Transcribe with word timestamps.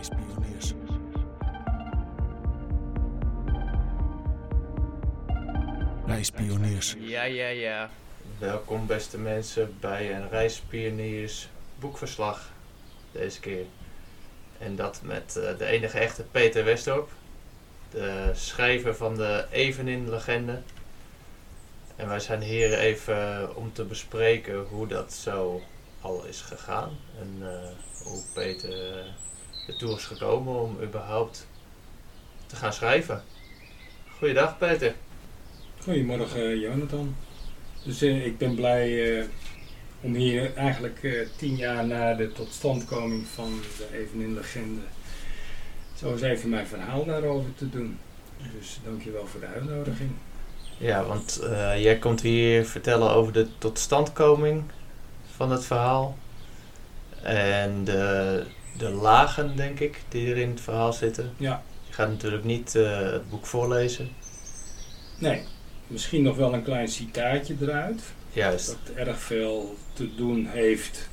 Reispioniers. 0.00 0.72
Reispioniers. 6.06 6.96
Ja, 6.98 7.22
ja, 7.22 7.48
ja. 7.48 7.90
Welkom 8.38 8.86
beste 8.86 9.18
mensen 9.18 9.76
bij 9.80 10.14
een 10.14 10.28
Reispioniers 10.28 11.48
boekverslag 11.78 12.52
deze 13.12 13.40
keer. 13.40 13.64
En 14.58 14.76
dat 14.76 15.00
met 15.02 15.36
eh, 15.36 15.58
de 15.58 15.64
enige 15.64 15.98
echte 15.98 16.22
Peter 16.22 16.64
Westorp, 16.64 17.10
de 17.90 18.30
schrijver 18.34 18.96
van 18.96 19.16
de 19.16 19.46
Evenin-legende. 19.50 20.60
En 21.96 22.08
wij 22.08 22.20
zijn 22.20 22.42
hier 22.42 22.78
even 22.78 23.56
om 23.56 23.72
te 23.72 23.84
bespreken 23.84 24.58
hoe 24.58 24.86
dat 24.86 25.12
zo 25.12 25.62
al 26.00 26.24
is 26.24 26.40
gegaan. 26.40 26.98
En 27.20 27.36
eh, 27.40 28.04
hoe 28.04 28.22
Peter 28.34 29.04
ertoe 29.66 29.96
is 29.96 30.04
gekomen 30.04 30.60
om 30.60 30.76
überhaupt 30.82 31.46
te 32.46 32.56
gaan 32.56 32.72
schrijven. 32.72 33.22
Goeiedag 34.18 34.58
Peter. 34.58 34.94
Goedemorgen 35.82 36.58
Jonathan. 36.58 37.16
Dus 37.84 38.02
uh, 38.02 38.26
ik 38.26 38.38
ben 38.38 38.54
blij 38.54 39.18
uh, 39.18 39.24
om 40.00 40.14
hier 40.14 40.54
eigenlijk 40.54 41.02
uh, 41.02 41.26
tien 41.36 41.56
jaar 41.56 41.86
na 41.86 42.14
de 42.14 42.32
totstandkoming 42.32 43.26
van 43.26 43.60
de 43.76 43.98
Evenin 43.98 44.34
Legende 44.34 44.80
zo 45.94 46.12
eens 46.12 46.22
even 46.22 46.48
mijn 46.48 46.66
verhaal 46.66 47.04
daarover 47.04 47.54
te 47.54 47.70
doen. 47.70 47.98
Dus 48.58 48.78
dankjewel 48.84 49.26
voor 49.26 49.40
de 49.40 49.46
uitnodiging. 49.46 50.10
Ja, 50.78 51.04
want 51.04 51.40
jij 51.76 51.98
komt 51.98 52.20
hier 52.20 52.66
vertellen 52.66 53.10
over 53.10 53.32
de 53.32 53.46
totstandkoming 53.58 54.62
van 55.36 55.50
het 55.50 55.64
verhaal. 55.64 56.18
En 57.22 57.84
de, 57.84 58.44
de 58.76 58.90
lagen, 58.90 59.56
denk 59.56 59.80
ik, 59.80 60.00
die 60.08 60.30
er 60.30 60.36
in 60.36 60.50
het 60.50 60.60
verhaal 60.60 60.92
zitten. 60.92 61.32
Ja. 61.36 61.62
Je 61.86 61.92
gaat 61.92 62.08
natuurlijk 62.08 62.44
niet 62.44 62.72
het 62.72 63.30
boek 63.30 63.46
voorlezen. 63.46 64.08
Nee, 65.18 65.42
misschien 65.86 66.22
nog 66.22 66.36
wel 66.36 66.54
een 66.54 66.62
klein 66.62 66.88
citaatje 66.88 67.56
eruit. 67.60 68.02
Juist. 68.32 68.66
Dat 68.66 68.96
erg 68.96 69.18
veel 69.20 69.76
te 69.92 70.14
doen 70.14 70.46
heeft 70.46 71.08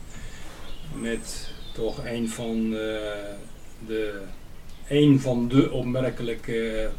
met 0.94 1.50
toch 1.73 2.06
een 2.06 2.30
van 2.30 2.70
de, 2.70 3.14
de, 3.88 4.22
een 4.88 5.20
van 5.20 5.48
de 5.48 5.72
opmerkelijke 5.72 6.89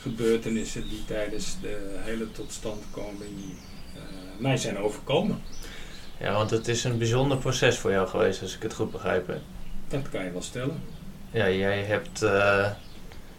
gebeurtenissen 0.00 0.88
die 0.88 1.04
tijdens 1.04 1.56
de 1.60 1.98
hele 1.98 2.32
totstandkoming 2.32 3.38
uh, 3.40 4.00
mij 4.38 4.56
zijn 4.56 4.78
overkomen. 4.78 5.42
Ja, 6.22 6.32
want 6.32 6.50
het 6.50 6.68
is 6.68 6.84
een 6.84 6.98
bijzonder 6.98 7.38
proces 7.38 7.78
voor 7.78 7.90
jou 7.90 8.08
geweest, 8.08 8.42
als 8.42 8.54
ik 8.54 8.62
het 8.62 8.74
goed 8.74 8.90
begrijp. 8.90 9.26
Hè? 9.26 9.38
Dat 9.88 10.08
kan 10.08 10.24
je 10.24 10.32
wel 10.32 10.42
stellen. 10.42 10.82
Ja, 11.30 11.50
jij 11.50 11.82
hebt 11.82 12.22
uh, 12.22 12.70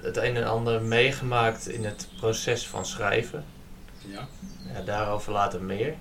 het 0.02 0.18
een 0.18 0.36
en 0.36 0.48
ander 0.48 0.82
meegemaakt 0.82 1.68
in 1.68 1.86
het 1.86 2.08
proces 2.18 2.68
van 2.68 2.86
schrijven. 2.86 3.46
Ja. 4.06 4.28
ja 4.74 4.82
daarover 4.82 5.32
later 5.32 5.62
meer. 5.62 5.94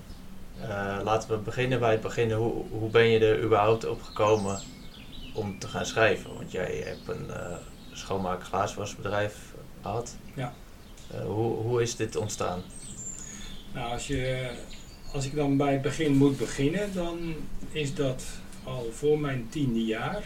Uh, 0.61 0.99
laten 1.03 1.29
we 1.29 1.37
beginnen 1.37 1.79
bij 1.79 1.91
het 1.91 2.01
begin. 2.01 2.31
Hoe, 2.31 2.65
hoe 2.69 2.89
ben 2.89 3.07
je 3.07 3.19
er 3.19 3.43
überhaupt 3.43 3.85
op 3.87 4.01
gekomen 4.01 4.59
om 5.33 5.59
te 5.59 5.67
gaan 5.67 5.85
schrijven? 5.85 6.33
Want 6.35 6.51
jij 6.51 6.83
hebt 6.85 7.17
een 7.17 7.27
uh, 7.29 7.55
schoonmaak 7.91 8.43
glaaswasbedrijf 8.43 9.35
gehad. 9.81 10.15
Ja. 10.33 10.53
Uh, 11.13 11.25
hoe, 11.25 11.55
hoe 11.55 11.81
is 11.81 11.95
dit 11.95 12.15
ontstaan? 12.15 12.61
Nou, 13.73 13.91
als, 13.91 14.07
je, 14.07 14.51
als 15.13 15.25
ik 15.25 15.35
dan 15.35 15.57
bij 15.57 15.73
het 15.73 15.81
begin 15.81 16.15
moet 16.15 16.37
beginnen, 16.37 16.93
dan 16.93 17.35
is 17.71 17.93
dat 17.95 18.23
al 18.63 18.89
voor 18.91 19.19
mijn 19.19 19.47
tiende 19.49 19.85
jaar. 19.85 20.23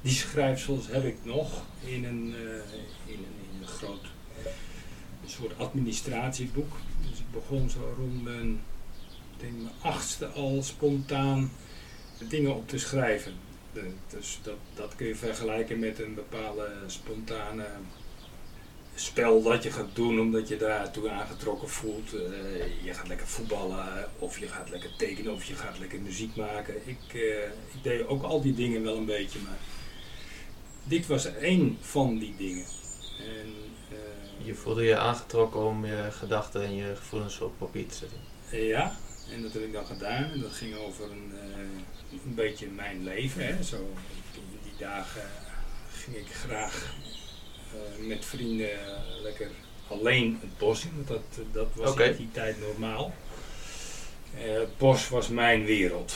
Die 0.00 0.12
schrijfsels 0.12 0.86
heb 0.86 1.04
ik 1.04 1.16
nog 1.22 1.64
in 1.84 2.04
een, 2.04 2.34
een, 2.34 2.34
in 3.06 3.24
een 3.60 3.66
groot 3.66 4.06
soort 5.26 5.58
administratieboek. 5.58 6.76
Dus 7.10 7.18
ik 7.18 7.30
begon 7.32 7.70
zo 7.70 7.94
rond 7.98 8.22
mijn, 8.22 8.60
denk 9.36 9.52
mijn 9.52 9.74
achtste 9.80 10.26
al 10.26 10.62
spontaan 10.62 11.50
dingen 12.28 12.54
op 12.54 12.68
te 12.68 12.78
schrijven. 12.78 13.32
Dus 14.08 14.38
dat, 14.42 14.56
dat 14.74 14.96
kun 14.96 15.06
je 15.06 15.16
vergelijken 15.16 15.78
met 15.78 16.00
een 16.00 16.14
bepaalde 16.14 16.72
spontane 16.86 17.66
spel 18.94 19.42
dat 19.42 19.62
je 19.62 19.70
gaat 19.70 19.94
doen 19.94 20.20
omdat 20.20 20.48
je 20.48 20.56
daartoe 20.56 21.10
aangetrokken 21.10 21.68
voelt. 21.68 22.14
Uh, 22.14 22.20
je 22.84 22.94
gaat 22.94 23.08
lekker 23.08 23.26
voetballen 23.26 24.08
of 24.18 24.38
je 24.38 24.48
gaat 24.48 24.70
lekker 24.70 24.90
tekenen 24.96 25.32
of 25.32 25.44
je 25.44 25.54
gaat 25.54 25.78
lekker 25.78 26.00
muziek 26.00 26.36
maken. 26.36 26.74
Ik, 26.88 27.14
uh, 27.14 27.44
ik 27.44 27.82
deed 27.82 28.06
ook 28.06 28.22
al 28.22 28.40
die 28.40 28.54
dingen 28.54 28.82
wel 28.82 28.96
een 28.96 29.04
beetje, 29.04 29.38
maar 29.38 29.58
dit 30.84 31.06
was 31.06 31.34
één 31.34 31.78
van 31.80 32.18
die 32.18 32.34
dingen. 32.36 32.64
En, 33.18 33.54
uh, 33.92 34.46
je 34.46 34.54
voelde 34.54 34.84
je 34.84 34.96
aangetrokken 34.96 35.66
om 35.66 35.86
je 35.86 36.08
gedachten 36.10 36.62
en 36.62 36.74
je 36.74 36.96
gevoelens 36.96 37.40
op 37.40 37.58
papier 37.58 37.86
te 37.86 37.94
zetten. 37.94 38.18
Ja, 38.66 38.96
en 39.30 39.42
dat 39.42 39.52
heb 39.52 39.62
ik 39.62 39.72
dan 39.72 39.86
gedaan. 39.86 40.30
En 40.30 40.40
dat 40.40 40.52
ging 40.52 40.76
over 40.76 41.10
een, 41.10 41.32
een 42.24 42.34
beetje 42.34 42.66
mijn 42.66 43.04
leven. 43.04 43.46
Hè. 43.46 43.62
Zo, 43.62 43.76
die 44.62 44.72
dagen 44.78 45.30
ging 45.90 46.16
ik 46.16 46.32
graag 46.32 46.94
met 47.98 48.24
vrienden 48.24 48.70
lekker 49.22 49.50
alleen 49.88 50.38
het 50.40 50.58
bos 50.58 50.84
in. 50.84 50.92
Want 50.94 51.08
dat, 51.08 51.44
dat 51.52 51.68
was 51.74 51.90
okay. 51.90 52.08
in 52.08 52.16
die 52.16 52.30
tijd 52.32 52.60
normaal. 52.60 53.14
het 54.34 54.78
bos 54.78 55.08
was 55.08 55.28
mijn 55.28 55.64
wereld. 55.64 56.14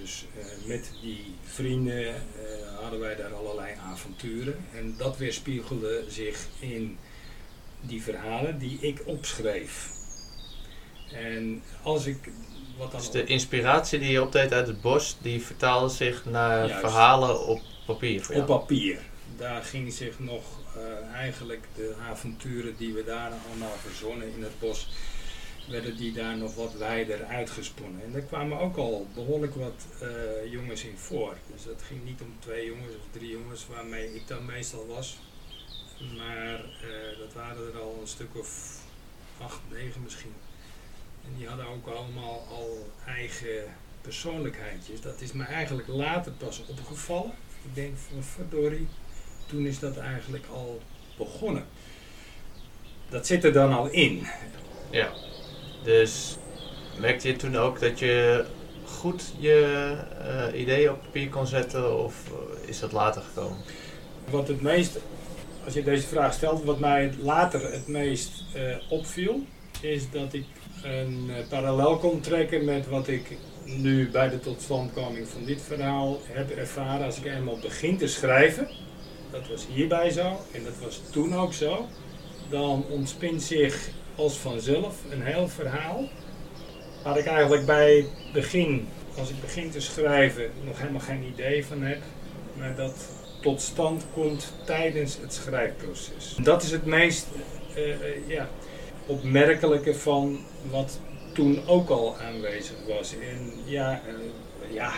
dus 0.00 0.24
met 0.66 0.90
die 1.02 1.34
vrienden 1.44 2.14
hadden 2.80 3.00
wij 3.00 3.16
daar 3.16 3.34
allerlei 3.34 3.74
avonturen. 3.90 4.56
En 4.74 4.94
dat 4.96 5.16
weerspiegelde 5.16 6.04
zich 6.08 6.46
in 6.58 6.98
die 7.80 8.02
verhalen 8.02 8.58
die 8.58 8.78
ik 8.80 9.02
opschreef. 9.04 9.90
En 11.12 11.62
als 11.82 12.06
ik 12.06 12.16
wat 12.78 12.90
dan 12.90 13.00
dus 13.00 13.10
de 13.10 13.24
inspiratie 13.24 13.98
die 13.98 14.10
je 14.10 14.22
opdeed 14.22 14.52
uit 14.52 14.66
het 14.66 14.80
bos, 14.80 15.16
die 15.22 15.42
vertaalde 15.42 15.94
zich 15.94 16.24
naar 16.24 16.66
Juist. 16.66 16.80
verhalen 16.80 17.46
op 17.46 17.60
papier 17.86 18.22
voor 18.24 18.34
op 18.34 18.46
jou? 18.46 18.60
papier. 18.60 18.98
Daar 19.36 19.62
ging 19.62 19.92
zich 19.92 20.18
nog 20.18 20.44
uh, 20.76 21.14
eigenlijk 21.14 21.66
de 21.74 21.94
avonturen 22.08 22.76
die 22.76 22.92
we 22.92 23.04
daar 23.04 23.32
allemaal 23.48 23.76
verzonnen 23.76 24.32
in 24.34 24.42
het 24.42 24.58
bos, 24.58 24.88
werden 25.68 25.96
die 25.96 26.12
daar 26.12 26.36
nog 26.36 26.54
wat 26.54 26.74
wijder 26.74 27.24
uitgesponnen. 27.24 28.02
En 28.02 28.12
daar 28.12 28.22
kwamen 28.22 28.58
ook 28.58 28.76
al 28.76 29.06
behoorlijk 29.14 29.54
wat 29.54 29.86
uh, 30.02 30.52
jongens 30.52 30.84
in 30.84 30.96
voor. 30.96 31.36
Dus 31.52 31.64
dat 31.64 31.82
ging 31.82 32.04
niet 32.04 32.20
om 32.20 32.36
twee 32.38 32.66
jongens 32.66 32.94
of 32.94 33.02
drie 33.10 33.30
jongens 33.30 33.66
waarmee 33.66 34.14
ik 34.14 34.28
dan 34.28 34.44
meestal 34.44 34.86
was. 34.86 35.18
Maar 36.16 36.64
uh, 36.64 37.18
dat 37.18 37.32
waren 37.32 37.72
er 37.72 37.80
al 37.80 37.98
een 38.00 38.08
stuk 38.08 38.36
of 38.36 38.78
acht, 39.40 39.60
negen 39.70 40.02
misschien. 40.02 40.34
En 41.24 41.34
die 41.36 41.46
hadden 41.46 41.66
ook 41.66 41.86
allemaal 41.86 42.46
al 42.50 42.90
eigen 43.06 43.74
persoonlijkheidjes. 44.00 45.00
Dat 45.00 45.20
is 45.20 45.32
me 45.32 45.44
eigenlijk 45.44 45.88
later 45.88 46.32
pas 46.32 46.62
opgevallen. 46.66 47.34
Ik 47.64 47.74
denk 47.74 47.96
van 47.98 48.22
verdorie, 48.22 48.88
toen 49.46 49.66
is 49.66 49.78
dat 49.78 49.96
eigenlijk 49.96 50.44
al 50.52 50.80
begonnen. 51.16 51.64
Dat 53.08 53.26
zit 53.26 53.44
er 53.44 53.52
dan 53.52 53.72
al 53.72 53.86
in. 53.86 54.26
Ja. 54.90 55.12
Dus 55.82 56.36
merkte 57.00 57.28
je 57.28 57.36
toen 57.36 57.56
ook 57.56 57.80
dat 57.80 57.98
je 57.98 58.44
goed 58.84 59.32
je 59.38 59.96
uh, 60.52 60.60
ideeën 60.60 60.90
op 60.90 61.02
papier 61.02 61.28
kon 61.28 61.46
zetten 61.46 62.04
of 62.04 62.30
uh, 62.30 62.68
is 62.68 62.80
dat 62.80 62.92
later 62.92 63.22
gekomen? 63.22 63.58
Wat 64.30 64.48
het 64.48 64.60
meest, 64.60 64.98
als 65.64 65.74
je 65.74 65.82
deze 65.82 66.06
vraag 66.06 66.32
stelt, 66.32 66.64
wat 66.64 66.78
mij 66.78 67.12
later 67.20 67.72
het 67.72 67.88
meest 67.88 68.44
uh, 68.56 68.76
opviel, 68.88 69.44
is 69.80 70.10
dat 70.10 70.32
ik 70.32 70.46
een 70.82 71.30
parallel 71.48 71.98
kon 71.98 72.20
trekken 72.20 72.64
met 72.64 72.88
wat 72.88 73.08
ik 73.08 73.36
nu 73.64 74.10
bij 74.10 74.28
de 74.28 74.40
totstandkoming 74.40 75.28
van 75.28 75.44
dit 75.44 75.62
verhaal 75.62 76.20
heb 76.26 76.50
ervaren 76.50 77.06
als 77.06 77.18
ik 77.18 77.24
eenmaal 77.24 77.58
begin 77.58 77.96
te 77.96 78.06
schrijven. 78.06 78.68
Dat 79.34 79.48
was 79.48 79.66
hierbij 79.66 80.10
zo 80.10 80.40
en 80.52 80.64
dat 80.64 80.78
was 80.82 81.00
toen 81.10 81.34
ook 81.36 81.52
zo. 81.52 81.88
Dan 82.50 82.84
ontspint 82.88 83.42
zich 83.42 83.88
als 84.14 84.36
vanzelf 84.36 84.96
een 85.10 85.22
heel 85.22 85.48
verhaal. 85.48 86.08
Waar 87.02 87.18
ik 87.18 87.26
eigenlijk 87.26 87.66
bij 87.66 88.06
begin, 88.32 88.88
als 89.18 89.30
ik 89.30 89.40
begin 89.40 89.70
te 89.70 89.80
schrijven, 89.80 90.50
nog 90.64 90.78
helemaal 90.78 91.00
geen 91.00 91.22
idee 91.22 91.66
van 91.66 91.82
heb. 91.82 92.02
Maar 92.58 92.74
dat 92.76 93.08
tot 93.40 93.60
stand 93.60 94.04
komt 94.12 94.52
tijdens 94.64 95.18
het 95.20 95.34
schrijfproces. 95.34 96.36
Dat 96.42 96.62
is 96.62 96.70
het 96.70 96.84
meest 96.84 97.26
uh, 97.76 97.88
uh, 97.88 97.94
ja, 98.26 98.48
opmerkelijke 99.06 99.94
van 99.94 100.38
wat 100.70 100.98
toen 101.32 101.66
ook 101.66 101.88
al 101.88 102.16
aanwezig 102.16 102.76
was. 102.88 103.12
En 103.12 103.52
ja, 103.64 104.00
uh, 104.08 104.74
ja, 104.74 104.92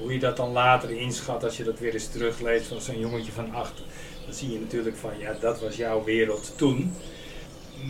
hoe 0.00 0.12
je 0.12 0.18
dat 0.18 0.36
dan 0.36 0.52
later 0.52 0.90
inschat 0.90 1.44
als 1.44 1.56
je 1.56 1.64
dat 1.64 1.78
weer 1.78 1.92
eens 1.92 2.08
terugleest 2.08 2.66
van 2.66 2.80
zo'n 2.80 2.98
jongetje 2.98 3.32
van 3.32 3.54
acht. 3.54 3.82
Dan 4.24 4.34
zie 4.34 4.52
je 4.52 4.60
natuurlijk 4.60 4.96
van 4.96 5.18
ja, 5.18 5.32
dat 5.40 5.60
was 5.60 5.76
jouw 5.76 6.04
wereld 6.04 6.52
toen. 6.56 6.92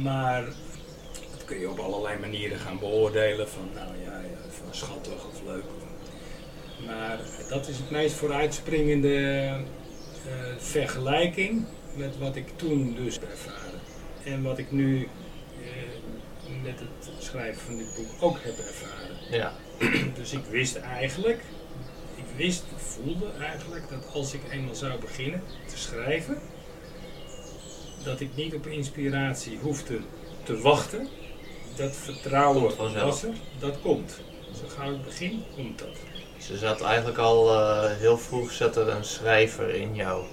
Maar 0.03 0.45
dat 1.31 1.45
kun 1.45 1.59
je 1.59 1.71
op 1.71 1.79
allerlei 1.79 2.19
manieren 2.19 2.59
gaan 2.59 2.79
beoordelen. 2.79 3.49
Van 3.49 3.69
nou 3.75 3.89
ja, 4.05 4.19
ja 4.19 4.51
van 4.51 4.75
schattig 4.75 5.27
of 5.27 5.43
leuk. 5.47 5.65
Maar 6.87 7.19
dat 7.49 7.69
is 7.69 7.77
het 7.77 7.91
meest 7.91 8.15
vooruitspringende 8.15 9.17
eh, 9.17 10.57
vergelijking 10.59 11.65
met 11.95 12.19
wat 12.19 12.37
ik 12.37 12.47
toen 12.57 12.95
dus 12.95 13.15
heb 13.15 13.31
ervaren. 13.31 13.81
En 14.25 14.43
wat 14.43 14.59
ik 14.59 14.73
nu 14.73 15.09
eh, 15.63 16.63
met 16.63 16.81
het 16.81 17.25
schrijven 17.25 17.63
van 17.63 17.77
dit 17.77 17.95
boek 17.97 18.23
ook 18.23 18.39
heb 18.43 18.59
ervaren. 18.59 19.17
Ja, 19.31 19.53
Dus 20.15 20.33
ik 20.33 20.45
wist 20.51 20.77
eigenlijk, 20.77 21.43
wist, 22.37 22.65
voelde 22.77 23.31
eigenlijk 23.41 23.89
dat 23.91 24.15
als 24.15 24.35
ik 24.35 24.41
eenmaal 24.51 24.75
zou 24.75 25.01
beginnen 25.01 25.43
te 25.67 25.79
schrijven, 25.79 26.39
dat 28.05 28.21
ik 28.21 28.29
niet 28.35 28.55
op 28.55 28.67
inspiratie 28.67 29.59
hoefde 29.63 29.99
te 30.43 30.61
wachten. 30.61 31.09
Dat 31.77 31.97
vertrouwen 31.97 32.77
was 32.77 33.23
er, 33.23 33.35
dat 33.59 33.81
komt. 33.81 34.21
Zo 34.55 34.69
gauw 34.77 34.95
ik 34.95 35.05
begin, 35.05 35.43
komt 35.55 35.79
dat. 35.79 35.97
ze 36.39 36.59
zat 36.59 36.81
eigenlijk 36.83 37.19
al 37.19 37.55
eh, 37.55 37.97
heel 37.97 38.19
vroeg 38.19 38.53
zat 38.53 38.77
er 38.77 38.89
een 38.89 39.05
schrijver 39.05 39.75
in 39.75 39.95
jou. 39.95 40.25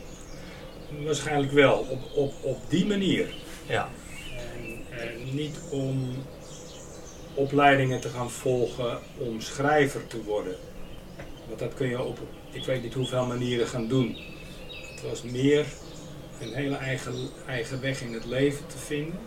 Waarschijnlijk 1.03 1.51
wel, 1.51 1.77
op, 1.77 1.99
op, 2.15 2.33
op 2.41 2.57
die 2.67 2.85
manier. 2.85 3.33
Ja, 3.67 3.89
En, 4.55 4.99
en 4.99 5.35
niet 5.35 5.59
om 5.69 6.15
opleidingen 7.33 7.99
te 7.99 8.09
gaan 8.09 8.31
volgen 8.31 8.99
om 9.17 9.41
schrijver 9.41 10.07
te 10.07 10.23
worden. 10.23 10.55
Want 11.47 11.59
dat 11.59 11.73
kun 11.73 11.87
je 11.87 12.01
op, 12.01 12.19
ik 12.51 12.63
weet 12.63 12.83
niet 12.83 12.93
hoeveel 12.93 13.25
manieren 13.25 13.67
gaan 13.67 13.87
doen. 13.87 14.17
Het 14.91 15.01
was 15.01 15.21
meer 15.21 15.65
een 16.41 16.53
hele 16.53 16.75
eigen, 16.75 17.29
eigen 17.47 17.81
weg 17.81 18.01
in 18.01 18.13
het 18.13 18.25
leven 18.25 18.67
te 18.67 18.77
vinden. 18.77 19.19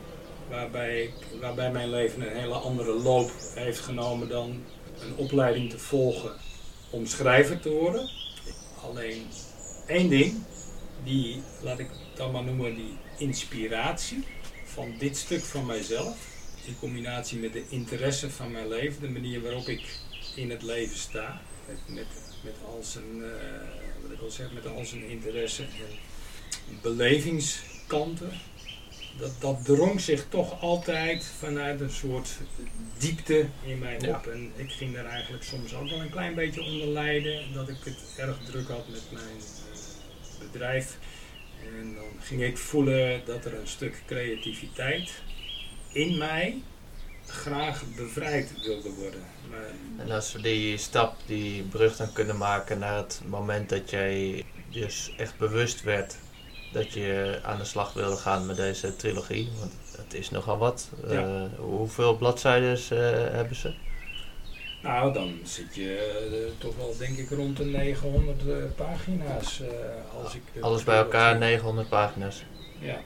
Waarbij, 0.48 1.10
waarbij 1.40 1.70
mijn 1.70 1.90
leven 1.90 2.22
een 2.22 2.36
hele 2.36 2.54
andere 2.54 2.92
loop 2.92 3.30
heeft 3.54 3.80
genomen 3.80 4.28
dan 4.28 4.62
een 5.00 5.16
opleiding 5.16 5.70
te 5.70 5.78
volgen 5.78 6.32
om 6.90 7.06
schrijver 7.06 7.60
te 7.60 7.70
worden. 7.70 8.10
Alleen 8.84 9.26
één 9.86 10.08
ding, 10.08 10.34
die, 11.04 11.42
laat 11.62 11.78
ik 11.78 11.90
dan 12.14 12.30
maar 12.30 12.44
noemen, 12.44 12.74
die 12.74 12.96
inspiratie 13.18 14.24
van 14.64 14.94
dit 14.98 15.16
stuk 15.16 15.42
van 15.42 15.66
mijzelf, 15.66 16.16
in 16.66 16.78
combinatie 16.78 17.38
met 17.38 17.52
de 17.52 17.64
interesse 17.68 18.30
van 18.30 18.50
mijn 18.50 18.68
leven, 18.68 19.00
de 19.00 19.08
manier 19.08 19.42
waarop 19.42 19.66
ik 19.66 19.98
in 20.34 20.50
het 20.50 20.62
leven 20.62 20.96
sta, 20.96 21.40
met, 21.70 21.94
met, 21.96 22.06
met 22.42 22.54
al 22.66 22.80
zijn, 22.82 23.22
eh, 23.22 24.02
wat 24.02 24.10
ik 24.12 24.18
wil 24.18 24.30
zeggen, 24.30 24.54
met 24.54 24.66
al 24.66 24.84
zijn 24.84 25.08
interesse 25.08 25.62
en 25.62 26.78
belevingskanten, 26.82 28.30
dat, 29.18 29.30
dat 29.38 29.64
drong 29.64 30.00
zich 30.00 30.26
toch 30.28 30.60
altijd 30.60 31.24
vanuit 31.38 31.80
een 31.80 31.90
soort 31.90 32.28
diepte 32.98 33.46
in 33.64 33.78
mij 33.78 33.98
Ja. 34.00 34.16
op. 34.16 34.26
En 34.26 34.52
ik 34.56 34.70
ging 34.70 34.94
daar 34.94 35.04
eigenlijk 35.06 35.44
soms 35.44 35.74
ook 35.74 35.88
wel 35.88 36.00
een 36.00 36.10
klein 36.10 36.34
beetje 36.34 36.62
onder 36.62 36.88
lijden, 36.88 37.52
dat 37.52 37.68
ik 37.68 37.76
het 37.84 37.98
erg 38.16 38.38
druk 38.44 38.68
had 38.68 38.88
met 38.88 39.02
mijn 39.12 39.36
eh, 39.38 40.46
bedrijf. 40.52 40.96
En 41.78 41.94
dan 41.94 42.08
ging 42.20 42.42
ik 42.42 42.58
voelen 42.58 43.22
dat 43.24 43.44
er 43.44 43.54
een 43.54 43.68
stuk 43.68 44.02
creativiteit 44.06 45.10
in 45.92 46.18
mij 46.18 46.62
graag 47.30 47.82
bevrijd 47.96 48.52
wilde 48.64 48.90
worden. 48.90 49.20
Maar 49.50 49.70
en 49.98 50.10
als 50.10 50.32
we 50.32 50.40
die 50.40 50.76
stap, 50.76 51.14
die 51.26 51.62
brug 51.62 51.96
dan 51.96 52.12
kunnen 52.12 52.36
maken 52.36 52.78
naar 52.78 52.96
het 52.96 53.20
moment 53.26 53.68
dat 53.68 53.90
jij 53.90 54.44
dus 54.70 55.14
echt 55.16 55.38
bewust 55.38 55.82
werd 55.82 56.16
dat 56.72 56.92
je 56.92 57.40
aan 57.42 57.58
de 57.58 57.64
slag 57.64 57.92
wilde 57.92 58.16
gaan 58.16 58.46
met 58.46 58.56
deze 58.56 58.96
trilogie, 58.96 59.48
want 59.58 59.72
het 59.96 60.14
is 60.14 60.30
nogal 60.30 60.58
wat. 60.58 60.88
Ja. 61.08 61.10
Eh, 61.10 61.58
hoeveel 61.58 62.16
bladzijden 62.16 62.78
eh, 62.90 63.34
hebben 63.34 63.56
ze? 63.56 63.74
nou, 64.82 65.12
dan 65.12 65.38
zit 65.42 65.74
je 65.74 66.18
eh, 66.30 66.58
toch 66.58 66.76
wel 66.76 66.96
denk 66.98 67.16
ik 67.18 67.30
rond 67.30 67.56
de 67.56 67.64
900 67.64 68.48
eh, 68.48 68.54
pagina's. 68.76 69.62
als 70.22 70.34
ik 70.34 70.42
Alles 70.60 70.84
bij 70.84 70.96
elkaar 70.96 71.38
900 71.38 71.88
pagina's. 71.88 72.44
Ja. 72.78 73.00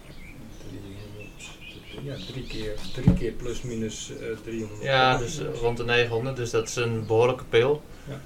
300, 1.94 2.26
ja, 2.26 2.32
drie 2.32 2.46
keer, 2.46 2.74
drie 2.92 3.14
keer 3.14 3.32
plus 3.32 3.62
minus 3.62 4.10
eh 4.20 4.26
300. 4.44 4.82
Ja, 4.82 5.18
dus 5.18 5.38
eh, 5.38 5.46
rond 5.60 5.76
de 5.76 5.84
900, 5.84 6.36
dus 6.36 6.50
dat 6.50 6.68
is 6.68 6.76
een 6.76 7.06
behoorlijke 7.06 7.44
pil. 7.44 7.82
Ja. 8.08 8.20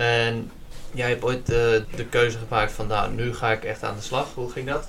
En 0.00 0.50
jij 0.94 1.08
hebt 1.08 1.24
ooit 1.24 1.50
eh, 1.50 1.56
de 1.96 2.06
keuze 2.10 2.38
gemaakt 2.38 2.72
van, 2.72 2.86
nou, 2.86 3.14
nu 3.14 3.34
ga 3.34 3.52
ik 3.52 3.64
echt 3.64 3.82
aan 3.82 3.96
de 3.96 4.02
slag. 4.02 4.34
Hoe 4.34 4.50
ging 4.50 4.66
dat? 4.66 4.88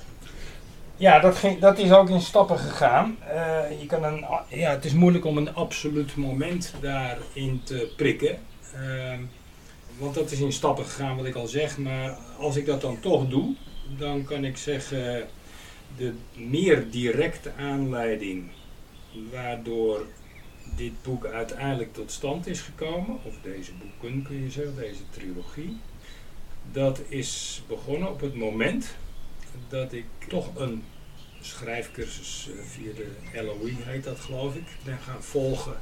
Ja, 0.96 1.20
dat, 1.20 1.36
ging, 1.36 1.60
dat 1.60 1.78
is 1.78 1.92
ook 1.92 2.10
in 2.10 2.22
stappen 2.22 2.60
gegaan. 2.60 3.18
Eh, 3.28 3.82
je 3.82 3.86
kan 3.86 4.04
een, 4.04 4.26
ja, 4.50 4.72
het 4.72 4.86
is 4.86 4.94
moeilijk 4.94 5.26
om 5.26 5.38
een 5.38 5.56
absoluut 5.56 6.16
moment 6.16 6.74
daarin 6.82 7.62
te 7.64 7.94
prikken. 7.96 8.38
Ehm, 8.74 9.20
want 9.98 10.16
dat 10.16 10.32
is 10.32 10.40
in 10.40 10.52
stappen 10.52 10.86
gegaan, 10.86 11.18
wat 11.18 11.26
ik 11.26 11.36
al 11.36 11.48
zeg. 11.48 11.78
Maar 11.78 12.18
als 12.38 12.56
ik 12.56 12.66
dat 12.66 12.82
dan 12.82 13.00
toch 13.00 13.28
doe, 13.28 13.56
dan 13.98 14.24
kan 14.24 14.44
ik 14.46 14.58
zeggen... 14.58 15.28
de 15.98 16.14
meer 16.34 16.90
directe 16.92 17.54
aanleiding 17.54 18.50
waardoor 19.32 20.06
dit 20.76 21.02
boek 21.02 21.26
uiteindelijk 21.26 21.94
tot 21.94 22.12
stand 22.12 22.48
is 22.48 22.62
gekomen... 22.62 23.18
of 23.24 23.36
deze 23.42 23.72
boeken 23.74 24.24
kun 24.24 24.44
je 24.44 24.52
zeggen, 24.52 24.76
deze 24.76 25.10
trilogie... 25.10 25.78
dat 26.72 27.02
is 27.08 27.64
begonnen 27.68 28.10
op 28.10 28.22
het 28.22 28.36
moment 28.36 28.96
dat 29.68 29.94
ik 29.94 30.06
toch 30.28 30.56
een 30.56 30.84
schrijfcursus 31.42 32.50
eh, 32.50 32.64
via 32.66 32.92
de 32.94 33.44
LOE 33.44 33.74
heet 33.84 34.04
dat 34.04 34.20
geloof 34.20 34.56
ik, 34.56 34.68
ben 34.84 35.00
gaan 35.00 35.24
volgen. 35.24 35.78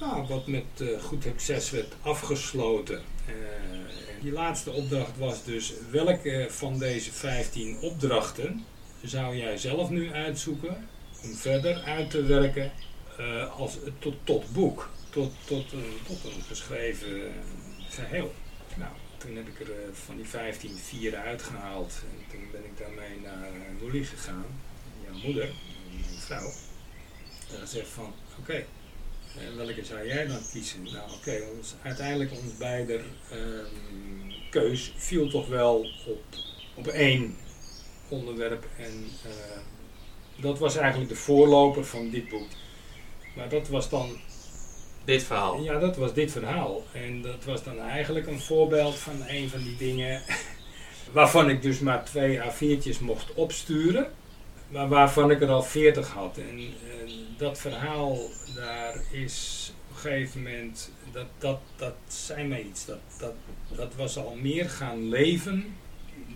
Nou, 0.00 0.26
wat 0.26 0.46
met 0.46 0.64
eh, 0.76 1.02
goed 1.02 1.22
succes 1.22 1.70
werd 1.70 1.94
afgesloten. 2.00 3.02
En 3.26 3.86
die 4.20 4.32
laatste 4.32 4.70
opdracht 4.70 5.18
was 5.18 5.44
dus 5.44 5.72
welke 5.90 6.46
van 6.50 6.78
deze 6.78 7.12
15 7.12 7.78
opdrachten 7.80 8.64
zou 9.02 9.36
jij 9.36 9.56
zelf 9.56 9.90
nu 9.90 10.12
uitzoeken 10.12 10.88
om 11.22 11.34
verder 11.34 11.82
uit 11.82 12.10
te 12.10 12.22
werken 12.22 12.72
eh, 13.18 13.58
als, 13.58 13.76
tot, 13.98 14.14
tot 14.24 14.52
boek, 14.52 14.90
tot, 15.10 15.32
tot, 15.44 15.72
een, 15.72 15.96
tot 16.06 16.24
een 16.24 16.42
geschreven 16.42 17.26
eh, 17.26 17.30
geheel. 17.88 18.34
Nou, 18.76 18.92
toen 19.16 19.36
heb 19.36 19.48
ik 19.48 19.60
er 19.60 19.70
eh, 19.70 19.92
van 19.92 20.16
die 20.16 20.28
15 20.28 20.76
vier 20.76 21.16
uitgehaald. 21.16 22.02
En 22.02 22.30
toen 22.30 22.48
ben 22.52 22.64
ik 22.64 22.78
daarmee 22.78 23.20
naar 23.22 23.50
Lolly 23.80 24.04
gegaan, 24.04 24.46
jouw 25.04 25.18
moeder, 25.24 25.48
mijn 25.90 26.20
vrouw. 26.20 26.50
En 27.50 27.58
dan 27.58 27.66
zegt 27.66 27.88
van, 27.88 28.14
oké, 28.38 28.64
eh, 29.38 29.56
welke 29.56 29.84
zou 29.84 30.06
jij 30.06 30.26
dan 30.26 30.38
kiezen? 30.52 30.82
Nou 30.82 31.10
oké, 31.18 31.42
ons- 31.58 31.74
uiteindelijk 31.82 32.30
ons 32.30 32.56
beider 32.58 33.00
ehm, 33.30 34.30
keus 34.50 34.92
viel 34.96 35.28
toch 35.28 35.48
wel 35.48 35.86
op, 36.06 36.22
op 36.74 36.86
één 36.86 37.36
onderwerp. 38.08 38.66
En 38.78 39.04
eh, 39.24 39.58
dat 40.42 40.58
was 40.58 40.76
eigenlijk 40.76 41.08
de 41.10 41.16
voorloper 41.16 41.84
van 41.84 42.10
dit 42.10 42.28
boek. 42.28 42.48
Maar 43.36 43.48
dat 43.48 43.68
was 43.68 43.88
dan 43.88 44.16
Dit 45.04 45.22
verhaal. 45.22 45.62
ja, 45.62 45.78
dat 45.78 45.96
was 45.96 46.14
dit 46.14 46.32
verhaal. 46.32 46.84
En 46.92 47.22
dat 47.22 47.44
was 47.44 47.64
dan 47.64 47.78
eigenlijk 47.80 48.26
een 48.26 48.40
voorbeeld 48.40 48.94
van 48.98 49.14
een 49.28 49.48
van 49.50 49.62
die 49.62 49.76
dingen 49.76 50.22
waarvan 51.12 51.50
ik 51.50 51.62
dus 51.62 51.78
maar 51.80 52.04
twee 52.04 52.38
A4'tjes 52.40 53.00
mocht 53.00 53.34
opsturen. 53.34 54.10
Maar 54.68 54.88
waarvan 54.88 55.30
ik 55.30 55.40
er 55.40 55.48
al 55.48 55.62
40 55.62 56.08
had. 56.08 56.36
En, 56.38 56.58
en 57.00 57.25
dat 57.36 57.58
verhaal, 57.58 58.18
daar 58.54 59.00
is 59.10 59.72
op 59.90 59.94
een 59.94 60.00
gegeven 60.00 60.42
moment, 60.42 60.90
dat, 61.12 61.26
dat, 61.38 61.60
dat 61.76 61.94
zei 62.06 62.46
mij 62.46 62.62
iets. 62.62 62.84
Dat, 62.84 62.98
dat, 63.18 63.32
dat 63.76 63.94
was 63.94 64.16
al 64.18 64.34
meer 64.34 64.70
gaan 64.70 65.08
leven 65.08 65.76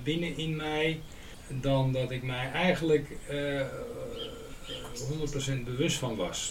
binnen 0.02 0.37
in 0.37 0.57
mij 0.57 1.00
dan 1.49 1.92
dat 1.92 2.11
ik 2.11 2.23
mij 2.23 2.50
eigenlijk 2.52 3.11
eh, 3.28 3.66
100% 5.61 5.64
bewust 5.64 5.99
van 5.99 6.16
was. 6.16 6.50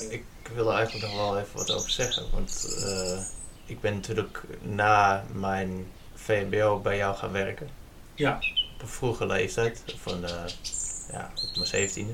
Eh, 0.00 0.12
Ik 0.12 0.24
wil 0.54 0.70
er 0.70 0.76
eigenlijk 0.76 1.06
nog 1.06 1.16
wel 1.16 1.38
even 1.38 1.56
wat 1.56 1.72
over 1.72 1.90
zeggen. 1.90 2.30
Want 2.32 2.76
eh, 2.86 3.20
ik 3.66 3.80
ben 3.80 3.94
natuurlijk 3.94 4.42
na 4.62 5.24
mijn 5.32 5.86
VMBO 6.14 6.78
bij 6.80 6.96
jou 6.96 7.16
gaan 7.16 7.32
werken. 7.32 7.68
Ja. 8.14 8.36
Op 8.74 8.82
een 8.82 8.88
vroege 8.88 9.26
leeftijd. 9.26 9.82
Van, 10.02 10.24
eh, 10.24 10.44
ja, 11.12 11.30
op 11.34 11.54
mijn 11.54 11.66
zeventiende. 11.66 12.12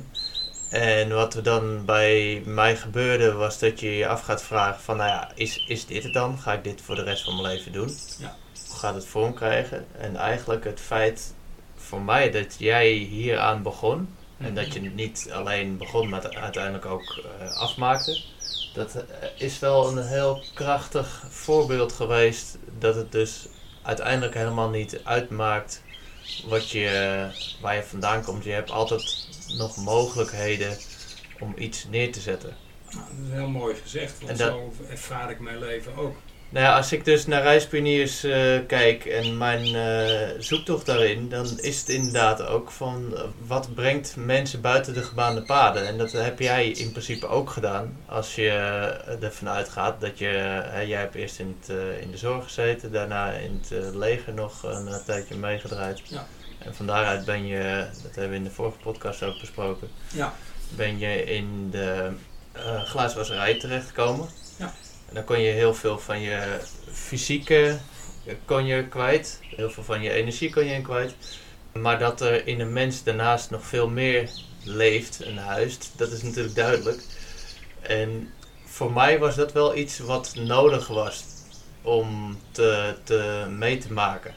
En 0.81 1.09
wat 1.15 1.35
er 1.35 1.43
dan 1.43 1.85
bij 1.85 2.43
mij 2.45 2.77
gebeurde 2.77 3.33
was 3.33 3.59
dat 3.59 3.81
je 3.81 3.97
je 3.97 4.09
af 4.09 4.21
gaat 4.21 4.43
vragen 4.43 4.83
van, 4.83 4.97
nou 4.97 5.09
ja, 5.09 5.31
is, 5.35 5.65
is 5.67 5.87
dit 5.87 6.03
het 6.03 6.13
dan? 6.13 6.39
Ga 6.39 6.53
ik 6.53 6.65
dit 6.65 6.81
voor 6.81 6.95
de 6.95 7.03
rest 7.03 7.25
van 7.25 7.35
mijn 7.35 7.55
leven 7.55 7.73
doen? 7.73 7.97
Ja. 8.19 8.37
Hoe 8.69 8.77
gaat 8.77 8.95
het 8.95 9.07
vorm 9.07 9.35
krijgen? 9.35 9.87
En 9.99 10.17
eigenlijk 10.17 10.65
het 10.65 10.81
feit 10.81 11.35
voor 11.77 12.01
mij 12.01 12.31
dat 12.31 12.55
jij 12.59 12.89
hieraan 12.89 13.63
begon, 13.63 14.09
en 14.39 14.55
dat 14.55 14.73
je 14.73 14.81
niet 14.81 15.31
alleen 15.33 15.77
begon, 15.77 16.09
maar 16.09 16.37
uiteindelijk 16.37 16.87
ook 16.87 17.23
eh, 17.39 17.57
afmaakte. 17.57 18.23
Dat 18.75 18.95
eh, 18.95 19.29
is 19.37 19.59
wel 19.59 19.89
een 19.89 20.07
heel 20.07 20.45
krachtig 20.55 21.25
voorbeeld 21.29 21.93
geweest 21.93 22.59
dat 22.79 22.95
het 22.95 23.13
dus 23.13 23.49
uiteindelijk 23.83 24.35
helemaal 24.35 24.71
niet 24.71 25.01
uitmaakt 25.05 25.83
wat 26.47 26.71
je, 26.71 27.27
waar 27.61 27.75
je 27.75 27.83
vandaan 27.83 28.23
komt. 28.23 28.45
Je 28.45 28.51
hebt 28.51 28.71
altijd 28.71 29.27
nog 29.57 29.77
mogelijkheden 29.77 30.77
om 31.41 31.55
iets 31.59 31.87
neer 31.91 32.13
te 32.13 32.21
zetten. 32.21 32.57
Nou, 32.91 33.05
dat 33.19 33.27
is 33.29 33.33
heel 33.33 33.49
mooi 33.49 33.75
gezegd, 33.83 34.15
want 34.19 34.31
En 34.31 34.37
dat- 34.37 34.49
zo 34.49 34.73
ervaar 34.91 35.31
ik 35.31 35.41
mijn 35.41 35.59
leven 35.59 35.97
ook. 35.97 36.17
Nou 36.49 36.67
ja, 36.67 36.77
als 36.77 36.93
ik 36.93 37.05
dus 37.05 37.27
naar 37.27 37.43
reispioniers 37.43 38.25
eh, 38.25 38.59
kijk 38.67 39.05
en 39.05 39.37
mijn 39.39 39.75
eh, 39.75 40.29
zoektocht 40.39 40.87
daarin, 40.87 41.29
dan 41.29 41.61
is 41.61 41.79
het 41.81 41.89
inderdaad 41.89 42.47
ook 42.47 42.71
van 42.71 43.17
eh, 43.17 43.23
wat 43.47 43.75
brengt 43.75 44.17
mensen 44.17 44.61
buiten 44.61 44.95
de 44.95 45.03
gebaande 45.03 45.43
paden. 45.43 45.87
En 45.87 45.99
dat 45.99 46.13
heb 46.13 46.39
jij 46.39 46.69
in 46.69 46.91
principe 46.91 47.27
ook 47.27 47.51
gedaan. 47.51 47.97
Als 48.07 48.35
je 48.35 48.51
ervan 49.21 49.49
uitgaat 49.49 50.01
dat 50.01 50.19
je, 50.19 50.27
hè, 50.71 50.81
jij 50.81 51.01
hebt 51.01 51.15
eerst 51.15 51.39
in, 51.39 51.57
het, 51.61 51.77
in 52.01 52.11
de 52.11 52.17
zorg 52.19 52.45
gezeten, 52.45 52.93
daarna 52.93 53.33
in 53.33 53.63
het 53.69 53.95
leger 53.95 54.35
nog 54.35 54.63
een 54.63 54.89
tijdje 55.07 55.37
meegedraaid. 55.37 56.01
Ja. 56.05 56.27
En 56.67 56.75
van 56.75 56.87
daaruit 56.87 57.25
ben 57.25 57.47
je, 57.47 57.87
dat 58.03 58.15
hebben 58.15 58.31
we 58.31 58.37
in 58.37 58.45
de 58.45 58.51
vorige 58.51 58.79
podcast 58.79 59.23
ook 59.23 59.41
besproken, 59.41 59.89
ja. 60.13 60.35
ben 60.69 60.99
je 60.99 61.25
in 61.25 61.71
de 61.71 62.11
glaaswasserij 62.85 63.59
terechtgekomen. 63.59 64.29
Ja. 64.59 64.73
En 65.09 65.15
dan 65.15 65.25
kon 65.25 65.41
je 65.41 65.51
heel 65.51 65.75
veel 65.75 65.99
van 65.99 66.21
je 66.21 66.61
fysieke 66.93 67.79
kon 68.45 68.67
je 68.67 68.89
kwijt. 68.89 69.41
Heel 69.43 69.71
veel 69.71 69.83
van 69.83 70.03
je 70.03 70.11
energie 70.11 70.51
kon 70.51 70.65
je 70.65 70.75
in 70.75 70.83
kwijt. 70.83 71.15
Maar 71.73 71.99
dat 71.99 72.21
er 72.21 72.47
in 72.47 72.61
een 72.61 72.73
mens 72.73 73.03
daarnaast 73.03 73.51
nog 73.51 73.67
veel 73.67 73.89
meer 73.89 74.31
leeft 74.63 75.23
en 75.23 75.37
huist, 75.37 75.93
dat 75.97 76.13
is 76.13 76.23
natuurlijk 76.23 76.55
duidelijk. 76.55 77.03
En 77.81 78.33
voor 78.65 78.93
mij 78.93 79.19
was 79.19 79.35
dat 79.35 79.53
wel 79.53 79.77
iets 79.77 79.99
wat 79.99 80.35
nodig 80.35 80.87
was 80.87 81.25
om 81.83 82.39
te, 82.51 82.95
te 83.05 83.47
mee 83.49 83.79
te 83.79 83.93
maken. 83.93 84.35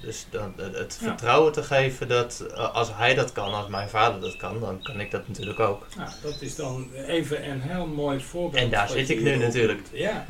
Dus 0.00 0.26
dan, 0.30 0.54
het 0.56 0.98
vertrouwen 1.02 1.52
te 1.52 1.62
geven 1.62 2.08
dat 2.08 2.44
eh, 2.54 2.74
als 2.74 2.88
hij 2.94 3.14
dat 3.14 3.32
kan, 3.32 3.52
als 3.54 3.68
mijn 3.68 3.88
vader 3.88 4.20
dat 4.20 4.36
kan, 4.36 4.60
dan 4.60 4.82
kan 4.82 5.00
ik 5.00 5.10
dat 5.10 5.28
natuurlijk 5.28 5.60
ook. 5.60 5.86
Nou, 5.96 6.10
dat 6.22 6.40
is 6.40 6.56
dan 6.56 6.92
even 6.94 7.50
een 7.50 7.60
heel 7.60 7.86
mooi 7.86 8.20
voorbeeld. 8.20 8.62
En 8.62 8.70
daar 8.70 8.88
zit 8.88 9.10
ik 9.10 9.20
nu 9.20 9.36
natuurlijk. 9.36 9.80
Ja. 9.92 10.24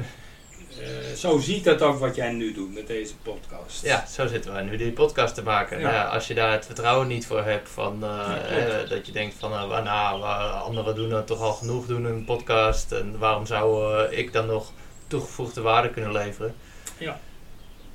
Uh, 0.81 1.15
zo 1.17 1.39
ziet 1.39 1.65
dat 1.65 1.83
ook 1.83 1.99
wat 1.99 2.15
jij 2.15 2.33
nu 2.33 2.53
doet 2.53 2.75
met 2.75 2.87
deze 2.87 3.17
podcast. 3.17 3.83
Ja, 3.83 4.07
zo 4.07 4.27
zitten 4.27 4.53
wij 4.53 4.63
nu 4.63 4.77
die 4.77 4.93
podcast 4.93 5.35
te 5.35 5.43
maken. 5.43 5.81
Ja. 5.81 5.91
Nou 5.91 6.09
als 6.09 6.27
je 6.27 6.35
daar 6.35 6.53
het 6.53 6.67
vertrouwen 6.67 7.09
niet 7.09 7.27
voor 7.27 7.45
hebt, 7.45 7.69
van, 7.69 8.05
uh, 8.05 8.89
dat 8.89 9.07
je 9.07 9.13
denkt 9.13 9.35
van, 9.39 9.51
nou, 9.51 10.23
anderen 10.63 10.95
doen 10.95 11.13
het 11.13 11.27
toch 11.27 11.41
al 11.41 11.53
genoeg, 11.53 11.87
doen 11.87 12.05
een 12.05 12.25
podcast, 12.25 12.93
en 12.93 13.19
waarom 13.19 13.47
zou 13.47 14.03
ik 14.11 14.33
dan 14.33 14.47
nog 14.47 14.73
toegevoegde 15.07 15.61
waarde 15.61 15.91
kunnen 15.91 16.13
leveren? 16.13 16.55
Ja 16.99 17.21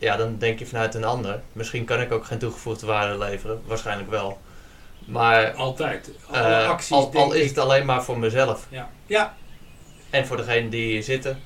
ja, 0.04 0.16
dan 0.16 0.38
denk 0.38 0.60
je 0.60 0.66
vanuit 0.66 0.96
een 0.96 1.04
ander. 1.04 1.42
Misschien 1.54 1.86
kan 1.86 2.02
ik 2.02 2.12
ook 2.12 2.26
geen 2.26 2.38
toegevoegde 2.38 2.86
waarde 2.86 3.18
leveren, 3.18 3.62
waarschijnlijk 3.66 4.10
wel. 4.10 4.38
Maar 5.06 5.54
altijd. 5.54 6.12
Alle 6.28 6.50
uh, 6.50 6.70
acties, 6.70 6.92
al, 6.92 7.14
al 7.14 7.34
is 7.34 7.50
het 7.50 7.58
alleen 7.58 7.86
maar 7.86 8.04
voor 8.04 8.20
mezelf. 8.20 8.68
Ja. 8.70 8.90
ja. 9.06 9.36
En 10.10 10.28
voor 10.28 10.38
degene 10.38 10.70
die 10.70 10.86
hier 10.86 11.04
zitten. 11.04 11.40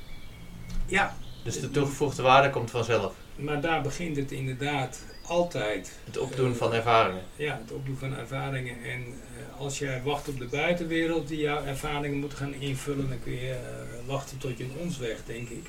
Ja. 0.86 1.16
Dus 1.44 1.60
de 1.60 1.72
toegevoegde 1.72 2.22
waarde 2.22 2.50
komt 2.50 2.72
vanzelf. 2.72 3.14
Maar 3.36 3.62
daar 3.62 3.82
begint 3.82 4.16
het 4.18 4.32
inderdaad 4.32 5.04
altijd. 5.22 6.00
Het 6.04 6.18
opdoen 6.18 6.56
van 6.56 6.74
ervaringen. 6.74 7.24
Ja, 7.36 7.60
het 7.62 7.72
opdoen 7.72 7.98
van 7.98 8.18
ervaringen. 8.18 8.84
En 8.84 9.02
uh, 9.08 9.60
als 9.60 9.80
jij 9.80 10.02
wacht 10.04 10.28
op 10.28 10.40
de 10.40 10.46
buitenwereld 10.46 11.28
die 11.28 11.40
jouw 11.40 11.64
ervaringen 11.64 12.20
moet 12.20 12.34
gaan 12.34 12.54
invullen, 12.54 13.10
dan 13.10 13.20
kun 13.24 13.34
je 13.34 13.50
uh, 13.50 14.08
wachten 14.08 14.38
tot 14.38 14.58
je 14.58 14.64
in 14.64 14.76
ons 14.80 14.98
weg, 14.98 15.18
denk 15.26 15.50
ik. 15.50 15.66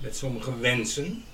Met 0.00 0.16
sommige 0.16 0.58
wensen. 0.58 1.24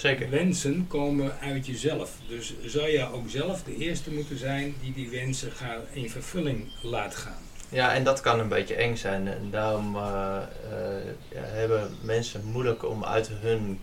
Zeker. 0.00 0.30
Wensen 0.30 0.86
komen 0.86 1.38
uit 1.40 1.66
jezelf. 1.66 2.12
Dus 2.28 2.54
zou 2.64 2.88
je 2.88 3.12
ook 3.12 3.28
zelf 3.28 3.62
de 3.62 3.76
eerste 3.76 4.10
moeten 4.10 4.38
zijn 4.38 4.74
die 4.82 4.92
die 4.92 5.10
wensen 5.10 5.52
gaan 5.52 5.80
in 5.92 6.10
vervulling 6.10 6.72
laat 6.82 7.14
gaan. 7.14 7.42
Ja, 7.68 7.94
en 7.94 8.04
dat 8.04 8.20
kan 8.20 8.40
een 8.40 8.48
beetje 8.48 8.74
eng 8.74 8.96
zijn. 8.96 9.28
En 9.28 9.50
daarom 9.50 9.96
uh, 9.96 10.02
uh, 10.02 11.04
ja, 11.28 11.40
hebben 11.40 11.96
mensen 12.02 12.44
moeilijk 12.44 12.84
om 12.84 13.04
uit 13.04 13.28
hun 13.28 13.80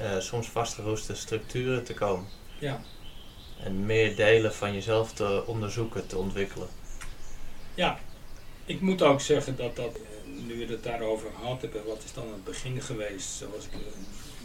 uh, 0.00 0.18
soms 0.18 0.48
vastgeroeste 0.48 1.14
structuren 1.14 1.84
te 1.84 1.94
komen. 1.94 2.26
Ja. 2.58 2.80
En 3.64 3.86
meer 3.86 4.16
delen 4.16 4.54
van 4.54 4.72
jezelf 4.72 5.12
te 5.12 5.46
onderzoeken, 5.46 6.06
te 6.06 6.18
ontwikkelen. 6.18 6.68
Ja, 7.74 7.98
ik 8.64 8.80
moet 8.80 9.02
ook 9.02 9.20
zeggen 9.20 9.56
dat 9.56 9.76
dat, 9.76 9.98
nu 10.24 10.66
we 10.66 10.72
het 10.72 10.82
daarover 10.82 11.28
gehad 11.40 11.60
hebben, 11.60 11.84
wat 11.86 12.02
is 12.04 12.12
dan 12.12 12.26
het 12.32 12.44
begin 12.44 12.82
geweest, 12.82 13.28
zoals 13.28 13.64
ik 13.64 13.70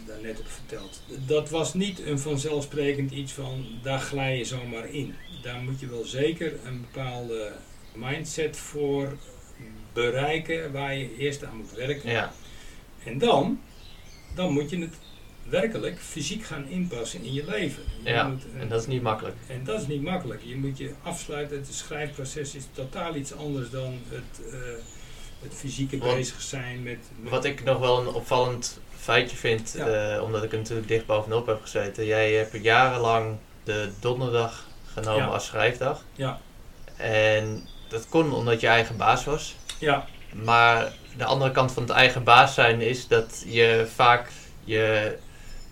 daarnet 0.06 0.36
heb 0.36 0.48
verteld. 0.48 1.02
Dat 1.26 1.50
was 1.50 1.74
niet 1.74 2.06
een 2.06 2.18
vanzelfsprekend 2.18 3.10
iets 3.10 3.32
van 3.32 3.66
daar 3.82 4.00
glij 4.00 4.38
je 4.38 4.44
zomaar 4.44 4.88
in. 4.88 5.14
Daar 5.42 5.60
moet 5.60 5.80
je 5.80 5.86
wel 5.86 6.04
zeker 6.04 6.52
een 6.64 6.80
bepaalde 6.80 7.52
mindset 7.94 8.56
voor 8.56 9.16
bereiken 9.92 10.72
waar 10.72 10.96
je 10.96 11.16
eerst 11.16 11.44
aan 11.44 11.56
moet 11.56 11.72
werken. 11.72 12.10
Ja. 12.10 12.32
En 13.04 13.18
dan, 13.18 13.60
dan 14.34 14.52
moet 14.52 14.70
je 14.70 14.78
het 14.78 14.94
werkelijk 15.48 15.98
fysiek 15.98 16.44
gaan 16.44 16.68
inpassen 16.68 17.22
in 17.22 17.32
je 17.32 17.44
leven. 17.44 17.82
Je 18.02 18.10
ja, 18.10 18.28
moet, 18.28 18.42
en 18.58 18.68
dat 18.68 18.80
is 18.80 18.86
niet 18.86 19.02
makkelijk. 19.02 19.36
En 19.46 19.64
dat 19.64 19.80
is 19.80 19.86
niet 19.86 20.02
makkelijk. 20.02 20.40
Je 20.44 20.56
moet 20.56 20.78
je 20.78 20.92
afsluiten. 21.02 21.56
Het 21.56 21.74
schrijfproces 21.74 22.54
is 22.54 22.64
totaal 22.72 23.14
iets 23.14 23.34
anders 23.34 23.70
dan 23.70 23.98
het, 24.08 24.46
uh, 24.46 24.54
het 25.42 25.54
fysieke 25.54 25.96
bezig 25.96 26.42
zijn 26.42 26.82
met, 26.82 26.98
met, 27.20 27.30
Wat 27.30 27.44
ik 27.44 27.64
nog 27.64 27.78
wel 27.78 28.00
een 28.00 28.06
opvallend 28.06 28.80
feitje 29.02 29.36
vind, 29.36 29.74
eh, 29.74 30.22
omdat 30.22 30.42
ik 30.42 30.52
er 30.52 30.58
natuurlijk 30.58 30.88
dicht 30.88 31.06
bovenop 31.06 31.46
heb 31.46 31.60
gezeten. 31.60 32.06
Jij 32.06 32.32
hebt 32.32 32.62
jarenlang 32.62 33.36
de 33.64 33.90
donderdag 34.00 34.66
genomen 34.92 35.30
als 35.30 35.46
schrijfdag. 35.46 36.04
Ja. 36.12 36.38
En 36.96 37.68
dat 37.88 38.08
kon 38.08 38.32
omdat 38.32 38.60
je 38.60 38.66
eigen 38.66 38.96
baas 38.96 39.24
was. 39.24 39.56
Ja. 39.78 40.04
Maar 40.32 40.92
de 41.16 41.24
andere 41.24 41.50
kant 41.50 41.72
van 41.72 41.82
het 41.82 41.92
eigen 41.92 42.24
baas 42.24 42.54
zijn 42.54 42.80
is 42.80 43.08
dat 43.08 43.44
je 43.46 43.86
vaak 43.94 44.30
je, 44.64 45.16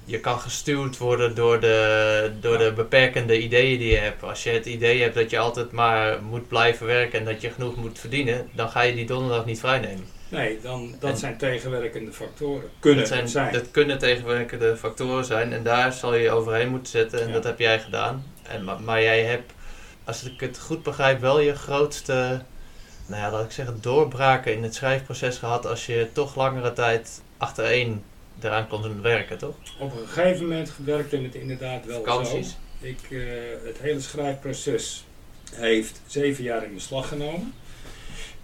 je 0.05 0.21
kan 0.21 0.39
gestuurd 0.39 0.99
worden 0.99 1.35
door, 1.35 1.61
de, 1.61 2.33
door 2.41 2.59
de 2.59 2.73
beperkende 2.73 3.43
ideeën 3.43 3.79
die 3.79 3.91
je 3.91 3.99
hebt. 3.99 4.23
Als 4.23 4.43
je 4.43 4.51
het 4.51 4.67
idee 4.67 5.03
hebt 5.03 5.15
dat 5.15 5.31
je 5.31 5.39
altijd 5.39 5.73
maar 5.73 6.23
moet 6.23 6.49
blijven 6.49 6.87
werken 6.87 7.19
en 7.19 7.25
dat 7.25 7.41
je 7.41 7.51
genoeg 7.51 7.77
moet 7.77 7.99
verdienen, 7.99 8.49
dan 8.53 8.71
ga 8.71 8.81
je 8.81 8.95
die 8.95 9.07
donderdag 9.07 9.45
niet 9.45 9.61
vrijnemen. 9.61 10.19
Nee, 10.31 10.59
dan, 10.63 10.95
dat 10.99 11.19
zijn 11.19 11.37
tegenwerkende 11.37 12.13
factoren. 12.13 12.71
Kunnen 12.79 13.09
dat 13.09 13.31
zijn, 13.31 13.53
Dat 13.53 13.71
kunnen 13.71 13.99
tegenwerkende 13.99 14.77
factoren 14.77 15.25
zijn 15.25 15.53
en 15.53 15.63
daar 15.63 15.93
zal 15.93 16.15
je 16.15 16.31
overheen 16.31 16.69
moeten 16.69 16.91
zetten 16.91 17.21
en 17.21 17.33
dat 17.33 17.45
heb 17.45 17.59
jij 17.59 17.81
gedaan. 17.81 18.25
En, 18.43 18.65
maar, 18.65 18.81
maar, 18.81 19.03
jij 19.03 19.23
hebt, 19.23 19.53
als 20.05 20.25
ik 20.25 20.41
het 20.41 20.59
goed 20.59 20.83
begrijp, 20.83 21.21
wel 21.21 21.41
je 21.41 21.55
grootste, 21.55 22.43
nou 23.07 23.23
ja, 23.23 23.31
laat 23.31 23.45
ik 23.45 23.51
zeggen, 23.51 23.79
doorbraken 23.81 24.53
in 24.55 24.63
het 24.63 24.75
schrijfproces 24.75 25.39
gehad 25.39 25.67
als 25.67 25.87
je 25.87 26.09
toch 26.13 26.37
langere 26.37 26.73
tijd 26.73 27.23
achtereen 27.37 28.03
eraan 28.41 28.69
kon 28.69 29.03
werken, 29.03 29.39
toch? 29.39 29.55
Op 29.79 30.01
een 30.01 30.07
gegeven 30.07 30.43
moment 30.43 30.73
werkte 30.85 31.17
het 31.17 31.35
inderdaad 31.35 31.87
wel 31.87 32.05
Vakanties. 32.05 32.49
zo. 32.49 32.87
Ik, 32.87 33.11
uh, 33.11 33.33
het 33.65 33.79
hele 33.81 34.01
schrijfproces 34.01 35.05
heeft 35.55 36.01
zeven 36.07 36.45
jaar 36.45 36.65
in 36.65 36.75
beslag 36.75 37.09
genomen. 37.09 37.53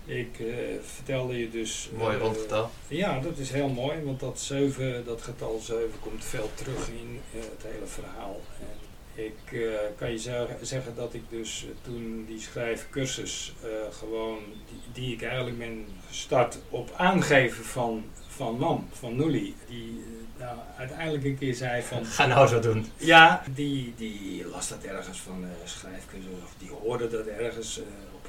Ik 0.06 0.38
uh, 0.38 0.54
vertelde 0.82 1.38
je 1.38 1.50
dus... 1.50 1.90
Mooi 1.96 2.16
uh, 2.16 2.22
rondgetal. 2.22 2.70
Ja, 2.88 3.20
dat 3.20 3.38
is 3.38 3.50
heel 3.50 3.68
mooi, 3.68 4.02
want 4.02 4.20
dat, 4.20 4.40
7, 4.40 5.04
dat 5.04 5.22
getal 5.22 5.58
7 5.58 5.90
komt 6.00 6.24
veel 6.24 6.50
terug 6.54 6.88
in 6.88 7.20
uh, 7.34 7.40
het 7.40 7.72
hele 7.72 7.86
verhaal. 7.86 8.40
En 8.58 9.24
ik 9.24 9.66
kan 9.96 10.10
je 10.10 10.18
zeggen, 10.62 10.94
dat 10.94 11.14
ik 11.14 11.22
dus 11.28 11.66
toen 11.82 12.24
die 12.28 12.40
schrijfcursus 12.40 13.54
gewoon, 13.90 14.38
die, 14.68 14.80
die, 15.02 15.14
ik 15.14 15.22
eigenlijk 15.22 15.58
ben 15.58 15.86
gestart 16.08 16.58
op 16.70 16.90
aangeven 16.96 17.64
van, 17.64 18.04
van 18.28 18.58
Mam, 18.58 18.88
van 18.92 19.16
Nully, 19.16 19.54
die 19.68 20.04
nou, 20.38 20.58
uiteindelijk 20.76 21.24
een 21.24 21.38
keer 21.38 21.54
zei 21.54 21.82
van... 21.82 22.06
Ga 22.16 22.26
nou 22.26 22.46
zo 22.46 22.60
doen. 22.60 22.86
Ja, 22.96 23.42
die, 23.54 23.94
die 23.96 24.46
las 24.46 24.68
dat 24.68 24.82
ergens 24.82 25.20
van 25.20 25.44
schrijfcursus, 25.64 26.30
of 26.44 26.54
die 26.58 26.70
hoorde 26.70 27.08
dat 27.08 27.26
ergens 27.26 27.80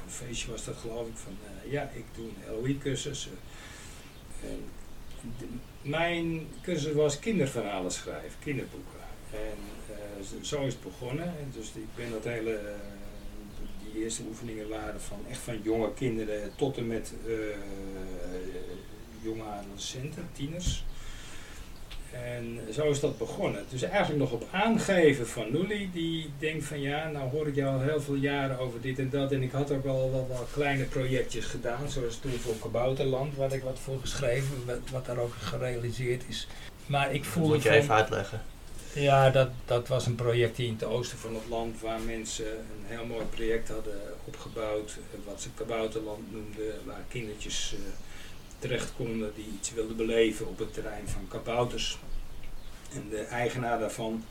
een 0.08 0.26
feestje 0.26 0.50
was 0.50 0.64
dat 0.64 0.76
geloof 0.76 1.08
ik 1.08 1.16
van 1.16 1.36
uh, 1.44 1.72
ja, 1.72 1.90
ik 1.94 2.04
doe 2.14 2.26
een 2.26 2.52
LOE-cursus. 2.52 3.28
Uh, 4.44 4.50
mijn 5.82 6.46
cursus 6.62 6.92
was 6.92 7.18
kinderverhalen 7.18 7.92
schrijven, 7.92 8.38
kinderboeken. 8.40 9.00
En 9.30 9.58
uh, 9.90 10.42
zo 10.42 10.64
is 10.66 10.72
het 10.72 10.82
begonnen. 10.82 11.24
En 11.24 11.52
dus 11.54 11.66
ik 11.74 11.94
ben 11.94 12.10
dat 12.10 12.24
hele, 12.24 12.74
die 13.82 14.02
eerste 14.02 14.22
oefeningen 14.28 14.68
waren 14.68 15.00
van 15.00 15.18
echt 15.30 15.40
van 15.40 15.60
jonge 15.62 15.94
kinderen 15.94 16.52
tot 16.56 16.76
en 16.76 16.86
met 16.86 17.12
jonge 19.22 19.42
adolescenten, 19.42 20.28
tieners. 20.32 20.84
En 22.12 22.58
zo 22.72 22.90
is 22.90 23.00
dat 23.00 23.18
begonnen. 23.18 23.64
Dus 23.68 23.82
eigenlijk 23.82 24.20
nog 24.20 24.32
op 24.32 24.48
aangeven 24.50 25.26
van 25.28 25.52
Nully, 25.52 25.88
die 25.92 26.30
denkt 26.38 26.64
van 26.64 26.80
ja, 26.80 27.08
nou 27.08 27.30
hoor 27.30 27.48
ik 27.48 27.54
jou 27.54 27.74
al 27.74 27.80
heel 27.80 28.00
veel 28.00 28.14
jaren 28.14 28.58
over 28.58 28.80
dit 28.80 28.98
en 28.98 29.10
dat. 29.10 29.32
En 29.32 29.42
ik 29.42 29.52
had 29.52 29.70
ook 29.70 29.84
wel, 29.84 30.26
wel 30.28 30.46
kleine 30.52 30.84
projectjes 30.84 31.44
gedaan, 31.44 31.88
zoals 31.88 32.18
toen 32.18 32.32
voor 32.32 32.58
Kabouterland, 32.58 33.36
waar 33.36 33.52
ik 33.52 33.62
wat 33.62 33.78
voor 33.78 34.00
geschreven, 34.00 34.64
wat, 34.66 34.78
wat 34.92 35.06
daar 35.06 35.18
ook 35.18 35.34
gerealiseerd 35.40 36.22
is. 36.28 36.48
Maar 36.86 37.14
ik 37.14 37.24
voelde. 37.24 37.48
Dat 37.48 37.56
moet 37.56 37.72
je 37.72 37.78
even 37.78 37.94
uitleggen. 37.94 38.42
Ja, 38.92 39.30
dat, 39.30 39.48
dat 39.64 39.88
was 39.88 40.06
een 40.06 40.14
project 40.14 40.58
in 40.58 40.72
het 40.72 40.84
oosten 40.84 41.18
van 41.18 41.34
het 41.34 41.48
land 41.48 41.80
waar 41.80 42.00
mensen 42.00 42.46
een 42.46 42.84
heel 42.96 43.06
mooi 43.06 43.24
project 43.24 43.68
hadden 43.68 44.00
opgebouwd, 44.24 44.98
wat 45.24 45.42
ze 45.42 45.48
Kabouterland 45.54 46.32
noemden, 46.32 46.74
waar 46.84 47.04
kindertjes. 47.08 47.74
Uh, 47.74 47.80
terecht 48.58 48.92
konden 48.96 49.32
die 49.34 49.46
iets 49.54 49.72
wilden 49.72 49.96
beleven 49.96 50.48
op 50.48 50.58
het 50.58 50.74
terrein 50.74 51.08
van 51.08 51.28
kabouters. 51.28 51.98
En 52.94 53.06
de 53.10 53.20
eigenaar 53.20 53.78
daarvan, 53.78 54.24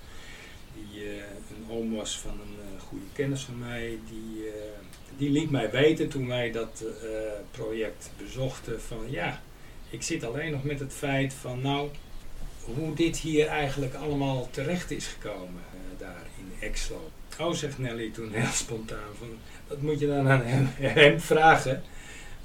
die 0.73 1.03
uh, 1.03 1.13
een 1.17 1.65
oom 1.69 1.95
was 1.95 2.17
van 2.17 2.31
een 2.31 2.55
uh, 2.59 2.81
goede 2.81 3.05
kennis 3.13 3.41
van 3.41 3.59
mij, 3.59 3.99
die, 4.09 4.45
uh, 4.45 4.51
die 5.17 5.29
liet 5.29 5.51
mij 5.51 5.71
weten 5.71 6.09
toen 6.09 6.27
wij 6.27 6.51
dat 6.51 6.83
project 7.51 8.09
bezochten 8.17 8.81
van 8.81 9.05
ja, 9.09 9.41
ik 9.89 10.03
zit 10.03 10.23
alleen 10.23 10.51
nog 10.51 10.63
met 10.63 10.79
het 10.79 10.93
feit 10.93 11.33
van 11.33 11.61
nou, 11.61 11.89
hoe 12.63 12.93
dit 12.93 13.17
hier 13.17 13.47
eigenlijk 13.47 13.93
allemaal 13.93 14.47
terecht 14.51 14.91
is 14.91 15.07
gekomen 15.07 15.61
daar 15.97 16.25
in 16.37 16.67
Exlo. 16.67 17.11
Oh, 17.39 17.53
zegt 17.53 17.77
Nelly 17.77 18.09
toen 18.09 18.31
heel 18.31 18.51
spontaan, 18.51 19.15
van, 19.17 19.27
dat 19.67 19.81
moet 19.81 19.99
je 19.99 20.07
dan 20.07 20.29
aan 20.29 20.41
hem, 20.45 20.67
hem 20.75 21.19
vragen. 21.19 21.83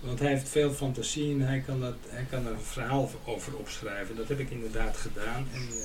Want 0.02 0.18
hij 0.18 0.28
heeft 0.28 0.48
veel 0.48 0.72
fantasie 0.72 1.32
en 1.32 1.40
hij 1.40 1.60
kan, 1.60 1.80
dat, 1.80 1.94
hij 2.06 2.26
kan 2.30 2.46
er 2.46 2.52
een 2.52 2.60
verhaal 2.60 3.10
over 3.24 3.56
opschrijven. 3.56 4.16
Dat 4.16 4.28
heb 4.28 4.38
ik 4.38 4.50
inderdaad 4.50 4.96
gedaan. 4.96 5.48
En 5.52 5.68
uh, 5.70 5.82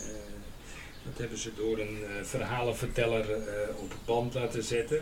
dat 1.03 1.17
hebben 1.17 1.38
ze 1.38 1.51
door 1.55 1.79
een 1.79 1.97
uh, 2.01 2.07
verhalenverteller 2.24 3.29
uh, 3.29 3.45
op 3.75 3.89
het 3.89 4.05
band 4.05 4.33
laten 4.33 4.63
zetten. 4.63 5.01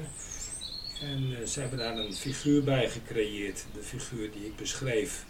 En 1.01 1.48
ze 1.48 1.60
hebben 1.60 1.79
daar 1.79 1.98
een 1.98 2.13
figuur 2.13 2.63
bij 2.63 2.89
gecreëerd. 2.89 3.65
De 3.74 3.81
figuur 3.81 4.31
die 4.31 4.45
ik 4.45 4.55
beschreef. 4.55 5.25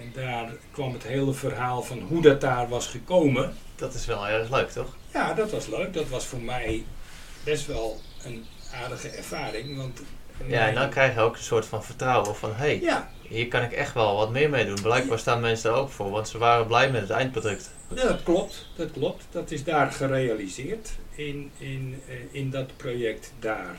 En 0.00 0.12
daar 0.14 0.52
kwam 0.70 0.92
het 0.92 1.02
hele 1.02 1.32
verhaal 1.32 1.82
van 1.82 2.00
hoe 2.00 2.22
dat 2.22 2.40
daar 2.40 2.68
was 2.68 2.86
gekomen. 2.86 3.54
Dat 3.76 3.94
is 3.94 4.06
wel 4.06 4.28
erg 4.28 4.50
leuk, 4.50 4.70
toch? 4.70 4.96
Ja, 5.12 5.34
dat 5.34 5.50
was 5.50 5.66
leuk. 5.66 5.92
Dat 5.92 6.08
was 6.08 6.26
voor 6.26 6.40
mij 6.40 6.84
best 7.44 7.66
wel 7.66 8.00
een 8.24 8.44
aardige 8.72 9.08
ervaring. 9.08 9.76
Want 9.76 10.00
ja, 10.46 10.68
en 10.68 10.74
dan 10.74 10.90
krijg 10.90 11.14
je 11.14 11.20
ook 11.20 11.36
een 11.36 11.42
soort 11.42 11.66
van 11.66 11.84
vertrouwen 11.84 12.36
van, 12.36 12.50
hé, 12.50 12.56
hey, 12.56 12.80
ja. 12.80 13.10
hier 13.28 13.48
kan 13.48 13.62
ik 13.62 13.72
echt 13.72 13.94
wel 13.94 14.16
wat 14.16 14.30
meer 14.30 14.50
mee 14.50 14.66
doen. 14.66 14.82
Blijkbaar 14.82 15.18
staan 15.18 15.40
mensen 15.40 15.70
er 15.70 15.76
ook 15.76 15.90
voor, 15.90 16.10
want 16.10 16.28
ze 16.28 16.38
waren 16.38 16.66
blij 16.66 16.90
met 16.90 17.00
het 17.00 17.10
eindproduct. 17.10 17.70
Ja, 17.94 18.02
dat 18.02 18.22
klopt, 18.22 18.66
dat 18.76 18.90
klopt. 18.90 19.26
Dat 19.30 19.50
is 19.50 19.64
daar 19.64 19.92
gerealiseerd 19.92 20.90
in, 21.14 21.50
in, 21.58 22.02
in 22.30 22.50
dat 22.50 22.76
project 22.76 23.32
daar. 23.38 23.76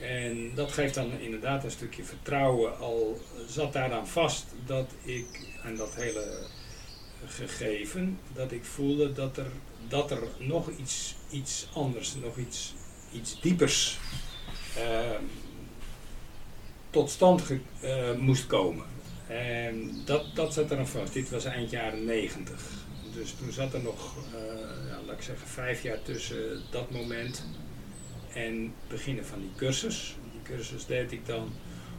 En 0.00 0.54
dat 0.54 0.72
geeft 0.72 0.94
dan 0.94 1.10
inderdaad 1.20 1.64
een 1.64 1.70
stukje 1.70 2.04
vertrouwen. 2.04 2.78
Al 2.78 3.20
zat 3.48 3.72
daaraan 3.72 4.08
vast 4.08 4.46
dat 4.66 4.90
ik 5.02 5.26
aan 5.64 5.76
dat 5.76 5.94
hele 5.94 6.46
gegeven, 7.26 8.18
dat 8.32 8.52
ik 8.52 8.64
voelde 8.64 9.12
dat 9.12 9.36
er, 9.36 9.46
dat 9.88 10.10
er 10.10 10.22
nog 10.38 10.70
iets, 10.70 11.14
iets 11.30 11.68
anders, 11.72 12.14
nog 12.14 12.36
iets, 12.36 12.74
iets 13.12 13.40
diepers 13.40 13.98
uh, 14.78 14.82
tot 16.94 17.10
stand 17.10 17.42
ge, 17.42 17.58
uh, 17.82 18.12
moest 18.18 18.46
komen. 18.46 18.84
En 19.26 20.02
dat, 20.04 20.24
dat 20.34 20.52
zat 20.52 20.70
er 20.70 20.78
aan 20.78 20.88
vast. 20.88 21.12
Dit 21.12 21.30
was 21.30 21.44
eind 21.44 21.70
jaren 21.70 22.04
90. 22.04 22.60
Dus 23.14 23.34
toen 23.38 23.52
zat 23.52 23.74
er 23.74 23.82
nog, 23.82 24.14
uh, 24.16 24.40
ja, 24.88 24.98
laat 25.06 25.16
ik 25.16 25.22
zeggen, 25.22 25.48
vijf 25.48 25.82
jaar 25.82 26.02
tussen 26.02 26.60
dat 26.70 26.90
moment 26.90 27.44
en 28.32 28.74
beginnen 28.88 29.26
van 29.26 29.40
die 29.40 29.52
cursus. 29.56 30.16
Die 30.32 30.54
cursus 30.54 30.86
deed 30.86 31.12
ik 31.12 31.26
dan 31.26 31.52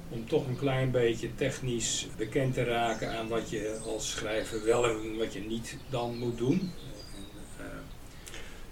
om 0.09 0.27
toch 0.27 0.47
een 0.47 0.57
klein 0.57 0.91
beetje 0.91 1.35
technisch 1.35 2.07
bekend 2.17 2.53
te 2.53 2.63
raken 2.63 3.17
aan 3.17 3.27
wat 3.27 3.49
je 3.49 3.79
als 3.85 4.11
schrijver 4.11 4.65
wel 4.65 4.85
en 4.89 5.17
wat 5.17 5.33
je 5.33 5.41
niet 5.41 5.77
dan 5.89 6.17
moet 6.17 6.37
doen. 6.37 6.71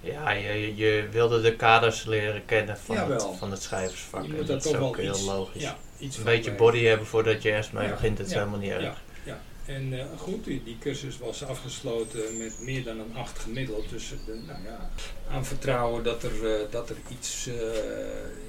Ja, 0.03 0.31
je, 0.31 0.75
je 0.75 1.07
wilde 1.11 1.41
de 1.41 1.55
kaders 1.55 2.05
leren 2.05 2.45
kennen 2.45 2.77
van, 2.77 2.97
het, 2.97 3.27
van 3.37 3.51
het 3.51 3.61
schrijversvak. 3.61 4.27
Moet 4.27 4.47
dat, 4.47 4.65
is 4.65 4.75
ook 4.75 4.81
ook 4.81 4.97
heel 4.97 5.13
iets, 5.13 5.25
logisch. 5.25 5.61
Ja, 5.61 5.77
iets 6.03 6.17
een 6.17 6.23
beetje 6.23 6.51
body 6.51 6.83
hebben 6.83 7.07
voordat 7.07 7.41
je 7.41 7.51
eerst 7.51 7.73
mee 7.73 7.89
begint, 7.89 8.17
het 8.17 8.27
is 8.27 8.33
helemaal 8.33 8.59
niet 8.59 8.71
erg. 8.71 8.81
Ja, 8.81 8.95
ja. 9.23 9.41
En 9.65 9.93
uh, 9.93 10.03
goed, 10.17 10.43
die, 10.43 10.63
die, 10.63 10.77
cursus 10.79 11.17
was 11.17 11.45
afgesloten 11.45 12.37
met 12.37 12.59
meer 12.61 12.83
dan 12.83 12.99
een 12.99 13.15
acht 13.15 13.39
gemiddeld. 13.39 13.89
Dus 13.89 14.11
uh, 14.11 14.47
nou 14.47 14.63
ja, 14.63 14.89
aan 15.31 15.45
vertrouwen 15.45 16.03
dat 16.03 16.23
er, 16.23 16.43
uh, 16.43 16.71
dat 16.71 16.89
er 16.89 16.95
iets 17.09 17.49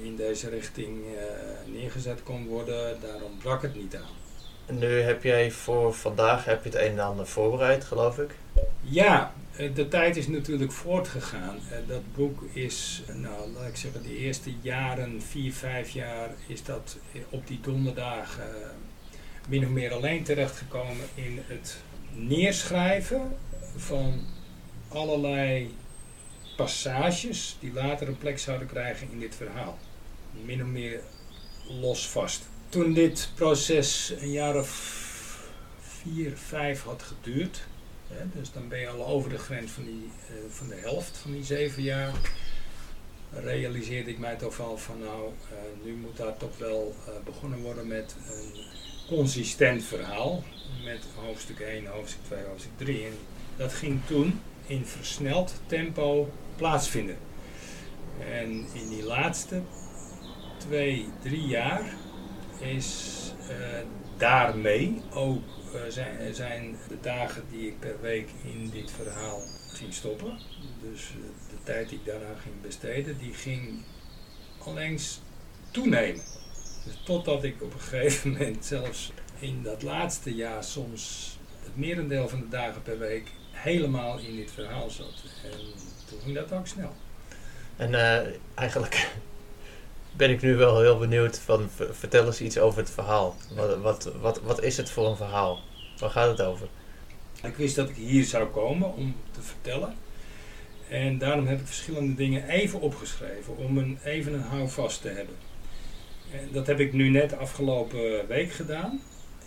in 0.01 0.15
deze 0.15 0.49
richting 0.49 1.03
neergezet 1.65 2.23
kon 2.23 2.47
worden, 2.47 2.97
daarom 3.01 3.37
brak 3.37 3.61
het 3.61 3.75
niet 3.75 3.95
aan. 3.95 4.23
En 4.65 4.77
nu 4.77 4.99
heb 4.99 5.23
jij 5.23 5.51
voor 5.51 5.93
vandaag 5.93 6.45
heb 6.45 6.63
je 6.63 6.69
het 6.69 6.79
een 6.79 6.91
en 6.91 6.99
ander 6.99 7.27
voorbereid, 7.27 7.83
geloof 7.83 8.17
ik? 8.17 8.29
Ja, 8.81 9.33
de 9.73 9.87
tijd 9.87 10.15
is 10.15 10.27
natuurlijk 10.27 10.71
voortgegaan. 10.71 11.59
Dat 11.87 12.13
boek 12.15 12.43
is, 12.53 13.03
nou 13.13 13.51
laat 13.51 13.67
ik 13.67 13.75
zeggen, 13.75 14.03
de 14.03 14.17
eerste 14.17 14.53
jaren, 14.61 15.21
vier, 15.21 15.53
vijf 15.53 15.89
jaar, 15.89 16.29
is 16.47 16.63
dat 16.63 16.97
op 17.29 17.47
die 17.47 17.59
donderdagen 17.61 18.45
min 19.47 19.65
of 19.65 19.69
meer 19.69 19.93
alleen 19.93 20.23
terechtgekomen 20.23 21.05
in 21.15 21.39
het 21.47 21.77
neerschrijven 22.13 23.37
van 23.75 24.25
allerlei 24.87 25.75
passages 26.55 27.57
die 27.59 27.73
later 27.73 28.07
een 28.07 28.17
plek 28.17 28.39
zouden 28.39 28.67
krijgen 28.67 29.07
in 29.11 29.19
dit 29.19 29.35
verhaal. 29.35 29.77
Min 30.45 30.61
of 30.61 30.67
meer 30.67 30.99
los 31.67 32.07
vast. 32.07 32.43
Toen 32.69 32.93
dit 32.93 33.29
proces 33.35 34.13
een 34.19 34.31
jaar 34.31 34.55
of 34.55 34.69
vier, 35.79 36.37
vijf 36.37 36.83
had 36.83 37.03
geduurd, 37.03 37.67
dus 38.33 38.51
dan 38.51 38.67
ben 38.67 38.79
je 38.79 38.87
al 38.87 39.05
over 39.05 39.29
de 39.29 39.37
grens 39.37 39.71
van, 39.71 39.83
die, 39.83 40.09
uh, 40.29 40.35
van 40.49 40.67
de 40.67 40.75
helft 40.75 41.17
van 41.17 41.31
die 41.31 41.43
zeven 41.43 41.83
jaar, 41.83 42.13
realiseerde 43.31 44.09
ik 44.09 44.19
mij 44.19 44.35
toch 44.35 44.57
wel 44.57 44.77
van 44.77 44.99
nou, 44.99 45.31
uh, 45.51 45.85
nu 45.85 45.93
moet 45.93 46.17
daar 46.17 46.37
toch 46.37 46.57
wel 46.57 46.95
uh, 47.07 47.13
begonnen 47.25 47.59
worden 47.59 47.87
met 47.87 48.15
een 48.31 48.63
consistent 49.07 49.83
verhaal 49.83 50.43
met 50.83 51.03
hoofdstuk 51.25 51.59
1, 51.59 51.85
hoofdstuk 51.85 52.23
2, 52.23 52.43
hoofdstuk 52.43 52.71
3. 52.75 53.05
En 53.05 53.13
dat 53.57 53.73
ging 53.73 53.99
toen 54.05 54.41
in 54.65 54.85
versneld 54.85 55.53
tempo 55.65 56.29
plaatsvinden. 56.55 57.17
En 58.31 58.49
in 58.73 58.89
die 58.89 59.03
laatste 59.03 59.61
twee, 60.57 61.07
drie 61.21 61.47
jaar 61.47 61.93
is 62.59 63.13
daarmee 64.17 65.01
ook 65.13 65.43
zijn, 65.89 66.35
zijn, 66.35 66.75
de 66.87 66.99
dagen 67.01 67.43
die 67.49 67.67
ik 67.67 67.79
per 67.79 68.01
week 68.01 68.29
in 68.43 68.69
dit 68.69 68.91
verhaal 68.91 69.41
ging 69.73 69.93
stoppen. 69.93 70.39
Dus 70.81 71.01
uh, 71.01 71.23
de 71.49 71.63
tijd 71.63 71.89
die 71.89 71.99
ik 71.99 72.05
daaraan 72.05 72.37
ging 72.37 72.61
besteden, 72.61 73.17
die 73.17 73.33
ging 73.33 73.83
allengs 74.59 75.21
toenemen. 75.71 76.23
Dus 76.85 77.01
totdat 77.03 77.43
ik 77.43 77.61
op 77.61 77.73
een 77.73 77.79
gegeven 77.79 78.31
moment 78.31 78.65
zelfs 78.65 79.11
in 79.39 79.63
dat 79.63 79.81
laatste 79.81 80.35
jaar 80.35 80.63
soms 80.63 81.33
het 81.63 81.77
merendeel 81.77 82.29
van 82.29 82.39
de 82.39 82.49
dagen 82.49 82.81
per 82.81 82.99
week 82.99 83.31
helemaal 83.51 84.19
in 84.19 84.35
dit 84.35 84.51
verhaal 84.51 84.89
zat. 84.89 85.23
En 85.43 85.59
toen 86.09 86.19
ging 86.23 86.35
dat 86.35 86.51
ook 86.51 86.67
snel. 86.67 86.93
En 87.75 87.93
eigenlijk 88.53 89.07
ben 90.17 90.29
ik 90.29 90.41
nu 90.41 90.55
wel 90.55 90.81
heel 90.81 90.97
benieuwd 90.97 91.39
van 91.39 91.69
vertel 91.91 92.25
eens 92.25 92.41
iets 92.41 92.57
over 92.57 92.79
het 92.79 92.89
verhaal. 92.89 93.35
Wat, 93.55 93.77
wat, 93.77 94.11
wat, 94.21 94.41
wat 94.41 94.63
is 94.63 94.77
het 94.77 94.89
voor 94.89 95.07
een 95.07 95.15
verhaal? 95.15 95.59
Waar 95.99 96.09
gaat 96.09 96.37
het 96.37 96.47
over? 96.47 96.67
Ik 97.43 97.55
wist 97.55 97.75
dat 97.75 97.89
ik 97.89 97.95
hier 97.95 98.23
zou 98.23 98.45
komen 98.45 98.95
om 98.95 99.15
te 99.31 99.41
vertellen. 99.41 99.93
En 100.89 101.17
daarom 101.17 101.47
heb 101.47 101.59
ik 101.59 101.67
verschillende 101.67 102.15
dingen 102.15 102.47
even 102.47 102.81
opgeschreven 102.81 103.57
om 103.57 103.77
een, 103.77 103.97
even 104.03 104.33
een 104.33 104.41
houvast 104.41 105.01
te 105.01 105.07
hebben. 105.07 105.35
En 106.31 106.49
dat 106.51 106.67
heb 106.67 106.79
ik 106.79 106.93
nu 106.93 107.09
net 107.09 107.37
afgelopen 107.37 108.27
week 108.27 108.51
gedaan. 108.51 109.01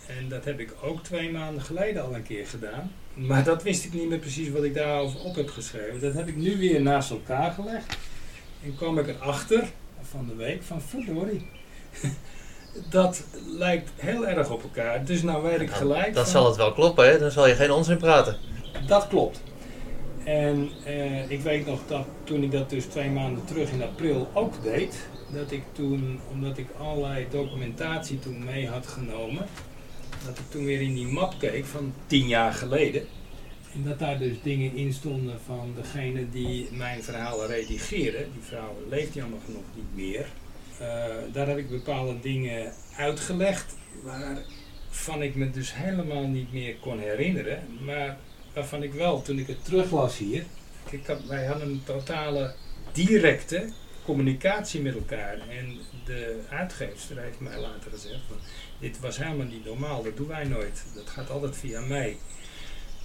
En 0.07 0.29
dat 0.29 0.45
heb 0.45 0.59
ik 0.59 0.73
ook 0.81 1.03
twee 1.03 1.31
maanden 1.31 1.61
geleden 1.61 2.03
al 2.03 2.15
een 2.15 2.23
keer 2.23 2.47
gedaan. 2.47 2.91
Maar 3.13 3.43
dat 3.43 3.63
wist 3.63 3.85
ik 3.85 3.93
niet 3.93 4.09
meer 4.09 4.19
precies 4.19 4.49
wat 4.49 4.63
ik 4.63 4.73
daarover 4.73 5.19
op 5.19 5.35
heb 5.35 5.49
geschreven. 5.49 5.99
Dat 5.99 6.13
heb 6.13 6.27
ik 6.27 6.35
nu 6.35 6.57
weer 6.57 6.81
naast 6.81 7.09
elkaar 7.09 7.51
gelegd. 7.51 7.97
En 8.63 8.75
kwam 8.75 8.99
ik 8.99 9.07
erachter 9.07 9.71
van 10.11 10.25
de 10.27 10.35
week 10.35 10.63
van 10.63 10.81
verdorie. 10.81 11.47
dat 12.89 13.23
lijkt 13.57 13.91
heel 13.95 14.27
erg 14.27 14.49
op 14.49 14.63
elkaar. 14.63 15.05
Dus 15.05 15.21
nou 15.21 15.43
weet 15.43 15.61
ik 15.61 15.69
gelijk. 15.69 16.13
Dat 16.13 16.29
zal 16.29 16.45
het 16.45 16.55
wel 16.55 16.73
kloppen, 16.73 17.09
hè? 17.09 17.19
Dan 17.19 17.31
zal 17.31 17.47
je 17.47 17.55
geen 17.55 17.71
onzin 17.71 17.97
praten. 17.97 18.37
Dat 18.87 19.07
klopt. 19.07 19.41
En 20.23 20.69
eh, 20.85 21.31
ik 21.31 21.41
weet 21.41 21.65
nog 21.65 21.79
dat 21.87 22.05
toen 22.23 22.43
ik 22.43 22.51
dat 22.51 22.69
dus 22.69 22.85
twee 22.85 23.09
maanden 23.09 23.45
terug 23.45 23.71
in 23.71 23.83
april 23.83 24.29
ook 24.33 24.63
deed, 24.63 25.07
dat 25.33 25.51
ik 25.51 25.63
toen, 25.71 26.19
omdat 26.31 26.57
ik 26.57 26.67
allerlei 26.79 27.27
documentatie 27.31 28.19
toen 28.19 28.43
mee 28.43 28.67
had 28.67 28.87
genomen, 28.87 29.45
dat 30.25 30.37
ik 30.37 30.43
toen 30.49 30.65
weer 30.65 30.81
in 30.81 30.93
die 30.93 31.07
map 31.07 31.33
keek 31.39 31.65
van 31.65 31.93
tien 32.07 32.27
jaar 32.27 32.53
geleden. 32.53 33.07
En 33.73 33.83
dat 33.83 33.99
daar 33.99 34.19
dus 34.19 34.35
dingen 34.43 34.75
in 34.75 34.93
stonden 34.93 35.39
van 35.45 35.73
degene 35.75 36.29
die 36.29 36.67
mijn 36.71 37.03
verhalen 37.03 37.47
redigeren. 37.47 38.31
Die 38.33 38.41
vrouw 38.41 38.75
leeft 38.89 39.13
jammer 39.13 39.39
genoeg 39.45 39.63
niet 39.75 39.95
meer. 39.95 40.25
Uh, 40.81 40.87
daar 41.33 41.47
heb 41.47 41.57
ik 41.57 41.69
bepaalde 41.69 42.19
dingen 42.19 42.73
uitgelegd 42.95 43.75
waarvan 44.03 45.21
ik 45.21 45.35
me 45.35 45.49
dus 45.49 45.75
helemaal 45.75 46.27
niet 46.27 46.53
meer 46.53 46.75
kon 46.75 46.99
herinneren. 46.99 47.63
Maar 47.85 48.17
waarvan 48.53 48.83
ik 48.83 48.93
wel, 48.93 49.21
toen 49.21 49.39
ik 49.39 49.47
het 49.47 49.65
teruglas 49.65 50.17
hier, 50.17 50.43
ik 50.89 51.05
had, 51.05 51.25
wij 51.25 51.45
hadden 51.45 51.69
een 51.69 51.83
totale 51.83 52.53
directe 52.91 53.69
communicatie 54.05 54.81
met 54.81 54.93
elkaar. 54.93 55.39
En 55.49 55.77
de 56.05 56.41
uitgeefster 56.49 57.21
heeft 57.21 57.39
mij 57.39 57.59
later 57.59 57.91
gezegd, 57.91 58.21
dit 58.79 58.99
was 58.99 59.17
helemaal 59.17 59.45
niet 59.45 59.65
normaal, 59.65 60.03
dat 60.03 60.17
doen 60.17 60.27
wij 60.27 60.43
nooit. 60.43 60.83
Dat 60.95 61.09
gaat 61.09 61.29
altijd 61.29 61.57
via 61.57 61.81
mij. 61.81 62.17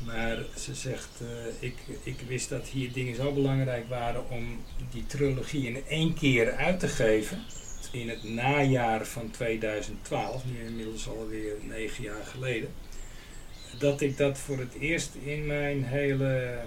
Maar 0.05 0.39
ze 0.59 0.75
zegt, 0.75 1.21
eh, 1.21 1.69
ik, 1.69 1.75
ik 2.03 2.21
wist 2.29 2.49
dat 2.49 2.67
hier 2.69 2.93
dingen 2.93 3.17
zo 3.17 3.33
belangrijk 3.33 3.89
waren 3.89 4.31
om 4.31 4.65
die 4.91 5.07
trilogie 5.07 5.67
in 5.67 5.83
één 5.89 6.15
keer 6.15 6.53
uit 6.53 6.81
te 6.81 6.89
geven. 6.89 7.43
In 7.93 8.09
het 8.09 8.25
najaar 8.25 9.07
van 9.07 9.31
2012, 9.31 10.45
nu 10.45 10.67
inmiddels 10.67 11.09
alweer 11.09 11.55
negen 11.63 12.05
jaar 12.05 12.25
geleden. 12.25 12.69
Dat 13.79 14.01
ik 14.01 14.17
dat 14.17 14.39
voor 14.39 14.59
het 14.59 14.75
eerst 14.79 15.11
in 15.25 15.47
mijn 15.47 15.85
hele 15.85 16.61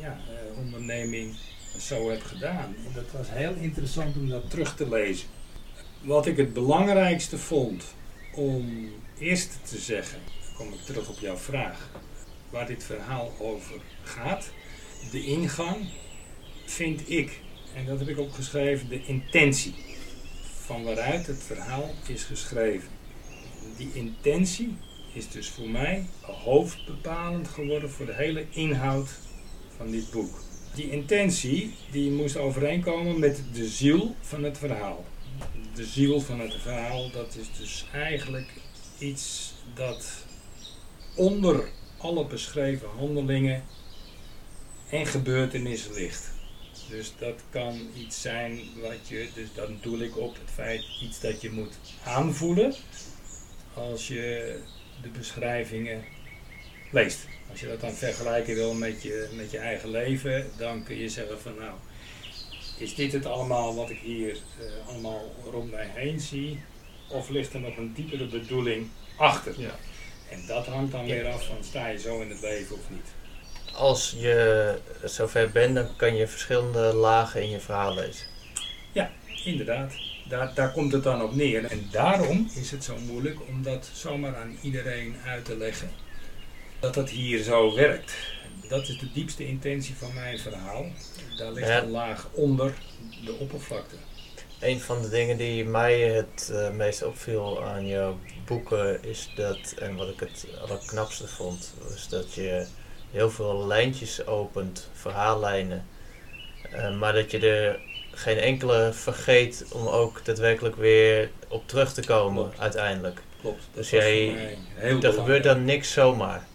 ja, 0.00 0.18
eh, 0.28 0.58
onderneming 0.58 1.34
zo 1.78 2.10
heb 2.10 2.22
gedaan. 2.22 2.74
En 2.86 2.92
dat 2.94 3.10
was 3.12 3.26
heel 3.30 3.54
interessant 3.54 4.16
om 4.16 4.28
dat 4.28 4.50
terug 4.50 4.76
te 4.76 4.88
lezen. 4.88 5.28
Wat 6.00 6.26
ik 6.26 6.36
het 6.36 6.52
belangrijkste 6.52 7.38
vond 7.38 7.84
om 8.34 8.92
eerst 9.18 9.58
te 9.62 9.78
zeggen, 9.78 10.18
dan 10.44 10.54
kom 10.56 10.72
ik 10.72 10.80
terug 10.80 11.08
op 11.08 11.18
jouw 11.18 11.36
vraag, 11.36 11.90
waar 12.54 12.66
dit 12.66 12.84
verhaal 12.84 13.32
over 13.38 13.74
gaat. 14.02 14.50
De 15.10 15.24
ingang 15.24 15.76
vind 16.64 17.10
ik, 17.10 17.40
en 17.74 17.86
dat 17.86 17.98
heb 17.98 18.08
ik 18.08 18.18
opgeschreven, 18.18 18.88
de 18.88 19.04
intentie 19.06 19.74
van 20.64 20.84
waaruit 20.84 21.26
het 21.26 21.42
verhaal 21.42 21.94
is 22.06 22.22
geschreven. 22.22 22.88
Die 23.76 23.90
intentie 23.92 24.76
is 25.12 25.28
dus 25.28 25.48
voor 25.48 25.68
mij 25.68 26.06
hoofdbepalend 26.20 27.48
geworden 27.48 27.90
voor 27.90 28.06
de 28.06 28.14
hele 28.14 28.46
inhoud 28.50 29.08
van 29.76 29.90
dit 29.90 30.10
boek. 30.10 30.42
Die 30.74 30.90
intentie 30.90 31.74
die 31.90 32.10
moest 32.10 32.36
overeenkomen 32.36 33.18
met 33.18 33.42
de 33.52 33.68
ziel 33.68 34.14
van 34.20 34.44
het 34.44 34.58
verhaal. 34.58 35.04
De 35.74 35.84
ziel 35.84 36.20
van 36.20 36.40
het 36.40 36.54
verhaal, 36.54 37.10
dat 37.10 37.36
is 37.40 37.58
dus 37.58 37.86
eigenlijk 37.92 38.48
iets 38.98 39.52
dat 39.74 40.24
onder 41.14 41.68
alle 42.04 42.24
beschreven 42.24 42.88
handelingen 42.88 43.64
en 44.90 45.06
gebeurtenissen 45.06 45.92
ligt. 45.92 46.30
Dus 46.88 47.12
dat 47.18 47.42
kan 47.50 47.80
iets 47.96 48.20
zijn 48.20 48.60
wat 48.80 49.08
je, 49.08 49.28
dus 49.34 49.48
dan 49.54 49.78
doe 49.80 50.04
ik 50.04 50.16
op 50.16 50.34
het 50.34 50.50
feit 50.54 50.84
iets 51.02 51.20
dat 51.20 51.40
je 51.40 51.50
moet 51.50 51.78
aanvoelen 52.04 52.74
als 53.74 54.08
je 54.08 54.58
de 55.02 55.08
beschrijvingen 55.08 56.04
leest. 56.90 57.26
Als 57.50 57.60
je 57.60 57.66
dat 57.66 57.80
dan 57.80 57.92
vergelijken 57.92 58.54
wil 58.54 58.74
met 58.74 59.02
je, 59.02 59.28
met 59.36 59.50
je 59.50 59.58
eigen 59.58 59.90
leven, 59.90 60.50
dan 60.58 60.84
kun 60.84 60.96
je 60.96 61.08
zeggen 61.08 61.40
van 61.40 61.54
nou, 61.58 61.72
is 62.78 62.94
dit 62.94 63.12
het 63.12 63.26
allemaal 63.26 63.74
wat 63.74 63.90
ik 63.90 63.98
hier 63.98 64.32
uh, 64.32 64.88
allemaal 64.88 65.34
rond 65.50 65.70
mij 65.70 65.90
heen 65.94 66.20
zie? 66.20 66.60
Of 67.08 67.28
ligt 67.28 67.54
er 67.54 67.60
nog 67.60 67.76
een 67.76 67.92
diepere 67.94 68.26
bedoeling 68.26 68.88
achter? 69.16 69.60
Ja. 69.60 69.78
En 70.34 70.46
dat 70.46 70.66
hangt 70.66 70.92
dan 70.92 71.04
weer 71.04 71.26
af 71.26 71.46
van 71.46 71.56
sta 71.64 71.86
je 71.86 71.98
zo 71.98 72.20
in 72.20 72.30
het 72.30 72.40
leven 72.40 72.76
of 72.76 72.90
niet. 72.90 73.06
Als 73.74 74.14
je 74.18 74.78
zover 75.04 75.50
bent, 75.50 75.74
dan 75.74 75.96
kan 75.96 76.16
je 76.16 76.26
verschillende 76.28 76.92
lagen 76.92 77.42
in 77.42 77.50
je 77.50 77.60
verhaal 77.60 77.94
lezen. 77.94 78.26
Ja, 78.92 79.10
inderdaad. 79.44 79.92
Daar, 80.28 80.54
daar 80.54 80.72
komt 80.72 80.92
het 80.92 81.02
dan 81.02 81.22
op 81.22 81.34
neer. 81.34 81.64
En 81.64 81.88
daarom 81.90 82.50
is 82.54 82.70
het 82.70 82.84
zo 82.84 82.96
moeilijk 82.98 83.36
om 83.48 83.62
dat 83.62 83.90
zomaar 83.92 84.36
aan 84.36 84.56
iedereen 84.62 85.16
uit 85.26 85.44
te 85.44 85.56
leggen. 85.56 85.90
Dat 86.80 86.94
dat 86.94 87.10
hier 87.10 87.42
zo 87.42 87.74
werkt. 87.74 88.14
Dat 88.68 88.88
is 88.88 88.98
de 88.98 89.12
diepste 89.12 89.46
intentie 89.46 89.94
van 89.94 90.14
mijn 90.14 90.38
verhaal. 90.38 90.84
Daar 91.36 91.52
ligt 91.52 91.68
Ja. 91.68 91.82
een 91.82 91.90
laag 91.90 92.28
onder 92.32 92.74
de 93.24 93.32
oppervlakte. 93.32 93.94
Een 94.64 94.80
van 94.80 95.02
de 95.02 95.08
dingen 95.08 95.36
die 95.36 95.64
mij 95.64 96.00
het 96.00 96.50
eh, 96.52 96.70
meest 96.70 97.02
opviel 97.02 97.64
aan 97.64 97.86
jouw 97.86 98.18
boeken 98.46 99.02
is 99.04 99.32
dat, 99.36 99.74
en 99.78 99.96
wat 99.96 100.08
ik 100.08 100.20
het 100.20 100.46
allerknapste 100.62 101.28
vond, 101.28 101.74
was 101.88 102.08
dat 102.08 102.34
je 102.34 102.66
heel 103.10 103.30
veel 103.30 103.66
lijntjes 103.66 104.26
opent, 104.26 104.88
verhaallijnen, 104.92 105.86
eh, 106.70 106.96
maar 106.98 107.12
dat 107.12 107.30
je 107.30 107.38
er 107.38 107.80
geen 108.12 108.38
enkele 108.38 108.90
vergeet 108.92 109.64
om 109.72 109.86
ook 109.86 110.24
daadwerkelijk 110.24 110.76
weer 110.76 111.30
op 111.48 111.68
terug 111.68 111.92
te 111.92 112.04
komen 112.04 112.42
Klopt. 112.44 112.60
uiteindelijk. 112.60 113.20
Klopt. 113.40 113.62
Dus 113.72 113.90
jij- 113.90 114.56
Er 114.80 115.12
gebeurt 115.12 115.44
dan 115.44 115.64
niks 115.64 115.92
zomaar. 115.92 116.46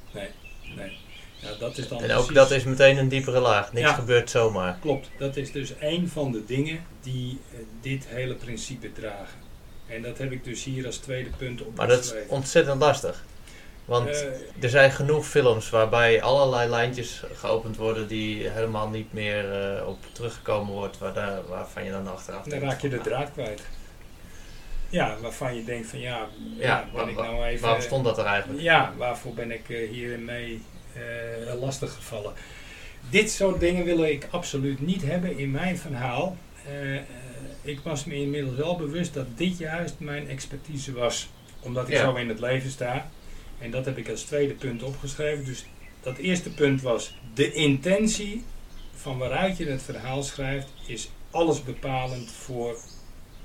Ja, 1.40 1.50
dat 1.60 1.78
is 1.78 1.88
dan 1.88 1.98
En 1.98 2.04
ook 2.12 2.16
precies- 2.16 2.34
dat 2.34 2.52
is 2.52 2.64
meteen 2.64 2.98
een 2.98 3.10
diepere 3.10 3.40
laag. 3.40 3.74
Niks 3.74 3.88
Ja. 3.90 3.94
gebeurt 3.94 4.30
zomaar. 4.30 4.78
Klopt, 4.82 5.10
dat 5.18 5.36
is 5.38 5.52
dus 5.52 5.74
een 5.80 6.10
van 6.10 6.32
de 6.32 6.46
dingen 6.46 6.80
die 7.02 7.40
eh, 7.52 7.60
dit 7.82 8.06
hele 8.08 8.34
principe 8.36 8.92
dragen. 8.92 9.38
En 9.88 10.02
dat 10.02 10.18
heb 10.18 10.32
ik 10.32 10.44
dus 10.44 10.64
hier 10.64 10.86
als 10.86 10.98
tweede 10.98 11.30
punt 11.38 11.76
Maar 11.76 11.88
dat 11.88 12.04
is 12.04 12.14
ontzettend 12.28 12.80
lastig. 12.82 13.24
Want 13.86 14.08
Eh, 14.10 14.64
Er 14.64 14.70
zijn 14.70 14.92
genoeg 14.92 15.26
films 15.28 15.70
waarbij 15.70 16.22
allerlei 16.22 16.70
lijntjes 16.70 17.24
geopend 17.34 17.76
worden 17.78 18.08
die 18.08 18.50
helemaal 18.50 18.90
niet 18.90 19.14
meer 19.14 19.62
eh, 19.78 19.88
op 19.88 19.98
teruggekomen 20.12 20.74
wordt, 20.74 20.98
waar 20.98 21.14
daar, 21.14 21.40
waarvan 21.48 21.84
je 21.84 21.92
dan 21.92 22.08
achteraf 22.08 22.42
dan 22.42 22.50
denkt 22.50 22.66
raak 22.66 22.82
je 22.82 22.90
de 22.90 22.96
van, 22.96 23.06
draad 23.06 23.32
kwijt. 23.32 23.62
Ja, 24.90 25.18
waarvan 25.22 25.56
je 25.56 25.64
denkt 25.64 25.88
van 25.90 26.00
ja, 26.00 26.18
Ja, 26.58 26.66
ja 26.68 26.84
ben 26.84 26.94
waar- 26.94 27.10
ik 27.10 27.16
nou 27.16 27.44
even... 27.46 27.62
Waarom 27.66 27.82
stond 27.82 28.04
dat 28.06 28.18
er 28.18 28.26
eigenlijk? 28.26 28.62
Ja, 28.62 28.94
waarvoor 28.98 29.34
ben 29.34 29.52
ik 29.52 29.70
eh, 29.70 29.90
hiermee 29.90 30.54
eh 30.54 30.60
lastig 31.60 31.94
gevallen? 31.94 32.34
Dit 33.10 33.32
soort 33.32 33.60
dingen 33.60 33.86
wil 33.86 34.04
ik 34.04 34.28
absoluut 34.30 34.80
niet 34.82 35.02
hebben 35.02 35.38
in 35.38 35.52
mijn 35.52 35.78
verhaal. 35.78 36.38
Eh, 36.66 36.96
eh, 36.96 37.02
ik 37.62 37.80
was 37.80 38.06
me 38.06 38.16
inmiddels 38.16 38.56
wel 38.56 38.76
bewust 38.76 39.14
dat 39.14 39.26
dit 39.36 39.58
juist 39.58 39.96
mijn 39.98 40.28
expertise 40.30 40.94
was. 40.94 41.30
Omdat 41.60 41.88
ik 41.88 41.94
Ja. 41.94 42.04
zo 42.04 42.16
in 42.16 42.30
het 42.30 42.40
leven 42.40 42.70
sta. 42.70 43.10
En 43.60 43.72
dat 43.72 43.86
heb 43.86 43.98
ik 43.98 44.10
als 44.10 44.22
tweede 44.22 44.54
punt 44.54 44.84
opgeschreven. 44.84 45.46
Dus 45.46 45.66
dat 46.02 46.18
eerste 46.18 46.50
punt 46.50 46.82
was 46.82 47.16
de 47.34 47.52
intentie 47.52 48.44
van 48.96 49.18
waaruit 49.18 49.58
je 49.58 49.66
het 49.66 49.82
verhaal 49.82 50.24
schrijft, 50.24 50.68
is 50.86 51.10
alles 51.32 51.64
bepalend 51.64 52.32
voor 52.32 52.78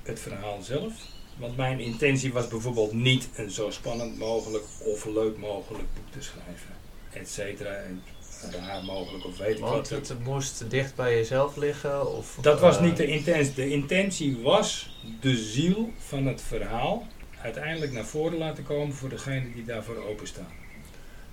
het 0.03 0.19
verhaal 0.19 0.61
zelf. 0.61 0.93
Want 1.37 1.57
mijn 1.57 1.79
intentie 1.79 2.33
was 2.33 2.47
bijvoorbeeld 2.47 2.93
niet 2.93 3.29
een 3.35 3.51
zo 3.51 3.69
spannend 3.69 4.17
mogelijk 4.17 4.63
of 4.79 5.05
leuk 5.05 5.37
mogelijk 5.37 5.83
boek 5.93 6.11
te 6.11 6.21
schrijven. 6.21 6.74
Et 7.15 7.29
cetera. 7.29 7.69
En 7.69 8.03
raar 8.51 8.83
mogelijk 8.83 9.25
of 9.25 9.37
weet 9.37 9.55
ik 9.55 9.59
Want 9.63 9.89
wat. 9.89 10.07
het 10.07 10.23
moest 10.23 10.69
dicht 10.69 10.95
bij 10.95 11.15
jezelf 11.15 11.55
liggen? 11.55 12.15
Of, 12.17 12.37
Dat 12.41 12.59
was 12.59 12.75
eh, 12.77 12.81
niet 12.83 12.97
de 12.97 13.05
intentie. 13.05 13.53
De 13.53 13.69
intentie 13.69 14.37
was 14.41 14.89
de 15.21 15.37
ziel 15.37 15.91
van 16.07 16.25
het 16.25 16.41
verhaal 16.41 17.07
uiteindelijk 17.41 17.91
naar 17.91 18.05
voren 18.05 18.37
laten 18.37 18.63
komen 18.63 18.95
voor 18.95 19.09
degene 19.09 19.51
die 19.53 19.65
daarvoor 19.65 20.05
openstaan. 20.09 20.47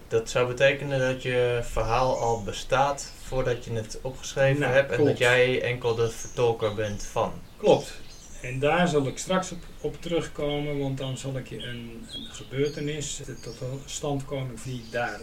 Dat 0.09 0.31
zou 0.31 0.47
betekenen 0.49 0.99
dat 0.99 1.23
je 1.23 1.61
verhaal 1.63 2.19
al 2.19 2.43
bestaat 2.43 3.13
voordat 3.23 3.65
je 3.65 3.73
het 3.73 3.99
opgeschreven 4.03 4.61
Nou, 4.61 4.73
hebt 4.73 4.91
en 4.91 4.97
klopt. 4.97 5.11
dat 5.11 5.19
jij 5.19 5.63
enkel 5.63 5.95
de 5.95 6.11
vertolker 6.11 6.75
bent 6.75 7.05
van. 7.05 7.33
Klopt. 7.57 8.01
En 8.43 8.59
daar 8.59 8.89
zal 8.89 9.07
ik 9.07 9.19
straks 9.19 9.53
op, 9.53 9.59
op 9.81 10.03
terugkomen, 10.03 10.79
want 10.79 10.99
dan 10.99 11.17
zal 11.19 11.37
ik 11.37 11.49
je 11.49 11.63
een, 11.63 12.07
een 12.13 12.27
gebeurtenis 12.33 13.21
tot 13.43 13.55
standkoming 13.85 14.63
die 14.63 14.85
daar 14.91 15.21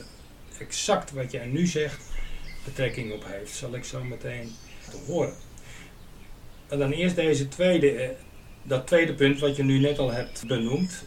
exact 0.59 1.11
wat 1.11 1.31
jij 1.31 1.45
nu 1.45 1.65
zegt 1.67 2.01
betrekking 2.65 3.11
op 3.13 3.25
heeft, 3.27 3.51
zal 3.55 3.75
ik 3.75 3.83
zo 3.83 4.03
meteen 4.03 4.51
te 4.89 4.97
horen. 5.07 5.33
En 6.67 6.79
dan 6.79 6.91
eerst 6.91 7.15
deze 7.15 7.47
tweede, 7.47 7.91
eh, 7.91 8.09
dat 8.63 8.87
tweede 8.87 9.13
punt 9.13 9.39
wat 9.39 9.55
je 9.55 9.63
nu 9.63 9.79
net 9.79 9.97
al 9.99 10.11
hebt 10.11 10.47
benoemd. 10.47 11.03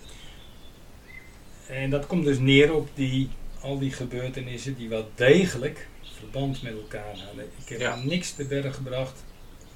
En 1.66 1.90
dat 1.90 2.06
komt 2.06 2.24
dus 2.24 2.38
neer 2.38 2.74
op 2.74 2.88
die, 2.94 3.28
al 3.60 3.78
die 3.78 3.92
gebeurtenissen 3.92 4.74
die 4.76 4.88
wel 4.88 5.10
degelijk 5.14 5.86
verband 6.18 6.62
met 6.62 6.72
elkaar 6.72 7.16
hadden. 7.24 7.44
Ik 7.64 7.68
heb 7.68 7.80
Ja. 7.80 7.96
niks 7.96 8.32
te 8.32 8.44
berg 8.44 8.74
gebracht 8.74 9.24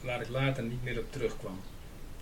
waar 0.01 0.21
ik 0.21 0.29
later 0.29 0.63
niet 0.63 0.83
meer 0.85 0.99
op 0.99 1.13
terugkwam. 1.13 1.61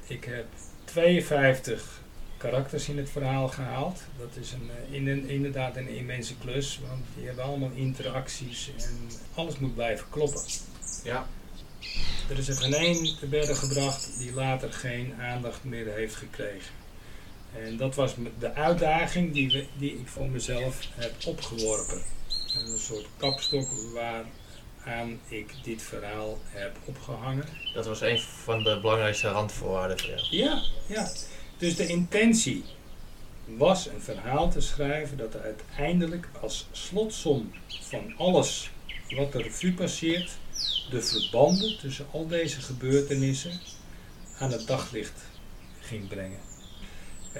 Ik 0.07 0.25
heb 0.25 0.47
52 0.85 2.03
karakters 2.45 2.89
in 2.89 2.99
het 2.99 3.11
verhaal 3.11 3.49
gehaald. 3.49 4.01
Dat 4.19 4.37
is 4.41 4.53
een, 4.53 4.71
eh, 4.71 4.95
in 4.95 5.09
een, 5.09 5.29
inderdaad 5.29 5.77
een 5.77 5.89
immense 5.89 6.35
klus, 6.37 6.81
want 6.89 7.05
die 7.17 7.27
hebben 7.27 7.45
allemaal 7.45 7.71
interacties 7.75 8.71
en 8.79 9.11
alles 9.35 9.59
moet 9.59 9.75
blijven 9.75 10.07
kloppen. 10.11 10.43
Ja. 11.05 11.27
Er 12.29 12.39
is 12.39 12.49
er 12.49 12.57
geen 12.57 12.75
één 12.75 13.17
te 13.19 13.27
berg 13.27 13.59
gebracht 13.59 14.19
die 14.19 14.33
later 14.33 14.73
geen 14.73 15.15
aandacht 15.21 15.65
meer 15.65 15.95
heeft 15.95 16.15
gekregen. 16.15 16.73
En 17.65 17.77
dat 17.77 17.95
was 17.95 18.15
de 18.39 18.55
uitdaging 18.55 19.33
die, 19.33 19.51
we, 19.51 19.67
die 19.79 19.99
ik 19.99 20.09
voor 20.09 20.29
mezelf 20.29 20.79
heb 20.95 21.15
opgeworpen. 21.27 22.03
Een 22.59 22.79
soort 22.79 23.07
kapstok 23.17 23.69
waaraan 23.95 25.21
ik 25.29 25.55
dit 25.63 25.83
verhaal 25.83 26.39
heb 26.45 26.77
opgehangen. 26.85 27.49
Dat 27.75 27.87
was 27.87 28.01
een 28.01 28.21
van 28.21 28.63
de 28.63 28.81
belangrijkste 28.81 29.29
randvoorwaarden 29.29 29.99
voor 29.99 30.09
jou. 30.09 30.27
Ja, 30.31 30.63
ja. 30.87 31.13
Dus 31.65 31.77
de 31.77 31.87
intentie 31.87 32.65
was 33.45 33.89
een 33.89 34.01
verhaal 34.01 34.51
te 34.51 34.61
schrijven 34.61 35.17
dat 35.17 35.37
uiteindelijk 35.37 36.29
als 36.41 36.67
slotsom 36.73 37.51
van 37.81 38.17
alles 38.17 38.71
wat 39.17 39.33
de 39.33 39.43
revue 39.43 39.73
passeert, 39.73 40.31
de 40.91 41.03
verbanden 41.03 41.79
tussen 41.79 42.07
al 42.11 42.27
deze 42.27 42.61
gebeurtenissen 42.61 43.61
aan 44.39 44.53
het 44.53 44.67
daglicht 44.67 45.21
ging 45.81 46.09
brengen. 46.09 46.39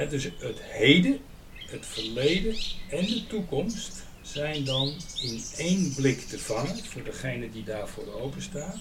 Dus 0.09 0.25
het 0.25 0.63
heden, 0.63 1.19
het 1.53 1.87
verleden 1.87 2.57
en 2.91 3.07
de 3.07 3.27
toekomst 3.27 4.03
zijn 4.23 4.65
dan 4.65 4.95
in 5.23 5.43
één 5.57 5.95
blik 5.95 6.21
te 6.21 6.39
vangen 6.39 6.85
voor 6.85 7.05
degene 7.05 7.51
die 7.51 7.65
daarvoor 7.65 8.21
open 8.21 8.43
staat. 8.43 8.79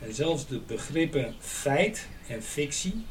En 0.00 0.14
zelfs 0.14 0.46
de 0.46 0.60
begrippen 0.66 1.34
feit 1.40 2.06
en 2.28 2.42
fictie 2.42 3.04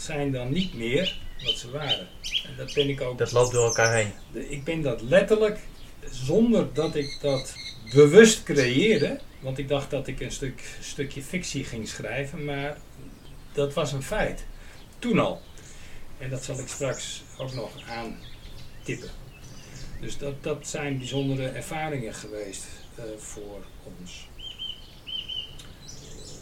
zijn 0.00 0.32
dan 0.32 0.52
niet 0.52 0.74
meer 0.74 1.20
wat 1.44 1.54
ze 1.54 1.70
waren. 1.70 2.08
En 2.46 2.56
dat 2.56 2.74
ben 2.74 2.88
ik 2.88 3.00
ook. 3.00 3.18
Dat 3.18 3.32
loopt 3.32 3.52
door 3.52 3.66
elkaar 3.66 3.94
heen. 3.94 4.12
Ik 4.50 4.64
ben 4.64 4.82
dat 4.82 5.02
letterlijk, 5.02 5.58
zonder 6.10 6.72
dat 6.72 6.94
ik 6.94 7.18
dat 7.20 7.54
bewust 7.92 8.42
creëerde, 8.42 9.20
want 9.40 9.58
ik 9.58 9.68
dacht 9.68 9.90
dat 9.90 10.06
ik 10.06 10.20
een 10.20 10.32
stuk, 10.32 10.62
stukje 10.80 11.22
fictie 11.22 11.64
ging 11.64 11.88
schrijven, 11.88 12.44
maar 12.44 12.78
dat 13.52 13.74
was 13.74 13.92
een 13.92 14.02
feit. 14.02 14.44
Toen 14.98 15.18
al. 15.18 15.42
En 16.18 16.30
dat 16.30 16.44
zal 16.44 16.58
ik 16.58 16.68
straks 16.68 17.22
ook 17.38 17.52
nog 17.52 17.70
aantippen. 17.88 19.10
Dus 20.00 20.18
dat, 20.18 20.42
dat 20.42 20.68
zijn 20.68 20.98
bijzondere 20.98 21.48
ervaringen 21.48 22.14
geweest 22.14 22.66
eh, 22.94 23.04
voor 23.16 23.64
ons. 23.98 24.27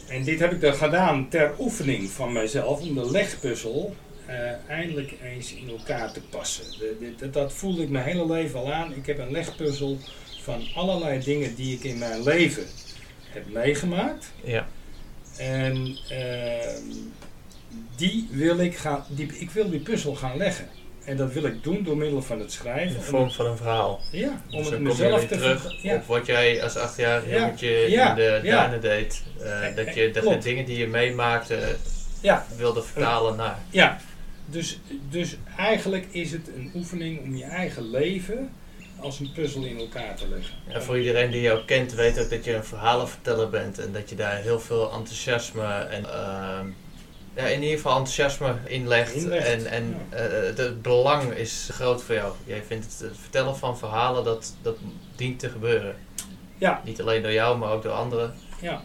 En 0.08 0.24
dit 0.24 0.40
heb 0.40 0.52
ik 0.52 0.60
dan 0.60 0.74
gedaan 0.74 1.28
ter 1.28 1.54
oefening 1.58 2.10
van 2.10 2.32
mijzelf 2.32 2.80
om 2.80 2.94
de 2.94 3.10
legpuzzel 3.10 3.94
eh, 4.26 4.36
eindelijk 4.68 5.14
eens 5.22 5.52
in 5.54 5.68
elkaar 5.68 6.12
te 6.12 6.20
passen. 6.20 6.64
De, 6.78 6.96
de- 7.00 7.14
dat- 7.18 7.32
dat 7.32 7.52
voelde 7.52 7.82
ik 7.82 7.88
mijn 7.88 8.04
hele 8.04 8.26
leven 8.26 8.58
al 8.58 8.72
aan. 8.72 8.94
Ik 8.94 9.06
heb 9.06 9.18
een 9.18 9.30
legpuzzel 9.30 9.98
van 10.42 10.62
allerlei 10.74 11.20
dingen 11.20 11.54
die 11.54 11.74
ik 11.74 11.84
in 11.84 11.98
mijn 11.98 12.22
leven 12.22 12.64
heb 13.30 13.48
meegemaakt. 13.52 14.32
Ja. 14.44 14.68
En 15.36 15.96
ehm, 16.08 16.82
die 17.96 18.28
wil 18.30 18.58
ik 18.60 18.76
gaan, 18.76 19.04
die, 19.08 19.26
ik 19.38 19.50
wil 19.50 19.70
die 19.70 19.80
puzzel 19.80 20.14
gaan 20.14 20.36
leggen. 20.36 20.68
En 21.06 21.16
dat 21.16 21.32
wil 21.32 21.44
ik 21.44 21.62
doen 21.62 21.82
door 21.82 21.96
middel 21.96 22.22
van 22.22 22.36
het 22.38 22.46
In 22.46 22.52
schrijven. 22.52 22.92
de 22.92 22.98
Om 22.98 23.04
vorm 23.04 23.24
het- 23.24 23.34
van 23.34 23.46
een 23.46 23.56
verhaal. 23.56 24.00
ja, 24.10 24.28
om 24.28 24.34
Dus 24.50 24.58
het 24.58 24.64
kom 24.68 24.72
je 24.72 24.78
mezelf 24.88 25.20
te 25.20 25.26
terug 25.36 25.82
ja. 25.82 25.94
op 25.94 26.04
wat 26.06 26.26
jij 26.26 26.62
als 26.62 26.76
achtjarig 26.76 27.28
Ja. 27.30 27.38
jongetje 27.38 27.68
Ja. 27.90 28.08
in 28.08 28.14
de 28.14 28.40
duinen 28.44 28.80
deed. 28.80 29.22
Eh, 29.40 29.74
dat 29.76 29.94
je 29.94 30.10
de 30.10 30.20
klopt. 30.20 30.42
dingen 30.42 30.64
die 30.64 30.78
je 30.78 30.86
meemaakte 30.86 31.58
Ja, 32.20 32.46
wilde 32.56 32.82
vertalen 32.82 33.36
naar. 33.36 33.58
Ja, 33.70 33.98
dus, 34.46 34.78
dus 35.10 35.36
eigenlijk 35.56 36.06
is 36.10 36.32
het 36.32 36.48
een 36.56 36.70
oefening 36.74 37.22
om 37.22 37.36
je 37.36 37.44
eigen 37.44 37.90
leven 37.90 38.50
als 39.00 39.20
een 39.20 39.32
puzzel 39.32 39.64
in 39.64 39.78
elkaar 39.78 40.16
te 40.16 40.28
leggen. 40.28 40.54
En 40.68 40.82
voor 40.82 40.98
iedereen 40.98 41.30
die 41.30 41.40
jou 41.40 41.64
kent, 41.64 41.94
weet 41.94 42.20
ook 42.20 42.30
dat 42.30 42.44
je 42.44 42.54
een 42.54 42.64
verhalenverteller 42.64 43.50
bent 43.50 43.78
en 43.78 43.92
dat 43.92 44.10
je 44.10 44.16
daar 44.16 44.36
heel 44.36 44.60
veel 44.60 44.92
enthousiasme 44.92 45.66
en 45.90 46.04
ehm, 46.12 46.66
ja, 47.36 47.46
in 47.46 47.60
ieder 47.62 47.76
geval 47.76 47.96
enthousiasme 47.96 48.56
in 48.64 48.88
legt. 48.88 49.14
Inlegt, 49.14 49.46
En, 49.46 49.66
en 49.66 49.96
ja. 50.10 50.16
eh, 50.16 50.56
het, 50.56 50.82
belang 50.82 51.32
is 51.32 51.68
groot 51.72 52.02
voor 52.02 52.14
jou. 52.14 52.34
Jij 52.44 52.62
vindt 52.62 52.84
het, 52.84 52.98
het 52.98 53.18
vertellen 53.20 53.56
van 53.56 53.78
verhalen 53.78 54.24
dat, 54.24 54.54
dat 54.62 54.76
dient 55.16 55.38
te 55.38 55.48
gebeuren. 55.48 55.96
Ja, 56.58 56.82
Niet 56.84 57.00
alleen 57.00 57.22
door 57.22 57.32
jou, 57.32 57.58
maar 57.58 57.72
ook 57.72 57.82
door 57.82 57.92
anderen. 57.92 58.34
ja. 58.60 58.84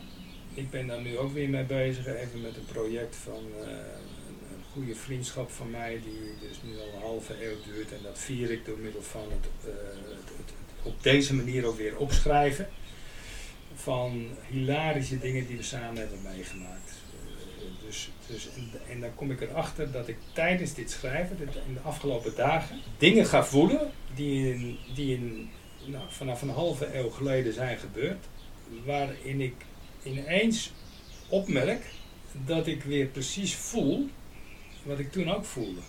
Ik 0.54 0.70
ben 0.70 0.88
daar 0.88 1.02
nu 1.02 1.18
ook 1.18 1.34
weer 1.34 1.50
mee 1.50 1.64
bezig, 1.64 2.06
even 2.06 2.42
met 2.42 2.56
een 2.56 2.66
project 2.72 3.16
van 3.24 3.44
eh, 3.62 3.68
een, 3.68 4.64
goede 4.74 4.96
vriendschap 4.96 5.52
van 5.52 5.70
mij, 5.72 6.02
die 6.04 6.48
dus 6.50 6.58
nu 6.64 6.80
al 6.80 6.88
een 6.96 7.02
halve 7.02 7.34
eeuw 7.46 7.56
duurt. 7.74 7.92
En 7.92 7.98
dat 8.04 8.20
vier 8.20 8.52
ik 8.52 8.66
door 8.66 8.78
middel 8.78 9.02
van 9.02 9.22
het, 9.22 9.48
eh, 9.74 9.74
het, 9.94 10.30
het- 10.38 10.38
het 10.38 10.54
op 10.84 11.04
deze 11.04 11.34
manier 11.34 11.66
ook 11.66 11.78
weer 11.78 11.98
opschrijven 11.98 12.68
van 13.76 14.28
hilarische 14.50 15.20
dingen 15.20 15.48
die 15.48 15.58
we 15.58 15.64
samen 15.64 15.98
hebben 15.98 16.22
meegemaakt. 16.36 16.81
Dus, 17.92 18.10
dus, 18.28 18.48
en, 18.56 18.72
en 18.90 19.00
dan 19.02 19.16
kom 19.16 19.32
ik 19.32 19.42
erachter 19.42 19.92
dat 19.92 20.08
ik 20.08 20.18
tijdens 20.34 20.74
dit 20.74 20.92
schrijven, 20.92 21.38
dit, 21.38 21.48
in 21.68 21.74
de 21.74 21.80
afgelopen 21.80 22.36
dagen, 22.36 22.80
dingen 22.98 23.26
ga 23.26 23.44
voelen 23.46 23.92
die, 24.16 24.54
in, 24.54 24.78
die 24.96 25.16
in, 25.16 25.50
nou, 25.86 26.04
vanaf 26.10 26.42
een 26.42 26.50
halve 26.50 26.98
eeuw 26.98 27.10
geleden 27.10 27.54
zijn 27.54 27.78
gebeurd, 27.78 28.26
waarin 28.86 29.42
ik 29.42 29.54
ineens 30.04 30.72
opmerk 31.30 31.86
dat 32.46 32.68
ik 32.68 32.84
weer 32.84 33.06
precies 33.06 33.56
voel 33.56 34.10
wat 34.84 35.00
ik 35.00 35.12
toen 35.12 35.32
ook 35.32 35.46
voelde. 35.46 35.82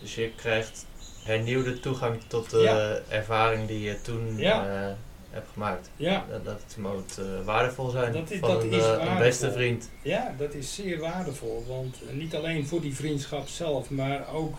Dus 0.00 0.14
je 0.14 0.30
krijgt 0.36 0.86
hernieuwde 1.24 1.80
toegang 1.80 2.20
tot 2.26 2.50
de 2.50 2.58
Ja. 2.58 3.00
ervaring 3.08 3.66
die 3.68 3.80
je 3.80 4.00
toen 4.00 4.38
Ja. 4.38 4.86
eh, 4.88 4.94
hebt 5.34 5.48
gemaakt. 5.52 5.90
Ja, 5.96 6.26
Dat, 6.30 6.44
dat 6.44 6.76
moet 6.78 7.18
eh, 7.18 7.44
waardevol 7.44 7.88
zijn 7.90 8.12
Dat 8.12 8.30
is- 8.30 8.38
van 8.38 8.48
dat 8.50 8.62
een, 8.62 8.70
is 8.72 8.82
eh, 8.84 9.04
een 9.12 9.18
beste 9.18 9.52
vriend. 9.52 9.90
Ja, 10.02 10.34
dat 10.38 10.54
is 10.54 10.74
zeer 10.74 10.98
waardevol. 10.98 11.64
Want 11.68 11.96
eh, 12.08 12.14
niet 12.14 12.34
alleen 12.34 12.66
voor 12.66 12.80
die 12.80 12.94
vriendschap 12.94 13.48
zelf, 13.48 13.90
maar 13.90 14.28
ook 14.34 14.58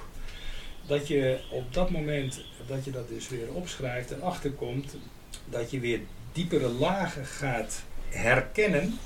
dat 0.88 1.08
je 1.08 1.40
op 1.52 1.74
dat 1.74 1.90
moment 1.90 2.42
dat 2.68 2.86
je 2.86 2.92
dat 2.92 3.08
dus 3.10 3.30
weer 3.30 3.48
opschrijft 3.54 4.12
en 4.12 4.22
achterkomt, 4.22 4.96
dat 5.50 5.72
je 5.72 5.80
weer 5.80 6.00
diepere 6.32 6.68
lagen 6.68 7.26
gaat 7.26 7.84
herkennen 8.10 8.98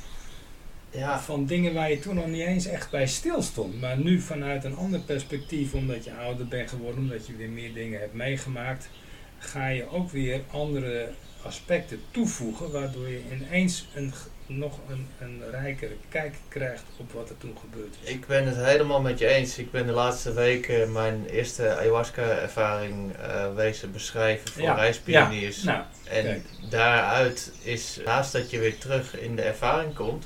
Ja, 0.91 1.19
van 1.19 1.45
dingen 1.45 1.73
waar 1.73 1.89
je 1.89 1.99
toen 1.99 2.15
nog 2.15 2.27
niet 2.27 2.45
eens 2.45 2.65
echt 2.65 2.91
bij 2.91 3.07
stilstond. 3.07 3.79
Maar 3.81 3.97
nu 3.97 4.19
vanuit 4.21 4.63
een 4.63 4.75
ander 4.75 4.99
perspectief, 4.99 5.73
omdat 5.73 6.03
je 6.03 6.13
ouder 6.13 6.47
bent 6.47 6.69
geworden, 6.69 6.99
omdat 7.01 7.27
je 7.27 7.35
weer 7.35 7.49
meer 7.49 7.73
dingen 7.73 7.99
hebt 7.99 8.13
meegemaakt, 8.13 8.89
ga 9.37 9.67
je 9.67 9.89
ook 9.91 10.11
weer 10.11 10.41
andere 10.51 11.09
aspecten 11.43 12.01
toevoegen, 12.11 12.71
waardoor 12.71 13.07
je 13.09 13.21
ineens 13.31 13.87
een, 13.95 14.13
nog 14.45 14.79
een, 14.89 15.07
een 15.19 15.41
rijkere 15.51 15.93
kijk 16.09 16.35
krijgt 16.47 16.83
op 16.97 17.11
wat 17.11 17.29
er 17.29 17.37
toen 17.37 17.57
gebeurd 17.61 17.95
is. 18.03 18.09
Ik 18.09 18.27
ben 18.27 18.45
het 18.47 18.55
helemaal 18.55 19.01
met 19.01 19.19
je 19.19 19.27
eens. 19.27 19.57
Ik 19.57 19.71
ben 19.71 19.85
de 19.85 19.91
laatste 19.91 20.33
weken 20.33 20.91
mijn 20.91 21.25
eerste 21.25 21.75
ayahuasca-ervaring 21.77 23.15
eh, 23.15 23.53
wezen 23.55 23.91
beschrijven 23.91 24.49
voor 24.51 24.61
Ja, 24.61 24.73
reispioniers. 24.73 25.63
Nou, 25.63 25.83
en 26.03 26.23
kijk. 26.23 26.45
daaruit 26.69 27.51
is, 27.63 27.99
naast 28.05 28.31
dat 28.31 28.49
je 28.49 28.59
weer 28.59 28.77
terug 28.77 29.19
in 29.19 29.35
de 29.35 29.41
ervaring 29.41 29.95
komt, 29.95 30.25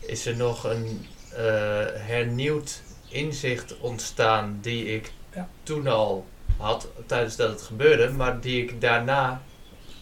is 0.00 0.26
er 0.26 0.36
nog 0.36 0.64
een 0.64 1.06
eh, 1.32 1.44
hernieuwd 1.94 2.82
inzicht 3.08 3.78
ontstaan 3.78 4.58
die 4.60 4.84
ik 4.94 5.12
Ja. 5.34 5.48
toen 5.62 5.86
al 5.86 6.26
had 6.56 6.88
tijdens 7.06 7.36
dat 7.36 7.50
het 7.50 7.62
gebeurde, 7.62 8.10
maar 8.10 8.40
die 8.40 8.62
ik 8.62 8.80
daarna 8.80 9.42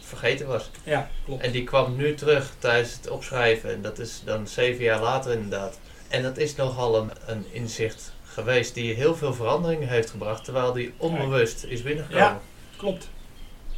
vergeten 0.07 0.47
was. 0.47 0.71
ja, 0.85 1.11
klopt. 1.25 1.43
En 1.43 1.53
die 1.53 1.65
kwam 1.65 1.97
nu 1.97 2.15
terug 2.15 2.53
tijdens 2.59 2.93
het 2.93 3.09
opschrijven. 3.09 3.71
En 3.73 3.83
dat 3.83 3.99
is 3.99 4.23
dan 4.25 4.47
zeven 4.49 4.85
jaar 4.85 5.01
later 5.01 5.33
inderdaad. 5.33 5.79
En 6.09 6.23
dat 6.23 6.37
is 6.39 6.55
nogal 6.57 6.97
een, 7.01 7.11
een 7.27 7.45
inzicht 7.53 8.13
geweest 8.25 8.75
die 8.75 8.95
heel 8.95 9.15
veel 9.17 9.35
veranderingen 9.35 9.89
heeft 9.89 10.11
gebracht. 10.11 10.45
Terwijl 10.45 10.73
die 10.73 10.93
onbewust 10.97 11.65
is 11.65 11.83
binnengekomen. 11.83 12.25
Ja. 12.25 12.41
Klopt. 12.77 13.09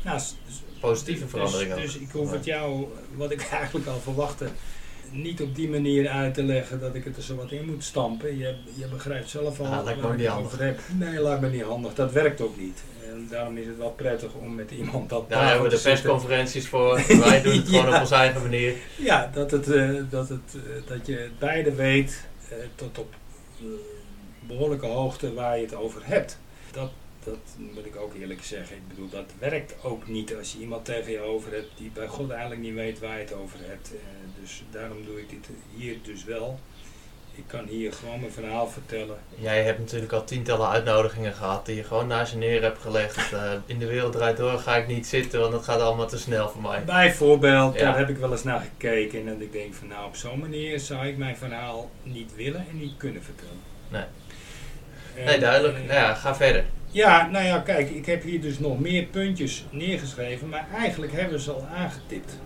Nou, 0.05 0.21
Positieve 0.81 1.21
dus- 1.23 1.31
veranderingen. 1.31 1.77
Dus, 1.77 1.97
ik 1.97 2.11
hoef 2.11 2.31
het 2.31 2.45
jou, 2.45 2.87
wat 3.14 3.31
ik 3.31 3.43
eigenlijk 3.61 3.87
al 3.87 3.99
verwachtte, 4.01 4.49
niet 5.11 5.41
op 5.43 5.55
die 5.55 5.69
manier 5.69 6.09
uit 6.09 6.35
te 6.35 6.43
leggen 6.43 6.81
dat 6.81 6.95
ik 6.95 7.05
het 7.05 7.17
er 7.17 7.23
zo 7.23 7.35
wat 7.37 7.51
in 7.51 7.64
moet 7.67 7.85
stampen. 7.85 8.38
Je, 8.38 8.55
je 8.75 8.87
begrijpt 8.87 9.29
zelf 9.31 9.61
al 9.61 9.67
Ah, 9.67 9.85
waar 9.85 9.97
ook 9.97 10.03
ik 10.03 10.11
niet 10.11 10.21
het 10.21 10.29
handig. 10.29 10.53
over 10.53 10.64
heb. 10.64 10.81
Nee, 10.99 11.23
lijkt 11.23 11.41
me 11.41 11.49
niet 11.49 11.62
handig. 11.62 11.95
Dat 11.95 12.12
werkt 12.12 12.41
ook 12.41 12.57
niet. 12.59 12.83
En 13.18 13.28
daarom 13.31 13.57
is 13.57 13.66
het 13.66 13.76
wel 13.76 13.90
prettig 13.90 14.35
om 14.35 14.54
met 14.54 14.70
iemand 14.70 15.09
dat 15.09 15.31
Daar 15.31 15.46
hebben 15.48 15.70
we 15.70 15.76
de 15.76 15.83
persconferenties 15.83 16.68
voor. 16.68 16.94
Wij 17.07 17.42
doen 17.42 17.57
het 17.57 17.68
gewoon 17.70 17.94
op 17.94 18.00
onze 18.00 18.14
eigen 18.14 18.42
manier. 18.42 18.74
Ja, 18.96 19.31
dat, 19.33 19.50
het, 19.50 19.70
eh, 19.70 19.90
dat, 20.11 20.28
het, 20.28 20.54
eh, 20.54 20.88
dat 20.88 21.07
je 21.07 21.16
het 21.16 21.38
beide 21.38 21.74
weet 21.74 22.24
eh, 22.48 22.57
tot 22.74 22.98
op 22.98 23.14
eh, 23.61 23.66
behoorlijke 24.40 24.87
hoogte 24.87 25.35
waar 25.35 25.57
je 25.57 25.64
het 25.64 25.74
over 25.74 26.00
hebt. 26.04 26.38
Dat, 26.72 26.90
dat 27.24 27.38
moet 27.57 27.87
ik 27.87 27.96
ook 27.96 28.14
eerlijk 28.14 28.44
zeggen. 28.44 28.76
Ik 28.76 28.88
bedoel, 28.88 29.09
dat 29.09 29.33
werkt 29.38 29.74
ook 29.83 30.09
niet 30.09 30.35
als 30.37 30.52
je 30.52 30.59
iemand 30.59 30.85
tegen 30.85 31.12
je 31.12 31.20
over 31.20 31.52
hebt 31.52 31.70
die 31.76 31.90
bij 31.94 32.07
God 32.07 32.31
eigenlijk 32.31 32.61
niet 32.61 32.74
weet 32.74 32.98
waar 32.98 33.14
je 33.14 33.24
het 33.24 33.35
over 33.35 33.59
hebt. 33.62 33.92
Dus 34.40 34.62
daarom 34.70 35.04
doe 35.04 35.20
ik 35.20 35.31
dit 35.31 35.48
hier 35.76 35.96
dus 36.02 36.24
wel. 36.24 36.59
Ik 37.38 37.44
kan 37.46 37.66
hier 37.66 37.92
gewoon 37.92 38.20
mijn 38.20 38.33
verhaal 38.33 38.68
vertellen. 38.68 39.16
Jij 39.35 39.62
hebt 39.62 39.79
natuurlijk 39.79 40.12
al 40.12 40.24
tientallen 40.24 40.68
uitnodigingen 40.68 41.33
gehad 41.35 41.66
die 41.66 41.77
je 41.77 41.85
gewoon 41.85 42.07
naast 42.07 42.33
je 42.33 42.38
neer 42.38 42.62
hebt 42.62 42.81
gelegd. 42.81 43.16
Eh, 43.33 43.53
in 43.66 43.79
de 43.79 43.87
wereld 43.87 44.12
draait 44.12 44.37
door 44.37 44.59
ga 44.59 44.77
ik 44.77 44.87
niet 44.87 45.07
zitten, 45.07 45.40
want 45.40 45.53
dat 45.53 45.64
gaat 45.64 45.81
allemaal 45.81 46.07
te 46.09 46.18
snel 46.18 46.48
voor 46.48 46.62
mij. 46.62 46.85
Bijvoorbeeld, 46.85 47.74
Ja. 47.74 47.81
daar 47.85 47.98
heb 47.98 48.09
ik 48.09 48.16
wel 48.16 48.33
eens 48.33 48.42
naar 48.44 48.61
gekeken 48.61 49.18
en 49.20 49.27
dat 49.27 49.40
ik 49.40 49.53
denk 49.53 49.74
van 49.74 49.88
nou 49.88 50.07
op 50.07 50.16
zo'n 50.16 50.38
manier 50.38 50.81
zou 50.81 51.07
ik 51.07 51.16
mijn 51.16 51.37
verhaal 51.37 51.90
niet 52.03 52.35
willen 52.37 52.66
en 52.70 52.79
niet 52.79 52.96
kunnen 52.96 53.22
vertellen. 53.22 53.61
Nee. 53.88 54.03
En, 55.16 55.24
Nee, 55.24 55.38
duidelijk. 55.38 55.74
eh, 55.79 55.85
Nou 55.85 55.94
ja, 56.01 56.14
ga 56.14 56.35
verder. 56.35 56.64
Ja, 56.90 57.29
nou 57.31 57.44
ja, 57.44 57.59
kijk, 57.59 57.90
ik 57.90 58.07
heb 58.07 58.22
hier 58.22 58.40
dus 58.40 58.59
nog 58.59 58.81
meer 58.81 59.03
puntjes 59.05 59.64
neergeschreven, 59.70 60.48
maar 60.48 60.66
eigenlijk 60.74 61.12
hebben 61.12 61.33
we 61.37 61.42
ze 61.42 61.53
al 61.53 61.66
aangetipt. 61.77 62.38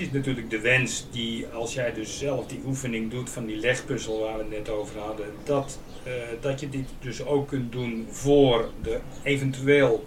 Is 0.00 0.10
natuurlijk 0.10 0.50
de 0.50 0.60
wens 0.60 1.06
die, 1.10 1.46
als 1.46 1.74
jij 1.74 1.92
dus 1.92 2.18
zelf 2.18 2.46
die 2.46 2.60
oefening 2.66 3.10
doet 3.10 3.30
van 3.30 3.46
die 3.46 3.56
legpuzzel 3.56 4.18
waar 4.20 4.36
we 4.36 4.42
het 4.42 4.50
net 4.50 4.68
over 4.68 4.98
hadden, 4.98 5.26
dat, 5.44 5.78
eh, 6.04 6.12
dat 6.40 6.60
je 6.60 6.68
dit 6.68 6.88
dus 7.00 7.24
ook 7.24 7.48
kunt 7.48 7.72
doen 7.72 8.06
voor 8.10 8.70
de 8.82 9.00
eventueel 9.22 10.04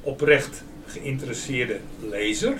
oprecht 0.00 0.64
geïnteresseerde 0.86 1.80
lezer. 2.00 2.52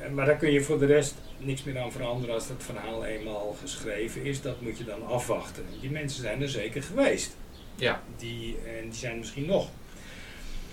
Eh, 0.00 0.10
Maar 0.10 0.26
daar 0.26 0.36
kun 0.36 0.52
je 0.52 0.62
voor 0.62 0.78
de 0.78 0.86
rest 0.86 1.14
niks 1.38 1.62
meer 1.62 1.78
aan 1.78 1.92
veranderen 1.92 2.34
als 2.34 2.48
het 2.48 2.62
verhaal 2.64 3.04
eenmaal 3.04 3.56
geschreven 3.60 4.24
is. 4.24 4.40
Dat 4.42 4.60
moet 4.60 4.78
je 4.78 4.84
dan 4.84 5.06
afwachten. 5.06 5.64
Die 5.80 5.90
mensen 5.90 6.22
zijn 6.22 6.42
er 6.42 6.48
zeker 6.48 6.82
geweest. 6.82 7.36
Ja, 7.74 8.02
Die, 8.16 8.56
en 8.80 8.82
die 8.88 8.98
zijn 8.98 9.18
misschien 9.18 9.46
nog. 9.46 9.68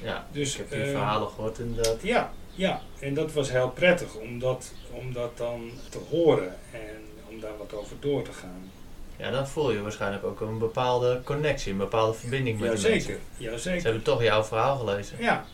ja. 0.03 0.27
Dus, 0.31 0.51
ik 0.53 0.57
heb 0.57 0.69
die 0.71 0.81
eh, 0.81 0.89
verhalen 0.89 1.29
gehoord 1.29 1.59
inderdaad. 1.59 1.97
Ja, 2.01 2.33
Ja, 2.55 2.81
en 2.99 3.13
dat 3.13 3.33
was 3.33 3.51
heel 3.51 3.69
prettig 3.69 4.15
om 4.15 4.39
dat, 4.39 4.73
om 4.91 5.13
dat 5.13 5.37
dan 5.37 5.71
te 5.89 5.99
horen 6.09 6.55
en 6.71 7.01
om 7.29 7.39
daar 7.39 7.57
wat 7.57 7.73
over 7.73 7.95
door 7.99 8.23
te 8.23 8.33
gaan. 8.33 8.71
Ja, 9.17 9.31
dan 9.31 9.47
voel 9.47 9.71
je 9.71 9.81
waarschijnlijk 9.81 10.23
ook 10.23 10.41
een 10.41 10.57
bepaalde 10.57 11.21
connectie, 11.23 11.71
een 11.71 11.77
bepaalde 11.77 12.13
verbinding 12.13 12.59
met 12.59 12.71
die 12.71 12.79
Jazeker, 12.79 13.09
mensen. 13.09 13.35
Ze 13.37 13.43
jazeker. 13.43 13.83
hebben 13.83 14.03
toch 14.03 14.23
jouw 14.23 14.43
verhaal 14.43 14.77
gelezen. 14.77 15.17
Ja, 15.19 15.45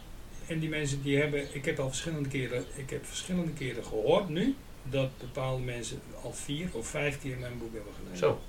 en 0.48 0.60
die 0.60 0.70
mensen 0.70 1.02
die 1.02 1.18
hebben, 1.18 1.56
ik 1.56 1.66
heb 1.66 1.80
al 1.80 1.88
verschillende 1.88 2.30
keren, 2.30 2.64
ik 2.76 2.90
heb 2.90 3.06
verschillende 3.06 3.52
keren 3.52 3.84
gehoord 3.84 4.30
nu, 4.30 4.56
dat 4.84 5.10
bepaalde 5.18 5.64
mensen 5.64 6.02
al 6.24 6.34
vier 6.34 6.70
of 6.72 6.88
vijf 6.88 7.20
keer 7.22 7.38
mijn 7.38 7.58
boek 7.58 7.74
hebben 7.74 7.94
gelezen. 7.94 8.18
Zo. 8.18 8.40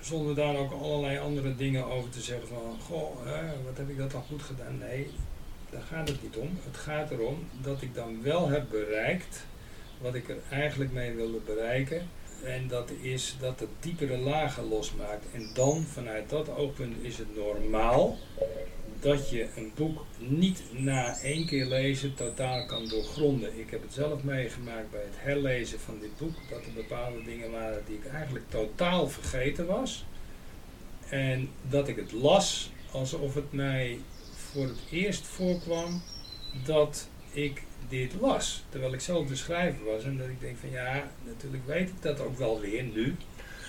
Zonder 0.00 0.34
daar 0.34 0.56
ook 0.56 0.72
allerlei 0.72 1.18
andere 1.18 1.56
dingen 1.56 1.84
over 1.84 2.10
te 2.10 2.20
zeggen 2.20 2.48
van, 2.48 2.76
goh, 2.86 3.26
hè, 3.26 3.62
wat 3.64 3.76
heb 3.76 3.88
ik 3.88 3.98
dat 3.98 4.10
dan 4.10 4.22
goed 4.28 4.42
gedaan? 4.42 4.78
Nee, 4.78 5.10
daar 5.70 5.82
gaat 5.82 6.08
het 6.08 6.22
niet 6.22 6.36
om. 6.36 6.58
Het 6.64 6.76
gaat 6.76 7.10
erom 7.10 7.46
dat 7.62 7.82
ik 7.82 7.94
dan 7.94 8.22
wel 8.22 8.48
heb 8.48 8.64
bereikt 8.70 9.46
wat 10.00 10.14
ik 10.14 10.28
er 10.28 10.38
eigenlijk 10.50 10.92
mee 10.92 11.14
wilde 11.14 11.40
bereiken. 11.46 12.08
En 12.44 12.68
dat 12.68 12.90
is 13.00 13.36
dat 13.40 13.60
het 13.60 13.68
diepere 13.80 14.16
lagen 14.16 14.68
losmaakt. 14.68 15.24
En 15.32 15.50
dan, 15.54 15.84
vanuit 15.92 16.30
dat 16.30 16.56
oogpunt, 16.56 17.04
is 17.04 17.18
het 17.18 17.36
normaal 17.36 18.18
dat 19.00 19.30
je 19.30 19.48
een 19.56 19.72
boek 19.74 20.04
niet 20.18 20.62
na 20.70 21.18
één 21.22 21.46
keer 21.46 21.66
lezen 21.66 22.14
totaal 22.14 22.66
kan 22.66 22.88
doorgronden. 22.88 23.58
Ik 23.58 23.70
heb 23.70 23.82
het 23.82 23.92
zelf 23.92 24.22
meegemaakt 24.22 24.90
bij 24.90 25.00
het 25.00 25.16
herlezen 25.16 25.80
van 25.80 25.98
dit 26.00 26.16
boek, 26.18 26.34
dat 26.50 26.64
er 26.64 26.72
bepaalde 26.74 27.22
dingen 27.24 27.50
waren 27.50 27.82
die 27.86 27.96
ik 27.96 28.06
eigenlijk 28.06 28.44
totaal 28.48 29.08
vergeten 29.08 29.66
was. 29.66 30.04
En 31.08 31.48
dat 31.68 31.88
ik 31.88 31.96
het 31.96 32.12
las 32.12 32.70
alsof 32.90 33.34
het 33.34 33.52
mij 33.52 33.98
voor 34.52 34.62
het 34.62 34.78
eerst 34.90 35.26
voorkwam 35.26 36.02
dat 36.64 37.08
ik 37.30 37.62
dit 37.88 38.12
las. 38.20 38.64
Terwijl 38.68 38.92
ik 38.92 39.00
zelf 39.00 39.26
de 39.26 39.36
schrijver 39.36 39.84
was 39.84 40.04
en 40.04 40.18
dat 40.18 40.26
ik 40.26 40.40
denk 40.40 40.56
van 40.60 40.70
ja, 40.70 41.02
natuurlijk 41.24 41.66
weet 41.66 41.88
ik 41.88 42.02
dat 42.02 42.20
ook 42.20 42.38
wel 42.38 42.60
weer 42.60 42.82
nu. 42.82 43.16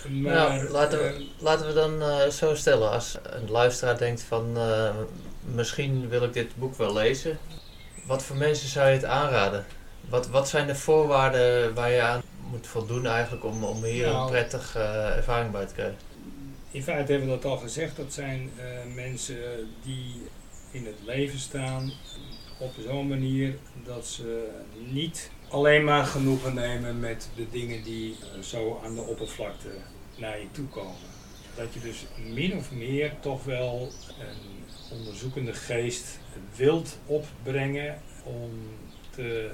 Maar 0.09 0.33
nou, 0.33 0.69
laten 0.69 0.99
we, 0.99 1.05
eh, 1.05 1.43
laten 1.43 1.67
we 1.67 1.73
dan 1.73 2.01
eh, 2.01 2.27
zo 2.27 2.55
stellen. 2.55 2.91
Als 2.91 3.17
een 3.23 3.51
luisteraar 3.51 3.97
denkt 3.97 4.21
van 4.21 4.57
eh, 4.57 4.95
misschien 5.53 6.09
wil 6.09 6.23
ik 6.23 6.33
dit 6.33 6.55
boek 6.55 6.75
wel 6.75 6.93
lezen. 6.93 7.37
Wat 8.05 8.23
voor 8.23 8.35
mensen 8.35 8.69
zou 8.69 8.87
je 8.87 8.93
het 8.93 9.05
aanraden? 9.05 9.65
Wat, 10.09 10.27
wat 10.27 10.49
zijn 10.49 10.67
de 10.67 10.75
voorwaarden 10.75 11.73
waar 11.73 11.91
je 11.91 12.01
aan 12.01 12.21
moet 12.49 12.67
voldoen 12.67 13.05
eigenlijk 13.05 13.43
om, 13.43 13.63
om 13.63 13.83
hier 13.83 14.05
Nou. 14.05 14.23
een 14.23 14.29
prettige 14.31 14.79
eh, 14.79 15.15
ervaring 15.15 15.51
bij 15.51 15.65
te 15.65 15.73
krijgen? 15.73 15.97
In 16.71 16.83
feite 16.83 17.11
hebben 17.11 17.29
we 17.29 17.35
dat 17.35 17.51
al 17.51 17.57
gezegd. 17.57 17.97
Dat 17.97 18.13
zijn 18.13 18.51
mensen 18.95 19.37
die 19.83 20.21
in 20.71 20.85
het 20.85 20.99
leven 21.05 21.39
staan 21.39 21.91
op 22.59 22.73
zo'n 22.85 23.07
manier 23.07 23.57
dat 23.83 24.07
ze 24.07 24.49
niet 24.91 25.31
alleen 25.49 25.83
maar 25.83 26.05
genoegen 26.05 26.53
nemen 26.53 26.99
met 26.99 27.29
de 27.35 27.49
dingen 27.49 27.83
die 27.83 28.15
eh, 28.21 28.41
zo 28.41 28.81
aan 28.83 28.95
de 28.95 29.01
oppervlakte 29.01 29.69
naar 30.17 30.39
je 30.39 30.51
toe 30.51 30.67
komen. 30.67 31.09
Dat 31.55 31.73
je 31.73 31.79
dus 31.79 32.05
min 32.33 32.55
of 32.57 32.71
meer 32.71 33.13
toch 33.19 33.43
wel 33.43 33.91
een 34.19 34.97
onderzoekende 34.97 35.53
geest 35.53 36.19
wilt 36.55 36.97
opbrengen 37.05 38.01
om 38.23 38.51
te, 39.09 39.51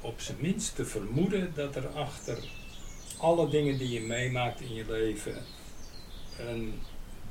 op 0.00 0.20
zijn 0.20 0.36
minst 0.40 0.76
te 0.76 0.84
vermoeden 0.84 1.52
dat 1.54 1.76
er 1.76 1.88
achter 1.88 2.38
alle 3.18 3.48
dingen 3.48 3.78
die 3.78 3.90
je 3.90 4.00
meemaakt 4.00 4.60
in 4.60 4.74
je 4.74 4.84
leven 4.88 5.44
een 6.38 6.74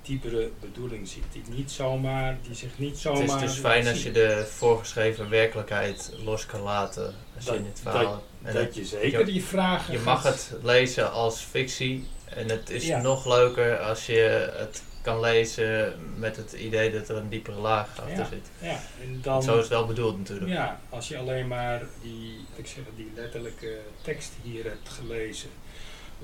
diepere 0.07 0.49
bedoeling 0.59 1.07
ziet. 1.07 1.23
Die 1.31 1.43
niet 1.49 1.71
zomaar, 1.71 2.37
die 2.41 2.55
zich 2.55 2.77
niet 2.79 2.97
zomaar. 2.97 3.21
Het 3.21 3.31
is 3.31 3.39
dus 3.41 3.57
fijn 3.57 3.87
als 3.87 4.03
je 4.03 4.11
de 4.11 4.45
voorgeschreven 4.49 5.29
werkelijkheid 5.29 6.11
los 6.23 6.45
kan 6.45 6.61
laten 6.61 7.05
als 7.35 7.43
je 7.43 7.49
Dat- 7.49 7.59
in 7.59 7.65
het 7.65 7.79
verhaal. 7.81 8.23
En 8.43 8.53
dat 8.53 8.75
je 8.75 8.85
zeker 8.85 9.19
je- 9.19 9.25
die 9.25 9.43
vragen. 9.43 9.93
Je 9.93 9.99
mag 9.99 10.23
het 10.23 10.51
lezen 10.63 11.11
als 11.11 11.39
fictie 11.41 12.07
en 12.25 12.49
het 12.49 12.69
is 12.69 12.85
Ja. 12.87 13.01
nog 13.01 13.25
leuker 13.27 13.77
als 13.79 14.05
je 14.05 14.51
het 14.57 14.83
kan 15.01 15.19
lezen 15.19 15.93
met 16.19 16.35
het 16.35 16.53
idee 16.53 16.91
dat 16.91 17.09
er 17.09 17.15
een 17.15 17.29
diepere 17.29 17.57
laag 17.59 17.87
achter 17.99 18.17
Ja. 18.17 18.25
zit. 18.25 18.49
Ja, 18.61 18.79
en 19.01 19.19
dan. 19.21 19.43
Zo 19.43 19.53
is 19.53 19.59
het 19.59 19.67
wel 19.69 19.85
bedoeld 19.85 20.17
natuurlijk. 20.17 20.51
Ja, 20.51 20.79
als 20.89 21.07
je 21.07 21.17
alleen 21.17 21.47
maar 21.47 21.81
die, 22.01 22.39
ik 22.55 22.67
zeg, 22.67 22.83
die 22.95 23.11
letterlijke 23.15 23.77
tekst 24.01 24.31
hier 24.43 24.63
hebt 24.63 24.89
gelezen, 24.89 25.49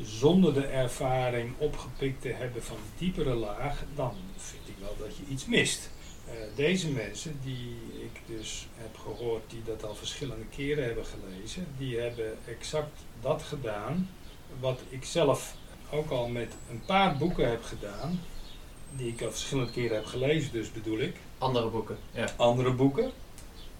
zonder 0.01 0.53
de 0.53 0.65
ervaring 0.65 1.53
opgepikt 1.57 2.21
te 2.21 2.29
hebben 2.29 2.63
van 2.63 2.77
diepere 2.97 3.33
laag, 3.33 3.83
dan 3.95 4.13
vind 4.37 4.67
ik 4.67 4.75
wel 4.79 4.95
dat 4.99 5.15
je 5.15 5.23
iets 5.29 5.45
mist. 5.45 5.89
Eh, 6.25 6.33
deze 6.55 6.89
mensen 6.89 7.39
die 7.43 7.75
ik 8.03 8.37
dus 8.37 8.67
heb 8.75 8.97
gehoord, 8.97 9.49
die 9.49 9.61
dat 9.65 9.85
al 9.85 9.95
verschillende 9.95 10.45
keren 10.55 10.83
hebben 10.83 11.05
gelezen, 11.05 11.67
die 11.77 11.97
hebben 11.97 12.37
exact 12.47 12.99
dat 13.21 13.43
gedaan 13.43 14.09
wat 14.59 14.79
ik 14.89 15.05
zelf 15.05 15.55
ook 15.91 16.09
al 16.09 16.27
met 16.27 16.53
een 16.69 16.81
paar 16.85 17.17
boeken 17.17 17.49
heb 17.49 17.63
gedaan, 17.63 18.19
die 18.95 19.07
ik 19.07 19.21
al 19.21 19.31
verschillende 19.31 19.71
keren 19.71 19.95
heb 19.95 20.05
gelezen, 20.05 20.51
dus 20.51 20.71
bedoel 20.71 20.99
ik 20.99 21.15
Andere 21.37 21.69
boeken, 21.69 21.97
ja. 22.11 22.27
andere 22.37 22.73
boeken. 22.73 23.11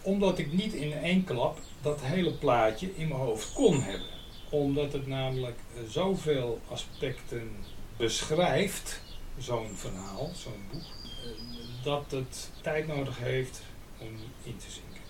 Omdat 0.02 0.38
ik 0.38 0.52
niet 0.52 0.74
in 0.74 0.94
één 0.94 1.24
klap 1.24 1.58
dat 1.82 2.02
hele 2.02 2.32
plaatje 2.32 2.96
in 2.96 3.08
mijn 3.08 3.20
hoofd 3.20 3.54
kon 3.54 3.82
hebben. 3.82 4.08
Omdat 4.54 4.94
het 4.94 5.08
namelijk 5.08 5.58
eh, 5.76 5.82
zoveel 5.90 6.62
aspecten 6.68 7.52
beschrijft, 7.98 9.02
zo'n 9.38 9.76
verhaal, 9.76 10.32
zo'n 10.36 10.64
boek, 10.72 10.82
eh, 10.82 11.84
dat 11.84 12.04
het 12.10 12.50
tijd 12.62 12.88
nodig 12.88 13.18
heeft 13.18 13.62
om 13.98 14.08
in 14.44 14.58
te 14.58 14.66
zinken. 14.72 15.02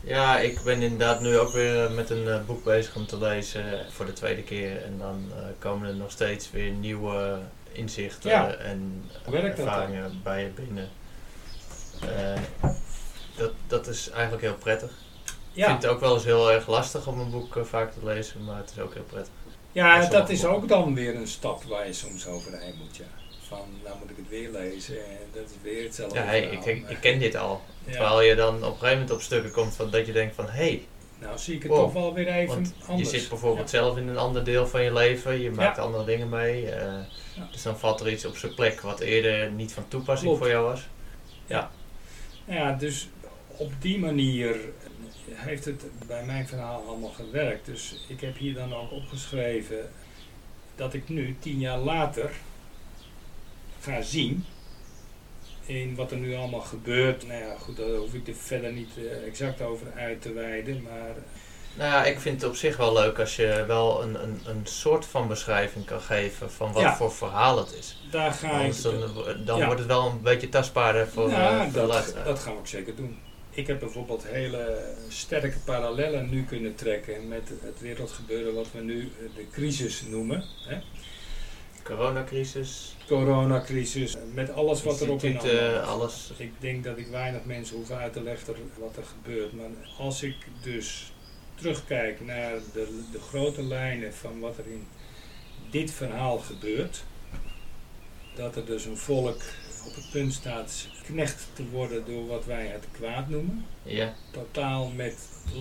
Ja, 0.00 0.38
ik 0.38 0.60
ben 0.62 0.82
inderdaad 0.82 1.20
nu 1.20 1.38
ook 1.38 1.52
weer 1.52 1.84
eh, 1.84 1.94
met 1.94 2.10
een 2.10 2.44
boek 2.46 2.64
bezig 2.64 2.96
om 2.96 3.06
te 3.06 3.18
lezen 3.18 3.86
voor 3.90 4.06
de 4.06 4.12
tweede 4.12 4.42
keer. 4.42 4.82
En 4.82 4.98
dan 4.98 5.30
komen 5.58 5.88
er 5.88 5.94
nog 5.94 6.10
steeds 6.10 6.50
weer 6.50 6.70
nieuwe 6.70 7.38
inzichten 7.72 8.30
Ja. 8.30 8.54
en 8.54 9.04
ervaringen 9.24 10.20
bij 10.22 10.42
je 10.42 10.48
binnen. 10.48 10.88
Dat, 13.36 13.52
dat 13.66 13.86
is 13.86 14.10
eigenlijk 14.10 14.42
heel 14.42 14.54
prettig. 14.56 14.92
Ik 15.58 15.64
vind 15.64 15.82
het 15.82 15.90
ook 15.92 16.00
wel 16.00 16.14
eens 16.14 16.24
heel 16.24 16.52
erg 16.52 16.68
lastig 16.68 17.06
om 17.06 17.20
een 17.20 17.30
boek 17.30 17.56
eh, 17.56 17.62
vaak 17.64 17.92
te 17.92 17.98
lezen, 18.02 18.44
maar 18.44 18.56
het 18.56 18.70
is 18.76 18.82
ook 18.82 18.94
heel 18.94 19.02
prettig. 19.02 19.32
ja 19.72 20.00
dat 20.00 20.10
dat 20.10 20.28
is 20.30 20.44
ook 20.44 20.68
dan 20.68 20.94
weer 20.94 21.14
een 21.16 21.26
stap 21.28 21.62
waar 21.64 21.86
je 21.86 21.92
soms 21.92 22.26
overheen 22.26 22.74
moet. 22.78 22.96
Ja. 22.96 23.04
Van, 23.48 23.58
nou 23.84 23.96
moet 24.00 24.10
ik 24.10 24.16
het 24.16 24.28
weer 24.28 24.50
lezen 24.50 24.96
en 25.04 25.18
dat 25.32 25.42
is 25.44 25.50
weer 25.62 25.82
hetzelfde. 25.84 26.18
Ja, 26.18 26.24
hey, 26.24 26.40
ik, 26.42 26.64
ik 26.88 26.98
ken 27.00 27.18
dit 27.18 27.36
al. 27.36 27.60
Ja. 27.84 27.92
Terwijl 27.92 28.22
je 28.22 28.34
dan 28.34 28.54
op 28.56 28.62
een 28.62 28.68
gegeven 28.68 28.90
moment 28.92 29.10
op 29.10 29.20
stukken 29.20 29.50
komt 29.50 29.74
van 29.74 29.90
dat 29.90 30.06
je 30.06 30.12
denkt 30.12 30.34
van 30.34 30.44
hé, 30.44 30.50
hey, 30.50 30.86
Nou 31.18 31.38
zie 31.38 31.54
ik 31.54 31.62
het 31.62 31.70
Wow. 31.72 31.80
toch 31.80 31.92
wel 31.92 32.14
weer 32.14 32.28
even 32.28 32.54
want 32.54 32.74
anders. 32.86 33.10
je 33.10 33.18
zit 33.18 33.28
bijvoorbeeld 33.28 33.70
zelf 33.70 33.96
in 33.96 34.08
een 34.08 34.18
ander 34.18 34.44
deel 34.44 34.66
van 34.66 34.82
je 34.82 34.92
leven, 34.92 35.40
je 35.40 35.50
maakt 35.50 35.76
Ja. 35.76 35.82
andere 35.82 36.04
dingen 36.04 36.28
mee. 36.28 36.70
eh, 36.70 36.92
Ja. 37.34 37.48
Dus 37.52 37.62
dan 37.62 37.78
valt 37.78 38.00
er 38.00 38.10
iets 38.10 38.24
op 38.24 38.36
zijn 38.36 38.54
plek 38.54 38.80
wat 38.80 39.00
eerder 39.00 39.50
niet 39.50 39.72
van 39.72 39.84
toepassing 39.88 40.28
Klopt. 40.30 40.38
voor 40.44 40.52
jou 40.52 40.66
was. 40.66 40.88
Ja, 42.46 42.72
dus 42.72 43.08
op 43.56 43.72
die 43.80 43.98
manier 43.98 44.56
heeft 45.38 45.64
het 45.64 45.82
bij 46.06 46.24
mijn 46.24 46.48
verhaal 46.48 46.84
allemaal 46.86 47.10
gewerkt. 47.12 47.66
Dus 47.66 48.04
ik 48.08 48.20
heb 48.20 48.36
hier 48.36 48.54
dan 48.54 48.74
ook 48.74 48.92
opgeschreven 48.92 49.90
dat 50.76 50.94
ik 50.94 51.08
nu, 51.08 51.36
tien 51.40 51.58
jaar 51.58 51.78
later, 51.78 52.30
ga 53.80 54.02
zien 54.02 54.44
in 55.66 55.94
wat 55.94 56.10
er 56.10 56.16
nu 56.16 56.34
allemaal 56.34 56.60
gebeurt. 56.60 57.26
Nou 57.26 57.40
ja, 57.42 57.54
goed, 57.58 57.76
daar 57.76 57.88
hoef 57.88 58.14
ik 58.14 58.28
er 58.28 58.34
verder 58.34 58.72
niet 58.72 58.90
eh, 58.96 59.26
exact 59.26 59.60
over 59.60 59.86
uit 59.96 60.22
te 60.22 60.32
wijden, 60.32 60.82
maar 60.82 61.14
Nou 61.76 61.90
ja, 61.90 62.04
ik 62.04 62.20
vind 62.20 62.40
het 62.40 62.50
op 62.50 62.56
zich 62.56 62.76
wel 62.76 62.92
leuk 62.92 63.18
als 63.18 63.36
je 63.36 63.64
wel 63.66 64.02
een, 64.02 64.22
een, 64.22 64.40
een 64.46 64.60
soort 64.66 65.04
van 65.06 65.28
beschrijving 65.28 65.84
kan 65.84 66.00
geven 66.00 66.50
van 66.52 66.72
wat 66.72 66.82
Ja. 66.82 66.96
voor 66.96 67.12
verhaal 67.12 67.58
het 67.58 67.72
is. 67.78 68.02
daar 68.10 68.32
ga 68.32 68.46
ik... 68.50 68.52
Anders 68.54 68.82
dan, 68.82 69.00
dan 69.44 69.58
Ja. 69.58 69.64
wordt 69.64 69.80
het 69.80 69.88
wel 69.88 70.06
een 70.06 70.22
beetje 70.22 70.48
tastbaarder 70.48 71.08
voor, 71.08 71.30
ja, 71.30 71.64
eh, 71.64 71.72
voor 71.72 71.86
dat, 71.86 72.14
dat 72.24 72.38
gaan 72.38 72.52
we 72.52 72.58
ook 72.58 72.66
zeker 72.66 72.96
doen. 72.96 73.18
Ik 73.58 73.66
heb 73.66 73.78
bijvoorbeeld 73.78 74.26
hele 74.26 74.94
sterke 75.08 75.58
parallellen 75.64 76.30
nu 76.30 76.44
kunnen 76.44 76.74
trekken 76.74 77.28
met 77.28 77.52
het 77.62 77.80
wereldgebeuren 77.80 78.54
wat 78.54 78.66
we 78.72 78.80
nu 78.80 79.00
eh, 79.00 79.34
de 79.34 79.46
crisis 79.52 80.02
noemen. 80.02 80.44
Hè? 80.66 80.78
Coronacrisis, 81.82 82.96
Coronacrisis, 83.06 84.16
met 84.34 84.50
alles 84.50 84.82
wat 84.82 85.00
erop 85.00 85.22
in 85.22 85.32
instituten, 85.32 85.68
allemaal. 85.68 86.00
alles. 86.00 86.32
Ik 86.36 86.52
denk 86.58 86.84
dat 86.84 86.98
ik 86.98 87.06
weinig 87.06 87.44
mensen 87.44 87.76
hoef 87.76 87.90
uit 87.90 88.12
te 88.12 88.22
leggen 88.22 88.54
wat 88.78 88.96
er 88.96 89.04
gebeurt. 89.04 89.52
Maar 89.52 89.70
als 89.98 90.22
ik 90.22 90.36
dus 90.62 91.12
terugkijk 91.54 92.20
naar 92.20 92.54
de, 92.72 93.02
de 93.12 93.20
grote 93.20 93.62
lijnen 93.62 94.14
van 94.14 94.40
wat 94.40 94.58
er 94.58 94.66
in 94.66 94.86
dit 95.70 95.90
verhaal 95.90 96.38
gebeurt, 96.38 97.04
dat 98.34 98.56
er 98.56 98.66
dus 98.66 98.84
een 98.84 98.96
volk 98.96 99.42
op 99.88 99.94
het 99.94 100.10
punt 100.10 100.32
staat 100.32 100.86
knecht 101.04 101.46
te 101.52 101.68
worden 101.68 102.04
door 102.06 102.26
wat 102.26 102.44
wij 102.44 102.66
het 102.66 102.84
kwaad 102.90 103.28
noemen. 103.28 103.64
Ja. 103.82 104.14
Totaal 104.30 104.88
met 104.96 105.14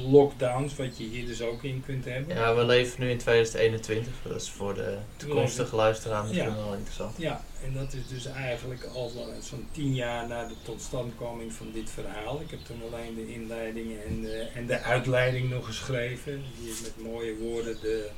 lockdowns, 0.06 0.76
wat 0.76 0.98
je 0.98 1.04
hier 1.04 1.26
dus 1.26 1.42
ook 1.42 1.64
in 1.64 1.84
kunt 1.86 2.06
hebben. 2.06 2.36
ja, 2.36 2.56
we 2.56 2.66
leven 2.66 3.02
nu 3.02 3.10
in 3.10 3.18
2021. 3.18 4.14
Dat 4.24 4.42
is 4.42 4.50
voor 4.50 4.74
de 4.74 4.98
toekomstige 5.18 5.76
luisteraar 5.76 6.24
misschien 6.24 6.50
Ja. 6.50 6.56
wel 6.56 6.74
interessant. 6.74 7.18
Ja, 7.18 7.44
en 7.66 7.74
dat 7.74 7.94
is 7.94 8.08
dus 8.08 8.26
eigenlijk 8.26 8.84
al 8.94 9.12
zo'n 9.42 9.68
tien 9.72 9.96
jaar 9.96 10.28
na 10.28 10.48
de 10.48 10.54
totstandkoming 10.64 11.54
van 11.54 11.72
dit 11.74 11.90
verhaal. 11.90 12.42
Ik 12.42 12.50
heb 12.52 12.60
toen 12.66 12.82
alleen 12.92 13.16
de 13.16 13.34
inleiding 13.34 13.92
en 14.08 14.22
de, 14.22 14.38
en 14.54 14.66
de 14.68 14.80
uitleiding 14.80 15.50
nog 15.50 15.66
geschreven. 15.66 16.44
Die 16.62 16.74
met 16.82 17.12
mooie 17.12 17.36
woorden 17.38 17.78
de, 17.82 18.10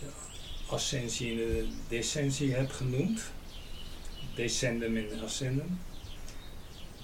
de 0.00 0.06
ascensie 0.66 1.30
en 1.30 1.36
de 1.36 1.68
descensie 1.88 2.54
heb 2.54 2.70
genoemd. 2.70 3.22
Descendum 4.40 4.96
en 4.96 5.22
ascendum. 5.24 5.80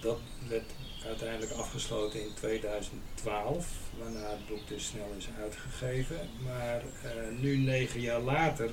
Dat 0.00 0.18
werd 0.48 0.70
uiteindelijk 1.06 1.52
afgesloten 1.52 2.20
in 2.20 2.34
2012, 2.34 3.66
waarna 3.98 4.30
het 4.30 4.48
boek 4.48 4.68
dus 4.68 4.86
snel 4.86 5.14
is 5.18 5.28
uitgegeven. 5.42 6.16
Maar 6.44 6.82
eh, 7.02 7.10
nu, 7.40 7.56
negen 7.56 8.00
jaar 8.00 8.20
later, 8.20 8.70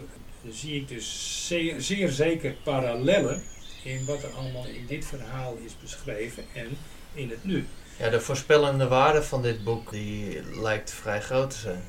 zie 0.49 0.81
ik 0.81 0.87
dus 0.87 1.47
zeer, 1.47 1.81
zeer 1.81 2.09
zeker 2.09 2.55
parallellen 2.63 3.43
in 3.83 4.05
wat 4.05 4.23
er 4.23 4.33
allemaal 4.33 4.65
in 4.65 4.85
dit 4.87 5.05
verhaal 5.05 5.57
is 5.65 5.79
beschreven 5.81 6.43
en 6.53 6.77
in 7.13 7.29
het 7.29 7.43
nu. 7.43 7.67
Ja, 7.99 8.09
de 8.09 8.19
voorspellende 8.19 8.87
waarde 8.87 9.23
van 9.23 9.41
dit 9.41 9.63
boek 9.63 9.91
die 9.91 10.41
lijkt 10.61 10.91
vrij 10.91 11.21
groot 11.21 11.49
te 11.49 11.57
zijn. 11.57 11.83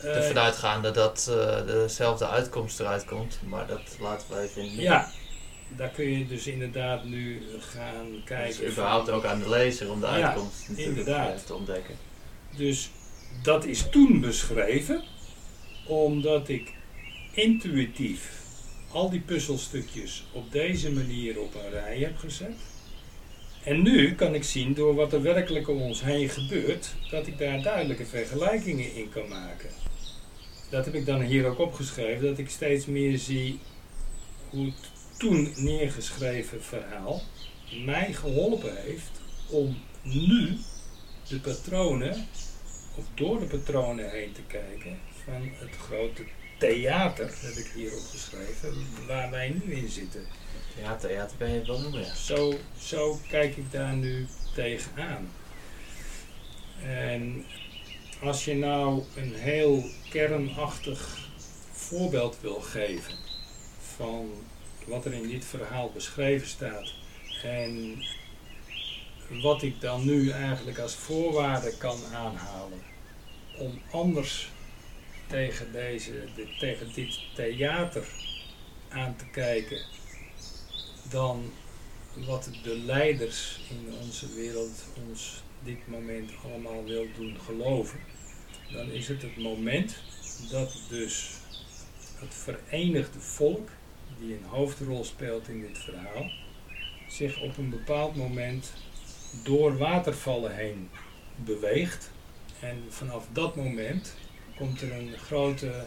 Eh, 0.00 0.16
Ervan 0.16 0.38
uitgaande 0.38 0.90
dat 0.90 1.26
eh, 1.30 1.66
dezelfde 1.66 2.28
uitkomst 2.28 2.80
eruit 2.80 3.04
komt, 3.04 3.38
maar 3.44 3.66
dat 3.66 3.96
laten 4.00 4.28
we 4.28 4.40
even 4.40 4.62
in 4.62 4.80
ja, 4.80 5.10
daar 5.76 5.88
kun 5.88 6.18
je 6.18 6.26
dus 6.26 6.46
inderdaad 6.46 7.04
nu 7.04 7.42
gaan 7.60 8.10
Dus 8.12 8.24
kijken. 8.24 8.70
überhaupt 8.70 9.08
van- 9.08 9.14
ook 9.14 9.24
aan 9.24 9.38
de 9.40 9.48
lezer 9.48 9.90
om 9.90 10.00
de 10.00 10.06
uitkomst 10.06 10.68
inderdaad. 10.74 11.46
te 11.46 11.54
ontdekken. 11.54 11.94
Dus 12.56 12.90
dat 13.42 13.64
is 13.64 13.88
toen 13.90 14.20
beschreven, 14.20 15.02
omdat 15.86 16.48
ik 16.48 16.72
intuïtief 17.32 18.30
al 18.92 19.10
die 19.10 19.20
puzzelstukjes 19.20 20.24
op 20.32 20.52
deze 20.52 20.92
manier 20.92 21.40
op 21.40 21.54
een 21.54 21.70
rij 21.70 21.98
heb 21.98 22.16
gezet. 22.18 22.54
En 23.64 23.82
nu 23.82 24.14
kan 24.14 24.34
ik 24.34 24.44
zien 24.44 24.74
door 24.74 24.94
wat 24.94 25.12
er 25.12 25.22
werkelijk 25.22 25.68
om 25.68 25.80
ons 25.82 26.02
heen 26.02 26.28
gebeurt, 26.28 26.94
dat 27.10 27.26
ik 27.26 27.38
daar 27.38 27.62
duidelijke 27.62 28.06
vergelijkingen 28.06 28.94
in 28.94 29.08
kan 29.10 29.28
maken. 29.28 29.70
Dat 30.70 30.84
heb 30.84 30.94
ik 30.94 31.06
dan 31.06 31.20
hier 31.20 31.46
ook 31.46 31.58
opgeschreven, 31.58 32.26
dat 32.26 32.38
ik 32.38 32.50
steeds 32.50 32.86
meer 32.86 33.18
zie 33.18 33.58
hoe 34.50 34.64
het 34.66 34.90
toen 35.16 35.52
neergeschreven 35.56 36.62
verhaal 36.62 37.22
mij 37.84 38.12
geholpen 38.12 38.82
heeft 38.82 39.20
om 39.48 39.78
nu 40.02 40.58
de 41.28 41.40
patronen, 41.40 42.26
of 42.94 43.04
door 43.14 43.38
de 43.38 43.46
patronen 43.46 44.10
heen 44.10 44.32
te 44.32 44.42
kijken 44.46 44.98
van 45.24 45.50
het 45.58 45.76
grote 45.76 46.24
theater, 46.58 47.34
heb 47.40 47.54
ik 47.54 47.70
hier 47.74 47.96
opgeschreven, 47.96 48.74
waar 49.06 49.30
wij 49.30 49.48
nu 49.48 49.74
in 49.74 49.88
zitten. 49.88 50.26
Ja, 50.80 50.96
theater 50.96 51.36
ben 51.36 51.50
je 51.50 51.58
het 51.58 51.66
wel 51.66 51.80
noemen, 51.80 52.04
ja. 52.04 52.14
Zo, 52.14 52.54
zo 52.78 53.18
kijk 53.28 53.56
ik 53.56 53.72
daar 53.72 53.94
nu 53.94 54.26
tegenaan. 54.54 55.30
En 56.82 57.44
als 58.22 58.44
je 58.44 58.54
nou 58.54 59.02
een 59.16 59.34
heel 59.34 59.84
kernachtig 60.10 61.28
voorbeeld 61.72 62.38
wil 62.40 62.60
geven 62.60 63.14
van 63.96 64.30
wat 64.86 65.04
er 65.04 65.12
in 65.12 65.28
dit 65.28 65.44
verhaal 65.44 65.90
beschreven 65.94 66.46
staat. 66.48 66.92
En 67.42 67.96
wat 69.42 69.62
ik 69.62 69.80
dan 69.80 70.04
nu 70.04 70.30
eigenlijk 70.30 70.78
als 70.78 70.94
voorwaarde 70.94 71.76
kan 71.76 71.98
aanhalen 72.14 72.82
om 73.58 73.80
anders 73.90 74.48
tegen, 75.26 75.72
deze, 75.72 76.12
de- 76.34 76.56
tegen 76.58 76.92
dit 76.94 77.18
theater 77.34 78.06
aan 78.88 79.16
te 79.16 79.26
kijken 79.32 79.84
dan 81.10 81.52
wat 82.26 82.50
de 82.62 82.76
leiders 82.76 83.60
in 83.70 83.94
onze 84.02 84.34
wereld 84.34 84.84
ons 85.08 85.42
dit 85.64 85.86
moment 85.88 86.30
allemaal 86.44 86.84
wil 86.84 87.06
doen 87.16 87.36
geloven, 87.46 87.98
dan 88.72 88.90
is 88.90 89.08
het 89.08 89.22
het 89.22 89.36
moment 89.36 89.96
dat 90.50 90.78
dus 90.88 91.30
het 92.18 92.34
verenigde 92.34 93.20
volk, 93.20 93.68
die 94.18 94.34
een 94.34 94.44
hoofdrol 94.44 95.04
speelt 95.04 95.48
in 95.48 95.60
dit 95.60 95.78
verhaal, 95.78 96.30
zich 97.08 97.40
op 97.40 97.56
een 97.56 97.70
bepaald 97.70 98.16
moment 98.16 98.72
door 99.42 99.76
watervallen 99.76 100.54
heen 100.54 100.88
beweegt. 101.36 102.10
En 102.60 102.84
vanaf 102.88 103.26
dat 103.32 103.56
moment 103.56 104.14
komt 104.56 104.80
er 104.80 104.92
een 104.92 105.18
grote 105.18 105.84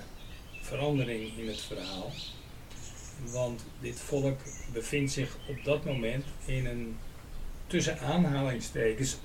verandering 0.61 1.38
in 1.38 1.47
het 1.47 1.61
verhaal. 1.61 2.11
Want 3.32 3.65
dit 3.80 3.99
volk 3.99 4.39
bevindt 4.73 5.11
zich 5.11 5.38
op 5.47 5.63
dat 5.63 5.86
moment 5.86 6.25
in 6.45 6.65
een 6.65 6.97
tussen 7.67 7.99
aanhalingstekens 7.99 9.17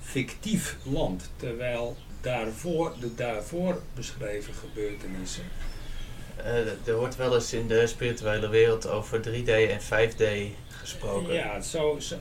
fictief 0.00 0.76
land. 0.82 1.30
Terwijl 1.36 1.96
daarvoor, 2.20 2.94
de 3.00 3.14
daarvoor 3.14 3.82
beschreven 3.94 4.54
gebeurtenissen. 4.54 5.44
Eh, 6.36 6.88
er 6.88 6.96
wordt 6.96 7.16
wel 7.16 7.34
eens 7.34 7.52
in 7.52 7.66
de 7.66 7.86
spirituele 7.86 8.48
wereld 8.48 8.88
over 8.88 9.20
3D 9.20 9.48
en 9.48 9.80
5D 9.80 10.24
gesproken. 10.68 11.34
Ja, 11.34 11.60
zo, 11.60 11.98
zo, 11.98 12.16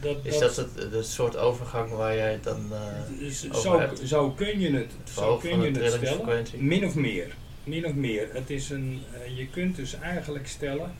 dat, 0.00 0.16
Is 0.22 0.38
dat 0.38 0.56
het, 0.56 0.92
het 0.92 1.06
soort 1.06 1.36
overgang 1.36 1.90
waar 1.90 2.16
jij 2.16 2.38
dan 2.42 2.72
eh, 2.72 3.48
over 3.48 3.60
zo, 3.60 3.78
hebt? 3.78 4.00
zo 4.04 4.30
kun 4.30 4.60
je 4.60 4.70
het, 4.70 4.92
het 4.98 5.10
zo 5.14 5.36
kun 5.36 5.60
je 5.60 5.80
het 5.80 5.92
stellen. 5.92 6.46
Min 6.56 6.84
of 6.84 6.94
meer. 6.94 7.34
Min 7.64 7.86
of 7.86 7.94
meer. 7.94 8.28
Het 8.32 8.50
is 8.50 8.70
een, 8.70 9.02
eh, 9.12 9.38
je 9.38 9.48
kunt 9.48 9.76
dus 9.76 9.98
eigenlijk 9.98 10.46
stellen 10.46 10.94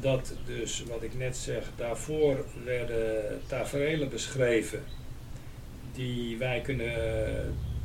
dat 0.00 0.32
dus, 0.46 0.84
wat 0.88 1.02
ik 1.02 1.14
net 1.18 1.36
zeg, 1.36 1.64
daarvoor 1.76 2.44
werden 2.64 3.40
tafereelen 3.46 4.08
beschreven 4.08 4.82
die 5.92 6.36
wij 6.38 6.60
kunnen 6.60 6.92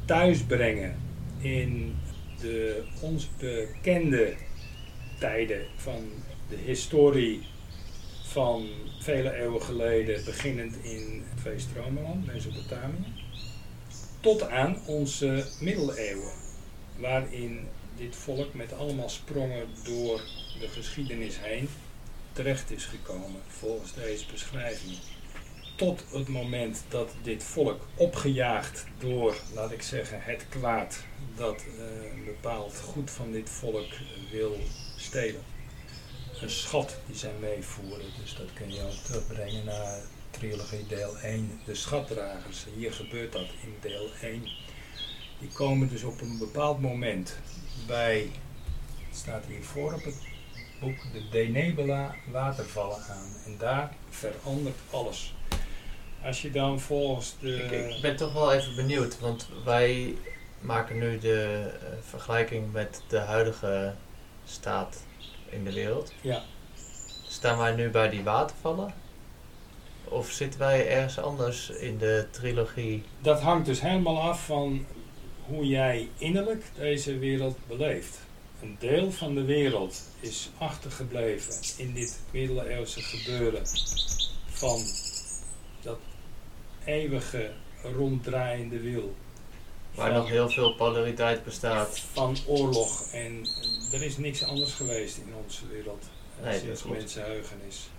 thuisbrengen 0.05 0.95
in 1.41 1.95
de 2.41 2.83
ons 3.01 3.29
bekende 3.37 4.33
tijden 5.19 5.65
van 5.75 6.09
de 6.49 6.55
historie 6.55 7.41
van 8.23 8.67
vele 8.99 9.33
eeuwen 9.33 9.61
geleden, 9.61 10.25
beginnend 10.25 10.75
in 10.81 11.23
Tweestromenland, 11.41 12.25
Mesopotamië, 12.25 13.13
tot 14.19 14.49
aan 14.49 14.77
onze 14.85 15.45
middeleeuwen, 15.59 16.33
waarin 16.97 17.67
dit 17.97 18.15
volk 18.15 18.53
met 18.53 18.73
allemaal 18.73 19.09
sprongen 19.09 19.67
door 19.83 20.21
de 20.59 20.67
geschiedenis 20.67 21.39
heen 21.39 21.69
terecht 22.33 22.71
is 22.71 22.85
gekomen, 22.85 23.41
volgens 23.47 23.93
deze 23.93 24.25
beschrijving. 24.31 24.97
Tot 25.79 26.03
het 26.11 26.27
moment 26.27 26.83
dat 26.89 27.11
dit 27.21 27.43
volk 27.43 27.85
opgejaagd 27.95 28.85
door, 28.97 29.35
laat 29.53 29.71
ik 29.71 29.81
zeggen, 29.81 30.21
het 30.21 30.45
kwaad 30.49 31.03
dat 31.35 31.55
eh, 31.55 32.11
een 32.11 32.25
bepaald 32.25 32.79
goed 32.79 33.11
van 33.11 33.31
dit 33.31 33.49
volk 33.49 33.87
wil 34.31 34.57
stelen. 34.95 35.41
Een 36.41 36.49
schat 36.49 36.97
die 37.05 37.15
zij 37.15 37.31
meevoeren, 37.39 38.05
dus 38.21 38.35
dat 38.35 38.53
kun 38.53 38.73
je 38.73 38.83
ook 38.83 39.03
terugbrengen 39.05 39.65
naar 39.65 39.99
trilogie 40.29 40.87
deel 40.87 41.17
1, 41.17 41.59
de 41.65 41.75
schatdragers. 41.75 42.65
Hier 42.75 42.93
gebeurt 42.93 43.31
dat 43.31 43.47
in 43.63 43.75
deel 43.81 44.09
1. 44.21 44.43
Die 45.39 45.49
komen 45.53 45.89
dus 45.89 46.03
op 46.03 46.21
een 46.21 46.37
bepaald 46.37 46.81
moment 46.81 47.37
bij, 47.87 48.31
het 49.07 49.17
staat 49.17 49.45
hier 49.45 49.63
voor 49.63 49.93
op 49.93 50.03
het 50.03 50.27
boek, 50.79 50.97
de 51.13 51.29
Denebula 51.29 52.15
watervallen 52.31 53.01
aan. 53.09 53.33
En 53.45 53.55
daar 53.57 53.95
verandert 54.09 54.77
alles. 54.89 55.33
Als 56.23 56.41
je 56.41 56.51
dan 56.51 56.79
volgens 56.79 57.35
de... 57.39 57.63
Ik, 57.63 57.95
ik 57.95 58.01
ben 58.01 58.15
toch 58.15 58.33
wel 58.33 58.53
even 58.53 58.75
benieuwd, 58.75 59.19
want 59.19 59.49
wij 59.65 60.15
maken 60.59 60.97
nu 60.97 61.17
de 61.17 61.69
eh, 61.81 61.87
vergelijking 62.01 62.71
met 62.71 63.01
de 63.07 63.17
huidige 63.17 63.93
staat 64.45 65.03
in 65.49 65.63
de 65.63 65.73
wereld. 65.73 66.13
Ja. 66.21 66.43
Staan 67.27 67.57
wij 67.57 67.75
nu 67.75 67.89
bij 67.89 68.09
die 68.09 68.23
watervallen? 68.23 68.93
Of 70.03 70.31
zitten 70.31 70.59
wij 70.59 70.89
ergens 70.89 71.19
anders 71.19 71.69
in 71.69 71.97
de 71.97 72.27
trilogie? 72.31 73.03
Dat 73.21 73.41
hangt 73.41 73.65
dus 73.65 73.81
helemaal 73.81 74.21
af 74.21 74.45
van 74.45 74.85
hoe 75.45 75.67
jij 75.67 76.09
innerlijk 76.17 76.63
deze 76.75 77.17
wereld 77.17 77.57
beleeft. 77.67 78.17
Een 78.61 78.75
deel 78.79 79.11
van 79.11 79.35
de 79.35 79.43
wereld 79.43 80.01
is 80.19 80.49
achtergebleven 80.57 81.53
in 81.77 81.93
dit 81.93 82.19
middeleeuwse 82.31 83.01
gebeuren 83.01 83.61
van 84.45 84.81
eeuwige 86.89 87.51
ronddraaiende 87.83 88.79
wiel. 88.79 89.15
Waar 89.95 90.13
nog 90.13 90.29
heel 90.29 90.49
veel 90.49 90.75
polariteit 90.75 91.43
bestaat. 91.43 91.99
van 92.13 92.37
oorlog. 92.45 93.11
En 93.11 93.47
er 93.91 94.03
is 94.03 94.17
niks 94.17 94.43
anders 94.43 94.73
geweest 94.73 95.17
in 95.17 95.33
onze 95.45 95.67
wereld. 95.67 96.05
Nee, 96.43 96.51
dat 96.51 96.61
sinds 96.61 96.83
mensenheugenis. 96.83 97.89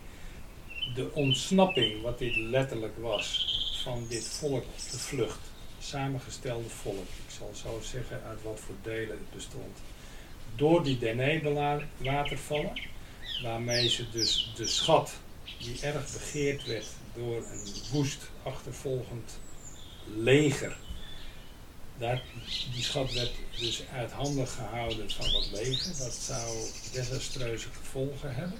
De 0.94 1.10
ontsnapping, 1.12 2.02
wat 2.02 2.18
dit 2.18 2.36
letterlijk 2.36 2.98
was, 2.98 3.48
van 3.84 4.06
dit 4.08 4.28
volk 4.28 4.62
op 4.62 4.90
de 4.90 4.98
vlucht. 4.98 5.38
Samengestelde 5.80 6.68
volk. 6.68 7.08
Ik 7.26 7.34
zal 7.38 7.50
zo 7.54 7.80
zeggen 7.82 8.22
uit 8.28 8.42
wat 8.42 8.60
voor 8.60 8.74
delen 8.82 9.08
het 9.08 9.34
bestond. 9.34 9.78
Door 10.56 10.82
die 10.82 10.98
Denebela 10.98 11.80
watervallen, 11.96 12.80
waarmee 13.42 13.88
ze 13.88 14.10
dus 14.10 14.52
de 14.56 14.66
schat, 14.66 15.12
die 15.58 15.80
erg 15.80 16.12
begeerd 16.12 16.66
werd 16.66 16.86
door 17.14 17.36
een 17.36 17.72
woest 17.92 18.30
achtervolgend 18.42 19.40
leger. 20.16 20.76
Daar, 21.98 22.22
die 22.72 22.82
schat 22.82 23.12
werd 23.12 23.32
dus 23.58 23.82
uit 23.92 24.12
handen 24.12 24.48
gehouden 24.48 25.10
van 25.10 25.32
dat 25.32 25.50
leger. 25.52 25.98
Dat 25.98 26.12
zou 26.12 26.56
desastreuze 26.92 27.68
gevolgen 27.68 28.34
hebben. 28.34 28.58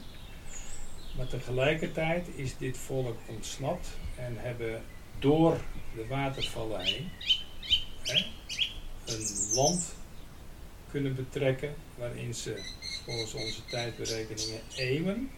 Maar 1.17 1.27
tegelijkertijd 1.27 2.29
is 2.35 2.57
dit 2.57 2.79
volk 2.79 3.17
ontsnapt 3.27 3.89
en 4.17 4.37
hebben 4.37 4.83
door 5.19 5.61
de 5.95 6.07
watervallen 6.07 6.81
heen 6.81 7.11
hè, 8.03 8.27
een 9.05 9.27
land 9.55 9.95
kunnen 10.91 11.15
betrekken 11.15 11.75
waarin 11.97 12.35
ze 12.35 12.63
volgens 13.05 13.35
onze 13.35 13.65
tijdberekeningen 13.65 14.61
eeuwen 14.75 15.31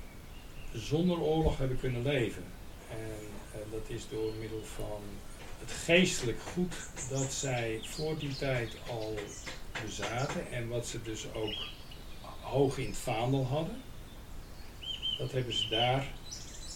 zonder 0.73 1.21
oorlog 1.21 1.59
hebben 1.59 1.79
kunnen 1.79 2.03
leven. 2.03 2.45
En 2.93 3.27
eh, 3.53 3.59
dat 3.71 3.83
is 3.87 4.09
door 4.11 4.33
middel 4.41 4.63
van 4.77 5.01
het 5.59 5.73
geestelijk 5.73 6.41
goed 6.53 6.75
dat 7.11 7.33
zij 7.33 7.81
voor 7.83 8.19
die 8.19 8.37
tijd 8.37 8.73
al 8.89 9.15
bezaten 9.85 10.51
en 10.51 10.69
wat 10.69 10.87
ze 10.87 11.03
dus 11.03 11.27
ook 11.33 11.55
hoog 12.41 12.79
in 12.79 12.87
het 12.87 12.99
vaandel 12.99 13.47
hadden. 13.47 13.83
Dat 15.19 15.33
hebben 15.33 15.55
ze 15.55 15.69
daar 15.69 16.07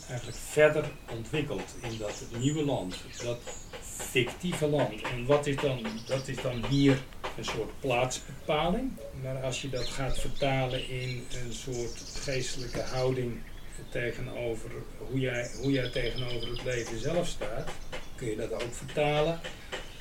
eigenlijk 0.08 0.38
verder 0.38 0.90
ontwikkeld 1.10 1.74
in 1.80 1.98
dat 1.98 2.24
nieuwe 2.38 2.64
land, 2.64 2.96
dat 3.22 3.38
fictieve 3.82 4.66
land. 4.66 5.02
En 5.02 5.26
wat 5.26 5.46
is 5.46 5.56
dan, 5.56 5.86
dat 6.06 6.28
is 6.28 6.36
dan 6.42 6.66
hier 6.66 7.02
een 7.36 7.44
soort 7.44 7.80
plaatsbepaling. 7.80 8.90
Maar 9.22 9.42
als 9.42 9.62
je 9.62 9.68
dat 9.68 9.88
gaat 9.88 10.18
vertalen 10.18 10.88
in 10.88 11.26
een 11.44 11.52
soort 11.52 12.02
geestelijke 12.22 12.80
houding 12.80 13.40
tegenover 13.88 14.70
hoe 14.98 15.20
jij, 15.20 15.50
hoe 15.60 15.70
jij 15.70 15.90
tegenover 15.90 16.48
het 16.48 16.64
leven 16.64 16.98
zelf 17.00 17.26
staat, 17.26 17.70
kun 18.16 18.26
je 18.30 18.36
dat 18.36 18.52
ook 18.52 18.74
vertalen 18.74 19.40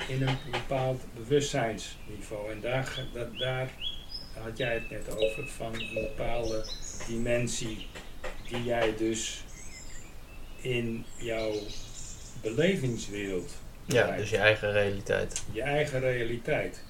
in 0.08 0.22
een 0.28 0.38
bepaald 0.50 1.02
bewustzijnsniveau. 1.14 2.50
En 2.50 2.60
daar, 2.60 3.06
dat, 3.12 3.38
daar 3.38 3.70
had 4.42 4.58
jij 4.58 4.74
het 4.74 4.90
net 4.90 5.16
over, 5.16 5.48
van 5.48 5.74
een 5.74 5.94
bepaalde 5.94 6.66
dimensie 7.08 7.86
die 8.48 8.64
jij 8.64 8.94
dus 8.96 9.44
in 10.60 11.04
jouw 11.18 11.52
belevingswereld, 12.42 13.52
Ja, 13.84 14.16
dus 14.16 14.30
je 14.30 14.36
eigen 14.36 14.72
realiteit. 14.72 15.42
je 15.52 15.62
eigen 15.62 16.00
realiteit. 16.00 16.82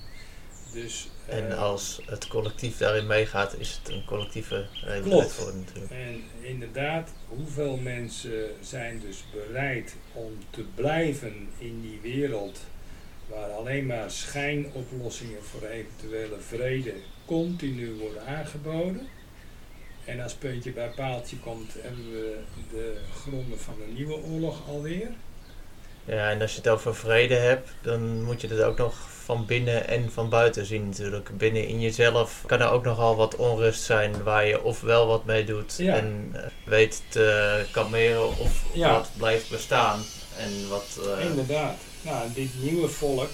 Dus, 0.72 1.08
En 1.26 1.58
als 1.58 2.00
het 2.06 2.28
collectief 2.28 2.78
daarin 2.78 3.06
meegaat, 3.06 3.54
is 3.58 3.80
het 3.82 3.92
een 3.92 4.04
collectieve 4.04 4.66
realiteit 4.84 5.32
voor 5.32 5.54
natuurlijk. 5.54 5.92
En 5.92 6.22
inderdaad, 6.40 7.10
hoeveel 7.28 7.76
mensen 7.76 8.50
zijn 8.60 9.00
dus 9.00 9.24
bereid 9.32 9.96
om 10.12 10.32
te 10.50 10.64
blijven 10.74 11.48
in 11.58 11.80
die 11.80 12.12
wereld 12.12 12.60
waar 13.28 13.50
alleen 13.50 13.86
maar 13.86 14.10
schijnoplossingen 14.10 15.44
voor 15.44 15.68
eventuele 15.68 16.40
vrede 16.40 16.92
continu 17.24 17.94
worden 17.94 18.26
aangeboden. 18.26 19.08
En 20.04 20.20
als 20.20 20.34
puntje 20.34 20.72
bij 20.72 20.90
paaltje 20.96 21.36
komt, 21.36 21.74
hebben 21.78 22.10
we 22.10 22.38
de 22.70 22.96
gronden 23.14 23.60
van 23.60 23.74
een 23.86 23.94
nieuwe 23.94 24.16
oorlog 24.22 24.68
alweer. 24.68 25.08
Ja, 26.04 26.30
en 26.30 26.40
als 26.40 26.50
je 26.50 26.56
het 26.56 26.68
over 26.68 26.94
vrede 26.94 27.34
hebt, 27.34 27.70
dan 27.82 28.24
moet 28.24 28.40
je 28.40 28.48
het 28.48 28.62
ook 28.62 28.78
nog 28.78 29.08
van 29.26 29.46
binnen 29.46 29.88
en 29.88 30.12
van 30.12 30.28
buiten 30.28 30.66
zien 30.66 30.88
natuurlijk. 30.88 31.38
Binnen 31.38 31.66
in 31.68 31.80
jezelf 31.80 32.42
kan 32.46 32.60
er 32.60 32.70
ook 32.70 32.84
nogal 32.84 33.16
wat 33.16 33.36
onrust 33.36 33.82
zijn 33.82 34.22
waar 34.22 34.46
je 34.46 34.62
of 34.62 34.80
wel 34.80 35.06
wat 35.06 35.24
mee 35.24 35.44
doet 35.44 35.74
Ja. 35.78 35.94
en 35.96 36.30
eh, 36.32 36.42
weet 36.64 37.02
te 37.08 37.64
kalmeren 37.70 38.38
of 38.38 38.64
Ja. 38.74 38.92
wat 38.92 39.10
blijft 39.16 39.50
bestaan. 39.50 40.00
En 40.38 40.68
wat, 40.68 40.98
eh, 41.18 41.24
Inderdaad. 41.24 41.76
Nou, 42.02 42.32
dit 42.34 42.48
nieuwe 42.62 42.88
volk, 42.88 43.30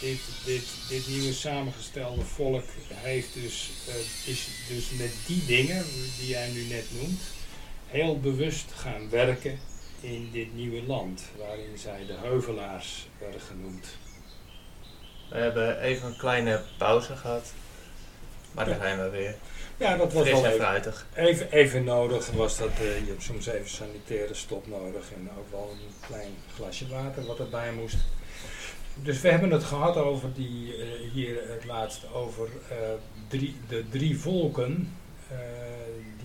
dit, 0.00 0.20
dit, 0.44 0.64
dit 0.88 1.08
nieuwe 1.08 1.32
samengestelde 1.32 2.22
volk, 2.24 2.64
heeft 2.94 3.34
dus, 3.34 3.70
eh, 3.88 4.30
is 4.30 4.48
dus 4.68 4.90
met 4.98 5.12
die 5.26 5.44
dingen 5.46 5.84
die 6.18 6.28
jij 6.28 6.48
nu 6.48 6.62
net 6.64 6.84
noemt, 7.00 7.20
heel 7.86 8.20
bewust 8.20 8.64
gaan 8.76 9.10
werken 9.10 9.58
in 10.00 10.28
dit 10.32 10.54
nieuwe 10.54 10.82
land, 10.86 11.22
waarin 11.38 11.78
zij 11.78 12.06
de 12.06 12.14
heuvelaars 12.22 13.06
werden 13.18 13.40
genoemd. 13.40 13.86
We 15.28 15.38
hebben 15.38 15.80
even 15.80 16.08
een 16.08 16.16
kleine 16.16 16.60
pauze 16.78 17.16
gehad. 17.16 17.52
Maar 18.52 18.64
dan 18.64 18.76
zijn 18.80 19.02
we 19.02 19.10
weer. 19.10 19.34
Ja, 19.76 19.96
dat 19.96 20.12
was 20.12 20.22
Fris 20.22 20.40
wel 20.40 20.44
en 20.44 20.76
even, 20.76 20.94
even, 21.14 21.52
even 21.52 21.84
nodig. 21.84 22.30
Was 22.30 22.58
dat, 22.58 22.68
eh, 22.68 22.98
je 22.98 23.06
hebt 23.06 23.22
soms 23.22 23.46
even 23.46 23.68
sanitaire 23.68 24.34
stop 24.34 24.66
nodig 24.66 25.12
en 25.14 25.30
ook 25.38 25.50
wel 25.50 25.70
een 25.72 26.06
klein 26.06 26.34
glasje 26.54 26.88
water 26.88 27.26
wat 27.26 27.38
erbij 27.38 27.72
moest. 27.72 27.96
Dus 28.94 29.20
we 29.20 29.28
hebben 29.28 29.50
het 29.50 29.64
gehad 29.64 29.96
over 29.96 30.32
die, 30.34 30.76
eh, 30.76 31.10
hier 31.12 31.48
het 31.48 31.64
laatst, 31.64 32.12
over 32.12 32.48
eh, 32.68 32.76
drie, 33.28 33.56
de 33.68 33.84
drie 33.88 34.18
volken 34.18 34.96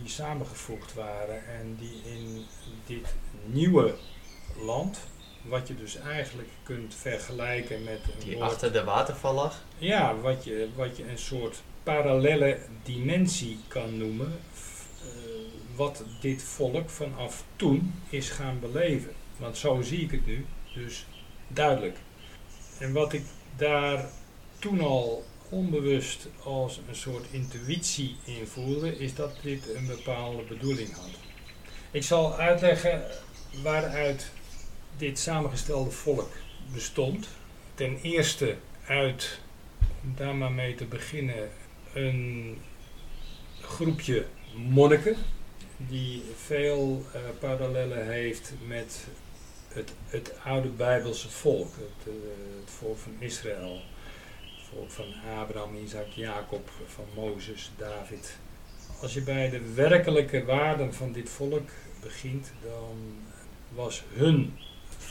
die 0.01 0.09
samengevoegd 0.09 0.93
waren 0.93 1.45
en 1.59 1.77
die 1.79 2.01
in 2.05 2.45
dit 2.85 3.13
nieuwe 3.45 3.93
land, 4.65 4.99
wat 5.43 5.67
je 5.67 5.75
dus 5.75 5.95
eigenlijk 5.97 6.49
kunt 6.63 6.95
vergelijken 6.95 7.83
met 7.83 7.99
een 8.03 8.25
Die 8.25 8.35
woord- 8.35 8.51
achter 8.51 8.73
de 8.73 8.83
waterval 8.83 9.33
lag. 9.33 9.63
ja, 9.77 10.15
wat 10.15 10.43
je, 10.43 10.67
wat 10.75 10.97
je 10.97 11.09
een 11.09 11.17
soort 11.17 11.61
parallele 11.83 12.57
dimensie 12.83 13.59
kan 13.67 13.97
noemen. 13.97 14.39
eh, 15.01 15.07
wat 15.75 16.03
dit 16.19 16.43
volk 16.43 16.89
vanaf 16.89 17.43
toen 17.55 17.93
is 18.09 18.29
gaan 18.29 18.59
beleven. 18.59 19.11
Want 19.37 19.57
zo 19.57 19.81
zie 19.81 19.99
ik 20.01 20.11
het 20.11 20.25
nu, 20.25 20.45
dus 20.73 21.05
duidelijk. 21.47 21.97
En 22.79 22.93
wat 22.93 23.13
ik 23.13 23.23
daar 23.55 24.05
toen 24.59 24.81
al 24.81 25.25
onbewust 25.49 26.27
als 26.43 26.79
een 26.89 26.95
soort 26.95 27.25
intuïtie 27.31 28.15
in 28.23 28.47
voelde, 28.47 28.97
is 28.97 29.15
dat 29.15 29.31
dit 29.41 29.75
een 29.75 29.85
bepaalde 29.87 30.43
bedoeling 30.43 30.93
had. 30.93 31.09
Ik 31.91 32.03
zal 32.03 32.35
uitleggen 32.35 33.03
waaruit 33.63 34.31
dit 34.97 35.19
samengestelde 35.19 35.91
volk 35.91 36.29
bestond. 36.73 37.27
Ten 37.75 37.99
eerste 38.01 38.55
uit 38.85 39.39
om 40.03 40.13
daar 40.15 40.35
maar 40.35 40.51
mee 40.51 40.75
te 40.75 40.85
beginnen, 40.85 41.49
een 41.93 42.57
groepje 43.61 44.25
monniken 44.55 45.15
die 45.77 46.23
veel 46.35 47.05
eh, 47.13 47.21
parallellen 47.39 48.11
heeft 48.11 48.53
met 48.67 49.07
het, 49.67 49.93
het 50.07 50.33
oude 50.43 50.67
Bijbelse 50.67 51.29
volk, 51.29 51.75
het, 51.75 52.07
eh, 52.07 52.13
het 52.59 52.71
volk 52.71 52.97
van 52.97 53.15
Israël, 53.19 53.81
het 54.41 54.67
volk 54.73 54.91
van 54.91 55.05
Abraham, 55.39 55.75
Isaac, 55.75 56.07
Jacob, 56.07 56.69
van 56.85 57.05
Mozes, 57.15 57.71
David. 57.77 58.37
Als 59.01 59.13
je 59.13 59.21
bij 59.21 59.49
de 59.49 59.73
werkelijke 59.73 60.45
waarden 60.45 60.93
van 60.93 61.11
dit 61.11 61.29
volk 61.29 61.69
begint, 62.01 62.51
dan 62.63 62.97
was 63.69 64.03
hun 64.13 64.57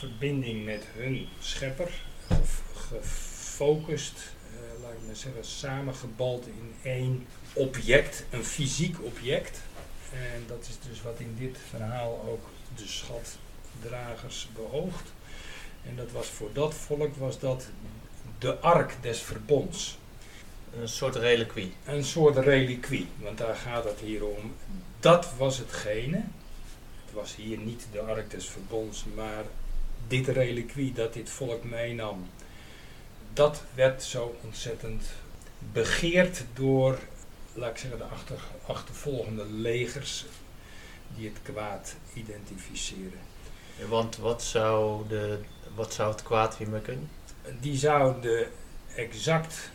verbinding 0.01 0.65
met 0.65 0.85
hun 0.97 1.29
schepper 1.41 1.91
gef- 2.27 2.63
gefocust, 2.75 4.15
eh, 4.17 4.83
laat 4.83 4.93
ik 4.93 5.07
maar 5.07 5.17
zeggen, 5.17 5.45
samengebald 5.45 6.47
in 6.47 6.75
één 6.83 7.27
object, 7.53 8.25
een 8.31 8.45
fysiek 8.45 8.97
object. 9.05 9.61
En 10.13 10.45
dat 10.47 10.67
is 10.69 10.89
dus 10.89 11.03
wat 11.03 11.19
in 11.19 11.37
dit 11.39 11.59
verhaal 11.69 12.27
ook 12.29 12.47
de 12.77 12.87
schatdragers 12.87 14.49
beoogt. 14.55 15.13
En 15.87 15.97
dat 15.97 16.11
was 16.11 16.27
voor 16.27 16.51
dat 16.53 16.75
volk 16.75 17.17
was 17.17 17.39
dat 17.39 17.67
de 18.39 18.59
ark 18.59 18.93
des 19.01 19.21
verbonds. 19.21 19.99
Een 20.81 20.89
soort 20.89 21.17
reliquie. 21.17 21.73
Een 21.85 22.05
soort 22.05 22.37
reliquie, 22.37 23.07
want 23.17 23.39
daar 23.39 23.57
gaat 23.57 23.85
het 23.85 24.01
hier 24.01 24.25
om. 24.25 24.55
Dat 25.01 25.33
was 25.37 25.59
hetgene. 25.59 26.17
Het 27.05 27.13
was 27.15 27.37
hier 27.37 27.59
niet 27.59 27.87
de 27.93 28.01
ark 28.01 28.31
des 28.31 28.47
verbonds, 28.49 29.05
maar 29.15 29.45
dit 30.09 30.29
reliquie 30.29 30.93
dat 30.93 31.13
dit 31.13 31.31
volk 31.31 31.65
meenam. 31.65 32.27
Dat 33.33 33.63
werd 33.75 34.03
zo 34.03 34.39
ontzettend 34.45 35.05
begeerd 35.73 36.45
door, 36.55 36.99
laat 37.53 37.71
ik 37.71 37.79
zeggen, 37.79 37.99
de 37.99 38.05
achter, 38.05 38.41
achtervolgende 38.67 39.45
legers 39.47 40.25
die 41.17 41.29
het 41.29 41.39
kwaad 41.43 41.95
identificeren. 42.15 43.19
Want 43.89 44.17
wat 44.17 44.43
zou, 44.43 45.09
de, 45.09 45.39
wat 45.75 45.95
zou 45.95 46.11
het 46.11 46.23
kwaad 46.23 46.57
hiermee 46.57 46.81
kunnen? 46.81 47.09
die 47.61 47.77
zouden 47.77 48.49
exact 48.95 49.71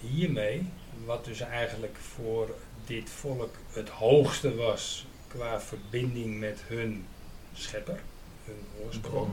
hiermee, 0.00 0.66
wat 1.04 1.24
dus 1.24 1.40
eigenlijk 1.40 1.96
voor 1.96 2.54
dit 2.86 3.10
volk 3.10 3.54
het 3.72 3.88
hoogste 3.88 4.54
was 4.54 5.06
qua 5.28 5.60
verbinding 5.60 6.38
met 6.38 6.60
hun 6.66 7.06
schepper, 7.54 8.00
hun 8.44 8.84
oorsprong. 8.84 9.32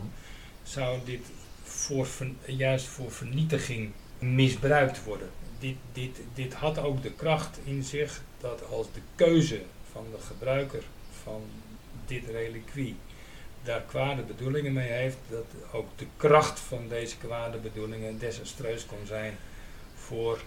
Zou 0.70 1.00
dit 1.06 1.26
voor, 1.64 2.08
juist 2.46 2.86
voor 2.86 3.12
vernietiging 3.12 3.92
misbruikt 4.20 5.04
worden. 5.04 5.30
Dit, 5.60 5.76
dit, 5.94 6.20
dit 6.34 6.54
had 6.54 6.78
ook 6.78 7.04
de 7.04 7.12
kracht 7.12 7.60
in 7.64 7.84
zich 7.84 8.22
dat 8.40 8.66
als 8.70 8.88
de 8.94 9.02
keuze 9.16 9.62
van 9.92 10.06
de 10.12 10.22
gebruiker 10.22 10.84
van 11.24 11.42
dit 12.06 12.26
reliquie 12.26 12.96
daar 13.64 13.82
kwade 13.82 14.22
bedoelingen 14.22 14.74
mee 14.74 14.92
heeft, 14.92 15.18
dat 15.30 15.46
ook 15.72 15.88
de 15.96 16.06
kracht 16.18 16.60
van 16.60 16.88
deze 16.88 17.18
kwade 17.18 17.58
bedoelingen 17.58 18.20
desastreus 18.20 18.86
kon 18.86 19.06
zijn 19.06 19.38
voor, 19.96 20.42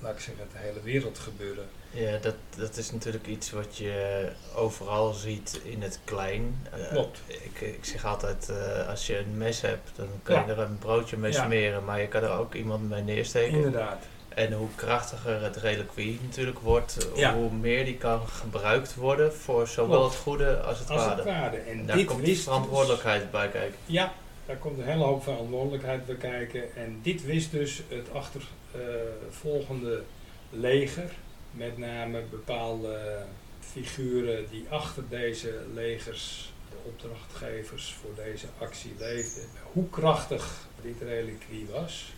laat 0.00 0.14
ik 0.14 0.20
zeggen, 0.20 0.44
het 0.52 0.62
hele 0.62 0.80
wereldgebeuren. 0.82 1.68
Ja, 1.92 2.18
dat, 2.18 2.34
dat 2.56 2.76
is 2.76 2.92
natuurlijk 2.92 3.26
iets 3.26 3.50
wat 3.50 3.76
je 3.76 4.28
overal 4.54 5.12
ziet 5.12 5.60
in 5.64 5.82
het 5.82 6.00
klein. 6.04 6.66
Eh, 6.72 6.88
Klopt. 6.88 7.20
Ik, 7.26 7.60
ik 7.60 7.84
zeg 7.84 8.04
altijd, 8.04 8.48
eh, 8.48 8.88
als 8.88 9.06
je 9.06 9.18
een 9.18 9.36
mes 9.38 9.60
hebt, 9.60 9.90
dan 9.96 10.06
kan 10.22 10.34
Ja. 10.34 10.44
je 10.46 10.52
er 10.52 10.58
een 10.58 10.78
broodje 10.78 11.16
mee 11.16 11.32
Ja. 11.32 11.44
smeren, 11.44 11.84
maar 11.84 12.00
je 12.00 12.08
kan 12.08 12.22
er 12.22 12.30
ook 12.32 12.54
iemand 12.54 12.88
mee 12.88 13.02
neersteken. 13.02 13.56
Inderdaad. 13.56 14.04
En 14.28 14.52
hoe 14.52 14.68
krachtiger 14.74 15.42
het 15.42 15.56
reliquie 15.56 16.18
natuurlijk 16.22 16.58
wordt, 16.58 17.08
Ja. 17.14 17.34
hoe 17.34 17.50
meer 17.52 17.84
die 17.84 17.96
kan 17.96 18.28
gebruikt 18.28 18.94
worden 18.94 19.34
voor 19.34 19.66
zowel 19.68 19.98
Klopt. 19.98 20.12
het 20.14 20.22
goede 20.22 20.60
als 20.60 20.78
het 20.78 20.90
Als 20.90 21.04
het 21.04 21.12
kwade. 21.14 21.22
kwade. 21.22 21.56
En 21.56 21.86
Daar 21.86 22.04
komt 22.04 22.20
wist 22.20 22.42
verantwoordelijkheid 22.42 23.30
bij 23.30 23.48
kijken. 23.48 23.78
Ja, 23.86 24.12
daar 24.46 24.56
komt 24.56 24.78
een 24.78 24.84
hele 24.84 25.04
hoop 25.04 25.22
verantwoordelijkheid 25.22 26.06
bij 26.06 26.14
kijken. 26.16 26.74
En 26.76 26.98
dit 27.02 27.24
wist 27.24 27.50
dus 27.50 27.82
het 27.88 28.08
achtervolgende 28.12 30.02
leger, 30.50 31.10
met 31.50 31.78
name 31.78 32.22
bepaalde 32.30 33.24
figuren 33.60 34.46
die 34.50 34.66
achter 34.68 35.02
deze 35.08 35.66
legers, 35.74 36.52
de 36.70 36.76
opdrachtgevers 36.84 37.94
voor 38.00 38.24
deze 38.24 38.46
actie 38.58 38.92
leefden, 38.98 39.44
hoe 39.72 39.88
krachtig 39.88 40.68
dit 40.82 41.00
reliquie 41.00 41.66
was. 41.72 42.12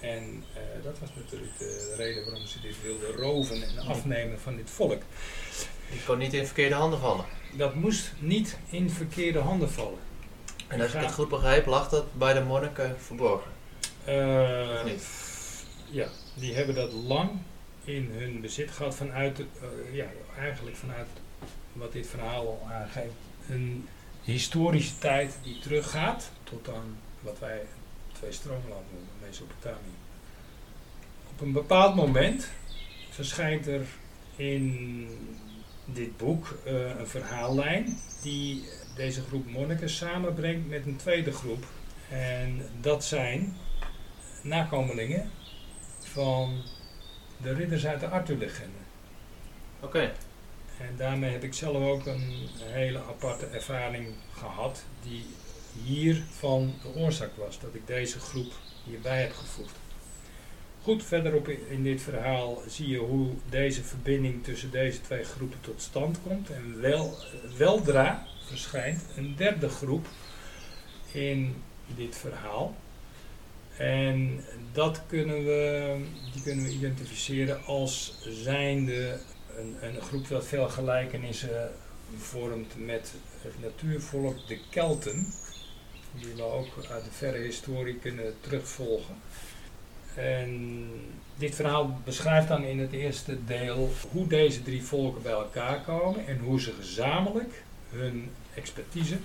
En 0.00 0.44
eh, 0.54 0.62
dat 0.82 0.98
was 0.98 1.08
natuurlijk 1.16 1.58
de 1.58 1.94
reden 1.96 2.24
waarom 2.24 2.46
ze 2.46 2.60
dit 2.60 2.82
wilden 2.82 3.12
roven 3.12 3.62
en 3.62 3.78
afnemen 3.78 4.40
van 4.40 4.56
dit 4.56 4.70
volk. 4.70 5.02
Die 5.90 6.04
kon 6.06 6.18
niet 6.18 6.34
in 6.34 6.46
verkeerde 6.46 6.74
handen 6.74 6.98
vallen. 6.98 7.24
Dat 7.52 7.74
moest 7.74 8.12
niet 8.18 8.58
in 8.70 8.90
verkeerde 8.90 9.38
handen 9.38 9.70
vallen. 9.70 9.98
En 10.68 10.80
als 10.80 10.94
ik 10.94 11.00
het 11.00 11.12
goed 11.12 11.28
begrijp, 11.28 11.66
lag 11.66 11.88
dat 11.88 12.14
bij 12.14 12.32
de 12.32 12.40
monniken 12.40 12.96
verborgen. 13.00 13.50
Niet? 14.84 15.06
Ja, 15.90 16.08
die 16.34 16.54
hebben 16.54 16.74
dat 16.74 16.92
lang 16.92 17.30
in 17.86 18.10
hun 18.12 18.40
bezit 18.40 18.70
gehad 18.70 18.94
vanuit, 18.94 19.40
eh, 19.40 19.94
ja, 19.94 20.06
eigenlijk 20.38 20.76
vanuit 20.76 21.06
wat 21.72 21.92
dit 21.92 22.06
verhaal 22.06 22.46
al 22.46 22.68
aangeeft. 22.72 23.14
Een 23.48 23.88
historische 24.24 24.98
tijd 24.98 25.38
die 25.42 25.58
teruggaat 25.58 26.30
tot 26.44 26.68
aan 26.68 26.98
wat 27.20 27.38
wij 27.38 27.60
twee 28.12 28.32
stroomland 28.32 28.92
noemen, 28.92 29.10
Mesopotamië. 29.20 29.96
Op 31.30 31.40
een 31.40 31.52
bepaald 31.52 31.94
moment 31.94 32.48
verschijnt 33.10 33.66
er 33.66 33.86
in 34.36 35.08
dit 35.84 36.16
boek 36.16 36.58
eh, 36.64 36.98
een 36.98 37.06
verhaallijn 37.06 37.98
die 38.22 38.64
deze 38.96 39.22
groep 39.22 39.50
monniken 39.50 39.90
samenbrengt 39.90 40.68
met 40.68 40.86
een 40.86 40.96
tweede 40.96 41.32
groep. 41.32 41.64
En 42.10 42.68
dat 42.80 43.04
zijn 43.04 43.56
nakomelingen 44.42 45.30
van 46.00 46.62
de 47.42 47.52
ridders 47.52 47.86
uit 47.86 48.00
de 48.00 48.08
Arthur-legende. 48.08 48.78
Oké. 49.80 50.12
En 50.80 50.96
daarmee 50.96 51.32
heb 51.32 51.42
ik 51.42 51.54
zelf 51.54 51.76
ook 51.76 52.06
een 52.06 52.48
hele 52.58 52.98
aparte 52.98 53.46
ervaring 53.46 54.06
gehad, 54.32 54.84
die 55.02 55.26
hiervan 55.84 56.74
de 56.82 57.00
oorzaak 57.00 57.36
was, 57.36 57.60
dat 57.60 57.74
ik 57.74 57.86
deze 57.86 58.20
groep 58.20 58.52
hierbij 58.84 59.20
heb 59.20 59.32
gevoegd. 59.32 59.74
Goed, 60.82 61.04
verderop 61.04 61.48
in 61.48 61.82
dit 61.82 62.02
verhaal 62.02 62.62
zie 62.68 62.88
je 62.88 62.98
hoe 62.98 63.28
deze 63.48 63.82
verbinding 63.82 64.44
tussen 64.44 64.70
deze 64.70 65.00
twee 65.00 65.24
groepen 65.24 65.60
tot 65.60 65.82
stand 65.82 66.18
komt. 66.22 66.50
En 66.50 66.80
wel, 66.80 67.18
weldra 67.56 68.26
verschijnt 68.46 69.04
een 69.16 69.34
derde 69.36 69.68
groep 69.68 70.06
in 71.12 71.62
dit 71.96 72.16
verhaal. 72.16 72.74
En 73.76 74.40
dat 74.72 75.02
kunnen 75.06 75.44
we, 75.44 75.94
die 76.32 76.42
kunnen 76.42 76.64
we 76.64 76.70
identificeren 76.70 77.64
als 77.64 78.18
zijnde 78.28 79.18
een, 79.56 79.76
een 79.80 80.00
groep 80.00 80.28
dat 80.28 80.46
veel 80.46 80.68
gelijkenissen 80.68 81.70
vormt 82.16 82.74
met 82.78 83.14
het 83.42 83.62
natuurvolk, 83.62 84.36
de 84.48 84.58
Kelten. 84.70 85.26
Die 86.20 86.34
we 86.36 86.42
ook 86.42 86.84
uit 86.90 87.04
de 87.04 87.10
verre 87.10 87.38
historie 87.38 87.94
kunnen 87.94 88.34
terugvolgen. 88.40 89.14
En 90.14 90.90
dit 91.36 91.54
verhaal 91.54 92.00
beschrijft 92.04 92.48
dan 92.48 92.64
in 92.64 92.78
het 92.78 92.92
eerste 92.92 93.44
deel 93.44 93.90
hoe 94.10 94.26
deze 94.26 94.62
drie 94.62 94.82
volken 94.82 95.22
bij 95.22 95.32
elkaar 95.32 95.80
komen 95.80 96.26
en 96.26 96.38
hoe 96.38 96.60
ze 96.60 96.72
gezamenlijk 96.72 97.62
hun 97.90 98.30
expertise 98.54 99.16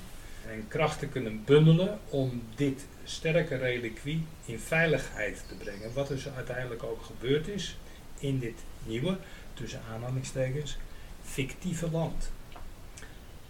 en 0.47 0.67
krachten 0.67 1.11
kunnen 1.11 1.43
bundelen 1.45 1.99
om 2.09 2.43
dit 2.55 2.85
sterke 3.03 3.55
reliquie 3.55 4.25
in 4.45 4.59
veiligheid 4.59 5.43
te 5.47 5.55
brengen. 5.55 5.93
Wat 5.93 6.07
dus 6.07 6.27
uiteindelijk 6.29 6.83
ook 6.83 7.01
gebeurd 7.01 7.47
is 7.47 7.77
in 8.19 8.39
dit 8.39 8.59
nieuwe, 8.85 9.17
tussen 9.53 9.81
aanhalingstekens, 9.91 10.77
fictieve 11.23 11.91
land. 11.91 12.31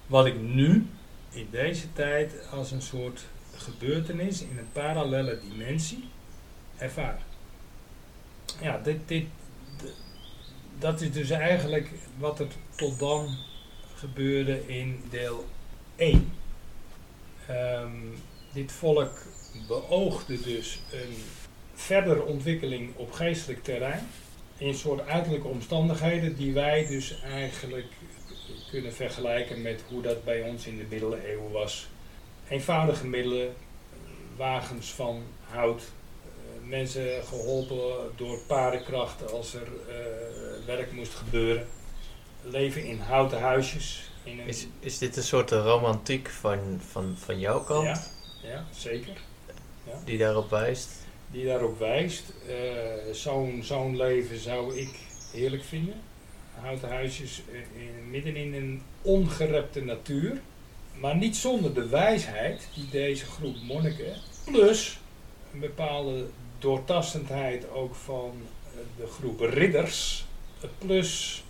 Wat 0.08 0.26
ik 0.26 0.42
nu 0.42 0.86
in 1.32 1.48
deze 1.52 1.94
tijd 1.94 2.34
als 2.52 2.72
een 2.72 2.82
soort 2.82 3.26
gebeurtenis 3.56 4.42
in 4.42 4.58
een 4.58 4.72
parallele 4.72 5.40
dimensie 5.50 6.04
ervaar. 6.78 7.20
Ja, 8.62 8.78
dit, 8.78 8.98
dit, 9.06 9.26
dat 10.80 11.02
is 11.02 11.12
dus 11.12 11.30
eigenlijk 11.30 11.90
wat 12.18 12.40
er 12.40 12.48
tot 12.76 13.00
dan 13.00 13.38
gebeurde 13.96 14.68
in 14.68 15.04
deel 15.10 15.46
1. 15.96 16.41
Ehm, 17.52 17.92
dit 18.54 18.72
volk 18.72 19.12
beoogde 19.68 20.42
dus 20.42 20.80
een 20.92 21.16
verdere 21.74 22.24
ontwikkeling 22.24 22.96
op 22.96 23.12
geestelijk 23.12 23.64
terrein. 23.64 24.08
In 24.58 24.74
soort 24.74 25.08
uiterlijke 25.08 25.48
omstandigheden 25.48 26.36
die 26.36 26.54
wij 26.54 26.86
dus 26.88 27.22
eigenlijk 27.22 27.88
kunnen 28.70 28.94
vergelijken 28.94 29.62
met 29.62 29.84
hoe 29.90 30.02
dat 30.02 30.24
bij 30.24 30.42
ons 30.42 30.68
in 30.68 30.78
de 30.78 30.86
middeleeuwen 30.90 31.52
was. 31.52 31.88
Eenvoudige 32.48 33.08
middelen, 33.08 33.54
wagens 34.38 34.90
van 34.90 35.24
hout, 35.42 35.82
eh, 35.82 36.70
mensen 36.70 37.24
geholpen 37.24 38.12
door 38.16 38.40
paardenkrachten 38.48 39.32
als 39.32 39.54
er 39.54 39.68
eh, 39.88 40.66
werk 40.66 40.92
moest 40.92 41.14
gebeuren. 41.14 41.68
Leven 42.44 42.84
in 42.84 43.00
houten 43.00 43.40
huisjes. 43.40 44.11
In 44.24 44.40
een, 44.40 44.48
Is, 44.48 44.68
is 44.80 44.98
dit 44.98 45.18
een 45.18 45.24
soort 45.24 45.52
romantiek 45.52 46.30
van, 46.30 46.82
van, 46.92 47.16
van 47.18 47.40
jouw 47.40 47.64
kant 47.64 47.84
ja, 48.42 48.50
ja, 48.50 48.66
zeker. 48.76 49.18
die 50.06 50.18
daarop 50.18 50.50
wijst? 50.50 50.90
die 51.32 51.46
daarop 51.46 51.80
wijst. 51.80 52.24
Eh, 52.48 53.14
Zo'n 53.14 53.62
zo'n 53.64 53.98
leven 53.98 54.40
zou 54.40 54.76
ik 54.78 54.90
heerlijk 55.34 55.64
vinden. 55.64 56.02
Houten 56.54 56.90
huisjes 56.90 57.42
eh, 57.52 57.82
in, 57.82 58.10
midden 58.10 58.36
in 58.36 58.54
een 58.54 58.82
ongerepte 59.02 59.82
natuur. 59.84 60.42
Maar 61.00 61.16
niet 61.16 61.36
zonder 61.38 61.74
de 61.74 61.88
wijsheid 61.88 62.68
die 62.76 62.90
deze 62.90 63.26
groep 63.26 63.56
monniken, 63.62 64.14
plus 64.46 65.00
een 65.54 65.60
bepaalde 65.60 66.26
doortastendheid 66.60 67.70
ook 67.70 67.96
van 67.96 68.32
eh, 68.66 68.80
de 68.98 69.08
groep 69.08 69.40
ridders, 69.40 70.26
plus 70.78 71.44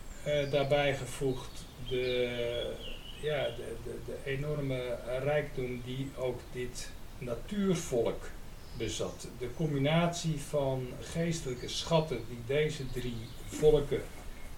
daarbij 0.51 0.95
gevoegd 0.95 1.50
de, 1.91 2.73
ja, 3.21 3.43
de, 3.43 3.75
de, 3.83 3.97
de 4.05 4.31
enorme 4.31 4.97
rijkdom 5.23 5.81
die 5.85 6.09
ook 6.17 6.39
dit 6.51 6.89
natuurvolk 7.17 8.29
bezat. 8.77 9.27
De 9.39 9.49
combinatie 9.55 10.39
van 10.39 10.87
geestelijke 11.01 11.67
schatten 11.67 12.19
die 12.27 12.57
deze 12.57 12.91
drie 12.91 13.27
volken 13.47 14.01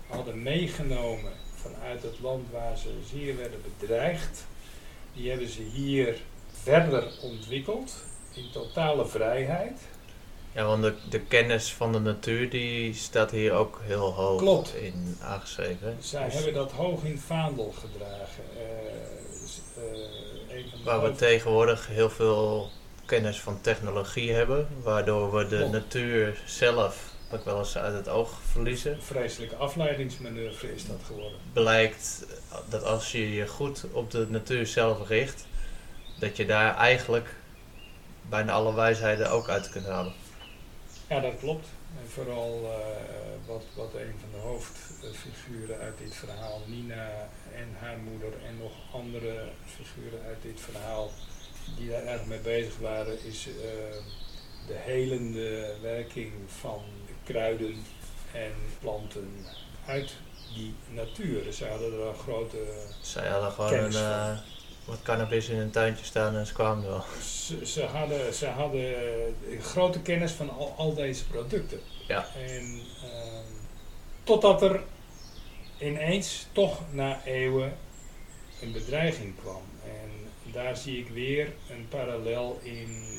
hadden 0.07 0.43
meegenomen 0.43 1.31
vanuit 1.55 2.03
het 2.03 2.19
land 2.19 2.51
waar 2.51 2.77
ze 2.77 2.89
zeer 3.09 3.37
werden 3.37 3.61
bedreigd, 3.79 4.45
die 5.13 5.29
hebben 5.29 5.47
ze 5.47 5.61
hier 5.61 6.17
verder 6.51 7.11
ontwikkeld 7.21 7.95
in 8.33 8.49
totale 8.51 9.05
vrijheid. 9.05 9.79
Ja, 10.55 10.65
want 10.65 10.83
de, 10.83 10.93
de 11.09 11.19
kennis 11.19 11.73
van 11.73 11.91
de 11.91 11.99
natuur 11.99 12.49
die 12.49 12.93
staat 12.93 13.31
hier 13.31 13.53
ook 13.53 13.79
heel 13.83 14.13
hoog 14.13 14.39
Klopt. 14.41 14.75
in 14.75 15.17
aangeschreven. 15.21 15.97
Zij 15.99 16.25
Dus 16.25 16.33
hebben 16.33 16.53
dat 16.53 16.71
hoog 16.71 17.03
in 17.03 17.19
vaandel 17.19 17.73
gedragen. 17.79 18.43
Eh, 18.57 20.57
eh, 20.57 20.63
waar 20.83 21.01
we 21.01 21.05
hoofd- 21.07 21.17
tegenwoordig 21.17 21.87
heel 21.87 22.09
veel 22.09 22.69
kennis 23.05 23.39
van 23.39 23.61
technologie 23.61 24.31
hebben, 24.31 24.67
waardoor 24.83 25.35
we 25.35 25.47
de 25.47 25.57
Klopt. 25.57 25.71
natuur 25.71 26.41
zelf 26.45 27.11
ook 27.31 27.45
wel 27.45 27.59
eens 27.59 27.77
uit 27.77 27.93
het 27.93 28.09
oog 28.09 28.39
verliezen. 28.51 28.93
Een 28.93 29.01
vreselijke 29.01 29.55
afleidingsmanoeuvre 29.55 30.75
is 30.75 30.87
dat 30.87 30.99
geworden. 31.05 31.37
Blijkt 31.53 32.25
dat 32.69 32.83
als 32.83 33.11
je 33.11 33.33
je 33.33 33.47
goed 33.47 33.85
op 33.91 34.11
de 34.11 34.27
natuur 34.29 34.67
zelf 34.67 35.07
richt, 35.07 35.45
dat 36.19 36.37
je 36.37 36.45
daar 36.45 36.75
eigenlijk 36.77 37.35
bijna 38.29 38.51
alle 38.51 38.73
wijsheden 38.73 39.31
ook 39.31 39.49
uit 39.49 39.69
kunt 39.69 39.85
halen. 39.85 40.13
Ja, 41.13 41.19
dat 41.19 41.39
klopt. 41.39 41.67
En 42.01 42.09
vooral 42.09 42.61
uh, 42.63 43.47
wat, 43.47 43.63
wat 43.75 43.93
een 43.93 44.15
van 44.19 44.29
de 44.31 44.37
hoofdfiguren 44.37 45.79
uit 45.79 45.97
dit 45.97 46.15
verhaal, 46.15 46.61
Nina 46.65 47.29
en 47.55 47.75
haar 47.79 47.97
moeder 47.97 48.33
en 48.47 48.57
nog 48.57 48.71
andere 48.91 49.49
figuren 49.65 50.21
uit 50.25 50.41
dit 50.41 50.59
verhaal, 50.59 51.11
die 51.77 51.89
daar 51.89 52.03
erg 52.03 52.25
mee 52.25 52.39
bezig 52.39 52.77
waren, 52.77 53.23
is 53.25 53.47
uh, 53.47 53.53
de 54.67 54.75
helende 54.75 55.75
werking 55.81 56.31
van 56.47 56.83
kruiden 57.23 57.85
en 58.31 58.53
planten 58.79 59.45
uit 59.85 60.13
die 60.55 60.75
natuur. 60.89 61.53
Ze 61.53 61.65
hadden 61.65 61.93
er 61.93 62.07
een 62.07 62.15
grote. 62.15 62.57
Zij 63.01 63.27
hadden 63.27 63.51
gewoon 63.51 63.73
een, 63.73 63.91
uh, 63.91 64.37
wat 64.85 65.01
cannabis 65.03 65.49
in 65.49 65.57
een 65.57 65.71
tuintje 65.71 66.05
staan 66.05 66.35
en 66.35 66.45
ze 66.45 66.53
kwamen 66.53 66.87
wel. 66.87 67.03
Ze, 67.21 67.65
ze, 67.65 67.83
hadden, 67.83 68.33
ze 68.33 68.47
hadden 68.47 68.95
grote 69.61 70.01
kennis 70.01 70.31
van 70.31 70.49
al, 70.49 70.73
al 70.77 70.93
deze 70.93 71.25
producten. 71.25 71.79
Ja. 72.07 72.27
En 72.35 72.81
uh, 73.03 73.39
totdat 74.23 74.61
er 74.61 74.83
ineens 75.77 76.47
toch 76.51 76.81
na 76.91 77.21
eeuwen 77.25 77.77
een 78.61 78.71
bedreiging 78.71 79.35
kwam. 79.41 79.61
En 79.83 80.09
daar 80.51 80.77
zie 80.77 80.99
ik 80.99 81.09
weer 81.09 81.53
een 81.69 81.87
parallel 81.89 82.59
in 82.63 83.11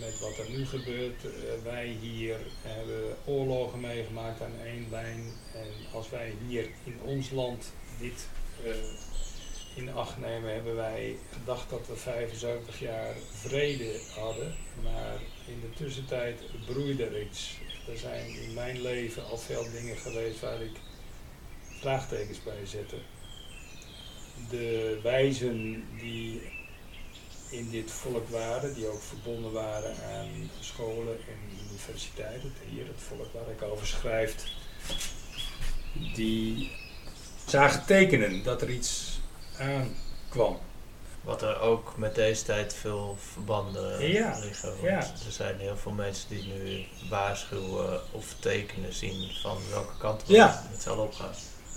met 0.00 0.20
wat 0.20 0.38
er 0.38 0.50
nu 0.50 0.66
gebeurt. 0.66 1.24
Uh, 1.24 1.30
wij 1.64 1.86
hier 2.00 2.36
hebben 2.62 3.16
oorlogen 3.24 3.80
meegemaakt 3.80 4.42
aan 4.42 4.54
één 4.64 4.86
lijn. 4.90 5.32
En 5.54 5.68
als 5.92 6.10
wij 6.10 6.34
hier 6.46 6.68
in 6.84 7.00
ons 7.04 7.30
land 7.30 7.72
dit 7.98 8.28
uh, 8.64 8.70
in 9.76 9.92
acht 9.94 10.18
nemen, 10.18 10.52
hebben 10.52 10.76
wij 10.76 11.16
gedacht 11.32 11.70
dat 11.70 11.86
we 11.86 11.96
75 11.96 12.80
jaar 12.80 13.14
vrede 13.32 14.00
hadden. 14.14 14.54
Maar 14.82 15.18
in 15.46 15.60
de 15.60 15.84
tussentijd 15.84 16.40
broeide 16.66 17.04
er 17.04 17.22
iets. 17.22 17.56
Er 17.88 17.98
zijn 17.98 18.42
in 18.42 18.54
mijn 18.54 18.82
leven 18.82 19.24
al 19.24 19.38
veel 19.38 19.66
dingen 19.72 19.96
geweest 19.96 20.40
waar 20.40 20.60
ik 20.60 20.76
vraagtekens 21.80 22.42
bij 22.42 22.66
zette. 22.66 22.96
De 24.50 24.98
wijzen 25.02 25.84
die 25.98 26.42
in 27.50 27.70
dit 27.70 27.90
volk 27.90 28.28
waren, 28.28 28.74
die 28.74 28.86
ook 28.86 29.02
verbonden 29.02 29.52
waren 29.52 29.96
aan 29.96 30.50
scholen 30.60 31.18
en 31.18 31.58
universiteiten, 31.68 32.52
hier 32.70 32.86
het 32.86 33.00
volk 33.08 33.32
waar 33.32 33.50
ik 33.50 33.62
over 33.62 33.86
schrijf, 33.86 34.34
die 36.14 36.70
zagen 37.46 37.86
tekenen 37.86 38.42
dat 38.42 38.62
er 38.62 38.70
iets 38.70 39.15
aankwam. 39.58 40.58
Wat 41.22 41.42
er 41.42 41.60
ook 41.60 41.96
met 41.96 42.14
deze 42.14 42.44
tijd 42.44 42.74
veel 42.74 43.16
verbanden 43.32 44.12
ja, 44.12 44.38
liggen. 44.38 44.68
Want 44.68 44.80
ja. 44.80 44.98
er 44.98 45.32
zijn 45.32 45.58
heel 45.58 45.76
veel 45.76 45.92
mensen 45.92 46.28
die 46.28 46.52
nu 46.52 46.84
waarschuwen 47.10 48.00
of 48.12 48.34
tekenen 48.40 48.92
zien 48.92 49.30
van 49.42 49.58
welke 49.70 49.98
kant 49.98 50.22
ja. 50.26 50.62
het 50.70 50.82
zal 50.82 50.98
opgaan. 50.98 51.34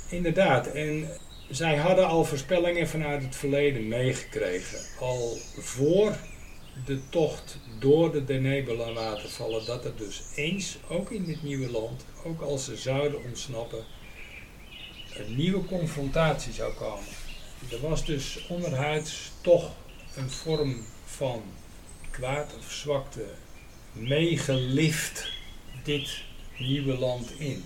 Inderdaad. 0.09 0.67
En 0.67 1.09
zij 1.49 1.75
hadden 1.75 2.07
al 2.07 2.25
voorspellingen 2.25 2.87
vanuit 2.87 3.23
het 3.23 3.35
verleden 3.35 3.87
meegekregen. 3.87 4.79
Al 4.99 5.37
voor 5.57 6.15
de 6.85 7.09
tocht 7.09 7.57
door 7.79 8.11
de 8.11 8.25
Denebula 8.25 8.91
laten 8.91 9.29
vallen, 9.29 9.65
dat 9.65 9.85
er 9.85 9.95
dus 9.95 10.21
eens, 10.35 10.77
ook 10.89 11.11
in 11.11 11.25
dit 11.25 11.43
nieuwe 11.43 11.71
land, 11.71 12.05
ook 12.25 12.41
als 12.41 12.65
ze 12.65 12.77
zouden 12.77 13.23
ontsnappen, 13.23 13.83
een 15.13 15.35
nieuwe 15.35 15.65
confrontatie 15.65 16.53
zou 16.53 16.73
komen. 16.73 17.05
Er 17.71 17.79
was 17.81 18.05
dus 18.05 18.45
onderhuids 18.47 19.31
toch 19.41 19.71
een 20.15 20.29
vorm 20.29 20.85
van 21.05 21.43
kwaad 22.11 22.55
of 22.57 22.71
zwakte 22.71 23.25
meegelift 23.91 25.31
dit 25.83 26.23
nieuwe 26.57 26.97
land 26.97 27.31
in. 27.39 27.63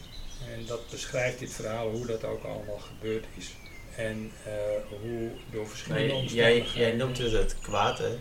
En 0.53 0.65
dat 0.65 0.89
beschrijft 0.89 1.39
dit 1.39 1.53
verhaal 1.53 1.89
hoe 1.89 2.05
dat 2.05 2.23
ook 2.23 2.43
allemaal 2.43 2.79
gebeurd 2.79 3.25
is. 3.37 3.51
En 3.95 4.31
uh, 4.47 4.53
hoe 5.01 5.31
door 5.51 5.67
verschillende 5.67 6.07
nee, 6.07 6.15
omstandigheden... 6.15 6.71
Jij, 6.71 6.89
jij 6.89 6.95
noemt 6.97 7.17
het 7.17 7.31
het 7.31 7.55
kwaad, 7.61 7.97
hè? 7.97 8.17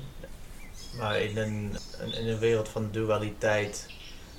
Maar 0.97 1.21
in 1.21 1.37
een, 1.37 1.77
in 2.13 2.29
een 2.29 2.39
wereld 2.39 2.69
van 2.69 2.89
dualiteit 2.91 3.87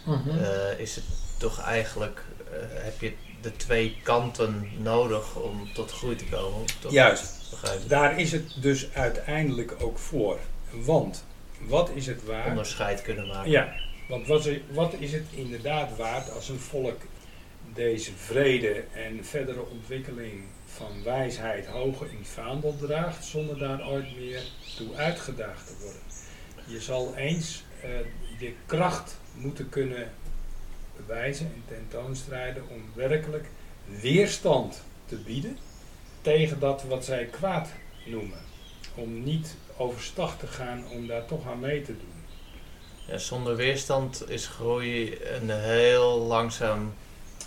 uh 0.08 0.26
-huh. 0.26 0.36
uh, 0.36 0.80
is 0.80 0.96
het 0.96 1.06
toch 1.38 1.60
eigenlijk... 1.62 2.26
Uh, 2.52 2.84
heb 2.84 3.02
je 3.02 3.14
de 3.44 3.56
twee 3.56 3.96
kanten 4.04 4.70
nodig 4.78 5.36
om 5.36 5.74
tot 5.74 5.92
groei 5.92 6.16
te 6.16 6.26
komen. 6.26 6.66
Toch? 6.80 6.92
Juist. 6.92 7.42
Daar 7.88 8.20
is 8.20 8.32
het 8.32 8.56
dus 8.62 8.94
uiteindelijk 8.94 9.76
ook 9.80 9.98
voor. 9.98 10.40
Want, 10.72 11.26
wat 11.60 11.90
is 11.94 12.08
het 12.08 12.26
waard... 12.26 12.50
Onderscheid 12.50 13.02
kunnen 13.02 13.28
maken. 13.28 13.52
Ja, 13.52 13.74
want 14.08 14.28
wat 14.28 14.46
is, 14.46 14.60
wat 14.72 14.94
is 15.00 15.12
het 15.12 15.26
inderdaad 15.32 15.98
waard 15.98 16.32
als 16.32 16.50
een 16.50 16.60
volk 16.60 17.02
deze 17.74 18.12
vrede 18.16 18.84
en 18.94 19.26
verdere 19.26 19.66
ontwikkeling 19.66 20.44
van 20.66 21.04
wijsheid 21.04 21.66
hoger 21.66 22.08
in 22.10 22.18
het 22.18 22.28
vaandel 22.28 22.76
draagt, 22.78 23.26
zonder 23.26 23.58
daar 23.58 23.90
ooit 23.90 24.18
meer 24.18 24.42
toe 24.78 24.96
uitgedaagd 24.96 25.68
te 25.68 25.74
worden. 25.82 26.02
Je 26.66 26.82
zal 26.82 27.16
eens 27.16 27.64
uh, 27.86 27.90
je 28.40 28.54
kracht 28.66 29.18
moeten 29.34 29.70
kunnen 29.70 30.12
bewijzen 30.96 31.46
en 31.46 31.64
tentoonstrijden 31.68 32.64
om 32.70 32.82
werkelijk 32.94 33.46
weerstand 34.02 34.84
te 35.06 35.16
bieden 35.16 35.58
tegen 36.22 36.60
dat 36.60 36.84
wat 36.84 37.06
zij 37.06 37.26
kwaad 37.26 37.70
noemen. 38.06 38.40
Om 38.96 39.24
niet 39.24 39.56
overstag 39.78 40.38
te 40.38 40.48
gaan 40.48 40.84
om 40.92 41.08
daar 41.08 41.26
toch 41.26 41.48
aan 41.48 41.60
mee 41.60 41.82
te 41.82 41.98
doen. 41.98 42.24
Ja, 43.08 43.18
zonder 43.18 43.56
weerstand 43.56 44.30
is 44.30 44.48
groei 44.48 45.18
een 45.24 45.50
heel 45.50 46.20
langzaam 46.20 46.94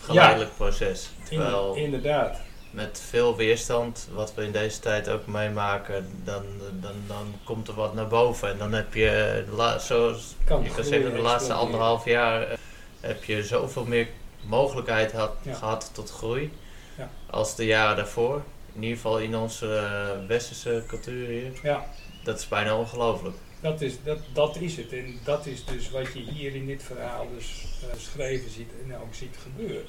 geleidelijk 0.00 0.50
ja, 0.50 0.56
proces. 0.56 1.10
Terwijl 1.28 1.74
in, 1.74 1.82
inderdaad. 1.82 2.40
Met 2.70 3.02
veel 3.08 3.36
weerstand, 3.36 4.08
wat 4.12 4.34
we 4.34 4.44
in 4.44 4.52
deze 4.52 4.80
tijd 4.80 5.08
ook 5.08 5.26
meemaken, 5.26 6.20
dan, 6.24 6.42
dan, 6.80 6.94
dan 7.06 7.34
komt 7.44 7.68
er 7.68 7.74
wat 7.74 7.94
naar 7.94 8.06
boven. 8.06 8.50
En 8.50 8.58
dan 8.58 8.72
heb 8.72 8.94
je, 8.94 9.44
zoals 9.78 10.34
kan 10.44 10.62
je 10.62 10.70
kan 10.70 10.84
zeggen, 10.84 11.12
de 11.12 11.20
laatste 11.20 11.52
anderhalf 11.52 12.04
jaar 12.04 12.58
heb 13.06 13.24
je 13.24 13.44
zoveel 13.44 13.84
meer 13.84 14.08
mogelijkheid 14.46 15.12
had, 15.12 15.32
ja. 15.42 15.54
gehad 15.54 15.90
tot 15.92 16.10
groei 16.10 16.52
ja. 16.98 17.10
als 17.30 17.56
de 17.56 17.64
jaren 17.64 17.96
daarvoor. 17.96 18.42
In 18.72 18.82
ieder 18.82 18.96
geval 18.96 19.18
in 19.18 19.36
onze 19.36 19.66
uh, 19.66 20.26
westerse 20.28 20.84
cultuur 20.86 21.28
hier. 21.28 21.52
Ja. 21.62 21.86
Dat 22.24 22.38
is 22.38 22.48
bijna 22.48 22.76
ongelooflijk. 22.76 23.36
Dat 23.60 23.80
is, 23.80 23.94
dat, 24.04 24.18
dat 24.32 24.56
is 24.56 24.76
het. 24.76 24.92
En 24.92 25.18
dat 25.24 25.46
is 25.46 25.64
dus 25.64 25.90
wat 25.90 26.12
je 26.12 26.20
hier 26.20 26.54
in 26.54 26.66
dit 26.66 26.82
verhaal 26.82 27.26
dus 27.34 27.64
uh, 27.84 27.92
geschreven 27.94 28.50
ziet 28.50 28.70
en 28.84 28.96
ook 28.96 29.14
ziet 29.14 29.36
gebeuren. 29.42 29.86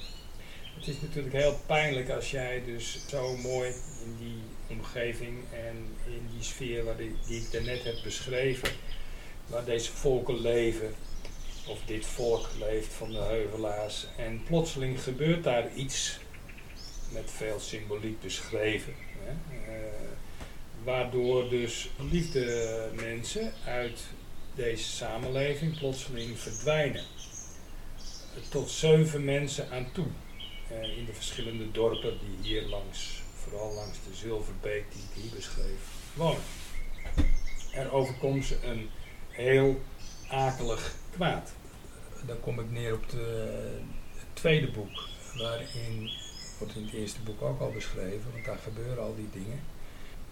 Het 0.78 0.88
is 0.88 1.02
natuurlijk 1.02 1.36
heel 1.36 1.60
pijnlijk 1.66 2.10
als 2.10 2.32
jij 2.32 2.64
dus 2.66 3.08
zo 3.08 3.38
mooi 3.38 3.70
in 4.04 4.16
die 4.20 4.42
omgeving 4.78 5.38
en 5.54 5.76
in 6.06 6.28
die 6.34 6.44
sfeer 6.44 6.84
waar 6.84 6.98
die, 6.98 7.16
die 7.28 7.42
ik 7.42 7.52
daarnet 7.52 7.84
heb 7.84 7.96
beschreven, 8.04 8.70
waar 9.48 9.66
deze 9.66 9.92
volken 9.92 10.42
leven, 10.42 10.94
of 11.68 11.80
dit 11.86 12.06
volk 12.06 12.50
leeft 12.60 12.94
van 12.94 13.12
de 13.12 13.18
heuvelaars, 13.18 14.06
en 14.18 14.44
plotseling 14.44 15.02
gebeurt 15.04 15.44
daar 15.44 15.74
iets 15.74 16.20
met 17.10 17.32
veel 17.36 17.60
symboliek 17.60 18.22
beschreven. 18.22 18.94
Hè? 19.20 19.32
Uh, 19.32 19.84
waardoor 20.84 21.50
dus 21.50 21.90
liefde 22.12 22.90
mensen 22.96 23.54
uit 23.66 24.00
deze 24.56 24.84
samenleving 24.84 25.80
plotseling 25.80 26.40
verdwijnen. 26.40 27.06
Tot 28.50 28.70
zeven 28.70 29.26
mensen 29.26 29.72
aan 29.72 29.92
toe. 29.92 30.08
Uh, 30.72 30.98
in 30.98 31.06
de 31.06 31.14
verschillende 31.14 31.72
dorpen 31.72 32.18
die 32.20 32.52
hier 32.52 32.68
langs, 32.68 33.22
vooral 33.44 33.74
langs 33.74 33.98
de 34.10 34.16
Zilverbeek 34.16 34.86
die 34.92 35.02
ik 35.02 35.22
hier 35.22 35.36
beschreef, 35.36 35.80
wonen. 36.14 36.42
Er 37.72 37.92
overkomt 37.92 38.46
ze 38.46 38.58
een 38.64 38.90
heel 39.30 39.82
akelig 40.30 40.96
kwaad. 41.12 41.52
Dan 42.26 42.40
kom 42.40 42.60
ik 42.60 42.72
neer 42.72 42.94
op 42.94 43.10
de, 43.10 43.58
het 44.16 44.28
tweede 44.34 44.72
boek, 44.72 45.08
waarin 45.38 46.10
wordt 46.58 46.76
in 46.76 46.84
het 46.84 46.94
eerste 46.94 47.22
boek 47.22 47.42
ook 47.42 47.60
al 47.60 47.72
beschreven, 47.72 48.32
want 48.32 48.46
daar 48.46 48.58
gebeuren 48.64 49.04
al 49.04 49.16
die 49.16 49.30
dingen. 49.32 49.60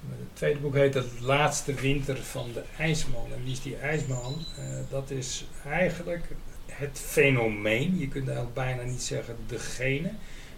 Het 0.10 0.36
tweede 0.36 0.60
boek 0.60 0.74
heet 0.74 0.93
Het 0.93 1.20
laatste 1.20 1.74
winter 1.74 2.18
van 2.18 2.54
de 2.54 2.64
ijsman. 2.78 3.34
En 3.34 3.43
wie 3.43 3.52
is 3.52 3.62
die 3.62 3.78
ijsman? 3.78 4.46
Uh, 4.60 4.66
dat 4.89 5.10
is 5.10 5.46
eigenlijk 5.66 6.26
het 6.66 7.00
fenomeen. 7.00 7.98
Je 7.98 8.08
kunt 8.08 8.26
eigenlijk 8.26 8.56
bijna 8.56 8.84
niet 8.84 9.04
zeggen 9.04 9.36
degene. 9.48 10.12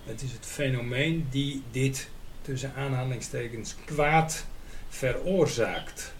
Het 0.04 0.22
is 0.22 0.32
het 0.32 0.46
fenomeen 0.46 1.28
die 1.30 1.64
dit 1.72 2.10
tussen 2.42 2.74
aanhalingstekens 2.74 3.76
kwaad 3.86 4.46
veroorzaakt. 4.90 6.14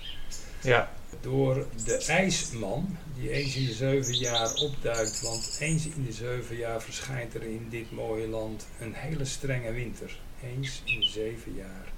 Ja. 0.62 0.92
door 1.22 1.68
de 1.86 2.06
ijsman, 2.06 2.98
die 3.20 3.32
eens 3.32 3.56
in 3.56 3.66
de 3.66 3.74
zeven 3.74 4.16
jaar 4.16 4.54
opduikt. 4.54 5.22
Want 5.22 5.58
eens 5.60 5.86
in 5.86 6.04
de 6.06 6.12
zeven 6.12 6.56
jaar 6.56 6.82
verschijnt 6.82 7.34
er 7.34 7.44
in 7.44 7.68
dit 7.70 7.92
mooie 7.92 8.28
land 8.28 8.68
een 8.80 8.94
hele 8.94 9.26
strenge 9.26 9.72
winter. 9.72 10.20
Eens 10.44 10.82
in 10.86 11.00
de 11.00 11.08
zeven 11.08 11.56
jaar. 11.56 11.92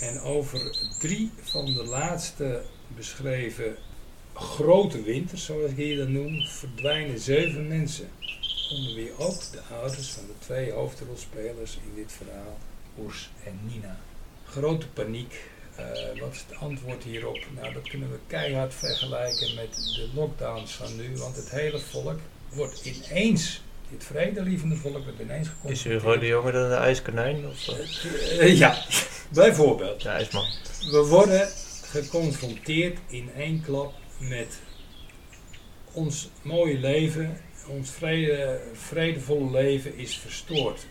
En 0.00 0.20
over 0.20 0.88
drie 0.98 1.30
van 1.42 1.64
de 1.64 1.84
laatste 1.84 2.62
beschreven 2.96 3.76
grote 4.34 5.02
winters, 5.02 5.44
zoals 5.44 5.70
ik 5.70 5.76
hier 5.76 5.96
dan 5.96 6.12
noem, 6.12 6.46
verdwijnen 6.46 7.18
zeven 7.18 7.68
mensen. 7.68 8.08
Onder 8.70 8.94
wie 8.94 9.18
ook 9.18 9.40
de 9.52 9.60
ouders 9.72 10.08
van 10.08 10.26
de 10.26 10.32
twee 10.38 10.72
hoofdrolspelers 10.72 11.74
in 11.74 11.94
dit 11.94 12.12
verhaal, 12.12 12.58
Oers 12.98 13.30
en 13.44 13.60
Nina. 13.66 13.98
Grote 14.44 14.88
paniek. 14.88 15.40
Eh, 15.80 16.20
wat 16.20 16.32
is 16.32 16.44
het 16.48 16.58
antwoord 16.58 17.04
hierop? 17.04 17.38
Nou, 17.60 17.72
dat 17.72 17.88
kunnen 17.88 18.10
we 18.10 18.18
keihard 18.26 18.74
vergelijken 18.74 19.54
met 19.54 19.74
de 19.74 20.08
lockdowns 20.14 20.72
van 20.72 20.96
nu, 20.96 21.16
want 21.16 21.36
het 21.36 21.50
hele 21.50 21.78
volk 21.78 22.18
wordt 22.48 22.84
ineens, 22.84 23.62
dit 23.90 24.04
vredelievende 24.04 24.76
volk 24.76 25.04
wordt 25.04 25.20
ineens 25.20 25.48
Is 25.48 25.52
geconfronteerd. 25.54 26.02
Hugo 26.02 26.18
de 26.18 26.26
Jonge 26.26 26.52
dan 26.52 26.68
de 26.68 26.74
ijskonijn? 26.74 27.46
Of, 27.46 27.68
eh, 27.68 28.40
Eh, 28.40 28.58
ja, 28.58 28.84
bijvoorbeeld. 29.28 30.02
de 30.02 30.08
ijsman. 30.08 30.44
We 30.90 31.06
worden 31.08 31.48
geconfronteerd 31.82 32.98
in 33.08 33.30
één 33.36 33.62
klap 33.62 33.92
met 34.18 34.58
ons 35.92 36.28
mooie 36.42 36.78
leven, 36.78 37.40
ons 37.66 37.90
vrede, 37.90 38.60
vredevolle 38.72 39.50
leven 39.50 39.96
is 39.96 40.16
verstoord. 40.16 40.86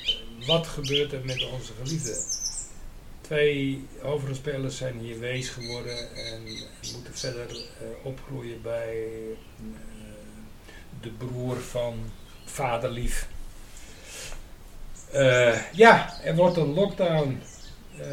Wat 0.45 0.67
gebeurt 0.67 1.13
er 1.13 1.25
met 1.25 1.45
onze 1.51 1.71
geliefden? 1.83 2.15
Twee 3.29 3.87
hoofdrolspelers 4.01 4.77
zijn 4.77 4.99
hier 4.99 5.19
wees 5.19 5.49
geworden 5.49 6.15
en 6.15 6.41
moeten 6.93 7.13
verder 7.13 7.49
eh, 7.49 8.05
opgroeien 8.05 8.61
bij 8.61 9.03
eh, 9.03 9.63
de 11.01 11.09
broer 11.09 11.57
van 11.57 12.11
vaderlief. 12.45 13.27
Eh, 15.11 15.71
ja, 15.73 16.21
er 16.23 16.35
wordt 16.35 16.57
een 16.57 16.73
lockdown 16.73 17.41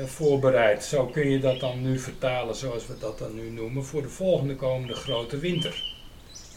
voorbereid. 0.04 0.84
Zo 0.84 1.06
kun 1.06 1.30
je 1.30 1.38
dat 1.38 1.60
dan 1.60 1.82
nu 1.82 1.98
vertalen 1.98 2.54
zoals 2.54 2.86
we 2.86 2.98
dat 2.98 3.18
dan 3.18 3.34
nu 3.34 3.50
noemen 3.50 3.84
voor 3.84 4.02
de 4.02 4.08
volgende 4.08 4.56
komende 4.56 4.94
grote 4.94 5.38
winter. 5.38 5.96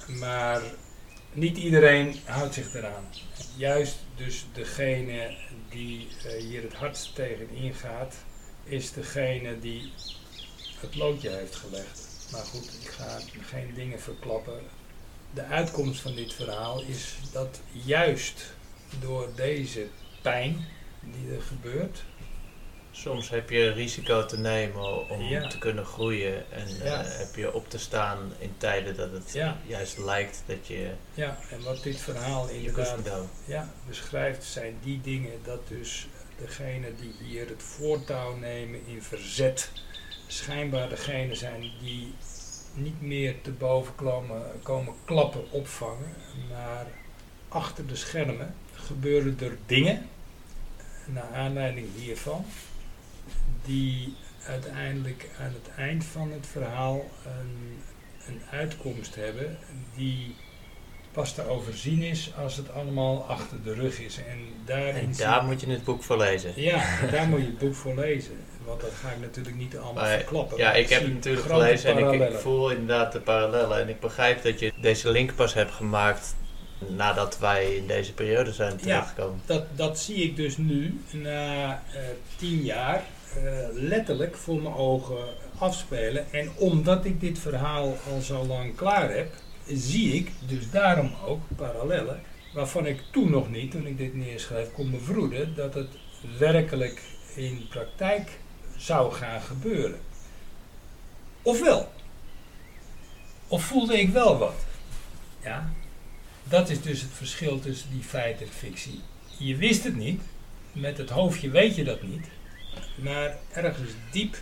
Maar 0.07 0.61
niet 1.33 1.57
iedereen 1.57 2.15
houdt 2.25 2.53
zich 2.53 2.73
eraan. 2.73 3.09
Juist 3.55 3.97
dus 4.15 4.45
degene 4.53 5.35
die 5.69 6.07
hier 6.39 6.61
het 6.61 6.73
hardst 6.73 7.15
tegen 7.15 7.49
ingaat, 7.49 8.15
is 8.69 8.91
degene 8.93 9.59
die 9.59 9.91
het 10.79 10.95
loodje 10.95 11.29
heeft 11.29 11.55
gelegd. 11.55 12.07
Maar 12.31 12.43
goed, 12.45 12.77
ik 12.81 12.89
ga 12.89 13.19
geen 13.41 13.73
dingen 13.73 13.99
verklappen. 14.01 14.59
De 15.33 15.43
uitkomst 15.43 16.01
van 16.01 16.15
dit 16.15 16.33
verhaal 16.33 16.81
is 16.81 17.15
dat 17.31 17.59
juist 17.71 18.45
door 19.01 19.29
deze 19.35 19.87
pijn 20.21 20.65
die 21.01 21.35
er 21.35 21.41
gebeurt, 21.41 22.03
Soms 22.91 23.29
heb 23.29 23.49
je 23.49 23.71
risico 23.71 24.25
te 24.25 24.37
nemen 24.37 25.09
om 25.09 25.21
Ja. 25.21 25.47
te 25.47 25.57
kunnen 25.57 25.85
groeien. 25.85 26.51
En 26.51 26.81
eh, 26.81 26.99
heb 27.03 27.35
je 27.35 27.53
op 27.53 27.69
te 27.69 27.77
staan 27.77 28.33
in 28.39 28.53
tijden 28.57 28.95
dat 28.95 29.11
het 29.11 29.31
Ja. 29.33 29.57
juist 29.67 29.97
lijkt 29.97 30.43
dat 30.45 30.67
je 30.67 30.91
Ja, 31.13 31.37
en 31.51 31.63
wat 31.63 31.83
dit 31.83 31.97
verhaal 32.01 32.47
inderdaad 32.49 33.25
ja, 33.45 33.73
beschrijft, 33.87 34.43
zijn 34.43 34.77
die 34.83 35.01
dingen 35.01 35.39
dat 35.43 35.67
dus 35.67 36.07
degene 36.39 36.95
die 36.95 37.13
hier 37.23 37.47
het 37.47 37.63
voortouw 37.63 38.35
nemen 38.35 38.79
in 38.87 39.01
verzet, 39.01 39.71
schijnbaar 40.27 40.89
degene 40.89 41.35
zijn 41.35 41.61
die 41.81 42.13
niet 42.73 43.01
meer 43.01 43.41
te 43.41 43.51
boven 43.51 43.95
komen, 43.95 44.41
komen 44.63 44.93
klappen 45.05 45.51
opvangen, 45.51 46.13
maar 46.49 46.85
achter 47.47 47.87
de 47.87 47.95
schermen 47.95 48.55
gebeuren 48.73 49.39
er 49.39 49.57
dingen, 49.65 50.09
naar 51.05 51.33
aanleiding 51.33 51.87
hiervan, 51.95 52.45
die 53.65 54.15
uiteindelijk 54.45 55.29
aan 55.39 55.53
het 55.53 55.75
eind 55.75 56.05
van 56.05 56.31
het 56.31 56.47
verhaal 56.47 57.09
een, 57.25 57.81
een 58.27 58.41
uitkomst 58.51 59.15
hebben 59.15 59.57
die 59.95 60.35
pas 61.11 61.33
te 61.33 61.47
overzien 61.47 62.01
is 62.01 62.31
als 62.43 62.55
het 62.55 62.73
allemaal 62.73 63.25
achter 63.27 63.63
de 63.63 63.73
rug 63.73 63.99
is. 63.99 64.17
En 64.17 64.37
daarin 64.65 64.95
En 64.95 65.13
zie- 65.15 65.23
daar 65.23 65.43
moet 65.43 65.61
je 65.61 65.69
het 65.69 65.83
boek 65.83 66.03
voor 66.03 66.17
lezen. 66.17 66.51
Ja, 66.55 66.83
daar 67.11 67.27
moet 67.27 67.39
je 67.39 67.45
het 67.45 67.57
boek 67.57 67.75
voor 67.75 67.95
lezen. 67.95 68.33
Want 68.65 68.81
dat 68.81 68.91
ga 69.01 69.09
ik 69.09 69.19
natuurlijk 69.19 69.55
niet 69.57 69.77
allemaal 69.77 70.03
Maar, 70.03 70.17
verklappen. 70.17 70.57
Ja, 70.57 70.73
ik 70.73 70.89
heb 70.89 71.01
het 71.01 71.13
natuurlijk 71.13 71.45
gelezen 71.45 71.97
en 71.97 72.21
ik, 72.21 72.31
voel 72.39 72.69
inderdaad 72.71 73.11
de 73.11 73.19
parallellen. 73.19 73.81
En 73.81 73.89
ik 73.89 73.99
begrijp 73.99 74.43
dat 74.43 74.59
je 74.59 74.73
deze 74.81 75.11
link 75.11 75.35
pas 75.35 75.53
hebt 75.53 75.71
gemaakt 75.71 76.35
nadat 76.87 77.39
wij 77.39 77.75
in 77.75 77.87
deze 77.87 78.13
periode 78.13 78.53
zijn 78.53 78.77
terechtgekomen. 78.77 79.41
Dat, 79.45 79.63
dat 79.75 79.99
zie 79.99 80.15
ik 80.15 80.35
dus 80.35 80.57
nu, 80.57 81.01
na 81.11 81.71
eh, 81.93 81.99
tien 82.37 82.61
jaar, 82.63 83.03
eh, 83.35 83.41
letterlijk 83.73 84.37
voor 84.37 84.61
mijn 84.61 84.75
ogen 84.75 85.17
afspelen. 85.57 86.31
En 86.31 86.49
omdat 86.55 87.05
ik 87.05 87.19
dit 87.19 87.39
verhaal 87.39 87.97
al 88.13 88.21
zo 88.21 88.45
lang 88.45 88.75
klaar 88.75 89.11
heb, 89.15 89.33
zie 89.73 90.13
ik 90.13 90.31
dus 90.47 90.71
daarom 90.71 91.11
ook 91.25 91.41
parallellen. 91.55 92.21
Waarvan 92.53 92.85
ik 92.85 93.01
toen 93.11 93.29
nog 93.29 93.49
niet, 93.49 93.71
toen 93.71 93.85
ik 93.85 93.97
dit 93.97 94.13
neerschreef, 94.13 94.71
kon 94.71 94.91
bevroeden 94.91 95.55
dat 95.55 95.73
het 95.73 95.89
werkelijk 96.37 97.01
in 97.35 97.67
praktijk 97.69 98.29
zou 98.77 99.13
gaan 99.13 99.41
gebeuren. 99.41 99.99
Of 101.41 101.61
wel? 101.61 101.91
Of 103.47 103.63
voelde 103.63 103.99
ik 103.99 104.09
wel 104.09 104.37
wat? 104.37 104.65
Ja, 105.43 105.73
dat 106.43 106.69
is 106.69 106.81
dus 106.81 107.01
het 107.01 107.11
verschil 107.11 107.59
tussen 107.59 107.91
die 107.91 108.03
feit 108.03 108.41
en 108.41 108.47
fictie. 108.47 108.99
Je 109.37 109.55
wist 109.55 109.83
het 109.83 109.95
niet, 109.95 110.21
met 110.71 110.97
het 110.97 111.09
hoofdje 111.09 111.49
weet 111.49 111.75
je 111.75 111.83
dat 111.83 112.01
niet, 112.01 112.27
maar 112.95 113.37
ergens 113.53 113.91
diep 114.11 114.37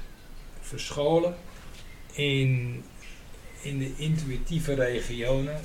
verscholen 0.61 1.35
in, 2.13 2.83
in 3.61 3.79
de 3.79 3.93
intuïtieve 3.97 4.73
regionen 4.73 5.59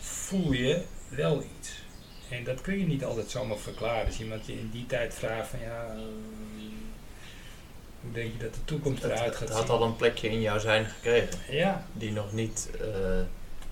voel 0.00 0.52
je 0.52 0.82
wel 1.08 1.44
iets. 1.58 1.70
En 2.28 2.44
dat 2.44 2.60
kun 2.60 2.78
je 2.78 2.86
niet 2.86 3.04
altijd 3.04 3.30
zomaar 3.30 3.56
verklaren. 3.56 4.06
Als 4.06 4.20
iemand 4.20 4.46
je 4.46 4.58
in 4.58 4.70
die 4.72 4.86
tijd 4.86 5.14
vraagt 5.14 5.48
van 5.48 5.60
ja, 5.60 5.86
eh, 5.86 5.98
hoe 8.00 8.12
denk 8.12 8.32
je 8.32 8.38
dat 8.38 8.54
de 8.54 8.64
toekomst 8.64 9.02
Het, 9.02 9.12
eruit 9.12 9.26
het 9.26 9.36
gaat 9.36 9.48
had 9.48 9.66
zien? 9.66 9.74
al 9.76 9.82
een 9.82 9.96
plekje 9.96 10.28
in 10.30 10.40
jouw 10.40 10.58
zijn 10.58 10.84
gekregen, 10.84 11.38
Ja, 11.50 11.86
die 11.92 12.12
nog 12.12 12.32
niet 12.32 12.70
eh, 12.80 13.20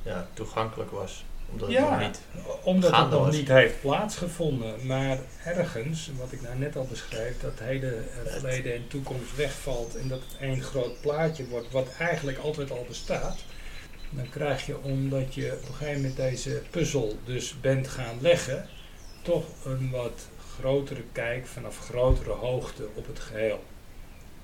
ja, 0.03 0.29
toegankelijk 0.33 0.91
was. 0.91 1.25
Omdat 1.53 1.69
het 1.69 1.77
Ja. 1.79 1.91
nog 1.91 2.01
niet. 2.07 2.21
Omdat 2.63 2.97
het 2.97 3.11
nog 3.11 3.25
was. 3.27 3.37
niet 3.37 3.49
heeft 3.49 3.81
plaatsgevonden. 3.81 4.87
Maar 4.87 5.19
ergens, 5.45 6.11
wat 6.19 6.33
ik 6.33 6.43
nou 6.43 6.59
net 6.59 6.77
al 6.77 6.87
beschreef, 6.87 7.41
dat 7.41 7.59
heden, 7.59 7.95
eh, 8.25 8.33
verleden 8.33 8.75
en 8.75 8.89
toekomst 8.89 9.37
wegvalt 9.37 9.97
en 9.97 10.09
dat 10.09 10.19
het 10.29 10.41
één 10.41 10.63
groot 10.63 11.01
plaatje 11.01 11.47
wordt, 11.49 11.71
wat 11.71 11.87
eigenlijk 11.99 12.39
altijd 12.39 12.71
al 12.71 12.85
bestaat. 12.89 13.37
Dan 14.11 14.29
krijg 14.29 14.67
je, 14.67 14.79
omdat 14.83 15.35
je 15.35 15.53
op 15.63 15.69
een 15.69 15.75
gegeven 15.75 16.01
moment 16.01 16.17
deze 16.17 16.63
puzzel 16.71 17.19
dus 17.25 17.61
bent 17.61 17.89
gaan 17.89 18.19
leggen, 18.21 18.69
toch 19.23 19.45
een 19.65 19.91
wat 19.91 20.29
grotere 20.59 21.03
kijk 21.13 21.47
vanaf 21.47 21.79
grotere 21.79 22.31
hoogte 22.31 22.87
op 22.95 23.07
het 23.07 23.19
geheel. 23.21 23.65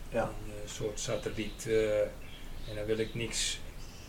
Ja. 0.08 0.22
Een 0.22 0.52
eh, 0.64 0.70
soort 0.70 1.00
satelliet. 1.00 1.66
eh, 1.66 2.00
en 2.68 2.74
dan 2.74 2.84
wil 2.84 2.98
ik 2.98 3.14
niks 3.14 3.58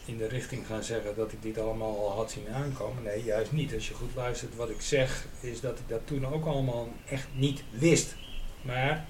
in 0.07 0.17
de 0.17 0.27
richting 0.27 0.67
gaan 0.67 0.83
zeggen 0.83 1.15
dat 1.15 1.31
ik 1.31 1.41
dit 1.41 1.57
allemaal 1.59 2.09
al 2.09 2.15
had 2.15 2.31
zien 2.31 2.47
aankomen. 2.53 3.03
Nee, 3.03 3.23
juist 3.23 3.51
niet. 3.51 3.73
Als 3.73 3.87
je 3.87 3.93
goed 3.93 4.15
luistert 4.15 4.55
wat 4.55 4.69
ik 4.69 4.81
zeg, 4.81 5.25
is 5.39 5.61
dat 5.61 5.79
ik 5.79 5.87
dat 5.87 6.01
toen 6.05 6.25
ook 6.25 6.45
allemaal 6.45 6.89
echt 7.09 7.27
niet 7.33 7.63
wist. 7.69 8.15
Maar 8.61 9.05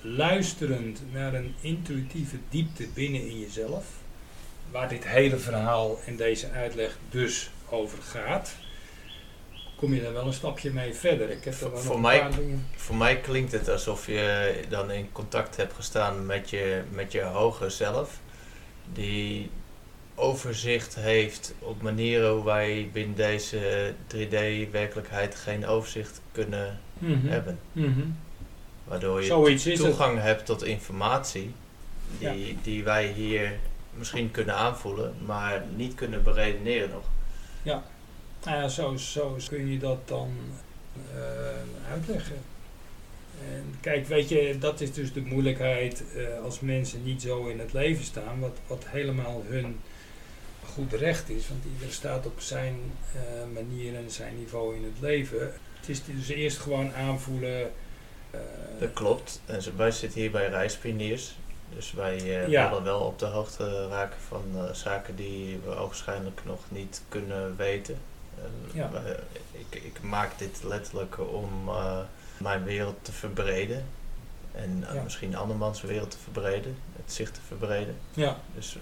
luisterend 0.00 1.00
naar 1.12 1.34
een 1.34 1.54
intuïtieve 1.60 2.36
diepte 2.48 2.86
binnen 2.94 3.28
in 3.28 3.38
jezelf, 3.38 3.84
waar 4.70 4.88
dit 4.88 5.04
hele 5.04 5.38
verhaal 5.38 5.98
en 6.06 6.16
deze 6.16 6.50
uitleg 6.50 6.98
dus 7.10 7.50
over 7.68 8.02
gaat, 8.02 8.54
kom 9.76 9.94
je 9.94 10.02
daar 10.02 10.12
wel 10.12 10.26
een 10.26 10.32
stapje 10.32 10.70
mee 10.70 10.94
verder. 10.94 11.30
Ik 11.30 11.44
heb 11.44 11.60
er 11.60 11.78
Voor 11.78 11.92
nog 11.92 12.00
mij-. 12.00 12.30
Voor 12.76 12.96
mij 12.96 13.20
klinkt 13.20 13.52
het 13.52 13.68
alsof 13.68 14.06
je 14.06 14.54
dan 14.68 14.90
in 14.90 15.12
contact 15.12 15.56
hebt 15.56 15.74
gestaan 15.74 16.26
met 16.26 16.50
je, 16.50 16.82
met 16.90 17.12
je 17.12 17.22
hoger 17.22 17.70
zelf. 17.70 18.20
Die 18.92 19.50
overzicht 20.22 20.94
heeft 20.94 21.54
op 21.58 21.82
manieren 21.82 22.30
hoe 22.32 22.44
wij 22.44 22.90
binnen 22.92 23.16
deze 23.16 23.92
3D-werkelijkheid 24.06 25.34
geen 25.34 25.66
overzicht 25.66 26.20
kunnen 26.32 26.80
Mhm. 26.98 27.26
hebben. 27.28 27.58
Mhm. 27.72 28.00
Waardoor 28.84 29.22
je 29.22 29.26
het. 29.54 29.76
toegang 29.76 30.20
hebt 30.20 30.46
tot 30.46 30.64
informatie 30.64 31.54
die, 32.18 32.58
die 32.62 32.84
wij 32.84 33.06
hier 33.06 33.52
misschien 33.94 34.30
kunnen 34.30 34.54
aanvoelen, 34.56 35.14
maar 35.26 35.62
niet 35.76 35.94
kunnen 35.94 36.22
beredeneren 36.22 36.90
nog. 36.90 37.04
Nou 38.44 38.56
ja, 38.62 38.68
zo, 38.68 38.96
zo 38.96 39.36
kun 39.48 39.70
je 39.72 39.78
dat 39.78 40.08
dan 40.08 40.30
eh, 41.14 41.90
uitleggen. 41.92 42.36
En 43.52 43.74
kijk, 43.80 44.06
weet 44.06 44.28
je, 44.28 44.56
dat 44.58 44.80
is 44.80 44.92
dus 44.92 45.12
de 45.12 45.20
moeilijkheid 45.20 46.02
uh, 46.16 46.44
als 46.44 46.60
mensen 46.60 47.02
niet 47.04 47.22
zo 47.22 47.46
in 47.46 47.58
het 47.58 47.72
leven 47.72 48.04
staan, 48.04 48.40
wat, 48.40 48.58
wat 48.66 48.84
helemaal 48.86 49.42
hun 49.48 49.80
goed 50.72 50.92
recht 50.92 51.28
is, 51.28 51.48
want 51.48 51.64
ieder 51.74 51.92
staat 51.92 52.26
op 52.26 52.40
zijn 52.40 52.76
uh, 53.14 53.20
manier 53.54 53.96
en 53.96 54.10
zijn 54.10 54.38
niveau 54.38 54.76
in 54.76 54.84
het 54.84 55.00
leven. 55.00 55.52
Het 55.80 55.88
is 55.88 56.04
dus 56.04 56.28
eerst 56.28 56.58
gewoon 56.58 56.94
aanvoelen. 56.94 57.70
Uh, 58.34 58.40
dat 58.78 58.92
klopt. 58.92 59.40
En 59.46 59.76
wij 59.76 59.90
zitten 59.90 60.20
hier 60.20 60.30
bij 60.30 60.48
Reispioniers. 60.48 61.36
Dus 61.74 61.92
wij 61.92 62.22
uh, 62.22 62.48
ja. 62.48 62.68
willen 62.68 62.84
wel 62.84 63.00
op 63.00 63.18
de 63.18 63.24
hoogte 63.24 63.88
raken 63.88 64.20
van 64.28 64.44
zaken 64.72 65.16
die 65.16 65.58
we 65.64 65.74
waarschijnlijk 65.74 66.40
nog 66.44 66.60
niet 66.68 67.02
kunnen 67.08 67.56
weten. 67.56 67.98
Ja. 68.72 68.90
ik, 69.52 69.82
ik, 69.82 70.02
maak 70.02 70.38
dit 70.38 70.62
letterlijk 70.62 71.18
om 71.32 71.70
mijn 72.36 72.64
wereld 72.64 72.96
te 73.02 73.12
verbreden. 73.12 73.84
En 74.52 74.84
misschien 75.04 75.36
andermans 75.36 75.82
wereld 75.82 76.10
te 76.10 76.18
verbreden, 76.18 76.76
het 76.96 77.12
zicht 77.12 77.34
te 77.34 77.40
verbreden. 77.46 77.96
Ja. 78.14 78.36
Dus 78.54 78.76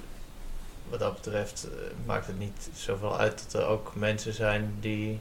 wat 0.90 0.98
dat 0.98 1.14
betreft 1.14 1.68
uh, 1.68 1.80
maakt 2.06 2.26
het 2.26 2.38
niet 2.38 2.70
zoveel 2.74 3.18
uit 3.18 3.44
dat 3.44 3.62
er 3.62 3.68
ook 3.68 3.92
mensen 3.94 4.32
zijn 4.32 4.76
die 4.80 5.20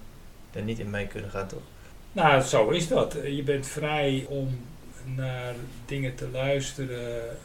er 0.52 0.62
niet 0.62 0.80
in 0.80 0.90
mee 0.90 1.08
kunnen 1.08 1.30
gaan, 1.30 1.48
toch? 1.48 1.64
Nou, 2.12 2.42
zo 2.42 2.70
is 2.70 2.88
dat. 2.88 3.16
Je 3.26 3.44
bent 3.44 3.68
vrij 3.68 4.26
om 4.30 4.60
naar 5.16 5.54
dingen 5.86 6.16
te 6.16 6.30
luisteren 6.30 7.38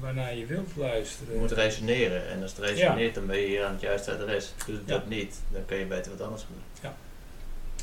waarnaar 0.00 0.36
je 0.36 0.46
wilt 0.46 0.76
luisteren. 0.76 1.34
Je 1.34 1.40
moet 1.40 1.50
resoneren. 1.50 2.28
En 2.28 2.42
als 2.42 2.56
het 2.56 2.64
resoneert, 2.64 3.14
dan 3.14 3.26
ben 3.26 3.38
je 3.38 3.46
hier 3.46 3.64
aan 3.64 3.72
het 3.72 3.80
juiste 3.80 4.12
adres. 4.12 4.52
Doe 4.66 4.74
het 4.74 4.88
dat 4.88 5.08
niet, 5.08 5.40
dan 5.52 5.64
kun 5.64 5.76
je 5.76 5.86
beter 5.86 6.10
wat 6.10 6.20
anders 6.20 6.44
doen. 6.48 6.62
Ja. 6.82 6.96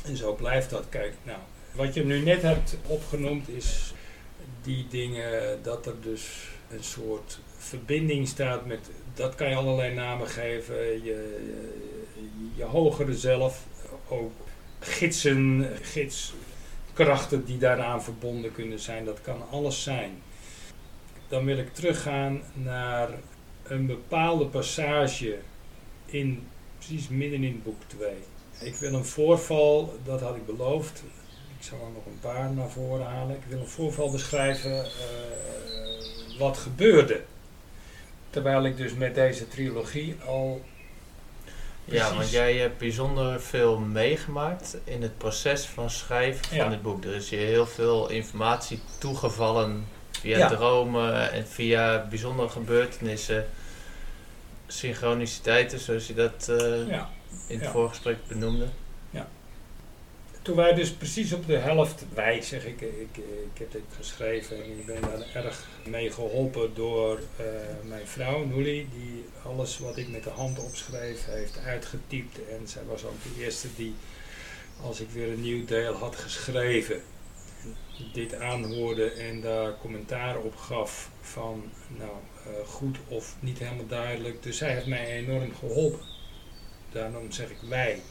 En 0.04 0.16
zo 0.16 0.34
blijft 0.34 0.70
dat. 0.70 0.84
Kijk, 0.88 1.14
nou, 1.22 1.38
wat 1.72 1.94
je 1.94 2.04
nu 2.04 2.18
net 2.18 2.42
hebt 2.42 2.76
opgenoemd 2.86 3.48
is 3.48 3.94
die 4.62 4.86
dingen 4.90 5.58
dat 5.62 5.86
er 5.86 6.00
dus 6.00 6.48
een 6.70 6.84
soort 6.84 7.38
verbinding 7.58 8.28
staat 8.28 8.66
met, 8.66 8.90
dat 9.16 9.34
kan 9.34 9.48
je 9.48 9.54
allerlei 9.54 9.94
namen 9.94 10.28
geven, 10.28 11.04
je, 11.04 11.46
je, 12.54 12.64
hogere 12.64 13.14
zelf, 13.14 13.66
ook 14.08 14.32
gidsen, 14.78 15.68
gidskrachten 15.82 17.44
die 17.44 17.58
daaraan 17.58 18.02
verbonden 18.02 18.52
kunnen 18.52 18.78
zijn, 18.78 19.04
dat 19.04 19.20
kan 19.20 19.50
alles 19.50 19.82
zijn. 19.82 20.22
Dan 21.28 21.44
wil 21.44 21.58
ik 21.58 21.74
teruggaan 21.74 22.42
naar 22.52 23.08
een 23.62 23.86
bepaalde 23.86 24.46
passage 24.46 25.38
in, 26.06 26.46
precies 26.78 27.08
midden 27.08 27.42
in 27.42 27.60
boek 27.64 27.82
2. 27.86 28.10
Ik 28.60 28.74
wil 28.74 28.94
een 28.94 29.04
voorval, 29.04 29.98
dat 30.04 30.20
had 30.20 30.36
ik 30.36 30.46
beloofd, 30.46 31.02
ik 31.58 31.64
zal 31.64 31.78
er 31.78 31.92
nog 31.94 32.06
een 32.06 32.20
paar 32.20 32.50
naar 32.50 32.70
voren 32.70 33.06
halen. 33.06 33.36
Ik 33.36 33.44
wil 33.48 33.60
een 33.60 33.66
voorval 33.66 34.10
beschrijven 34.10 34.84
uh, 34.84 36.38
wat 36.38 36.56
gebeurde. 36.56 37.22
Terwijl 38.36 38.64
ik 38.64 38.76
dus 38.76 38.94
met 38.94 39.14
deze 39.14 39.48
trilogie 39.48 40.16
al. 40.26 40.64
Ja, 41.84 42.14
want 42.14 42.30
jij 42.30 42.56
hebt 42.56 42.78
bijzonder 42.78 43.40
veel 43.40 43.78
meegemaakt 43.78 44.76
in 44.84 45.02
het 45.02 45.18
proces 45.18 45.64
van 45.64 45.90
schrijven 45.90 46.58
van 46.58 46.70
dit 46.70 46.82
boek. 46.82 47.04
Er 47.04 47.14
is 47.14 47.28
je 47.28 47.36
heel 47.36 47.66
veel 47.66 48.08
informatie 48.08 48.80
toegevallen 48.98 49.86
via 50.10 50.48
dromen 50.48 51.32
en 51.32 51.46
via 51.46 52.06
bijzondere 52.08 52.48
gebeurtenissen, 52.48 53.46
synchroniciteiten, 54.66 55.78
zoals 55.78 56.06
je 56.06 56.14
dat 56.14 56.46
uh, 56.50 56.98
in 57.48 57.60
het 57.60 57.68
voorgesprek 57.68 58.16
benoemde 58.28 58.66
toen 60.46 60.56
wij 60.56 60.74
dus 60.74 60.90
precies 60.90 61.32
op 61.32 61.46
de 61.46 61.56
helft, 61.56 62.04
wij 62.14 62.42
zeg 62.42 62.64
ik, 62.64 62.80
ik, 62.80 63.16
ik 63.52 63.58
heb 63.58 63.72
dit 63.72 63.82
geschreven 63.96 64.64
en 64.64 64.70
ik 64.70 64.86
ben 64.86 65.00
daar 65.00 65.44
erg 65.44 65.66
mee 65.84 66.10
geholpen 66.10 66.74
door 66.74 67.18
uh, 67.18 67.46
mijn 67.88 68.06
vrouw 68.06 68.44
Noelie, 68.44 68.88
die 68.98 69.24
alles 69.44 69.78
wat 69.78 69.96
ik 69.96 70.08
met 70.08 70.24
de 70.24 70.30
hand 70.30 70.58
opschreef 70.58 71.24
heeft 71.24 71.58
uitgetypt. 71.64 72.38
En 72.50 72.68
zij 72.68 72.82
was 72.88 73.04
ook 73.04 73.22
de 73.22 73.42
eerste 73.42 73.68
die, 73.76 73.94
als 74.82 75.00
ik 75.00 75.10
weer 75.10 75.32
een 75.32 75.40
nieuw 75.40 75.64
deel 75.64 75.94
had 75.94 76.16
geschreven, 76.16 77.02
dit 78.12 78.34
aanhoorde 78.34 79.10
en 79.10 79.40
daar 79.40 79.78
commentaar 79.78 80.38
op 80.38 80.56
gaf 80.56 81.10
van, 81.20 81.64
nou, 81.88 82.12
uh, 82.46 82.68
goed 82.68 82.98
of 83.08 83.36
niet 83.40 83.58
helemaal 83.58 83.86
duidelijk. 83.86 84.42
Dus 84.42 84.56
zij 84.56 84.72
heeft 84.72 84.86
mij 84.86 85.06
enorm 85.06 85.54
geholpen. 85.54 86.06
Daarom 86.92 87.32
zeg 87.32 87.50
ik 87.50 87.58
wij. 87.68 88.02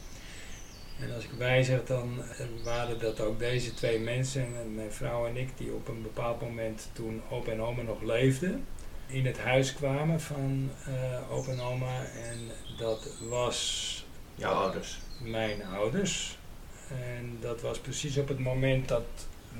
En 1.00 1.14
als 1.14 1.24
ik 1.24 1.30
wij 1.38 1.62
zeg, 1.62 1.84
dan 1.84 2.22
waren 2.64 2.98
dat 2.98 3.20
ook 3.20 3.38
deze 3.38 3.74
twee 3.74 3.98
mensen, 3.98 4.74
mijn 4.74 4.92
vrouw 4.92 5.26
en 5.26 5.36
ik, 5.36 5.48
die 5.56 5.72
op 5.72 5.88
een 5.88 6.02
bepaald 6.02 6.40
moment 6.40 6.88
toen 6.92 7.22
opa 7.30 7.50
en 7.52 7.62
oma 7.62 7.82
nog 7.82 8.02
leefden, 8.02 8.66
in 9.06 9.26
het 9.26 9.38
huis 9.38 9.74
kwamen 9.74 10.20
van 10.20 10.70
uh, 10.88 11.32
opa 11.32 11.50
en 11.50 11.60
oma. 11.60 12.04
En 12.04 12.38
dat 12.78 13.08
was... 13.28 14.04
Jouw 14.34 14.52
ouders? 14.52 14.98
Mijn 15.20 15.64
ouders. 15.64 16.38
En 16.88 17.38
dat 17.40 17.60
was 17.60 17.78
precies 17.78 18.16
op 18.16 18.28
het 18.28 18.38
moment 18.38 18.88
dat 18.88 19.04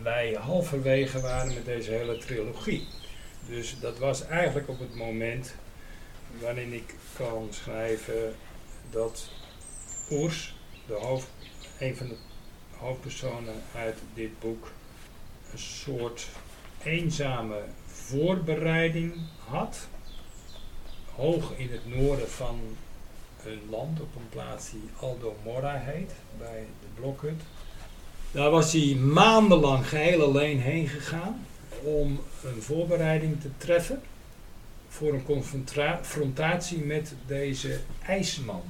wij 0.03 0.33
halverwege 0.33 1.21
waren 1.21 1.55
met 1.55 1.65
deze 1.65 1.91
hele 1.91 2.19
trilogie. 2.19 2.87
Dus 3.49 3.81
dat 3.81 3.99
was 3.99 4.27
eigenlijk 4.27 4.69
op 4.69 4.79
het 4.79 4.95
moment 4.95 5.55
waarin 6.41 6.73
ik 6.73 6.95
kan 7.17 7.49
schrijven 7.51 8.35
dat 8.91 9.31
Oers 10.11 10.56
een 11.79 11.97
van 11.97 12.09
de 12.09 12.17
hoofdpersonen 12.77 13.55
uit 13.75 13.99
dit 14.15 14.39
boek 14.41 14.71
een 15.53 15.59
soort 15.59 16.29
eenzame 16.83 17.61
voorbereiding 17.87 19.15
had. 19.49 19.89
Hoog 21.15 21.53
in 21.57 21.71
het 21.71 21.97
noorden 21.97 22.31
van 22.31 22.61
een 23.45 23.61
land, 23.71 24.01
op 24.01 24.15
een 24.17 24.29
plaats 24.29 24.71
die 24.71 24.89
Aldo 25.01 25.37
Mora 25.45 25.79
heet, 25.79 26.13
bij 26.39 26.67
de 26.81 27.01
Blokhut. 27.01 27.43
Daar 28.31 28.51
was 28.51 28.73
hij 28.73 28.95
maandenlang 28.95 29.89
geheel 29.89 30.23
alleen 30.23 30.61
heen 30.61 30.89
gegaan 30.89 31.47
om 31.83 32.21
een 32.45 32.63
voorbereiding 32.63 33.41
te 33.41 33.51
treffen 33.57 34.03
voor 34.89 35.13
een 35.13 35.25
confrontatie 35.25 36.79
met 36.79 37.15
deze 37.27 37.81
ijsman 38.07 38.63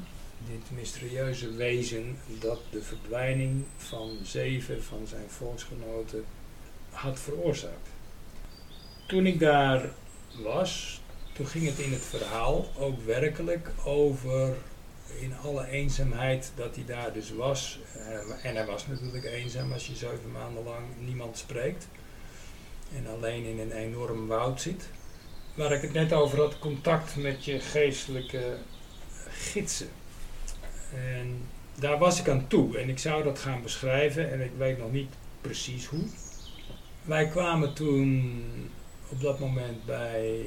dit 0.50 0.70
mysterieuze 0.70 1.52
wezen 1.52 2.18
dat 2.40 2.60
de 2.70 2.82
verdwijning 2.82 3.64
van 3.76 4.18
zeven 4.22 4.84
van 4.84 5.06
zijn 5.06 5.28
volksgenoten 5.28 6.24
had 6.90 7.20
veroorzaakt. 7.20 7.88
Toen 9.06 9.26
ik 9.26 9.38
daar 9.38 9.90
was, 10.42 11.00
toen 11.32 11.46
ging 11.46 11.66
het 11.66 11.78
in 11.78 11.92
het 11.92 12.04
verhaal 12.04 12.66
ook 12.78 13.04
werkelijk 13.04 13.70
over 13.84 14.56
in 15.20 15.32
alle 15.42 15.66
eenzaamheid 15.66 16.52
dat 16.54 16.74
hij 16.74 16.84
daar 16.84 17.12
dus 17.12 17.30
was. 17.30 17.78
En 18.42 18.56
hij 18.56 18.66
was 18.66 18.86
natuurlijk 18.86 19.24
eenzaam 19.24 19.72
als 19.72 19.86
je 19.86 19.94
zeven 19.94 20.32
maanden 20.32 20.64
lang 20.64 20.84
niemand 20.98 21.38
spreekt. 21.38 21.88
En 22.96 23.06
alleen 23.06 23.44
in 23.44 23.58
een 23.58 23.72
enorm 23.72 24.26
woud 24.26 24.60
zit. 24.60 24.88
Waar 25.54 25.72
ik 25.72 25.82
het 25.82 25.92
net 25.92 26.12
over 26.12 26.38
had, 26.38 26.58
contact 26.58 27.16
met 27.16 27.44
je 27.44 27.60
geestelijke 27.60 28.56
gidsen. 29.28 29.88
En 30.94 31.48
daar 31.74 31.98
was 31.98 32.20
ik 32.20 32.28
aan 32.28 32.46
toe 32.46 32.78
en 32.78 32.88
ik 32.88 32.98
zou 32.98 33.22
dat 33.22 33.38
gaan 33.38 33.62
beschrijven 33.62 34.32
en 34.32 34.40
ik 34.40 34.52
weet 34.56 34.78
nog 34.78 34.92
niet 34.92 35.12
precies 35.40 35.86
hoe. 35.86 36.04
Wij 37.02 37.28
kwamen 37.28 37.74
toen 37.74 38.42
op 39.08 39.20
dat 39.20 39.38
moment 39.38 39.84
bij 39.84 40.44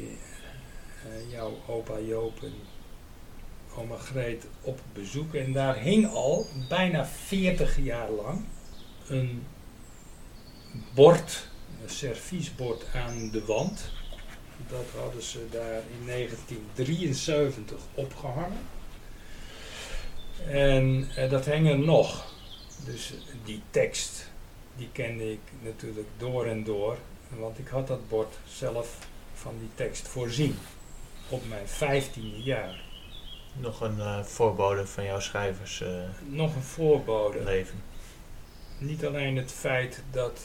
uh, 1.07 1.31
jouw 1.31 1.57
opa 1.67 1.99
Joop 1.99 2.43
en 2.43 2.53
oma 3.75 3.97
Greet 3.97 4.45
op 4.61 4.79
bezoek 4.93 5.33
en 5.33 5.53
daar 5.53 5.77
hing 5.77 6.07
al 6.07 6.45
bijna 6.69 7.05
40 7.05 7.77
jaar 7.83 8.09
lang 8.09 8.45
een 9.07 9.43
bord, 10.93 11.47
een 11.83 11.89
serviesbord 11.89 12.85
aan 12.93 13.29
de 13.31 13.45
wand. 13.45 13.91
Dat 14.69 14.85
hadden 15.01 15.23
ze 15.23 15.47
daar 15.51 15.81
in 15.99 16.05
1973 16.05 17.77
opgehangen. 17.93 18.57
En 20.47 21.09
uh, 21.17 21.29
dat 21.29 21.45
hing 21.45 21.69
er 21.69 21.79
nog. 21.79 22.33
Dus 22.85 23.13
die 23.43 23.61
tekst, 23.71 24.29
die 24.75 24.89
kende 24.91 25.31
ik 25.31 25.39
natuurlijk 25.63 26.07
door 26.17 26.45
en 26.45 26.63
door. 26.63 26.97
Want 27.29 27.59
ik 27.59 27.67
had 27.67 27.87
dat 27.87 28.09
bord 28.09 28.37
zelf 28.47 28.97
van 29.33 29.55
die 29.59 29.69
tekst 29.75 30.07
voorzien. 30.07 30.57
Op 31.29 31.47
mijn 31.47 31.67
vijftiende 31.67 32.41
jaar. 32.41 32.81
Nog 33.53 33.81
een 33.81 33.97
uh, 33.97 34.23
voorbode 34.23 34.87
van 34.87 35.03
jouw 35.03 35.19
schrijvers 35.19 35.81
uh, 35.81 35.89
Nog 36.27 36.55
een 36.55 36.61
voorbode. 36.61 37.43
Leven. 37.43 37.83
Niet 38.77 39.05
alleen 39.05 39.37
het 39.37 39.51
feit 39.51 40.03
dat 40.11 40.41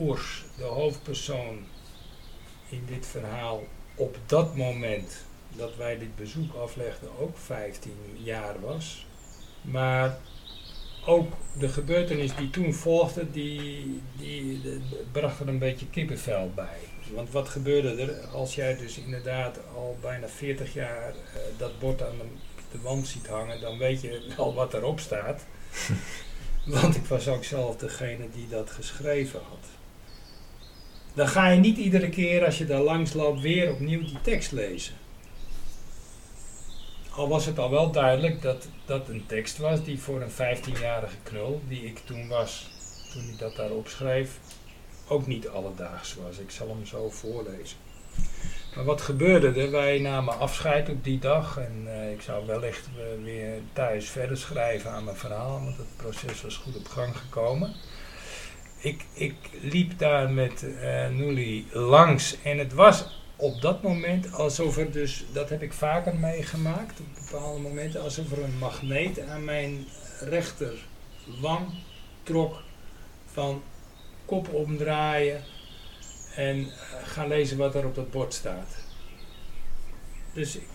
Oers, 0.00 0.44
de 0.56 0.64
hoofdpersoon 0.64 1.66
in 2.68 2.84
dit 2.86 3.06
verhaal, 3.06 3.64
op 3.94 4.16
dat 4.26 4.56
moment 4.56 5.24
dat 5.56 5.76
wij 5.76 5.98
dit 5.98 6.16
bezoek 6.16 6.54
aflegden 6.54 7.08
ook 7.18 7.38
15 7.38 7.92
jaar 8.16 8.60
was. 8.60 9.06
Maar 9.70 10.18
ook 11.06 11.32
de 11.58 11.68
gebeurtenis 11.68 12.34
die 12.34 12.50
toen 12.50 12.74
volgde, 12.74 13.30
die, 13.30 14.00
die, 14.16 14.60
die 14.62 14.80
bracht 15.12 15.40
er 15.40 15.48
een 15.48 15.58
beetje 15.58 15.86
kippenvel 15.86 16.50
bij. 16.54 16.78
Want 17.14 17.30
wat 17.30 17.48
gebeurde 17.48 18.02
er 18.02 18.26
als 18.26 18.54
jij 18.54 18.76
dus 18.76 18.98
inderdaad 18.98 19.58
al 19.74 19.96
bijna 20.00 20.28
40 20.28 20.74
jaar 20.74 21.12
uh, 21.12 21.40
dat 21.56 21.78
bord 21.78 22.02
aan 22.02 22.18
de, 22.18 22.24
de, 22.72 22.80
wand 22.80 23.06
ziet 23.06 23.26
hangen, 23.26 23.60
dan 23.60 23.78
weet 23.78 24.00
je 24.00 24.32
wel 24.36 24.54
wat 24.54 24.74
erop 24.74 25.00
staat. 25.00 25.46
Want 26.64 26.96
ik 26.96 27.04
was 27.04 27.28
ook 27.28 27.44
zelf 27.44 27.76
degene 27.76 28.28
die 28.34 28.48
dat 28.48 28.70
geschreven 28.70 29.40
had. 29.48 29.66
Dan 31.14 31.28
ga 31.28 31.48
je 31.48 31.60
niet 31.60 31.76
iedere 31.76 32.08
keer 32.08 32.44
als 32.44 32.58
je 32.58 32.66
daar 32.66 32.80
langs 32.80 33.12
loopt 33.12 33.40
weer 33.40 33.72
opnieuw 33.72 34.00
die 34.00 34.20
tekst 34.22 34.52
lezen. 34.52 34.94
Al 37.18 37.28
was 37.28 37.46
het 37.46 37.58
al 37.58 37.70
wel 37.70 37.90
duidelijk 37.90 38.42
dat 38.42 38.68
dat 38.84 39.08
een 39.08 39.26
tekst 39.26 39.58
was 39.58 39.84
die 39.84 40.00
voor 40.00 40.20
een 40.20 40.30
15-jarige 40.30 41.16
knul, 41.22 41.60
die 41.68 41.84
ik 41.84 41.98
toen 41.98 42.28
was, 42.28 42.70
toen 43.12 43.28
ik 43.28 43.38
dat 43.38 43.56
daarop 43.56 43.88
schreef, 43.88 44.38
ook 45.08 45.26
niet 45.26 45.48
alledaags 45.48 46.14
was. 46.14 46.38
Ik 46.38 46.50
zal 46.50 46.68
hem 46.68 46.86
zo 46.86 47.10
voorlezen. 47.10 47.76
Maar 48.74 48.84
wat 48.84 49.00
gebeurde 49.00 49.60
er? 49.60 49.70
Wij 49.70 49.98
namen 49.98 50.38
afscheid 50.38 50.88
op 50.88 51.04
die 51.04 51.18
dag 51.18 51.58
en 51.58 51.84
uh, 51.86 52.12
ik 52.12 52.20
zou 52.20 52.46
wellicht 52.46 52.88
weer 53.22 53.60
thuis 53.72 54.08
verder 54.08 54.36
schrijven 54.36 54.90
aan 54.90 55.04
mijn 55.04 55.16
verhaal, 55.16 55.60
want 55.64 55.76
het 55.76 55.96
proces 55.96 56.42
was 56.42 56.56
goed 56.56 56.76
op 56.76 56.88
gang 56.88 57.16
gekomen. 57.16 57.74
Ik, 58.80 59.04
ik 59.12 59.34
liep 59.60 59.98
daar 59.98 60.30
met 60.30 60.62
uh, 60.62 61.08
Noelie 61.08 61.66
langs 61.72 62.42
en 62.42 62.58
het 62.58 62.72
was 62.72 63.04
op 63.40 63.60
dat 63.60 63.82
moment 63.82 64.32
alsof 64.32 64.76
er 64.76 64.90
dus, 64.90 65.24
dat 65.32 65.48
heb 65.48 65.62
ik 65.62 65.72
vaker 65.72 66.16
meegemaakt, 66.16 67.00
op 67.00 67.06
bepaalde 67.30 67.60
momenten, 67.60 68.02
alsof 68.02 68.32
er 68.32 68.42
een 68.42 68.58
magneet 68.58 69.20
aan 69.20 69.44
mijn 69.44 69.86
rechterwang 70.20 71.68
trok 72.22 72.62
van 73.26 73.62
kop 74.24 74.54
omdraaien 74.54 75.42
en 76.34 76.58
uh, 76.58 76.72
gaan 77.04 77.28
lezen 77.28 77.56
wat 77.56 77.74
er 77.74 77.86
op 77.86 77.94
dat 77.94 78.10
bord 78.10 78.34
staat. 78.34 78.76
Dus 80.32 80.56
ik 80.56 80.66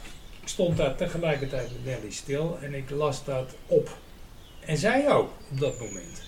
stond 0.44 0.78
daar 0.78 0.96
tegelijkertijd 0.96 1.70
met 1.72 1.86
Nelly 1.86 2.12
stil 2.12 2.58
en 2.62 2.74
ik 2.74 2.90
las 2.90 3.26
dat 3.26 3.56
op. 3.68 3.98
En 4.60 4.78
zij 4.78 5.14
ook 5.14 5.32
op 5.52 5.60
dat 5.60 5.80
moment. 5.80 6.22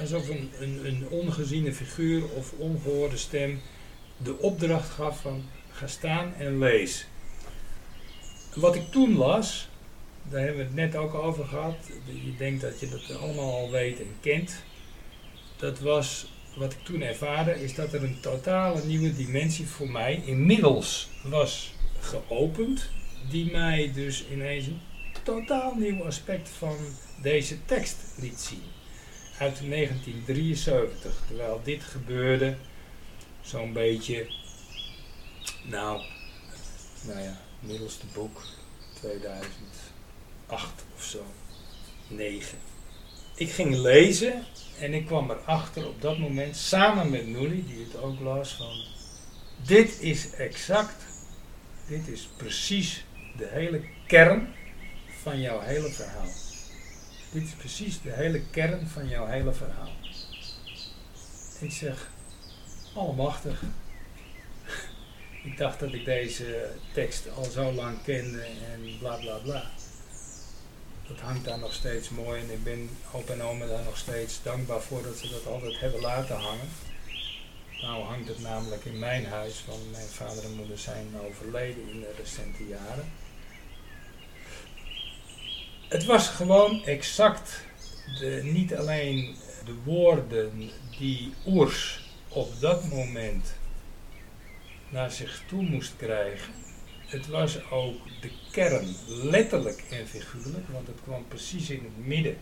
Alsof 0.00 0.28
een, 0.28 0.50
een, 0.60 0.86
een 0.86 1.08
ongeziene 1.08 1.72
figuur 1.72 2.22
of 2.34 2.52
ongehoorde 2.52 3.16
stem 3.16 3.60
de 4.16 4.38
opdracht 4.38 4.90
gaf 4.90 5.20
van 5.20 5.44
ga 5.70 5.86
staan 5.86 6.34
en 6.38 6.58
lees. 6.58 7.06
Wat 8.54 8.74
ik 8.74 8.90
toen 8.90 9.16
las, 9.16 9.68
daar 10.22 10.40
hebben 10.40 10.58
we 10.58 10.64
het 10.64 10.74
net 10.74 10.96
ook 10.96 11.14
over 11.14 11.44
gehad. 11.44 11.76
Je 12.24 12.36
denkt 12.38 12.60
dat 12.60 12.80
je 12.80 12.88
dat 12.88 13.18
allemaal 13.20 13.52
al 13.52 13.70
weet 13.70 14.00
en 14.00 14.16
kent. 14.20 14.62
Dat 15.56 15.80
was 15.80 16.26
wat 16.56 16.72
ik 16.72 16.78
toen 16.84 17.02
ervaarde, 17.02 17.62
is 17.62 17.74
dat 17.74 17.92
er 17.92 18.04
een 18.04 18.20
totale 18.20 18.84
nieuwe 18.84 19.16
dimensie 19.16 19.66
voor 19.66 19.90
mij 19.90 20.22
inmiddels 20.24 21.08
was 21.22 21.74
geopend. 22.00 22.88
Die 23.30 23.50
mij 23.50 23.90
dus 23.94 24.24
ineens 24.32 24.66
een 24.66 24.80
totaal 25.22 25.74
nieuw 25.74 26.04
aspect 26.04 26.48
van 26.48 26.76
deze 27.22 27.64
tekst 27.64 27.96
liet 28.20 28.40
zien. 28.40 28.62
Uit 29.38 29.60
1973, 29.68 31.22
terwijl 31.26 31.60
dit 31.64 31.82
gebeurde 31.82 32.56
zo'n 33.46 33.72
beetje, 33.72 34.30
nou, 35.62 36.02
nou 37.02 37.20
ja, 37.20 37.40
middelste 37.60 38.06
boek 38.12 38.42
2008 38.94 40.84
of 40.96 41.02
zo, 41.02 41.24
9. 42.08 42.58
Ik 43.34 43.50
ging 43.50 43.74
lezen 43.74 44.44
en 44.78 44.94
ik 44.94 45.06
kwam 45.06 45.30
erachter 45.30 45.86
op 45.86 46.02
dat 46.02 46.18
moment, 46.18 46.56
samen 46.56 47.10
met 47.10 47.26
Nully, 47.26 47.64
die 47.66 47.84
het 47.84 47.96
ook 47.96 48.20
las, 48.20 48.52
van 48.52 48.82
dit 49.66 50.00
is 50.00 50.30
exact, 50.30 51.04
dit 51.88 52.08
is 52.08 52.28
precies 52.36 53.04
de 53.36 53.48
hele 53.50 53.80
kern 54.06 54.54
van 55.22 55.40
jouw 55.40 55.60
hele 55.60 55.90
verhaal. 55.90 56.28
Dit 57.32 57.42
is 57.42 57.52
precies 57.52 58.00
de 58.02 58.12
hele 58.12 58.42
kern 58.50 58.88
van 58.88 59.08
jouw 59.08 59.26
hele 59.26 59.52
verhaal. 59.52 59.92
Ik 61.60 61.72
zeg, 61.72 62.10
allemachtig. 62.96 63.62
ik 65.44 65.56
dacht 65.56 65.80
dat 65.80 65.92
ik 65.92 66.04
deze 66.04 66.70
tekst 66.92 67.24
al 67.36 67.44
zo 67.44 67.72
lang 67.72 68.02
kende 68.02 68.42
en 68.42 68.98
bla 68.98 69.16
bla 69.16 69.36
bla 69.36 69.70
dat 71.08 71.20
hangt 71.20 71.44
daar 71.44 71.58
nog 71.58 71.72
steeds 71.72 72.08
mooi 72.08 72.40
en 72.40 72.50
ik 72.50 72.64
ben 72.64 72.90
opa 73.12 73.32
en 73.32 73.42
oma 73.42 73.66
daar 73.66 73.84
nog 73.84 73.96
steeds 73.96 74.42
dankbaar 74.42 74.80
voor 74.80 75.02
dat 75.02 75.16
ze 75.16 75.28
dat 75.28 75.46
altijd 75.46 75.80
hebben 75.80 76.00
laten 76.00 76.36
hangen. 76.36 76.68
Nou 77.80 78.04
hangt 78.04 78.28
het 78.28 78.40
namelijk 78.40 78.84
in 78.84 78.98
mijn 78.98 79.26
huis, 79.26 79.64
want 79.66 79.90
mijn 79.92 80.06
vader 80.06 80.44
en 80.44 80.54
moeder 80.54 80.78
zijn 80.78 81.06
overleden 81.28 81.88
in 81.90 82.00
de 82.00 82.12
recente 82.18 82.66
jaren. 82.66 83.04
Het 85.88 86.04
was 86.04 86.28
gewoon 86.28 86.84
exact 86.84 87.60
de, 88.18 88.40
niet 88.44 88.74
alleen 88.74 89.36
de 89.64 89.74
woorden 89.84 90.70
die 90.98 91.32
Oers 91.46 92.00
op 92.36 92.60
dat 92.60 92.88
moment 92.88 93.54
naar 94.88 95.10
zich 95.10 95.42
toe 95.48 95.62
moest 95.62 95.92
krijgen, 95.96 96.52
het 97.06 97.26
was 97.28 97.70
ook 97.70 97.96
de 98.20 98.30
kern, 98.50 98.96
letterlijk 99.06 99.84
en 99.90 100.06
figuurlijk, 100.06 100.68
want 100.68 100.86
het 100.86 100.96
kwam 101.04 101.28
precies 101.28 101.70
in 101.70 101.82
het 101.84 102.06
midden 102.06 102.36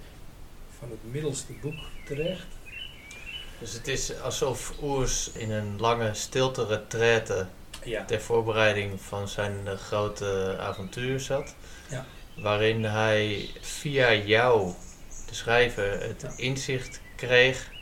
van 0.79 0.91
het 0.91 1.13
middelste 1.13 1.53
boek 1.53 1.79
terecht. 2.05 2.47
Dus 3.59 3.73
het 3.73 3.89
is 3.89 4.21
alsof 4.21 4.75
Oers 4.83 5.31
in 5.31 5.51
een 5.51 5.81
lange 5.81 6.15
stilte 6.15 6.67
retraite 6.67 7.47
ja. 7.85 8.05
ter 8.05 8.21
voorbereiding 8.21 9.01
van 9.01 9.29
zijn 9.29 9.57
uh, 9.65 9.73
grote 9.73 10.57
avontuur 10.61 11.21
zat. 11.21 11.55
Ja. 11.91 12.07
Waarin 12.37 12.85
hij 12.85 13.51
via 13.61 14.15
jou, 14.15 14.73
de 15.29 15.35
schrijver, 15.35 16.01
het 16.01 16.23
ja. 16.23 16.33
inzicht 16.37 17.01
kreeg 17.17 17.73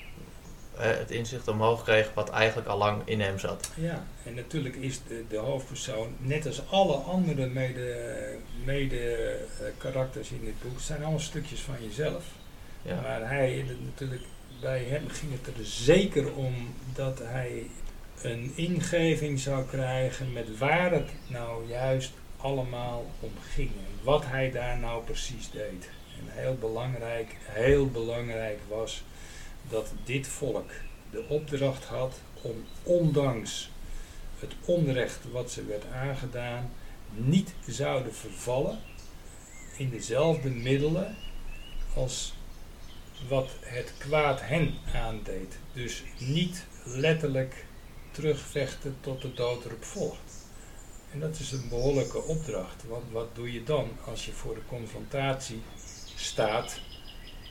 het 0.83 1.11
inzicht 1.11 1.49
omhoog 1.49 1.83
kreeg 1.83 2.15
wat 2.15 2.31
eigenlijk 2.31 2.69
al 2.69 2.79
lang 2.79 3.03
in 3.05 3.21
hem 3.21 3.39
zat. 3.39 3.71
Ja, 3.75 4.07
en 4.25 4.35
natuurlijk 4.35 4.77
is 4.77 5.01
de, 5.09 5.25
de 5.29 5.37
hoofdpersoon, 5.37 6.15
net 6.19 6.47
als 6.47 6.63
alle 6.71 6.95
andere 6.95 7.47
mede, 7.47 8.37
mede 8.65 9.37
karakters 9.77 10.31
in 10.31 10.45
dit 10.45 10.63
boek, 10.63 10.81
zijn 10.81 11.01
allemaal 11.01 11.21
stukjes 11.21 11.61
van 11.61 11.75
jezelf. 11.81 12.25
Ja. 12.83 13.01
Maar 13.01 13.29
hij, 13.29 13.65
natuurlijk, 13.85 14.23
bij 14.61 14.85
hem 14.85 15.09
ging 15.09 15.33
het 15.33 15.57
er 15.57 15.65
zeker 15.65 16.35
om 16.35 16.75
dat 16.95 17.19
hij 17.19 17.67
een 18.23 18.53
ingeving 18.55 19.41
zou 19.41 19.67
krijgen 19.67 20.33
met 20.33 20.59
waar 20.59 20.93
het 20.93 21.11
nou 21.27 21.69
juist 21.69 22.13
allemaal 22.37 23.11
om 23.21 23.33
ging. 23.55 23.71
En 23.71 24.05
wat 24.05 24.25
hij 24.27 24.51
daar 24.51 24.79
nou 24.79 25.05
precies 25.05 25.51
deed. 25.51 25.91
En 26.19 26.43
heel 26.43 26.57
belangrijk, 26.61 27.37
heel 27.43 27.87
belangrijk 27.91 28.59
was 28.69 29.03
dat 29.69 29.93
dit 30.05 30.27
volk 30.27 30.71
de 31.11 31.25
opdracht 31.29 31.85
had 31.85 32.21
om 32.43 32.65
ondanks 32.83 33.71
het 34.39 34.55
onrecht 34.65 35.19
wat 35.33 35.51
ze 35.51 35.65
werd 35.65 35.85
aangedaan, 35.93 36.71
niet 37.11 37.55
zouden 37.67 38.15
vervallen 38.15 38.79
in 39.77 39.91
dezelfde 39.91 40.51
middelen 40.51 41.17
als 41.95 42.35
wat 43.29 43.51
het 43.61 43.93
kwaad 43.99 44.41
hen 44.41 44.75
aandeed. 44.95 45.59
Dus 45.73 46.03
niet 46.19 46.65
letterlijk 46.85 47.65
terugvechten 48.11 48.97
tot 49.01 49.23
de 49.23 49.35
dood 49.35 49.65
erop 49.65 49.85
volgt. 49.85 50.47
En 51.13 51.21
dat 51.21 51.39
is 51.39 51.53
een 51.53 51.69
behoorlijke 51.69 52.23
opdracht. 52.23 52.85
Want 52.89 53.11
wat 53.11 53.35
doe 53.35 53.53
je 53.53 53.63
dan 53.63 53.91
als 54.05 54.27
je 54.27 54.33
voor 54.33 54.55
de 54.55 54.67
confrontatie 54.69 55.63
staat 56.17 56.81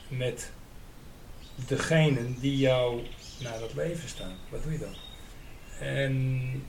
met 0.08 0.50
degenen 1.54 2.36
die 2.40 2.56
jou 2.56 3.02
naar 3.40 3.60
het 3.60 3.74
leven 3.74 4.08
staan. 4.08 4.36
Wat 4.48 4.62
doe 4.62 4.72
je 4.72 4.78
dan? 4.78 4.94
En 5.80 6.64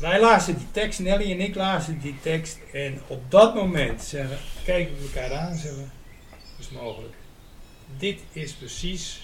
wij 0.00 0.20
lazen 0.20 0.58
die 0.58 0.70
tekst, 0.70 1.00
Nelly 1.00 1.30
en 1.30 1.40
ik 1.40 1.54
lazen 1.54 2.00
die 2.00 2.20
tekst. 2.20 2.58
En 2.72 3.00
op 3.06 3.30
dat 3.30 3.54
moment 3.54 4.02
zeggen, 4.02 4.38
kijken 4.64 4.96
we 4.96 5.02
elkaar 5.02 5.38
aan 5.38 5.56
zeggen, 5.56 5.92
is 6.58 6.70
mogelijk. 6.70 7.14
Dit 7.98 8.20
is 8.32 8.52
precies 8.52 9.20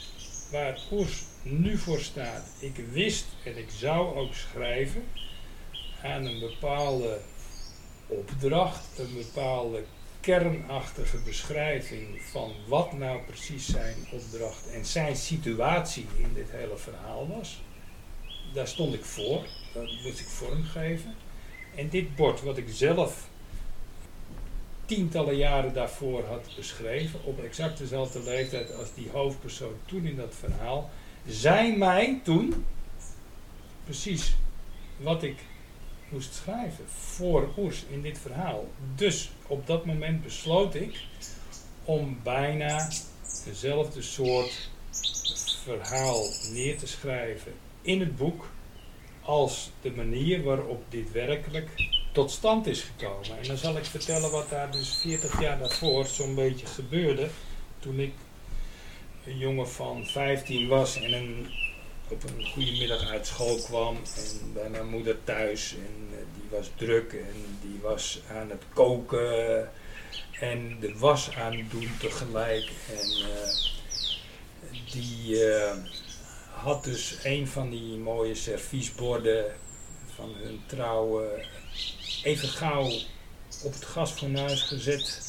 waar 0.51 0.79
Oers 0.93 1.23
nu 1.43 1.79
voor 1.79 2.01
staat. 2.01 2.47
Ik 2.59 2.85
wist 2.93 3.27
en 3.45 3.59
ik 3.59 3.69
zou 3.79 4.17
ook 4.17 4.35
schrijven 4.35 5.05
aan 6.03 6.25
een 6.25 6.41
bepaalde 6.41 7.19
opdracht, 8.07 8.99
een 8.99 9.15
bepaalde 9.15 9.85
kernachtige 10.21 11.19
beschrijving 11.19 12.23
van 12.31 12.53
wat 12.67 12.93
nou 12.93 13.21
precies 13.27 13.67
zijn 13.67 13.97
opdracht 14.11 14.71
en 14.71 14.85
zijn 14.85 15.17
situatie 15.17 16.07
in 16.17 16.31
dit 16.35 16.51
hele 16.51 16.77
verhaal 16.77 17.29
was. 17.29 17.61
Daar 18.53 18.69
stond 18.69 18.95
ik 18.95 19.05
voor, 19.05 19.47
dat 19.73 19.85
moest 20.05 20.21
ik 20.21 20.27
vormgeven. 20.27 21.15
En 21.75 21.89
dit 21.89 22.17
bord 22.17 22.43
wat 22.43 22.57
ik 22.57 22.67
zelf 22.69 23.29
tientallen 24.85 25.37
jaren 25.37 25.73
daarvoor 25.73 26.25
had 26.25 26.51
beschreven, 26.57 27.25
op 27.25 27.43
exact 27.45 27.79
dezelfde 27.79 28.23
leeftijd 28.23 28.75
als 28.75 28.95
die 28.95 29.11
hoofdpersoon 29.13 29.75
toen 29.85 30.07
in 30.07 30.17
dat 30.17 30.35
verhaal, 30.39 30.91
zei 31.27 31.77
mij 31.77 32.21
toen 32.25 32.65
precies 33.85 34.37
wat 34.97 35.23
ik 35.23 35.37
moest 36.09 36.35
schrijven 36.35 36.85
voor 36.89 37.49
Oers 37.59 37.85
in 37.91 38.03
dit 38.03 38.19
verhaal. 38.19 38.69
Dus 38.95 39.31
op 39.47 39.67
dat 39.67 39.85
moment 39.85 40.23
besloot 40.23 40.75
ik 40.75 41.01
om 41.85 42.19
bijna 42.23 42.91
dezelfde 43.45 44.03
soort 44.03 44.71
verhaal 45.65 46.25
neer 46.53 46.79
te 46.79 46.87
schrijven 46.87 47.53
in 47.83 48.01
het 48.01 48.17
boek 48.17 48.51
als 49.23 49.71
de 49.81 49.91
manier 49.91 50.43
waarop 50.43 50.85
dit 50.89 51.13
werkelijk 51.13 51.69
tot 52.13 52.31
stand 52.31 52.67
is 52.67 52.81
gekomen. 52.81 53.39
En 53.39 53.47
dan 53.47 53.57
zal 53.57 53.77
ik 53.77 53.85
vertellen 53.85 54.31
wat 54.31 54.51
daar 54.51 54.73
dus 54.73 54.97
40 54.97 55.41
jaar 55.41 55.59
daarvoor 55.59 56.07
zo'n 56.07 56.35
beetje 56.35 56.67
gebeurde. 56.67 57.29
Toen 57.79 58.01
ik 58.01 58.13
een 59.27 59.39
jongen 59.39 59.69
van 59.69 60.07
15 60.07 60.69
was 60.69 60.97
en 60.97 61.13
een, 61.13 61.47
op 62.11 62.23
een 62.23 62.47
goede 62.47 62.73
middag 62.73 63.09
uit 63.09 63.27
school 63.27 63.57
kwam 63.57 63.97
en 63.97 64.53
bij 64.53 64.69
mijn 64.69 64.89
moeder 64.89 65.17
thuis. 65.25 65.75
En 65.75 66.09
uh, 66.11 66.17
die 66.35 66.59
was 66.59 66.71
druk 66.77 67.13
en 67.13 67.59
die 67.63 67.81
was 67.83 68.21
aan 68.31 68.51
het 68.51 68.63
koken 68.73 69.71
en 70.41 70.81
de 70.81 70.99
was 70.99 71.35
aan 71.35 71.57
het 71.57 71.71
doen 71.71 71.91
tegelijk. 71.99 72.71
En 72.91 73.11
uh, 73.11 73.51
die 74.93 75.47
uh, 75.47 75.73
had 76.53 76.85
dus 76.85 77.19
een 77.23 77.49
van 77.49 77.71
die 77.71 77.97
mooie 77.97 78.35
serviesborden 78.35 79.45
van 80.15 80.35
hun 80.35 80.63
trouwe 80.67 81.45
even 82.23 82.49
gauw 82.49 82.91
op 83.65 83.73
het 83.73 83.85
gasfornuis 83.85 84.63
gezet. 84.63 85.21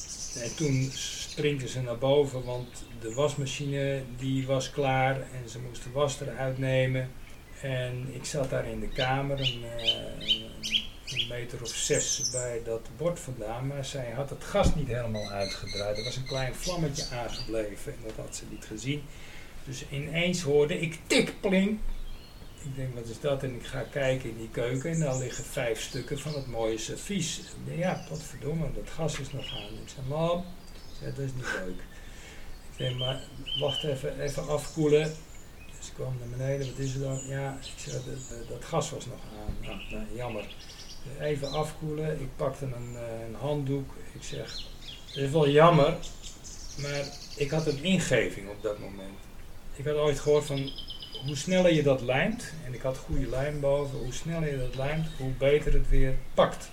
En 0.43 0.55
toen 0.55 0.91
sprinten 1.39 1.69
ze 1.69 1.81
naar 1.81 1.97
boven, 1.97 2.43
want 2.43 2.67
de 3.01 3.13
wasmachine 3.13 4.03
die 4.17 4.47
was 4.47 4.71
klaar 4.71 5.15
en 5.15 5.49
ze 5.49 5.59
moesten 5.59 5.91
was 5.91 6.21
eruit 6.21 6.57
nemen. 6.57 7.11
En 7.61 8.09
ik 8.13 8.25
zat 8.25 8.49
daar 8.49 8.67
in 8.67 8.79
de 8.79 8.87
kamer, 8.87 9.39
een, 9.39 9.63
een 11.05 11.27
meter 11.29 11.61
of 11.61 11.67
zes 11.67 12.29
bij 12.31 12.61
dat 12.63 12.89
bord 12.97 13.19
vandaan, 13.19 13.67
maar 13.67 13.85
zij 13.85 14.11
had 14.11 14.29
het 14.29 14.43
gas 14.43 14.75
niet 14.75 14.87
helemaal 14.87 15.29
uitgedraaid. 15.29 15.97
Er 15.97 16.03
was 16.03 16.15
een 16.15 16.25
klein 16.25 16.55
vlammetje 16.55 17.15
aangebleven 17.15 17.93
en 17.93 17.99
dat 18.05 18.25
had 18.25 18.35
ze 18.35 18.43
niet 18.49 18.65
gezien. 18.65 19.03
Dus 19.65 19.85
ineens 19.89 20.41
hoorde 20.41 20.79
ik 20.79 20.99
tik, 21.07 21.33
pling, 21.41 21.79
ik 22.63 22.75
denk, 22.75 22.95
wat 22.95 23.05
is 23.05 23.19
dat? 23.19 23.43
En 23.43 23.55
ik 23.55 23.65
ga 23.65 23.81
kijken 23.81 24.29
in 24.29 24.37
die 24.37 24.49
keuken 24.49 24.91
en 24.91 24.99
dan 24.99 25.19
liggen 25.19 25.43
vijf 25.43 25.81
stukken 25.81 26.19
van 26.19 26.33
het 26.33 26.47
mooie 26.47 26.77
servies. 26.77 27.41
Ja, 27.75 28.05
wat 28.09 28.23
verdomme, 28.23 28.71
dat 28.73 28.89
gas 28.89 29.19
is 29.19 29.31
nog 29.31 29.45
aan. 29.45 29.73
Ik 29.83 29.89
zeg, 29.95 30.05
mam, 30.07 30.45
dat 30.99 31.17
is 31.17 31.33
niet 31.35 31.53
leuk. 31.65 31.79
Ik 32.69 32.77
zeg, 32.77 32.97
maar 32.97 33.21
wacht 33.59 33.83
even, 33.83 34.21
even 34.21 34.47
afkoelen. 34.47 35.13
Dus 35.77 35.87
ik 35.87 35.93
kwam 35.93 36.15
naar 36.19 36.37
beneden, 36.37 36.67
wat 36.67 36.77
is 36.77 36.93
er 36.93 36.99
dan? 36.99 37.19
Ja, 37.27 37.57
ik 37.61 37.79
zeg, 37.91 37.93
dat, 37.93 38.47
dat 38.49 38.65
gas 38.65 38.89
was 38.89 39.05
nog 39.05 39.19
aan. 39.37 39.79
Nou, 39.89 40.05
jammer. 40.15 40.47
Even 41.19 41.51
afkoelen, 41.51 42.21
ik 42.21 42.29
pakte 42.35 42.65
een, 42.65 42.97
een 43.25 43.35
handdoek. 43.35 43.93
Ik 44.13 44.23
zeg, 44.23 44.61
het 45.07 45.15
is 45.15 45.31
wel 45.31 45.49
jammer, 45.49 45.97
maar 46.81 47.03
ik 47.35 47.51
had 47.51 47.67
een 47.67 47.83
ingeving 47.83 48.49
op 48.49 48.61
dat 48.61 48.79
moment. 48.79 49.17
Ik 49.75 49.85
had 49.85 49.95
ooit 49.95 50.19
gehoord 50.19 50.45
van 50.45 50.71
hoe 51.25 51.35
sneller 51.35 51.73
je 51.73 51.83
dat 51.83 52.01
lijmt, 52.01 52.53
en 52.65 52.73
ik 52.73 52.81
had 52.81 52.97
goede 52.97 53.29
lijm 53.29 53.59
boven, 53.59 53.97
hoe 53.99 54.13
sneller 54.13 54.51
je 54.51 54.57
dat 54.57 54.75
lijmt, 54.75 55.07
hoe 55.17 55.31
beter 55.31 55.73
het 55.73 55.89
weer 55.89 56.17
pakt. 56.33 56.69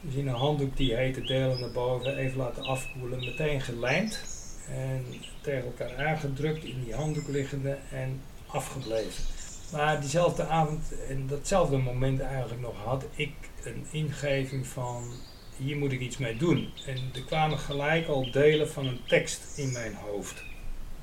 Dus 0.00 0.14
in 0.14 0.28
een 0.28 0.34
handdoek 0.34 0.76
die 0.76 0.94
hete 0.94 1.22
delen 1.22 1.60
naar 1.60 1.72
boven, 1.72 2.16
even 2.16 2.38
laten 2.38 2.64
afkoelen, 2.64 3.18
meteen 3.18 3.60
gelijmd 3.60 4.24
en 4.68 5.04
tegen 5.40 5.64
elkaar 5.64 6.06
aangedrukt 6.06 6.64
in 6.64 6.84
die 6.84 6.94
handdoek 6.94 7.28
liggende 7.28 7.78
en 7.92 8.20
afgebleven. 8.46 9.24
Maar 9.72 10.00
diezelfde 10.00 10.46
avond 10.46 10.94
en 11.08 11.26
datzelfde 11.26 11.76
moment 11.76 12.20
eigenlijk 12.20 12.60
nog 12.60 12.76
had 12.84 13.04
ik 13.14 13.32
een 13.64 13.86
ingeving 13.90 14.66
van 14.66 15.12
hier 15.56 15.76
moet 15.76 15.92
ik 15.92 16.00
iets 16.00 16.18
mee 16.18 16.36
doen. 16.36 16.70
En 16.86 16.96
er 17.14 17.24
kwamen 17.26 17.58
gelijk 17.58 18.06
al 18.06 18.30
delen 18.30 18.70
van 18.70 18.86
een 18.86 19.00
tekst 19.06 19.58
in 19.58 19.72
mijn 19.72 19.94
hoofd 19.94 20.42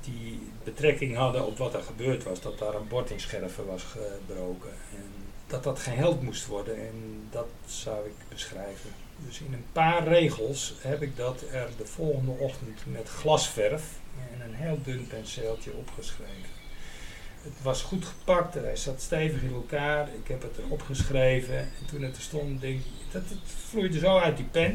die 0.00 0.40
betrekking 0.64 1.16
hadden 1.16 1.46
op 1.46 1.58
wat 1.58 1.74
er 1.74 1.82
gebeurd 1.82 2.24
was. 2.24 2.40
Dat 2.40 2.58
daar 2.58 2.74
een 2.74 2.88
bord 2.88 3.10
in 3.10 3.20
scherven 3.20 3.66
was 3.66 3.82
gebroken. 3.82 4.70
En 4.94 5.27
dat 5.48 5.64
dat 5.64 5.78
geheld 5.78 6.22
moest 6.22 6.46
worden. 6.46 6.76
En 6.76 7.26
dat 7.30 7.48
zou 7.66 8.06
ik 8.06 8.28
beschrijven. 8.28 8.90
Dus 9.26 9.40
in 9.40 9.52
een 9.52 9.66
paar 9.72 10.08
regels 10.08 10.74
heb 10.80 11.02
ik 11.02 11.16
dat 11.16 11.42
er 11.52 11.68
de 11.76 11.86
volgende 11.86 12.30
ochtend 12.30 12.80
met 12.86 13.08
glasverf 13.08 13.82
en 14.32 14.40
een 14.40 14.54
heel 14.54 14.78
dun 14.82 15.06
penseeltje 15.06 15.72
opgeschreven. 15.72 16.56
Het 17.42 17.62
was 17.62 17.82
goed 17.82 18.04
gepakt, 18.04 18.54
hij 18.54 18.76
zat 18.76 19.02
stevig 19.02 19.42
in 19.42 19.52
elkaar. 19.52 20.08
Ik 20.08 20.28
heb 20.28 20.42
het 20.42 20.58
erop 20.58 20.82
geschreven. 20.82 21.58
En 21.58 21.86
toen 21.86 22.02
het 22.02 22.16
er 22.16 22.22
stond, 22.22 22.60
denk 22.60 22.78
ik, 22.78 23.12
dat 23.12 23.22
het 23.28 23.38
vloeide 23.68 23.98
zo 23.98 24.18
uit 24.18 24.36
die 24.36 24.46
pen. 24.46 24.70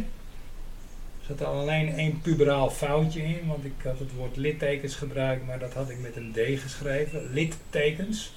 Er 1.19 1.25
zat 1.27 1.43
al 1.43 1.59
alleen 1.59 1.89
één 1.97 2.21
puberaal 2.21 2.69
foutje 2.69 3.23
in, 3.23 3.47
want 3.47 3.65
ik 3.65 3.73
had 3.83 3.99
het 3.99 4.13
woord 4.13 4.35
littekens 4.35 4.95
gebruikt, 4.95 5.45
maar 5.45 5.59
dat 5.59 5.73
had 5.73 5.89
ik 5.89 5.99
met 5.99 6.15
een 6.15 6.31
D 6.31 6.59
geschreven. 6.59 7.29
Littekens. 7.33 8.33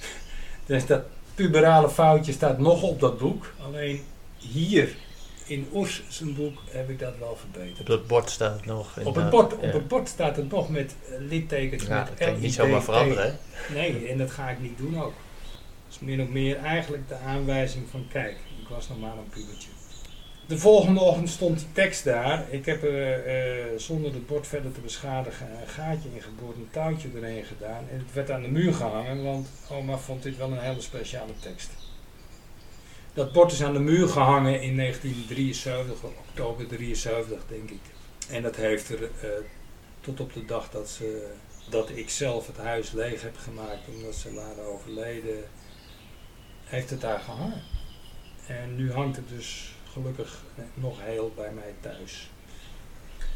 dus 0.66 0.86
dat 0.86 1.02
puberale 1.40 1.90
foutje 1.90 2.32
staat 2.32 2.58
nog 2.58 2.82
op 2.82 3.00
dat 3.00 3.18
boek. 3.18 3.52
Alleen 3.66 4.02
hier 4.38 4.96
in 5.46 5.68
Oers 5.72 6.02
zijn 6.08 6.34
boek 6.34 6.58
heb 6.70 6.90
ik 6.90 6.98
dat 6.98 7.18
wel 7.18 7.36
verbeterd. 7.36 7.80
Op 7.80 7.86
het 7.86 8.06
bord 8.06 8.30
staat 8.30 8.56
het 8.56 8.66
nog. 8.66 8.98
Op 9.04 9.14
het, 9.14 9.30
bord, 9.30 9.52
op 9.52 9.72
het 9.72 9.88
bord 9.88 10.08
staat 10.08 10.36
het 10.36 10.50
nog 10.50 10.70
met 10.70 10.94
littekens. 11.18 11.86
Ja, 11.86 11.98
met 11.98 12.06
dat 12.06 12.28
kan 12.28 12.40
niet 12.40 12.54
zomaar 12.54 12.82
veranderen. 12.82 13.38
Hè? 13.50 13.74
Nee, 13.74 14.08
en 14.08 14.18
dat 14.18 14.30
ga 14.30 14.48
ik 14.48 14.60
niet 14.60 14.78
doen 14.78 15.02
ook. 15.02 15.14
Dat 15.84 15.94
is 15.94 15.98
min 15.98 16.22
of 16.22 16.28
meer 16.28 16.56
eigenlijk 16.56 17.08
de 17.08 17.16
aanwijzing 17.16 17.88
van 17.90 18.06
kijk, 18.12 18.36
ik 18.62 18.68
was 18.68 18.88
nog 18.88 19.00
maar 19.00 19.12
een 19.12 19.28
pubertje. 19.28 19.68
De 20.50 20.58
volgende 20.58 21.00
ochtend 21.00 21.28
stond 21.28 21.58
die 21.58 21.72
tekst 21.72 22.04
daar. 22.04 22.44
Ik 22.50 22.66
heb 22.66 22.82
er 22.82 23.26
uh, 23.26 23.78
zonder 23.78 24.12
het 24.12 24.26
bord 24.26 24.46
verder 24.46 24.72
te 24.72 24.80
beschadigen 24.80 25.46
een 25.60 25.68
gaatje 25.68 26.08
ingeboord, 26.14 26.56
een 26.56 26.68
touwtje 26.70 27.08
erin 27.14 27.44
gedaan. 27.44 27.88
En 27.90 27.98
het 27.98 28.12
werd 28.12 28.30
aan 28.30 28.42
de 28.42 28.48
muur 28.48 28.74
gehangen, 28.74 29.24
want 29.24 29.48
oma 29.70 29.98
vond 29.98 30.22
dit 30.22 30.36
wel 30.36 30.52
een 30.52 30.58
hele 30.58 30.80
speciale 30.80 31.32
tekst. 31.40 31.70
Dat 33.14 33.32
bord 33.32 33.52
is 33.52 33.62
aan 33.62 33.72
de 33.72 33.78
muur 33.80 34.08
gehangen 34.08 34.62
in 34.62 34.76
1973, 34.76 36.10
oktober 36.28 36.66
73 36.66 37.42
denk 37.48 37.70
ik. 37.70 37.82
En 38.30 38.42
dat 38.42 38.56
heeft 38.56 38.88
er 38.88 39.00
uh, 39.00 39.30
tot 40.00 40.20
op 40.20 40.32
de 40.32 40.44
dag 40.44 40.70
dat, 40.70 40.88
ze, 40.88 41.32
dat 41.68 41.90
ik 41.90 42.10
zelf 42.10 42.46
het 42.46 42.56
huis 42.56 42.92
leeg 42.92 43.22
heb 43.22 43.36
gemaakt 43.36 43.88
omdat 43.94 44.14
ze 44.14 44.34
waren 44.34 44.64
overleden, 44.64 45.44
heeft 46.64 46.90
het 46.90 47.00
daar 47.00 47.20
gehangen. 47.20 47.62
En 48.46 48.76
nu 48.76 48.92
hangt 48.92 49.16
het 49.16 49.28
dus 49.28 49.78
gelukkig 49.92 50.42
nog 50.74 50.98
heel 51.02 51.32
bij 51.36 51.52
mij 51.52 51.74
thuis. 51.80 52.30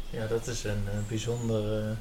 Ja, 0.09 0.27
dat 0.27 0.47
is 0.47 0.63
een 0.63 0.83
uh, 0.85 1.07
bijzondere, 1.07 1.95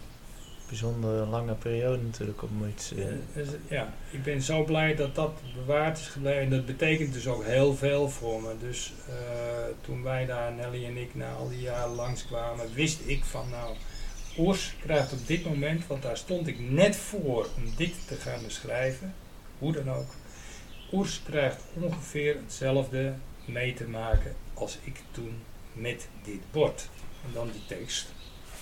bijzondere 0.68 1.26
lange 1.26 1.54
periode 1.54 2.02
natuurlijk 2.02 2.42
om 2.42 2.68
iets... 2.68 2.92
Uh, 2.92 3.06
uh, 3.36 3.48
ja, 3.68 3.94
ik 4.10 4.22
ben 4.22 4.42
zo 4.42 4.64
blij 4.64 4.94
dat 4.94 5.14
dat 5.14 5.32
bewaard 5.54 5.98
is 5.98 6.06
gebleven. 6.06 6.42
En 6.42 6.50
dat 6.50 6.66
betekent 6.66 7.12
dus 7.12 7.26
ook 7.26 7.44
heel 7.44 7.74
veel 7.74 8.08
voor 8.08 8.42
me. 8.42 8.54
Dus 8.60 8.92
toen 9.80 10.02
wij 10.02 10.26
daar, 10.26 10.52
Nelly 10.52 10.84
en 10.84 10.96
ik, 10.96 11.14
na 11.14 11.32
al 11.32 11.48
die 11.48 11.60
jaren 11.60 11.94
langskwamen, 11.94 12.74
wist 12.74 13.00
ik 13.06 13.24
van 13.24 13.50
nou... 13.50 13.76
Oers 14.38 14.74
krijgt 14.80 15.12
op 15.12 15.26
dit 15.26 15.44
moment, 15.44 15.86
want 15.86 16.02
daar 16.02 16.16
stond 16.16 16.46
ik 16.46 16.58
net 16.58 16.96
voor 16.96 17.48
om 17.56 17.76
dit 17.76 18.06
te 18.06 18.14
gaan 18.14 18.42
beschrijven, 18.42 19.14
hoe 19.58 19.72
dan 19.72 19.90
ook. 19.90 20.08
Oers 20.92 21.22
krijgt 21.22 21.62
ongeveer 21.80 22.36
hetzelfde 22.36 23.14
mee 23.44 23.74
te 23.74 23.88
maken 23.88 24.34
als 24.54 24.78
ik 24.82 25.00
toen 25.10 25.42
met 25.72 26.08
dit 26.24 26.40
bord. 26.50 26.88
En 27.24 27.30
dan 27.32 27.50
die 27.52 27.66
tekst. 27.66 28.06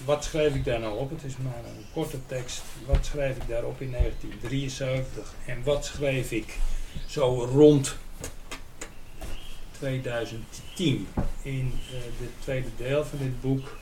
Wat 0.04 0.24
schrijf 0.24 0.54
ik 0.54 0.64
daar 0.64 0.80
nou 0.80 0.98
op? 0.98 1.10
Het 1.10 1.24
is 1.24 1.36
maar 1.36 1.64
een 1.64 1.84
korte 1.92 2.18
tekst. 2.26 2.62
Wat 2.86 3.06
schrijf 3.06 3.36
ik 3.36 3.48
daarop 3.48 3.80
in 3.80 3.90
1973? 3.90 5.34
En 5.46 5.62
wat 5.64 5.84
schreef 5.84 6.30
ik 6.30 6.58
zo 7.06 7.44
rond 7.44 7.96
2010 9.70 11.08
in 11.42 11.72
uh, 11.86 11.90
de 12.18 12.28
tweede 12.38 12.68
deel 12.76 13.04
van 13.04 13.18
dit 13.18 13.40
boek? 13.40 13.76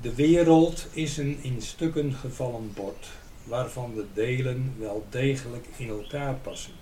De 0.00 0.14
wereld 0.14 0.86
is 0.92 1.16
een 1.16 1.38
in 1.42 1.62
stukken 1.62 2.12
gevallen 2.12 2.72
bord, 2.74 3.08
waarvan 3.44 3.94
de 3.94 4.04
delen 4.14 4.74
wel 4.78 5.06
degelijk 5.10 5.66
in 5.76 5.88
elkaar 5.88 6.34
passen. 6.34 6.72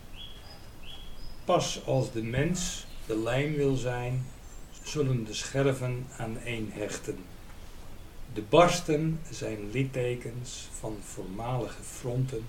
Pas 1.44 1.81
als 1.85 2.12
de 2.12 2.23
mens 2.23 2.86
de 3.06 3.19
lijm 3.19 3.55
wil 3.55 3.77
zijn, 3.77 4.27
zullen 4.85 5.24
de 5.24 5.35
scherven 5.35 6.06
aan 6.16 6.39
één 6.44 6.70
hechten. 6.73 7.19
De 8.35 8.43
barsten 8.43 9.20
zijn 9.31 9.70
littekens 9.70 10.69
van 10.78 10.98
voormalige 11.05 11.82
fronten 11.82 12.47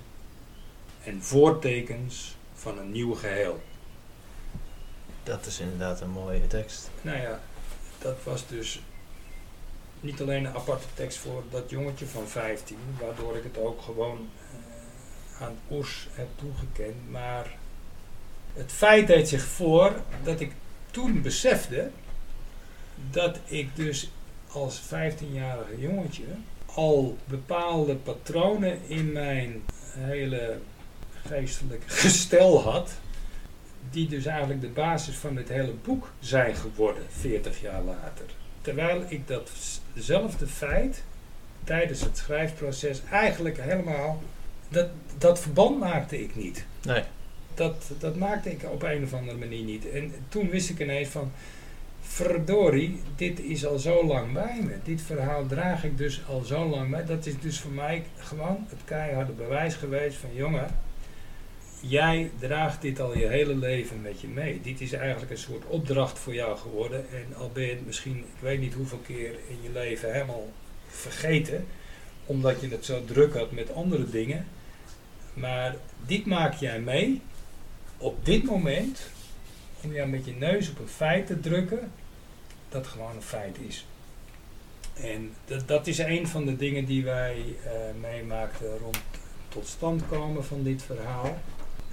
en 1.04 1.24
voortekens 1.24 2.36
van 2.54 2.78
een 2.78 2.92
nieuw 2.92 3.14
geheel. 3.14 3.64
Dat 5.24 5.46
is 5.46 5.60
inderdaad 5.60 6.02
een 6.02 6.10
mooie 6.10 6.48
tekst. 6.48 6.90
Nou 7.02 7.18
ja, 7.18 7.40
dat 8.00 8.18
was 8.24 8.48
dus 8.48 8.82
niet 10.00 10.22
alleen 10.22 10.46
een 10.46 10.56
aparte 10.56 10.88
tekst 10.94 11.18
voor 11.18 11.44
dat 11.50 11.70
jongetje 11.70 12.06
van 12.06 12.28
15, 12.28 12.78
waardoor 13.00 13.36
ik 13.36 13.44
het 13.44 13.58
ook 13.58 13.82
gewoon 13.82 14.30
uh, 14.52 15.42
aan 15.42 15.58
Oers 15.72 16.08
heb 16.12 16.28
toegekend. 16.36 17.10
Maar 17.10 17.56
het 18.54 18.72
feit 18.72 19.08
deed 19.08 19.28
zich 19.28 19.44
voor 19.44 19.94
dat 20.24 20.40
ik 20.40 20.52
toen 20.92 21.22
besefte 21.22 21.92
dat 23.12 23.40
ik 23.46 23.76
dus 23.76 24.10
als 24.48 24.82
15-jarige 24.82 25.80
jongetje 25.80 26.24
al 26.66 27.18
bepaalde 27.26 27.96
patronen 27.96 28.80
in 28.88 29.12
mijn 29.12 29.64
hele 29.90 30.58
geestelijke 31.28 31.90
gestel 31.90 32.62
had, 32.62 32.92
die 33.90 34.08
dus 34.08 34.26
eigenlijk 34.26 34.62
de 34.62 34.68
basis 34.68 35.16
van 35.16 35.36
dit 35.36 35.50
hele 35.50 35.74
boek 35.84 36.12
zijn 36.20 36.56
geworden 36.56 37.04
40 37.10 37.62
jaar 37.62 37.82
later. 37.82 38.26
Terwijl 38.62 39.04
ik 39.08 39.28
datzelfde 39.28 40.48
feit 40.48 41.04
tijdens 41.64 42.02
het 42.02 42.18
schrijfproces 42.18 43.02
eigenlijk 43.12 43.62
helemaal, 43.62 44.24
dat, 44.70 44.88
dat 45.18 45.40
verband 45.40 45.80
maakte 45.80 46.22
ik 46.22 46.36
niet. 46.36 46.66
Nee. 46.82 47.04
Dat, 47.54 47.92
dat 48.00 48.16
maakte 48.16 48.52
ik 48.52 48.64
op 48.64 48.84
een 48.84 49.04
of 49.04 49.14
andere 49.14 49.38
manier 49.38 49.64
niet. 49.64 49.90
En 49.90 50.14
toen 50.30 50.50
wist 50.50 50.70
ik 50.70 50.80
ineens 50.80 51.10
van, 51.10 51.32
verdorie, 52.16 53.02
dit 53.16 53.40
is 53.40 53.66
al 53.66 53.80
zo 53.80 54.06
lang 54.06 54.34
bij 54.34 54.62
me. 54.64 54.78
Dit 54.84 55.02
verhaal 55.02 55.46
draag 55.46 55.84
ik 55.84 55.98
dus 55.98 56.22
al 56.28 56.42
zo 56.42 56.66
lang 56.66 56.90
bij. 56.90 57.06
Dat 57.06 57.26
is 57.26 57.40
dus 57.40 57.60
voor 57.60 57.72
mij 57.72 58.04
gewoon 58.18 58.66
het 58.70 58.80
keiharde 58.86 59.32
bewijs 59.32 59.76
geweest 59.76 60.18
van 60.18 60.30
jongen, 60.34 60.68
jij 61.80 62.32
draagt 62.40 62.82
dit 62.82 63.00
al 63.00 63.18
je 63.18 63.28
hele 63.28 63.56
leven 63.56 64.02
met 64.02 64.22
je 64.22 64.28
mee. 64.28 64.62
Dit 64.62 64.82
is 64.82 64.94
eigenlijk 64.94 65.32
een 65.32 65.38
soort 65.38 65.66
opdracht 65.66 66.20
voor 66.20 66.34
jou 66.34 66.58
geworden. 66.58 67.06
En 67.10 67.36
al 67.36 67.50
ben 67.54 67.64
je 67.64 67.70
het 67.70 67.86
misschien, 67.86 68.18
ik 68.18 68.40
weet 68.40 68.60
niet 68.60 68.74
hoeveel 68.74 69.02
keer 69.06 69.32
in 69.48 69.58
je 69.62 69.72
leven 69.72 70.14
helemaal 70.14 70.52
vergeten, 70.88 71.66
omdat 72.26 72.62
je 72.62 72.70
het 72.70 72.86
zo 72.86 73.06
druk 73.06 73.34
had 73.34 73.52
met 73.52 73.74
andere 73.74 74.10
dingen. 74.10 74.48
Maar 75.34 75.76
dit 76.06 76.26
maak 76.26 76.54
jij 76.54 76.80
mee 76.80 77.22
op 77.98 78.26
dit 78.26 78.44
moment 78.44 79.10
om 79.82 79.94
jou 79.94 80.10
met 80.10 80.26
je 80.26 80.34
neus 80.34 80.70
op 80.70 80.80
een 80.80 80.88
feit 80.88 81.28
te 81.28 81.40
drukken 81.40 81.92
dat 82.70 82.88
gewoon 82.88 83.16
een 83.16 83.22
feit 83.22 83.58
is. 83.58 83.86
En 84.94 85.34
dat, 85.46 85.68
dat 85.68 85.88
is 85.88 85.98
een 85.98 86.28
van 86.28 86.46
de 86.46 86.56
dingen 86.56 86.86
die 86.86 87.04
wij 87.04 87.38
uh, 87.38 87.72
meemaakten 88.02 88.78
rond 88.78 88.98
tot 89.48 89.68
stand 89.68 90.08
komen 90.08 90.46
van 90.46 90.64
dit 90.64 90.84
verhaal. 90.84 91.38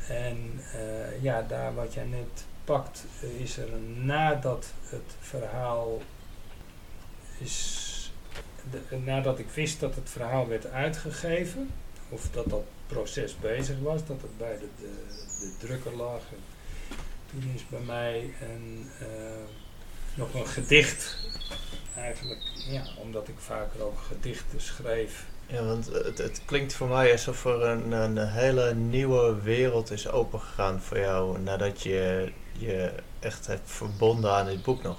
En 0.09 0.61
uh, 0.75 1.23
ja, 1.23 1.43
daar 1.43 1.75
wat 1.75 1.95
jij 1.95 2.05
net 2.05 2.45
pakt, 2.65 3.05
is 3.39 3.57
er 3.57 3.69
nadat 4.05 4.73
het 4.83 5.17
verhaal 5.21 6.03
is, 7.39 8.13
nadat 9.05 9.39
ik 9.39 9.49
wist 9.49 9.81
dat 9.81 9.95
het 9.95 10.11
verhaal 10.11 10.49
werd 10.49 10.67
uitgegeven, 10.67 11.71
of 12.09 12.31
dat 12.31 12.51
dat 12.51 12.65
proces 12.87 13.39
bezig 13.39 13.79
was, 13.79 14.07
dat 14.07 14.23
het 14.23 14.39
bij 14.39 14.59
de, 14.59 14.69
de, 14.79 15.67
drukker 15.67 15.97
lag. 15.97 16.21
En 16.31 16.39
toen 17.31 17.51
is 17.55 17.69
bij 17.69 17.81
mij 17.81 18.35
een, 18.41 18.91
nog 20.15 20.35
een 20.35 20.47
gedicht, 20.47 21.17
eigenlijk, 21.97 22.41
ja, 22.55 22.83
omdat 22.97 23.29
ik 23.29 23.39
vaker 23.39 23.83
ook 23.83 23.99
gedichten 24.09 24.61
schreef 24.61 25.25
ja, 25.53 25.65
want 25.65 25.87
het, 25.87 26.19
het 26.19 26.43
klinkt 26.45 26.75
voor 26.75 26.89
mij 26.89 27.13
alsof 27.13 27.45
er 27.45 27.63
een, 27.63 27.93
een 27.93 28.29
hele 28.29 28.75
nieuwe 28.75 29.43
wereld 29.43 29.91
is 29.91 30.09
opengegaan 30.09 30.81
voor 30.81 30.99
jou 30.99 31.39
nadat 31.39 31.83
je 31.83 32.33
je 32.59 32.93
echt 33.21 33.47
hebt 33.47 33.71
verbonden 33.71 34.33
aan 34.33 34.47
dit 34.47 34.63
boek 34.63 34.83
nog. 34.83 34.97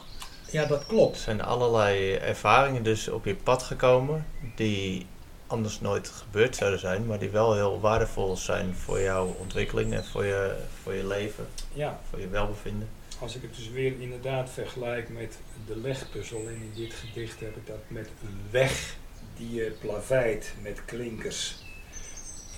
Ja, 0.52 0.66
dat 0.66 0.86
klopt. 0.86 1.16
Er 1.16 1.22
zijn 1.22 1.42
allerlei 1.42 2.14
ervaringen 2.14 2.84
dus 2.84 3.08
op 3.08 3.26
je 3.26 3.36
pad 3.36 3.64
gekomen 3.64 4.26
die 4.56 5.06
anders 5.48 5.82
nooit 5.82 6.10
gebeurd 6.10 6.56
zouden 6.56 6.80
zijn, 6.80 7.06
maar 7.06 7.20
die 7.20 7.30
wel 7.30 7.54
heel 7.54 7.80
waardevol 7.80 8.38
zijn 8.38 8.76
voor 8.76 9.02
jouw 9.02 9.36
ontwikkeling 9.40 9.94
en 9.94 10.06
voor 10.06 10.26
je, 10.26 10.56
voor 10.84 10.94
je 10.94 11.08
leven, 11.08 11.48
ja. 11.74 12.00
voor 12.10 12.20
je 12.20 12.28
welbevinden. 12.28 12.90
Als 13.24 13.36
ik 13.36 13.42
het 13.42 13.56
dus 13.56 13.70
weer 13.70 14.00
inderdaad 14.00 14.50
vergelijk 14.50 15.10
met 15.10 15.38
de 15.68 15.78
legpuzzel 15.78 16.48
en 16.48 16.54
in 16.54 16.72
dit 16.76 16.94
gedicht 16.94 17.40
heb 17.40 17.56
ik 17.56 17.68
dat 17.68 17.82
met 17.88 18.08
een 18.08 18.42
weg 18.52 18.96
die 19.38 19.54
je 19.54 19.76
plaveit 19.82 20.54
met 20.62 20.86
klinkers. 20.86 21.56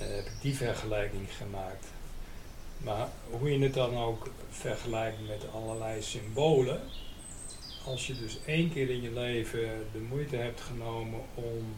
Uh, 0.01 0.07
heb 0.15 0.25
ik 0.25 0.41
die 0.41 0.55
vergelijking 0.55 1.33
gemaakt. 1.33 1.85
Maar 2.77 3.07
hoe 3.29 3.51
je 3.51 3.63
het 3.63 3.73
dan 3.73 3.97
ook 3.97 4.29
vergelijkt 4.49 5.27
met 5.27 5.45
allerlei 5.53 6.01
symbolen. 6.01 6.81
Als 7.85 8.07
je 8.07 8.15
dus 8.15 8.39
één 8.45 8.71
keer 8.71 8.89
in 8.89 9.01
je 9.01 9.11
leven 9.11 9.87
de 9.91 9.99
moeite 10.09 10.35
hebt 10.35 10.61
genomen 10.61 11.19
om 11.33 11.75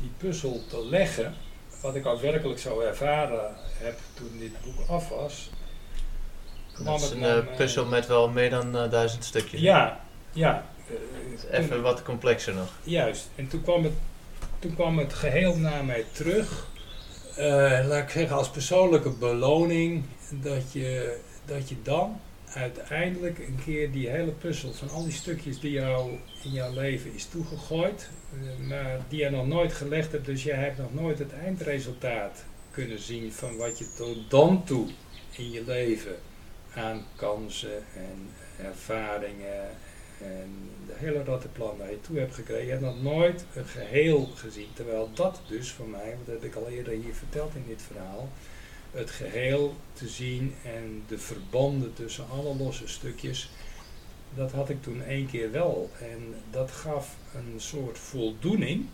die 0.00 0.10
puzzel 0.16 0.62
te 0.68 0.86
leggen, 0.86 1.34
wat 1.80 1.94
ik 1.94 2.06
ook 2.06 2.20
werkelijk 2.20 2.58
zo 2.58 2.80
ervaren 2.80 3.54
heb 3.56 3.98
toen 4.14 4.38
dit 4.38 4.62
boek 4.62 4.88
af 4.88 5.08
was. 5.08 5.50
Dat 6.84 7.00
is 7.00 7.10
een 7.10 7.22
uh, 7.22 7.56
puzzel 7.56 7.84
met 7.84 8.06
wel 8.06 8.28
meer 8.28 8.50
dan 8.50 8.76
uh, 8.76 8.90
duizend 8.90 9.24
stukjes. 9.24 9.60
Ja, 9.60 10.00
ja. 10.32 10.66
Even 11.50 11.82
wat 11.82 12.02
complexer 12.02 12.54
nog. 12.54 12.68
Juist. 12.82 13.28
En 13.34 13.48
toen 13.48 13.62
kwam 13.62 13.84
het, 13.84 13.92
toen 14.58 14.74
kwam 14.74 14.98
het 14.98 15.12
geheel 15.12 15.56
naar 15.56 15.84
mij 15.84 16.04
terug. 16.12 16.66
Laat 17.86 18.02
ik 18.02 18.10
zeggen, 18.10 18.36
als 18.36 18.50
persoonlijke 18.50 19.10
beloning 19.10 20.04
dat 20.30 20.72
je, 20.72 21.18
dat 21.44 21.68
je 21.68 21.76
dan 21.82 22.20
uiteindelijk 22.54 23.38
een 23.38 23.58
keer 23.64 23.92
die 23.92 24.08
hele 24.08 24.30
puzzel 24.30 24.72
van 24.72 24.90
al 24.90 25.04
die 25.04 25.12
stukjes 25.12 25.60
die 25.60 25.70
jou 25.70 26.10
in 26.44 26.50
jouw 26.50 26.72
leven 26.72 27.14
is 27.14 27.26
toegegooid, 27.26 28.08
maar 28.68 29.00
die 29.08 29.20
je 29.20 29.30
nog 29.30 29.46
nooit 29.46 29.72
gelegd 29.72 30.12
hebt, 30.12 30.26
dus 30.26 30.42
jij 30.42 30.56
hebt 30.56 30.78
nog 30.78 30.94
nooit 30.94 31.18
het 31.18 31.32
eindresultaat 31.32 32.44
kunnen 32.70 32.98
zien 32.98 33.32
van 33.32 33.56
wat 33.56 33.78
je 33.78 33.86
tot 33.96 34.30
dan 34.30 34.64
toe 34.64 34.88
in 35.30 35.50
je 35.50 35.62
leven 35.66 36.16
aan 36.78 37.04
kansen 37.16 37.84
en 37.94 38.30
ervaringen 38.66 39.68
en 40.20 40.70
de 40.86 40.94
hele 40.96 41.24
rattenplan 41.24 41.76
waar 41.76 41.90
je 41.90 42.00
toe 42.00 42.18
hebt 42.18 42.34
gekregen, 42.34 42.64
je 42.64 42.70
hebt 42.70 42.82
nog 42.82 43.02
nooit 43.02 43.44
een 43.54 43.66
geheel 43.66 44.26
gezien. 44.34 44.68
Terwijl 44.74 45.10
dat 45.14 45.40
dus 45.48 45.70
voor 45.70 45.88
mij, 45.88 46.16
dat 46.24 46.34
heb 46.34 46.44
ik 46.44 46.54
al 46.54 46.68
eerder 46.68 46.92
hier 46.92 47.14
verteld 47.14 47.54
in 47.54 47.64
dit 47.66 47.82
verhaal, 47.82 48.28
het 48.90 49.10
geheel 49.10 49.76
te 49.92 50.08
zien 50.08 50.54
en 50.64 51.02
de 51.08 51.18
verbanden 51.18 51.94
tussen 51.94 52.24
alle 52.30 52.56
losse 52.56 52.88
stukjes, 52.88 53.50
dat 54.34 54.52
had 54.52 54.68
ik 54.68 54.82
toen 54.82 55.02
één 55.02 55.26
keer 55.26 55.50
wel. 55.50 55.90
En 56.00 56.34
dat 56.50 56.70
gaf 56.70 57.16
een 57.34 57.60
soort 57.60 57.98
voldoening 57.98 58.86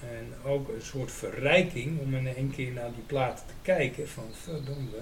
en 0.00 0.50
ook 0.50 0.68
een 0.68 0.82
soort 0.82 1.12
verrijking 1.12 2.00
om 2.00 2.14
in 2.14 2.26
één 2.26 2.50
keer 2.50 2.72
naar 2.72 2.92
die 2.94 3.04
platen 3.06 3.46
te 3.46 3.54
kijken 3.62 4.08
van 4.08 4.28
verdomme. 4.32 4.98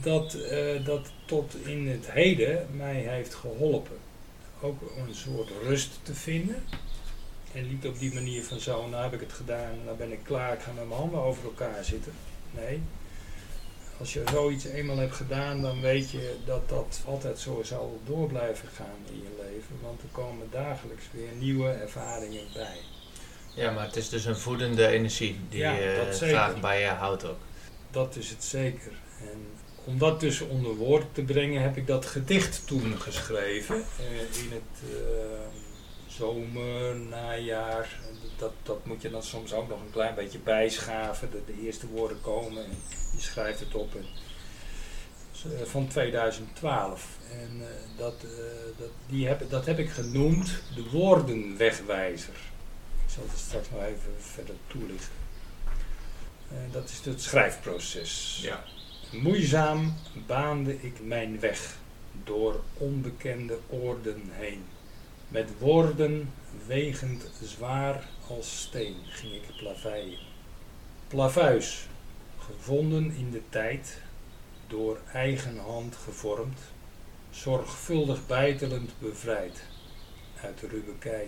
Dat, 0.00 0.34
uh, 0.34 0.84
dat 0.84 1.10
tot 1.24 1.54
in 1.64 1.88
het 1.88 2.10
heden 2.10 2.66
mij 2.76 2.94
heeft 2.94 3.34
geholpen 3.34 3.96
ook 4.64 4.80
een 4.96 5.14
soort 5.14 5.50
rust 5.62 5.98
te 6.02 6.14
vinden. 6.14 6.64
En 7.52 7.68
niet 7.68 7.86
op 7.86 7.98
die 7.98 8.14
manier 8.14 8.44
van 8.44 8.60
zo, 8.60 8.88
nou 8.88 9.02
heb 9.02 9.12
ik 9.12 9.20
het 9.20 9.32
gedaan, 9.32 9.84
nou 9.84 9.96
ben 9.96 10.12
ik 10.12 10.20
klaar, 10.22 10.52
ik 10.52 10.60
ga 10.60 10.72
met 10.72 10.88
mijn 10.88 11.00
handen 11.00 11.20
over 11.20 11.44
elkaar 11.44 11.84
zitten. 11.84 12.12
Nee. 12.50 12.82
Als 13.98 14.12
je 14.12 14.22
zoiets 14.30 14.64
eenmaal 14.64 14.96
hebt 14.96 15.14
gedaan, 15.14 15.62
dan 15.62 15.80
weet 15.80 16.10
je 16.10 16.36
dat 16.44 16.68
dat 16.68 17.02
altijd 17.06 17.38
zo 17.38 17.62
zal 17.62 18.00
door 18.04 18.28
blijven 18.28 18.68
gaan 18.68 18.98
in 19.08 19.16
je 19.16 19.42
leven. 19.42 19.76
Want 19.82 20.02
er 20.02 20.08
komen 20.12 20.48
dagelijks 20.50 21.04
weer 21.12 21.32
nieuwe 21.38 21.70
ervaringen 21.70 22.44
bij. 22.54 22.78
Ja, 23.54 23.70
maar 23.70 23.86
het 23.86 23.96
is 23.96 24.08
dus 24.08 24.24
een 24.24 24.36
voedende 24.36 24.86
energie 24.86 25.38
die 25.48 25.60
je 25.60 26.08
graag 26.10 26.60
bij 26.60 26.80
je 26.80 26.86
houdt 26.86 27.24
ook. 27.24 27.40
Dat 27.90 28.16
is 28.16 28.30
het 28.30 28.44
zeker. 28.44 28.92
En 29.20 29.46
om 29.84 29.98
dat 29.98 30.20
dus 30.20 30.40
onder 30.40 30.74
woorden 30.74 31.08
te 31.12 31.22
brengen, 31.22 31.62
heb 31.62 31.76
ik 31.76 31.86
dat 31.86 32.06
gedicht 32.06 32.66
toen 32.66 33.00
geschreven. 33.00 33.76
Uh, 33.76 34.20
in 34.20 34.50
het 34.50 34.90
uh, 34.90 34.96
zomer, 36.06 36.96
najaar. 36.96 37.98
Dat, 38.36 38.52
dat 38.62 38.86
moet 38.86 39.02
je 39.02 39.10
dan 39.10 39.22
soms 39.22 39.52
ook 39.52 39.68
nog 39.68 39.80
een 39.80 39.90
klein 39.90 40.14
beetje 40.14 40.38
bijschaven. 40.38 41.30
De, 41.30 41.62
eerste 41.62 41.86
woorden 41.86 42.20
komen 42.20 42.64
en 42.64 42.70
je 43.16 43.20
schrijft 43.20 43.60
het 43.60 43.74
op. 43.74 43.94
En, 43.94 44.06
uh, 45.46 45.62
van 45.64 45.88
2012. 45.88 47.08
En 47.30 47.62
dat, 47.96 48.14
dat, 48.78 48.88
die 49.06 49.26
heb, 49.26 49.50
dat 49.50 49.66
heb 49.66 49.78
ik 49.78 49.90
genoemd 49.90 50.62
de 50.74 50.90
woordenwegwijzer. 50.90 52.34
Ik 53.06 53.10
zal 53.10 53.22
het 53.28 53.38
straks 53.38 53.70
nog 53.70 53.82
even 53.82 54.12
verder 54.18 54.54
toelichten. 54.66 55.12
dat 56.70 56.88
is 56.88 57.00
het 57.04 57.22
schrijfproces. 57.22 58.40
Ja. 58.42 58.64
Moeizaam 59.22 59.94
baande 60.26 60.82
ik 60.82 61.00
mijn 61.02 61.40
weg 61.40 61.76
door 62.24 62.60
onbekende 62.78 63.58
oorden 63.68 64.22
heen. 64.30 64.64
Met 65.28 65.50
woorden 65.58 66.32
wegend 66.66 67.30
zwaar 67.42 68.08
als 68.28 68.60
steen 68.60 68.96
ging 69.06 69.32
ik 69.32 69.56
plaveien. 69.56 70.18
Plavuis, 71.08 71.86
gevonden 72.38 73.14
in 73.16 73.30
de 73.30 73.42
tijd, 73.48 74.00
door 74.66 74.98
eigen 75.12 75.58
hand 75.58 75.96
gevormd, 75.96 76.60
zorgvuldig 77.30 78.26
bijtelend 78.26 78.90
bevrijd. 78.98 79.62
uit 80.42 80.60
ruwe. 80.60 81.26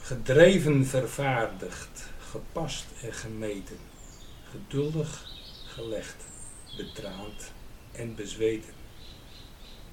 Gedreven 0.00 0.86
vervaardigd, 0.86 2.10
gepast 2.30 2.86
en 3.02 3.12
gemeten, 3.12 3.78
geduldig 4.50 5.37
gelegd, 5.78 6.24
betraand 6.76 7.52
en 7.92 8.14
bezweten. 8.14 8.72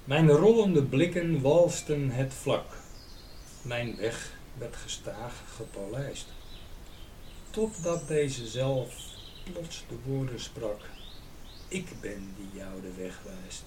Mijn 0.04 0.30
rollende 0.30 0.84
blikken 0.84 1.42
walsten 1.42 2.10
het 2.10 2.34
vlak. 2.34 2.66
Mijn 3.62 3.96
weg 3.96 4.38
werd 4.58 4.76
gestaag 4.76 5.44
gepolijst. 5.56 6.28
Totdat 7.50 8.08
deze 8.08 8.48
zelf 8.48 8.96
plots 9.44 9.84
de 9.88 9.96
woorden 10.06 10.40
sprak. 10.40 10.80
Ik 11.68 11.88
ben 12.02 12.34
die 12.38 12.60
jou 12.60 12.82
de 12.82 13.02
weg 13.02 13.22
wijst. 13.24 13.64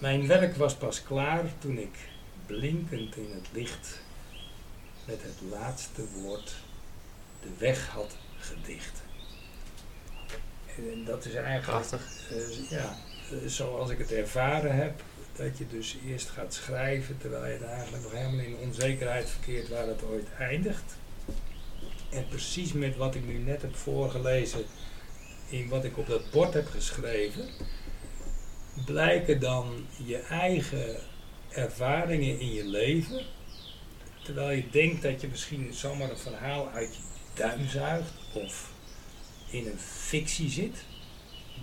Mijn 0.00 0.26
werk 0.26 0.56
was 0.56 0.74
pas 0.74 1.02
klaar 1.02 1.44
toen 1.58 1.78
ik, 1.78 2.08
blinkend 2.46 3.16
in 3.16 3.30
het 3.30 3.48
licht, 3.52 4.00
met 5.04 5.22
het 5.22 5.50
laatste 5.50 6.02
woord 6.08 6.54
de 7.42 7.50
weg 7.58 7.88
had 7.88 8.16
gedicht. 8.38 9.06
En 10.78 11.04
dat 11.04 11.24
is 11.24 11.34
eigenlijk, 11.34 11.92
eh, 12.30 12.70
ja, 12.70 12.96
eh, 13.30 13.36
zoals 13.46 13.90
ik 13.90 13.98
het 13.98 14.12
ervaren 14.12 14.76
heb, 14.76 15.02
dat 15.36 15.58
je 15.58 15.66
dus 15.66 15.96
eerst 16.06 16.28
gaat 16.28 16.54
schrijven 16.54 17.18
terwijl 17.18 17.46
je 17.46 17.58
er 17.58 17.70
eigenlijk 17.70 18.02
nog 18.02 18.12
helemaal 18.12 18.44
in 18.44 18.56
onzekerheid 18.56 19.30
verkeert 19.30 19.68
waar 19.68 19.86
het 19.86 20.02
ooit 20.02 20.26
eindigt. 20.38 20.96
En 22.10 22.28
precies 22.28 22.72
met 22.72 22.96
wat 22.96 23.14
ik 23.14 23.26
nu 23.26 23.38
net 23.38 23.62
heb 23.62 23.76
voorgelezen, 23.76 24.64
in 25.48 25.68
wat 25.68 25.84
ik 25.84 25.98
op 25.98 26.06
dat 26.06 26.30
bord 26.30 26.54
heb 26.54 26.66
geschreven, 26.66 27.48
blijken 28.84 29.40
dan 29.40 29.86
je 30.06 30.16
eigen 30.18 30.96
ervaringen 31.48 32.40
in 32.40 32.52
je 32.52 32.64
leven, 32.64 33.26
terwijl 34.22 34.50
je 34.50 34.70
denkt 34.70 35.02
dat 35.02 35.20
je 35.20 35.28
misschien 35.28 35.72
zomaar 35.72 36.10
een 36.10 36.18
verhaal 36.18 36.68
uit 36.70 36.94
je 36.96 37.02
duim 37.34 37.68
zuigt 37.68 38.12
of 38.32 38.70
in 39.50 39.66
een 39.66 39.78
fictie 39.78 40.50
zit, 40.50 40.76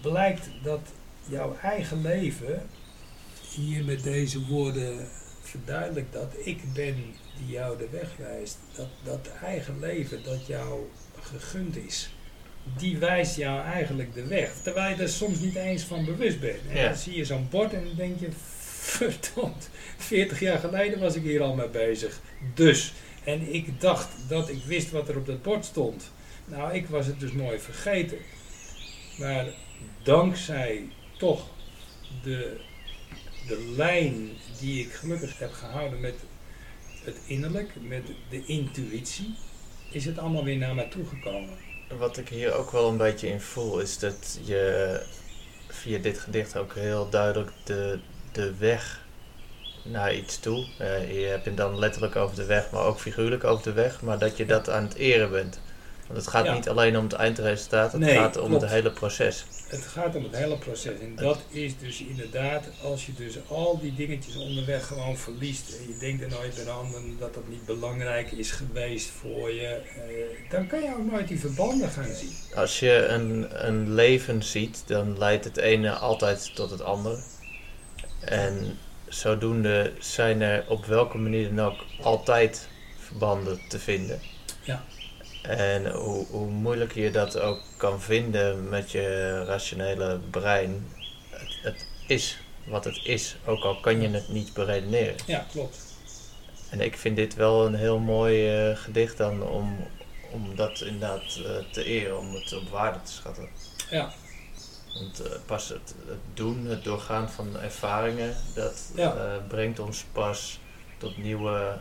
blijkt 0.01 0.49
dat 0.63 0.81
jouw 1.27 1.57
eigen 1.61 2.01
leven 2.01 2.67
hier 3.55 3.83
met 3.83 4.03
deze 4.03 4.45
woorden 4.45 5.07
verduidelijkt 5.41 6.13
dat 6.13 6.33
ik 6.43 6.73
ben 6.73 6.95
die 7.37 7.47
jou 7.47 7.77
de 7.77 7.87
weg 7.91 8.09
wijst. 8.17 8.57
Dat, 8.75 8.87
dat 9.03 9.29
eigen 9.43 9.79
leven 9.79 10.23
dat 10.23 10.47
jou 10.47 10.89
gegund 11.21 11.77
is, 11.77 12.09
die 12.77 12.97
wijst 12.97 13.35
jou 13.35 13.61
eigenlijk 13.65 14.13
de 14.13 14.25
weg. 14.27 14.51
Terwijl 14.63 14.95
je 14.95 15.01
er 15.01 15.09
soms 15.09 15.39
niet 15.39 15.55
eens 15.55 15.83
van 15.83 16.05
bewust 16.05 16.39
bent. 16.39 16.59
En 16.69 16.75
Ja. 16.77 16.87
dan 16.87 16.97
zie 16.97 17.15
je 17.15 17.25
zo'n 17.25 17.47
bord 17.49 17.73
en 17.73 17.83
dan 17.83 17.95
denk 17.95 18.19
je, 18.19 18.27
verdomd, 18.79 19.69
40 19.97 20.39
jaar 20.39 20.59
geleden 20.59 20.99
was 20.99 21.15
ik 21.15 21.23
hier 21.23 21.41
al 21.41 21.55
mee 21.55 21.69
bezig. 21.69 22.19
Dus, 22.53 22.93
en 23.23 23.53
ik 23.53 23.81
dacht 23.81 24.07
dat 24.27 24.49
ik 24.49 24.63
wist 24.65 24.91
wat 24.91 25.09
er 25.09 25.17
op 25.17 25.25
dat 25.25 25.41
bord 25.41 25.65
stond. 25.65 26.11
Nou, 26.45 26.73
ik 26.73 26.87
was 26.87 27.05
het 27.05 27.19
dus 27.19 27.31
mooi 27.31 27.59
vergeten. 27.59 28.17
Maar 29.19 29.45
dankzij 30.03 30.89
toch 31.17 31.47
de, 32.23 32.59
de 33.47 33.73
lijn 33.75 34.29
die 34.59 34.85
ik 34.85 34.93
gelukkig 34.93 35.39
heb 35.39 35.51
gehouden 35.53 35.99
met 35.99 36.15
het 37.03 37.17
innerlijk, 37.27 37.69
met 37.81 38.03
de 38.29 38.45
intuïtie, 38.45 39.35
is 39.91 40.05
het 40.05 40.17
allemaal 40.17 40.43
weer 40.43 40.57
naar 40.57 40.75
mij 40.75 40.87
toegekomen. 40.89 41.57
Wat 41.97 42.17
ik 42.17 42.29
hier 42.29 42.53
ook 42.53 42.71
wel 42.71 42.89
een 42.89 42.97
beetje 42.97 43.27
in 43.27 43.41
voel, 43.41 43.79
is 43.79 43.99
dat 43.99 44.39
je 44.43 45.01
via 45.67 45.97
dit 45.97 46.19
gedicht 46.19 46.57
ook 46.57 46.73
heel 46.73 47.09
duidelijk 47.09 47.51
de, 47.63 47.99
de 48.31 48.55
weg 48.55 49.03
naar 49.83 50.15
iets 50.15 50.39
toe. 50.39 50.67
eh, 50.77 51.21
je 51.21 51.25
hebt 51.25 51.45
het 51.45 51.57
dan 51.57 51.79
letterlijk 51.79 52.15
over 52.15 52.35
de 52.35 52.45
weg, 52.45 52.71
maar 52.71 52.83
ook 52.83 52.99
figuurlijk 52.99 53.43
over 53.43 53.63
de 53.63 53.73
weg. 53.73 54.01
Maar 54.01 54.19
dat 54.19 54.37
je 54.37 54.45
dat 54.45 54.69
aan 54.69 54.83
het 54.83 54.95
eren 54.95 55.31
bent. 55.31 55.59
Want 56.07 56.19
het 56.19 56.27
gaat 56.27 56.45
Ja. 56.45 56.53
niet 56.53 56.69
alleen 56.69 56.97
om 56.97 57.03
het 57.03 57.13
eindresultaat, 57.13 57.91
het 57.91 58.01
Nee, 58.01 58.15
gaat 58.15 58.37
om 58.37 58.47
klopt. 58.47 58.61
het 58.61 58.71
hele 58.71 58.91
proces. 58.91 59.45
Het 59.67 59.81
gaat 59.85 60.15
om 60.15 60.23
het 60.23 60.35
hele 60.35 60.57
proces. 60.57 60.99
En 60.99 61.15
dat 61.15 61.39
is 61.49 61.77
dus 61.77 61.99
inderdaad, 62.01 62.63
als 62.83 63.05
je 63.05 63.13
dus 63.13 63.35
al 63.47 63.79
die 63.81 63.95
dingetjes 63.95 64.35
onderweg 64.35 64.87
gewoon 64.87 65.17
verliest. 65.17 65.69
En 65.69 65.87
je 65.93 65.97
denkt 65.99 66.21
er 66.23 66.29
nooit 66.29 66.57
meer 66.57 66.69
aan 66.69 66.91
dat 67.19 67.33
dat 67.33 67.47
niet 67.47 67.65
belangrijk 67.65 68.31
is 68.31 68.51
geweest 68.51 69.09
voor 69.09 69.51
je. 69.51 69.67
eh, 69.67 70.49
dan 70.51 70.67
kan 70.67 70.81
je 70.81 70.87
ook 70.97 71.11
nooit 71.11 71.27
die 71.27 71.39
verbanden 71.39 71.89
gaan 71.89 72.13
zien. 72.15 72.31
Als 72.55 72.79
je 72.79 73.05
een, 73.05 73.47
een 73.67 73.93
leven 73.93 74.43
ziet, 74.43 74.83
dan 74.85 75.17
leidt 75.17 75.43
het 75.45 75.57
ene 75.57 75.91
altijd 75.91 76.55
tot 76.55 76.69
het 76.69 76.81
andere. 76.81 77.17
En 78.19 78.77
zodoende 79.07 79.91
zijn 79.99 80.41
er 80.41 80.63
op 80.67 80.85
welke 80.85 81.17
manier 81.17 81.55
dan 81.55 81.65
ook 81.65 81.85
altijd 82.01 82.67
verbanden 82.99 83.59
te 83.69 83.79
vinden. 83.79 84.19
Ja. 84.63 84.83
En 85.47 85.91
hoe, 85.91 86.25
hoe 86.29 86.47
moeilijker 86.49 87.01
je 87.03 87.11
dat 87.11 87.39
ook 87.39 87.59
kan 87.77 88.01
vinden 88.01 88.69
met 88.69 88.91
je 88.91 89.43
rationele 89.45 90.19
brein, 90.31 90.87
het, 91.29 91.55
het 91.63 91.85
is 92.07 92.37
wat 92.65 92.83
het 92.85 92.99
is, 93.03 93.35
ook 93.45 93.63
al 93.63 93.79
kan 93.79 94.01
je 94.01 94.09
het 94.09 94.29
niet 94.29 94.53
beredeneren. 94.53 95.15
Ja, 95.25 95.45
klopt. 95.51 95.77
En 96.69 96.81
ik 96.81 96.97
vind 96.97 97.15
dit 97.15 97.35
wel 97.35 97.65
een 97.65 97.75
heel 97.75 97.99
mooi 97.99 98.55
eh, 98.69 98.77
gedicht 98.77 99.17
dan 99.17 99.43
om, 99.47 99.87
om 100.31 100.55
dat 100.55 100.81
inderdaad 100.81 101.21
eh, 101.45 101.71
te 101.71 101.83
eren, 101.83 102.19
om 102.19 102.33
het 102.33 102.53
op 102.53 102.69
waarde 102.69 102.99
te 103.03 103.11
schatten. 103.11 103.47
Ja. 103.89 104.13
Want 104.93 105.19
eh, 105.21 105.31
pas 105.45 105.69
het, 105.69 105.95
het 106.07 106.19
doen, 106.33 106.65
het 106.65 106.83
doorgaan 106.83 107.29
van 107.29 107.59
ervaringen, 107.59 108.35
dat 108.55 108.91
Ja. 108.95 109.41
brengt 109.47 109.79
ons 109.79 110.05
pas 110.11 110.59
tot 110.97 111.17
nieuwe 111.17 111.77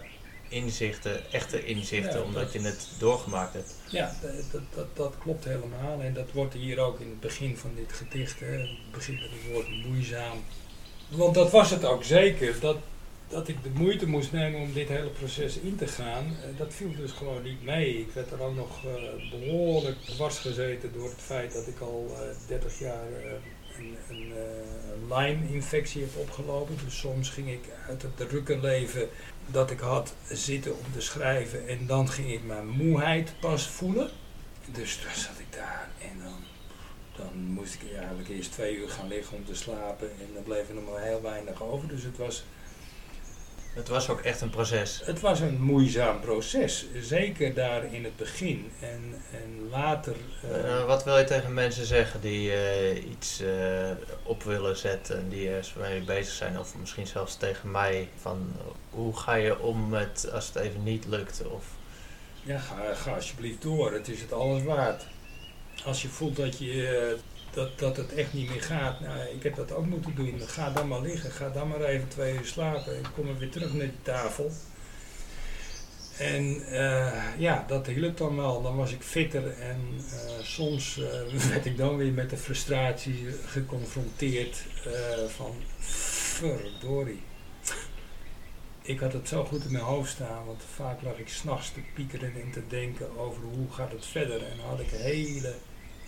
inzichten, 0.49 1.33
echte 1.33 1.65
inzichten, 1.65 2.19
Ja, 2.19 2.25
omdat 2.25 2.43
dat- 2.43 2.53
je 2.53 2.61
het 2.69 2.89
doorgemaakt 2.99 3.53
hebt. 3.53 3.75
Ja, 3.89 4.15
dat, 4.53 4.61
dat, 4.75 4.87
dat, 4.97 5.15
klopt 5.23 5.45
helemaal. 5.45 6.01
En 6.01 6.15
dat 6.15 6.33
wordt 6.33 6.55
hier 6.55 6.79
ook 6.79 7.01
in 7.01 7.09
het 7.09 7.21
begin 7.21 7.57
van 7.57 7.71
dit 7.77 7.93
gedicht, 7.93 8.41
hè, 8.41 8.47
het 8.59 8.71
begint 8.93 9.21
met 9.21 9.31
het 9.31 9.53
woord 9.53 9.69
moeizaam. 9.87 10.39
Want 11.09 11.35
dat 11.35 11.51
was 11.51 11.71
het 11.71 11.85
ook 11.85 12.05
zeker, 12.05 12.61
dat, 12.61 12.77
dat 13.29 13.49
ik 13.49 13.63
de 13.63 13.71
moeite 13.75 14.07
moest 14.07 14.33
nemen 14.33 14.61
om 14.61 14.73
dit 14.73 14.89
hele 14.89 15.09
proces 15.11 15.57
in 15.59 15.77
te 15.77 15.87
gaan. 15.87 16.25
eh, 16.27 16.59
dat 16.59 16.75
viel 16.75 16.95
dus 16.97 17.11
gewoon 17.13 17.43
niet 17.43 17.63
mee. 17.65 17.99
Ik 18.01 18.11
werd 18.15 18.31
er 18.31 18.41
ook 18.43 18.55
nog 18.57 18.85
eh, 18.85 19.31
behoorlijk 19.31 19.97
dwars 20.07 20.39
gezeten 20.39 20.93
door 20.93 21.09
het 21.09 21.21
feit 21.21 21.53
dat 21.53 21.67
ik 21.67 21.81
al 21.81 22.11
eh 22.15 22.49
30 22.49 22.79
jaar 22.79 23.07
een, 23.79 23.97
een 24.09 24.33
Lyme-infectie 25.09 26.01
heb 26.01 26.11
opgelopen. 26.17 26.77
Dus 26.85 26.99
soms 26.99 27.29
ging 27.29 27.49
ik 27.51 27.61
uit 27.89 28.03
het 28.03 28.17
drukke 28.17 28.59
leven 28.59 29.09
dat 29.47 29.71
ik 29.71 29.81
had 29.81 30.15
zitten 30.29 30.79
om 30.79 30.93
te 30.93 31.01
schrijven 31.01 31.69
en 31.69 31.87
dan 31.87 32.09
ging 32.09 32.33
ik 32.33 32.45
mijn 32.45 32.69
moeheid 32.69 33.33
pas 33.41 33.69
voelen. 33.69 34.11
Dus 34.67 34.97
toen 34.97 35.15
zat 35.15 35.39
ik 35.39 35.53
daar 35.53 35.89
en 36.01 36.19
dan, 36.23 36.45
dan 37.17 37.45
moest 37.45 37.75
ik 37.75 37.97
eigenlijk 37.99 38.29
eerst 38.29 38.53
twee 38.53 38.77
uur 38.77 38.89
gaan 38.89 39.09
liggen 39.09 39.37
om 39.37 39.45
te 39.45 39.55
slapen 39.55 40.11
en 40.11 40.35
dan 40.35 40.43
bleef 40.43 40.69
er 40.69 40.75
nog 40.75 40.91
maar 40.91 41.03
heel 41.03 41.23
weinig 41.23 41.63
over. 41.63 41.89
Dus 41.89 42.03
het 42.03 42.17
was, 42.17 42.45
Het 43.75 43.89
was 43.89 44.09
ook 44.09 44.21
echt 44.21 44.41
een 44.41 44.51
proces. 44.51 45.01
het 45.05 45.21
was 45.21 45.41
een 45.41 45.61
moeizaam 45.63 46.21
proces, 46.21 46.87
zeker 47.01 47.55
daar 47.55 47.93
in 47.95 48.05
het 48.05 48.17
begin. 48.17 48.71
En, 48.81 49.23
en 49.33 49.69
later... 49.71 50.15
eh, 50.43 50.79
Eh, 50.79 50.85
wat 50.87 51.05
wil 51.05 51.19
je 51.19 51.25
tegen 51.25 51.55
mensen 51.55 51.87
zeggen 51.87 52.21
die 52.21 52.53
eh, 52.53 53.11
iets 53.11 53.43
op 54.23 54.43
willen 54.43 54.77
zetten 54.77 55.19
en 55.19 55.29
die 55.29 55.49
er 55.51 55.73
mee 55.81 56.01
bezig 56.01 56.33
zijn? 56.35 56.59
Of 56.59 56.75
misschien 56.77 57.07
zelfs 57.07 57.37
tegen 57.37 57.71
mij 57.71 58.09
van 58.21 58.53
hoe 58.91 59.17
ga 59.17 59.35
je 59.35 59.59
om 59.61 59.89
met 59.89 60.31
als 60.33 60.47
het 60.47 60.57
even 60.57 60.83
niet 60.83 61.05
lukt? 61.07 61.43
Of, 61.47 61.65
Ja, 62.43 62.59
ga, 62.59 62.95
ga 62.95 63.15
alsjeblieft 63.15 63.63
door. 63.63 63.93
Het 63.93 64.09
is 64.09 64.21
het 64.21 64.33
alles 64.33 64.63
waard. 64.63 65.07
Als 65.85 66.03
je 66.03 66.09
voelt 66.09 66.37
dat, 66.37 66.59
je, 66.59 67.17
dat, 67.55 67.79
dat 67.79 67.97
het 67.97 68.15
echt 68.15 68.33
niet 68.33 68.51
meer 68.51 68.63
gaat, 68.63 69.01
nou, 69.01 69.19
ik 69.35 69.43
heb 69.43 69.57
dat 69.57 69.73
ook 69.73 69.87
moeten 69.87 70.15
doen. 70.15 70.41
Ga 70.41 70.71
dan 70.71 70.89
maar 70.89 71.01
liggen. 71.01 71.31
Ga 71.31 71.49
dan 71.49 71.69
maar 71.69 71.81
even 71.81 72.09
twee 72.09 72.35
uur 72.35 72.45
slapen. 72.45 72.97
En 72.97 73.13
kom 73.15 73.29
er 73.29 73.39
weer 73.39 73.51
terug 73.51 73.73
naar 73.73 73.87
die 73.87 74.03
tafel. 74.03 74.51
En 76.19 76.67
eh, 76.67 77.39
ja, 77.39 77.65
dat 77.67 77.87
hielp 77.87 78.17
dan 78.17 78.37
wel. 78.37 78.63
Dan 78.63 78.77
was 78.77 78.93
ik 78.93 79.03
fitter 79.03 79.51
en 79.51 79.81
eh, 80.11 80.45
soms 80.45 80.99
eh, 80.99 81.47
werd 81.51 81.67
ik 81.67 81.77
dan 81.77 81.97
weer 81.97 82.13
met 82.13 82.31
de 82.31 82.37
frustratie 82.37 83.27
geconfronteerd 83.47 84.63
van 85.29 85.55
verdorie. 85.79 87.23
Ik 88.83 89.01
had 89.01 89.13
het 89.13 89.29
zo 89.29 89.45
goed 89.45 89.65
in 89.65 89.73
mijn 89.73 89.85
hoofd 89.85 90.11
staan, 90.11 90.47
want 90.47 90.63
vaak 90.75 91.03
lag 91.03 91.19
ik 91.19 91.29
s'nachts 91.29 91.73
te 91.73 91.81
piekeren 91.95 92.33
en 92.35 92.51
te 92.51 92.67
denken 92.69 93.19
over 93.19 93.43
hoe 93.43 93.71
gaat 93.71 93.93
het 93.93 94.07
verder. 94.07 94.43
En 94.43 94.57
dan 94.57 94.67
had 94.67 94.81
ik 94.81 94.91
hele 94.91 95.55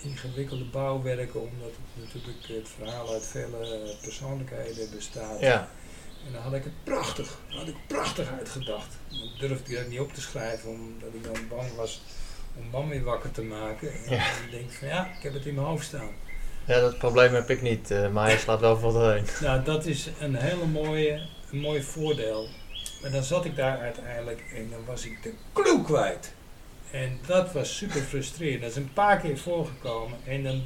ingewikkelde 0.02 0.64
bouwwerken, 0.64 1.40
omdat 1.40 1.70
het 1.94 2.05
natuurlijk 2.05 2.47
het 2.47 2.68
verhaal 2.78 3.12
uit 3.12 3.27
vele 3.27 3.94
persoonlijkheden 4.02 4.90
bestaat. 4.94 5.40
ja, 5.40 5.68
En 6.27 6.32
dan 6.32 6.43
had 6.43 6.52
ik 6.52 6.64
het 6.64 6.85
prachtig, 6.85 7.39
had 7.48 7.68
ik 7.68 7.77
prachtig 7.86 8.32
uitgedacht. 8.39 8.97
Dan 9.09 9.31
durfde 9.48 9.73
ik 9.73 9.78
dat 9.78 9.89
niet 9.89 10.01
op 10.01 10.12
te 10.12 10.20
schrijven, 10.20 10.70
omdat 10.70 11.09
ik 11.14 11.24
dan 11.24 11.48
bang 11.48 11.74
was 11.77 12.02
om 12.59 12.64
mam 12.70 12.89
weer 12.89 13.02
wakker 13.05 13.31
te 13.31 13.43
maken. 13.43 13.93
En 13.93 14.10
Ja. 14.14 14.24
dan 14.40 14.51
denk 14.51 14.70
ik 14.70 14.77
van 14.78 14.89
ja, 14.89 15.06
ik 15.16 15.23
heb 15.23 15.35
het 15.35 15.47
in 15.47 15.55
mijn 15.55 15.66
hoofd 15.66 15.85
staan. 15.86 16.10
ja, 16.64 16.81
dat 16.81 16.98
probleem 16.98 17.35
heb 17.35 17.51
ik 17.51 17.62
niet, 17.62 17.90
eh, 17.90 18.09
maar 18.10 18.27
hij 18.27 18.39
slaat 18.39 18.60
wel 18.60 18.77
voor 18.78 18.93
doorheen. 18.93 19.27
Nou, 19.40 19.62
dat 19.64 19.86
is 19.86 20.09
een 20.20 20.35
hele 20.35 20.66
mooie, 20.66 21.27
een 21.51 21.59
mooi 21.60 21.82
voordeel 21.82 22.48
Maar 23.02 23.10
dan 23.10 23.23
zat 23.23 23.44
ik 23.44 23.56
daar 23.56 23.78
uiteindelijk 23.78 24.40
en 24.55 24.70
dan 24.70 24.85
was 24.85 25.05
ik 25.05 25.23
de 25.23 25.32
clue 25.52 25.82
kwijt. 25.82 26.32
En 26.91 27.19
dat 27.27 27.53
was 27.53 27.77
super 27.77 28.01
frustrerend. 28.01 28.61
Dat 28.61 28.71
is 28.71 28.77
een 28.77 28.93
paar 28.93 29.21
keer 29.21 29.39
voorgekomen. 29.39 30.19
En 30.25 30.43
dan, 30.43 30.63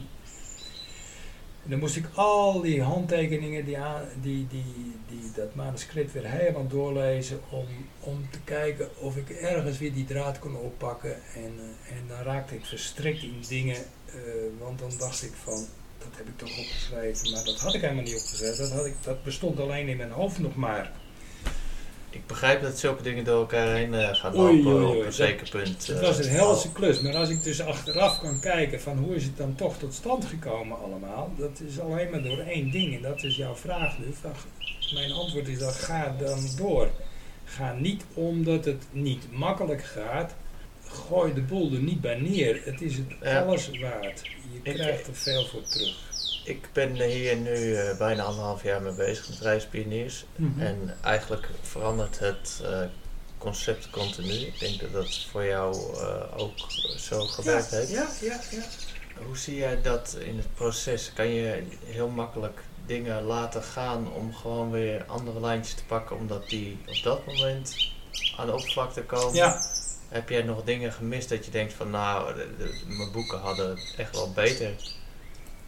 dan 1.62 1.78
moest 1.78 1.96
ik 1.96 2.06
al 2.14 2.60
die 2.60 2.82
handtekeningen, 2.82 3.64
die, 3.64 3.76
die, 4.20 4.46
die, 4.48 4.94
die, 5.08 5.32
dat 5.34 5.54
manuscript 5.54 6.12
weer 6.12 6.26
helemaal 6.30 6.68
doorlezen. 6.68 7.40
Om, 7.50 7.66
om 8.00 8.28
te 8.30 8.40
kijken 8.44 8.88
of 8.98 9.16
ik 9.16 9.30
ergens 9.30 9.78
weer 9.78 9.92
die 9.92 10.04
draad 10.04 10.38
kon 10.38 10.56
oppakken. 10.56 11.14
En, 11.34 11.52
eh, 11.58 11.96
en 11.96 12.04
dan 12.08 12.22
raakte 12.22 12.54
ik 12.54 12.64
verstrikt 12.64 13.22
in 13.22 13.42
dingen. 13.48 13.76
eh, 13.76 14.14
want 14.58 14.78
dan 14.78 14.90
dacht 14.98 15.22
ik 15.22 15.32
van, 15.42 15.66
dat 15.98 16.08
heb 16.16 16.26
ik 16.28 16.38
toch 16.38 16.58
opgeschreven. 16.58 17.30
Maar 17.30 17.44
dat 17.44 17.60
had 17.60 17.74
ik 17.74 17.80
helemaal 17.80 18.02
niet 18.02 18.14
opgeschreven. 18.14 18.58
Dat, 18.58 18.72
had 18.72 18.86
ik, 18.86 18.94
dat 19.02 19.22
bestond 19.22 19.60
alleen 19.60 19.88
in 19.88 19.96
mijn 19.96 20.10
hoofd 20.10 20.38
nog 20.38 20.56
maar. 20.56 20.92
Ik 22.10 22.26
begrijp 22.26 22.62
dat 22.62 22.78
zulke 22.78 23.02
dingen 23.02 23.24
door 23.24 23.38
elkaar 23.40 23.74
heen 23.74 23.94
eh, 23.94 24.14
gaan 24.14 24.36
Oei, 24.38 24.62
lopen 24.62 24.72
oei, 24.72 24.84
oei, 24.84 24.90
op 24.92 24.98
een 24.98 25.04
dat- 25.04 25.14
zeker 25.14 25.48
punt. 25.50 25.86
Het 25.86 25.96
eh, 25.96 26.02
was 26.06 26.18
een 26.18 26.28
helse 26.30 26.72
klus, 26.72 27.00
maar 27.00 27.14
als 27.16 27.28
ik 27.28 27.42
dus 27.42 27.60
achteraf 27.60 28.20
kan 28.20 28.40
kijken 28.40 28.80
van 28.80 28.98
hoe 28.98 29.14
is 29.14 29.24
het 29.24 29.36
dan 29.36 29.54
toch 29.54 29.76
tot 29.78 29.94
stand 29.94 30.24
gekomen 30.24 30.78
allemaal, 30.78 31.32
dat 31.38 31.60
is 31.68 31.80
alleen 31.80 32.10
maar 32.10 32.22
door 32.22 32.38
één 32.38 32.70
ding 32.70 32.94
en 32.96 33.02
dat 33.02 33.22
is 33.22 33.36
jouw 33.36 33.54
vraag 33.54 33.98
nu. 33.98 34.04
Van, 34.20 34.30
Mijn 34.94 35.12
antwoord 35.12 35.48
is 35.48 35.58
dan 35.58 35.72
ga 35.72 36.14
dan 36.18 36.48
door. 36.56 36.88
Ga 37.44 37.72
niet 37.78 38.04
omdat 38.14 38.64
het 38.64 38.82
niet 38.90 39.24
makkelijk 39.32 39.84
gaat, 39.84 40.34
gooi 41.08 41.34
de 41.34 41.40
boel 41.40 41.72
er 41.72 41.78
niet 41.80 42.00
bij 42.00 42.14
neer. 42.20 42.60
Het 42.64 42.80
is 42.80 42.96
het 42.96 43.04
Ja. 43.22 43.40
alles 43.42 43.68
waard. 43.80 44.20
Je 44.52 44.70
Ik- 44.70 44.74
krijgt 44.74 45.06
er 45.06 45.14
veel 45.14 45.44
voor 45.46 45.62
terug. 45.62 46.09
Ik 46.50 46.68
ben 46.72 46.92
hier 47.00 47.36
nu 47.36 47.74
eh, 47.76 47.96
bijna 47.98 48.22
anderhalf 48.22 48.62
jaar 48.62 48.82
mee 48.82 48.92
bezig 48.92 49.28
met 49.28 49.38
reispioniers. 49.40 50.24
Mhm. 50.36 50.60
En 50.60 50.96
eigenlijk 51.02 51.48
verandert 51.62 52.18
het 52.18 52.60
eh, 52.64 52.80
concept 53.38 53.90
continu. 53.90 54.32
Ik 54.32 54.58
denk 54.58 54.80
dat 54.80 54.92
dat 54.92 55.26
voor 55.30 55.44
jou 55.44 55.74
eh, 55.96 56.38
ook 56.40 56.52
zo 56.96 57.20
gewerkt 57.20 57.70
ja, 57.70 57.76
heeft. 57.76 57.90
Ja, 57.90 58.08
ja, 58.20 58.40
ja. 58.50 58.62
Hoe 59.26 59.36
zie 59.38 59.56
jij 59.56 59.82
dat 59.82 60.16
in 60.24 60.36
het 60.36 60.54
proces? 60.54 61.12
Kan 61.14 61.28
je 61.28 61.62
heel 61.84 62.08
makkelijk 62.08 62.60
dingen 62.86 63.22
laten 63.22 63.62
gaan 63.62 64.12
om 64.12 64.34
gewoon 64.34 64.70
weer 64.70 65.04
andere 65.06 65.40
lijntjes 65.40 65.74
te 65.74 65.84
pakken, 65.84 66.16
omdat 66.16 66.48
die 66.48 66.78
op 66.86 67.02
dat 67.02 67.26
moment 67.26 67.74
aan 68.36 68.46
de 68.46 68.52
oppervlakte 68.52 69.02
komen? 69.02 69.34
Ja, 69.34 69.62
Heb 70.08 70.28
jij 70.28 70.42
nog 70.42 70.64
dingen 70.64 70.92
gemist 70.92 71.28
dat 71.28 71.44
je 71.44 71.50
denkt 71.50 71.72
van 71.72 71.90
nou, 71.90 72.34
de- 72.34 72.48
de- 72.58 72.82
mijn 72.86 73.12
boeken 73.12 73.38
hadden 73.38 73.78
echt 73.96 74.16
wel 74.16 74.32
beter 74.32 74.70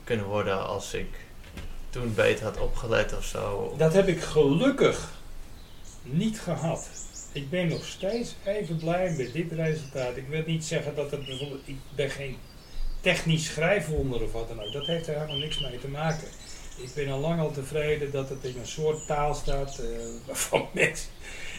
kunnen 0.04 0.26
worden 0.26 0.66
als 0.66 0.94
ik 0.94 1.08
toen 1.90 2.14
beter 2.14 2.44
had 2.44 2.60
opgelet 2.60 3.16
of 3.16 3.24
zo? 3.24 3.74
Dat 3.76 3.92
heb 3.92 4.08
ik 4.08 4.20
gelukkig 4.20 5.12
niet 6.02 6.40
gehad. 6.40 6.88
Ik 7.32 7.50
ben 7.50 7.68
nog 7.68 7.84
steeds 7.84 8.34
even 8.44 8.76
blij 8.76 9.14
met 9.16 9.32
dit 9.32 9.52
resultaat. 9.52 10.16
Ik 10.16 10.26
wil 10.28 10.42
niet 10.46 10.64
zeggen 10.64 10.94
dat 10.94 11.10
het 11.10 11.26
bijvoorbeeld. 11.26 11.68
Ik 11.68 11.78
ben 11.94 12.10
geen 12.10 12.36
technisch 13.00 13.44
schrijfwonder 13.44 14.22
of 14.22 14.32
wat 14.32 14.48
dan 14.48 14.62
ook. 14.62 14.72
Dat 14.72 14.86
heeft 14.86 15.06
er 15.06 15.14
helemaal 15.14 15.36
niks 15.36 15.60
mee 15.60 15.78
te 15.78 15.88
maken. 15.88 16.28
Ik 16.76 16.94
ben 16.94 17.08
al 17.08 17.20
lang 17.20 17.40
al 17.40 17.50
tevreden 17.50 18.10
dat 18.10 18.28
het 18.28 18.44
in 18.44 18.58
een 18.58 18.66
soort 18.66 19.06
taal 19.06 19.34
staat 19.34 19.78
eh, 19.78 19.86
waarvan 20.26 20.68
mensen 20.72 21.08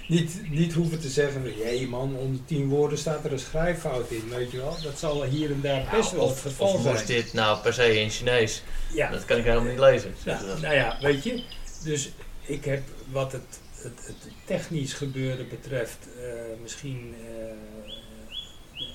niet, 0.08 0.50
niet 0.50 0.74
hoeven 0.74 1.00
te 1.00 1.10
zeggen 1.10 1.42
van 1.42 1.58
jee 1.58 1.88
man, 1.88 2.16
onder 2.16 2.46
tien 2.46 2.70
woorden 2.70 2.98
staat 2.98 3.26
er 3.26 3.32
een 3.32 3.40
schrijffout 3.40 4.12
in, 4.12 4.30
weet 4.30 4.52
je 4.52 4.58
wel. 4.58 4.78
Dat 4.84 5.00
zal 5.00 5.24
hier 5.24 5.52
en 5.52 5.62
daar 5.62 5.88
best 5.92 6.12
wel 6.12 6.28
het 6.28 6.32
of, 6.32 6.42
geval 6.42 6.74
of 6.74 6.82
zijn. 6.82 6.94
moest 6.94 7.08
dit 7.08 7.34
nou 7.34 7.62
per 7.62 7.74
se 7.74 8.00
in 8.00 8.10
Chinees? 8.10 8.64
Ja, 8.94 9.12
Dat 9.12 9.26
kan 9.26 9.38
ik 9.38 9.44
helemaal 9.44 9.70
niet 9.70 9.80
lezen. 9.80 10.16
nou, 10.26 10.62
nou 10.62 10.74
ja, 10.76 10.98
weet 11.02 11.24
je. 11.24 11.44
Dus 11.84 12.12
ik 12.46 12.66
heb 12.66 12.82
wat 13.12 13.32
het, 13.32 13.60
het, 13.76 14.06
het 14.06 14.32
technisch 14.46 14.94
gebeuren 14.94 15.50
betreft 15.50 15.98
eh, 16.20 16.62
misschien 16.62 17.16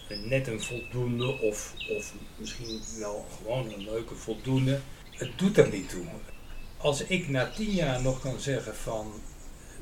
eh, 0.09 0.19
net 0.29 0.47
een 0.47 0.63
voldoende 0.63 1.41
of, 1.41 1.75
of 1.97 2.13
misschien 2.37 2.81
wel 2.99 3.27
gewoon 3.37 3.73
een 3.73 3.85
leuke 3.85 4.15
voldoende. 4.15 4.81
Het 5.11 5.31
doet 5.37 5.59
er 5.59 5.69
niet 5.69 5.89
toe. 5.89 6.05
Als 6.77 7.03
ik 7.03 7.29
na 7.29 7.51
tien 7.57 7.71
jaar 7.71 8.03
nog 8.03 8.21
kan 8.21 8.41
zeggen 8.41 8.75
van 8.75 9.13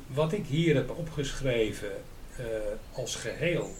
wat 0.07 0.33
ik 0.33 0.45
hier 0.45 0.75
heb 0.75 0.89
opgeschreven 0.89 1.91
eh, 2.37 2.45
als 2.93 3.15
geheel. 3.15 3.73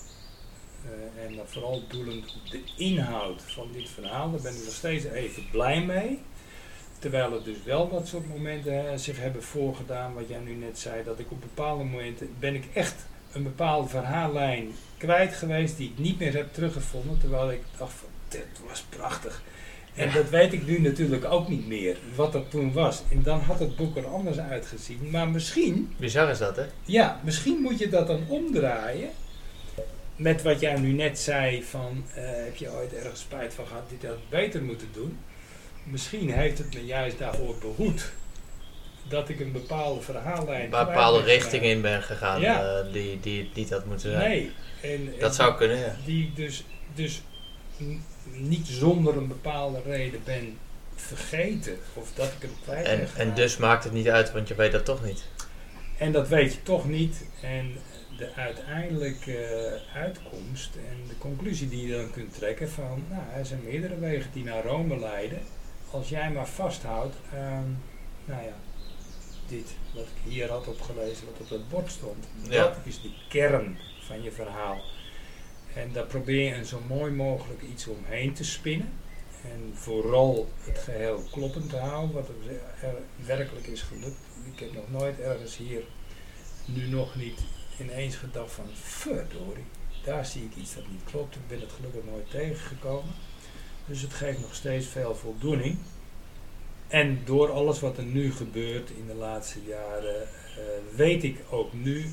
eh, 0.86 1.26
en 1.26 1.36
dan 1.36 1.48
vooral 1.48 1.82
doelend 1.88 2.36
op 2.36 2.52
de 2.52 2.62
inhoud 2.78 3.41
van 3.45 3.68
dit 3.74 3.90
verhaal, 3.90 4.32
daar 4.32 4.41
ben 4.41 4.56
ik 4.56 4.64
nog 4.64 4.74
steeds 4.74 5.06
even 5.06 5.49
blij 5.52 5.82
mee. 5.86 6.20
Terwijl 6.99 7.34
er 7.34 7.44
dus 7.44 7.64
wel 7.64 7.90
dat 7.90 8.08
soort 8.08 8.28
momenten 8.28 8.99
zich 8.99 9.20
hebben 9.20 9.44
voorgedaan, 9.44 10.14
wat 10.14 10.28
jij 10.28 10.40
nu 10.40 10.54
net 10.54 10.80
zei, 10.80 11.04
dat 11.04 11.20
ik 11.20 11.32
op 11.32 11.41
bepaalde 11.41 11.84
momenten 11.84 12.36
ben 12.40 12.56
ik 12.56 12.66
echt 12.74 13.06
een 13.32 13.44
bepaalde 13.44 13.90
verhaallijn 13.90 14.72
kwijt 14.98 15.34
geweest 15.36 15.78
die 15.78 15.90
ik 15.90 15.98
niet 15.98 16.20
meer 16.20 16.34
heb 16.34 16.54
teruggevonden, 16.54 17.20
terwijl 17.20 17.52
ik 17.52 17.62
dacht 17.78 17.94
van, 17.94 18.10
dit 18.28 18.48
was 18.68 18.82
prachtig. 18.90 19.41
En 19.98 20.11
dat 20.14 20.30
weet 20.30 20.53
ik 20.53 20.65
nu 20.68 20.80
natuurlijk 20.80 21.26
ook 21.26 21.48
niet 21.48 21.68
meer, 21.68 21.98
wat 22.15 22.32
dat 22.32 22.49
toen 22.49 22.74
was. 22.74 23.02
En 23.11 23.24
dan 23.24 23.40
had 23.40 23.60
het 23.60 23.76
boek 23.76 23.98
er 23.98 24.07
anders 24.07 24.38
uitgezien. 24.40 25.10
Maar 25.11 25.28
misschien, 25.28 25.94
Bizar 25.98 26.30
is 26.30 26.38
dat, 26.38 26.56
hè? 26.56 26.64
ja, 26.86 27.19
misschien 27.24 27.61
moet 27.61 27.80
je 27.80 27.90
dat 27.90 28.07
dan 28.07 28.24
omdraaien. 28.28 29.10
Met 30.15 30.41
wat 30.41 30.60
jij 30.60 30.80
nu 30.80 30.91
net 30.91 31.19
zei 31.19 31.64
van, 31.64 32.03
eh, 32.15 32.24
heb 32.24 32.56
je 32.56 32.72
ooit 32.72 32.94
ergens 32.94 33.19
spijt 33.19 33.53
van 33.53 33.68
gehad, 33.68 33.90
dit 33.90 34.10
had 34.10 34.18
ik 34.18 34.30
beter 34.30 34.64
moeten 34.64 34.88
doen. 34.94 35.18
Misschien 35.84 36.32
heeft 36.32 36.57
het 36.57 36.74
me 36.74 36.86
juist 36.86 37.18
daarvoor 37.19 37.56
behoed 37.61 38.11
dat 39.07 39.30
ik 39.30 39.40
een 39.40 39.52
bepaalde 39.52 40.02
verhaallijn... 40.02 40.64
Een 40.64 40.69
bepaalde 40.69 41.24
richting 41.24 41.64
in 41.64 41.82
ben 41.82 42.03
gegaan 42.03 42.41
Ja. 42.41 42.80
eh, 42.80 42.94
die, 42.94 43.19
die 43.19 43.40
het 43.44 43.56
niet 43.56 43.69
had 43.69 43.86
moeten 43.86 44.11
zijn. 44.11 44.30
Nee. 44.30 44.52
En, 44.82 44.90
en 44.91 45.19
Dat 45.19 45.36
zou 45.36 45.56
kunnen, 45.56 45.78
ja. 45.78 45.95
Die 46.06 46.24
ik 46.24 46.36
dus, 46.36 46.64
dus 46.95 47.22
niet 48.32 48.68
zonder 48.68 49.18
een 49.18 49.28
bepaalde 49.28 49.82
reden 49.86 50.22
ben 50.24 50.58
vergeten. 50.95 51.78
Of 51.94 52.12
dat 52.14 52.28
ik 52.28 52.41
hem 52.41 52.52
kwijt 52.64 52.84
ben 52.84 52.99
En, 52.99 53.08
en 53.16 53.34
dus 53.34 53.58
maakt 53.58 53.84
het 53.84 53.94
niet 53.94 54.10
uit, 54.10 54.32
want 54.32 54.48
je 54.48 54.56
weet 54.56 54.72
dat 54.72 54.86
toch 54.86 55.06
niet. 55.06 55.26
En 55.98 56.12
dat 56.12 56.28
weet 56.28 56.54
je 56.54 56.64
toch 56.64 56.88
niet. 56.88 57.26
En 57.41 57.76
de 58.18 58.34
uiteindelijke 58.34 59.82
uitkomst 59.94 60.76
en 60.76 61.08
de 61.08 61.18
conclusie 61.18 61.70
die 61.70 61.88
je 61.88 61.95
dan 61.95 62.12
kunt 62.12 62.34
trekken 62.34 62.70
van, 62.70 63.04
nou, 63.10 63.22
er 63.36 63.45
zijn 63.45 63.64
meerdere 63.64 63.99
wegen 63.99 64.32
die 64.34 64.44
naar 64.44 64.64
Rome 64.64 64.99
leiden. 64.99 65.40
Als 65.91 66.10
jij 66.10 66.32
maar 66.32 66.48
vasthoudt 66.48 67.16
aan, 67.34 67.84
nou 68.26 68.44
ja, 68.44 68.54
dit 69.48 69.76
wat 69.94 70.04
ik 70.04 70.32
hier 70.32 70.49
had 70.49 70.68
opgelezen, 70.68 71.26
wat 71.26 71.41
op 71.41 71.49
het 71.49 71.70
bord 71.70 71.91
stond. 71.91 72.28
Ja. 72.49 72.64
Dat 72.64 72.78
is 72.84 73.02
de 73.02 73.12
kern 73.30 73.78
van 73.99 74.24
je 74.24 74.32
verhaal. 74.32 74.82
En 75.78 75.91
daar 75.94 76.06
probeer 76.06 76.58
je 76.58 76.66
zo 76.66 76.82
mooi 76.88 77.12
mogelijk 77.12 77.62
iets 77.62 77.88
omheen 77.88 78.34
te 78.34 78.44
spinnen. 78.44 78.90
En 79.44 79.72
vooral 79.74 80.49
het 80.60 80.78
geheel 80.78 81.24
kloppend 81.32 81.70
te 81.70 81.78
houden, 81.78 82.16
wat 82.16 82.30
er, 82.30 82.60
er 82.88 82.95
werkelijk 83.26 83.68
is 83.68 83.82
gelukt. 83.82 84.20
Ik 84.54 84.60
heb 84.60 84.74
nog 84.74 85.02
nooit 85.02 85.20
ergens 85.20 85.58
hier, 85.58 85.84
nu 86.66 86.88
nog 86.88 87.16
niet, 87.16 87.40
ineens 87.80 88.16
gedacht 88.16 88.52
van 88.52 88.66
verdorie, 88.74 89.66
daar 90.04 90.26
zie 90.26 90.44
ik 90.44 90.56
iets 90.56 90.76
dat 90.76 90.88
niet 90.90 91.04
klopt. 91.04 91.36
Ik 91.36 91.48
ben 91.48 91.60
het 91.60 91.72
gelukkig 91.72 92.02
nooit 92.12 92.30
tegengekomen. 92.30 93.14
Dus 93.86 94.02
het 94.02 94.14
geeft 94.14 94.40
nog 94.40 94.56
steeds 94.56 94.88
veel 94.88 95.16
voldoening. 95.16 95.78
En 96.88 97.22
door 97.26 97.52
alles 97.52 97.80
wat 97.80 97.98
er 97.98 98.04
nu 98.04 98.32
gebeurt 98.32 98.90
in 98.90 99.08
de 99.08 99.14
laatste 99.16 99.60
jaren, 99.68 100.22
eh, 100.22 100.64
weet 100.95 101.24
ik 101.24 101.40
ook 101.49 101.74
nu 101.74 102.06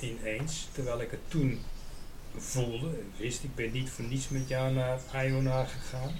ineens, 0.00 0.68
terwijl 0.72 1.00
ik 1.00 1.10
het 1.10 1.20
toen 1.28 1.60
voelde, 2.38 2.90
wist 3.16 3.44
ik 3.44 3.54
ben 3.54 3.72
niet 3.72 3.90
voor 3.90 4.04
niets 4.04 4.28
met 4.28 4.48
jou 4.48 4.72
naar 4.72 5.00
Iona 5.24 5.64
gegaan. 5.64 6.18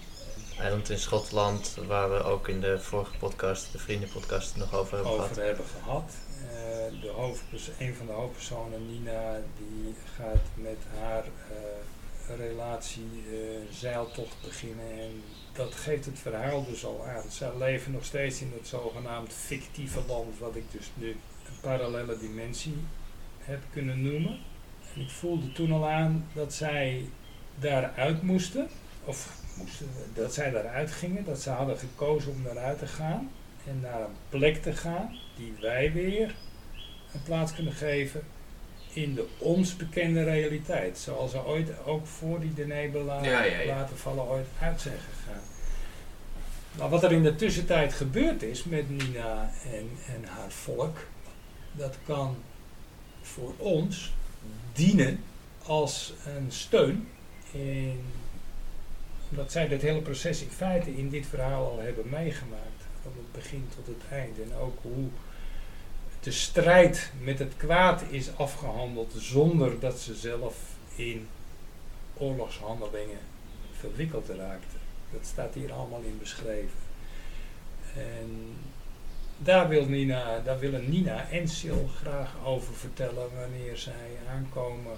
Eiland 0.59 0.91
in 0.91 0.99
Schotland, 0.99 1.77
waar 1.87 2.11
we 2.11 2.23
ook 2.23 2.49
in 2.49 2.61
de 2.61 2.81
vorige 2.81 3.17
podcast, 3.19 3.73
de 3.73 3.79
vriendenpodcast, 3.79 4.57
nog 4.57 4.75
over 4.75 4.95
hebben 4.95 5.13
gehad. 5.13 5.37
hebben 5.37 5.65
gehad. 5.83 6.13
Eh, 6.41 7.01
de 7.01 7.09
hoofdpers- 7.09 7.71
een 7.79 7.95
van 7.95 8.07
de 8.07 8.13
hoofdpersonen, 8.13 8.87
Nina, 8.91 9.41
die 9.59 9.95
gaat 10.17 10.45
met 10.55 10.79
haar 10.99 11.25
eh, 11.25 12.37
relatie 12.37 13.25
eh, 13.31 13.75
zeiltocht 13.75 14.37
beginnen. 14.43 14.91
En 15.01 15.23
dat 15.53 15.75
geeft 15.75 16.05
het 16.05 16.19
verhaal 16.19 16.65
dus 16.65 16.85
al 16.85 17.05
aan. 17.07 17.31
Zij 17.31 17.57
leven 17.59 17.93
nog 17.93 18.05
steeds 18.05 18.41
in 18.41 18.53
het 18.57 18.69
zogenaamd 18.69 19.33
fictieve 19.33 20.01
land, 20.07 20.39
wat 20.39 20.57
ik 20.57 20.65
dus 20.71 20.91
nu 20.95 21.09
een 21.09 21.61
parallele 21.61 22.19
dimensie 22.19 22.77
heb 23.39 23.61
kunnen 23.73 24.03
noemen. 24.03 24.39
Ik 24.97 25.11
voelde 25.11 25.53
toen 25.53 25.73
al 25.73 25.89
aan 25.89 26.27
dat 26.33 26.55
zij 26.55 27.05
daaruit 27.59 28.23
moesten, 28.23 28.69
of 29.05 29.33
moesten, 29.57 29.89
dat 30.15 30.35
zij 30.35 30.51
daaruit 30.51 30.91
gingen, 30.91 31.25
dat 31.25 31.41
ze 31.41 31.51
hadden 31.51 31.79
gekozen 31.79 32.33
om 32.33 32.43
daaruit 32.43 32.79
te 32.79 32.87
gaan 32.87 33.31
en 33.67 33.81
naar 33.81 34.01
een 34.01 34.17
plek 34.29 34.63
te 34.63 34.73
gaan 34.73 35.19
die 35.37 35.55
wij 35.61 35.93
weer 35.93 36.35
een 37.13 37.23
plaats 37.23 37.55
kunnen 37.55 37.73
geven 37.73 38.23
in 38.93 39.15
de 39.15 39.27
ons 39.39 39.77
bekende 39.77 40.25
realiteit. 40.25 40.99
Zoals 40.99 41.31
ze 41.31 41.45
ooit 41.45 41.85
ook 41.85 42.07
voor 42.07 42.41
die 42.41 42.55
de 42.55 42.67
nebel 42.67 43.05
Ja, 43.05 43.23
ja, 43.23 43.45
ja. 43.45 43.67
laten 43.67 43.99
vallen 43.99 44.25
ooit 44.25 44.47
uit 44.61 44.81
zijn 44.81 44.99
gegaan. 44.99 45.43
Maar 46.79 46.89
wat 46.89 47.03
er 47.03 47.13
in 47.13 47.23
de 47.23 47.37
tussentijd 47.37 47.93
gebeurd 47.93 48.43
is 48.43 48.65
met 48.65 48.91
Nina 48.91 49.51
en, 49.73 49.91
en 50.15 50.25
haar 50.25 50.51
volk, 50.51 50.97
dat 51.73 51.99
kan 52.07 52.37
voor 53.23 53.55
ons 53.57 54.13
dienen 54.77 55.21
als 55.63 56.13
een 56.27 56.53
steun. 56.53 57.09
In, 57.51 58.01
omdat 59.31 59.53
zij 59.53 59.69
dit 59.69 59.83
hele 59.83 60.03
proces 60.03 60.43
in 60.43 60.51
feite 60.51 60.97
in 60.97 61.09
dit 61.09 61.27
verhaal 61.27 61.71
al 61.71 61.79
hebben 61.79 62.09
meegemaakt. 62.09 62.85
Van 63.03 63.13
het 63.17 63.33
begin 63.33 63.69
tot 63.77 63.87
het 63.87 64.03
eind. 64.11 64.41
En 64.41 64.55
ook 64.55 64.79
hoe 64.83 65.09
de 66.21 66.31
strijd 66.33 67.13
met 67.21 67.39
het 67.39 67.57
kwaad 67.57 68.03
is 68.11 68.37
afgehandeld 68.37 69.13
zonder 69.17 69.81
dat 69.81 70.01
ze 70.01 70.15
zelf 70.15 70.57
in 70.95 71.29
oorlogshandelingen 72.17 73.19
verwikkeld 73.79 74.29
raakten. 74.29 74.79
Dat 75.13 75.27
staat 75.27 75.55
hier 75.55 75.73
allemaal 75.73 76.01
in 76.01 76.19
beschreven. 76.19 76.79
En 77.95 78.57
daar, 79.39 79.69
wil 79.69 79.87
Nina, 79.87 80.41
daar 80.45 80.59
willen 80.59 80.91
Nina 80.91 81.29
en 81.31 81.49
Sil 81.59 81.83
graag 82.01 82.35
over 82.45 82.75
vertellen 82.75 83.29
wanneer 83.41 83.77
zij 83.77 84.19
aankomen 84.35 84.93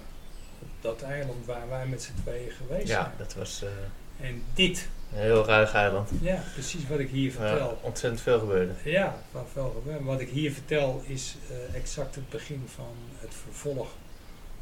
op 0.59 0.67
dat 0.81 1.01
eiland 1.01 1.45
waar 1.45 1.69
wij 1.69 1.85
met 1.85 2.03
z'n 2.03 2.21
tweeën 2.23 2.51
geweest 2.51 2.87
zijn. 2.87 2.99
Ja, 2.99 3.13
dat 3.17 3.33
was 3.33 3.63
eh, 3.63 4.25
En 4.27 4.43
dit, 4.53 4.87
een 5.13 5.19
heel 5.19 5.45
ruig 5.45 5.73
eiland. 5.73 6.09
ja, 6.21 6.43
precies 6.53 6.87
wat 6.87 6.99
ik 6.99 7.09
hier 7.09 7.31
vertel. 7.31 7.69
Ja, 7.69 7.75
ontzettend 7.81 8.21
veel 8.21 8.39
gebeurde. 8.39 8.73
Ja, 8.83 9.17
van 9.31 9.45
veel 9.53 9.75
gebeurd. 9.81 10.03
Wat 10.03 10.19
ik 10.19 10.29
hier 10.29 10.51
vertel 10.51 11.03
is 11.05 11.35
eh, 11.49 11.75
exact 11.75 12.15
het 12.15 12.29
begin 12.29 12.63
van 12.75 12.93
het 13.17 13.33
vervolg 13.43 13.87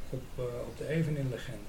op, 0.10 0.24
eh, 0.36 0.44
op 0.44 0.78
de 0.78 0.88
Evenin-legende. 0.88 1.68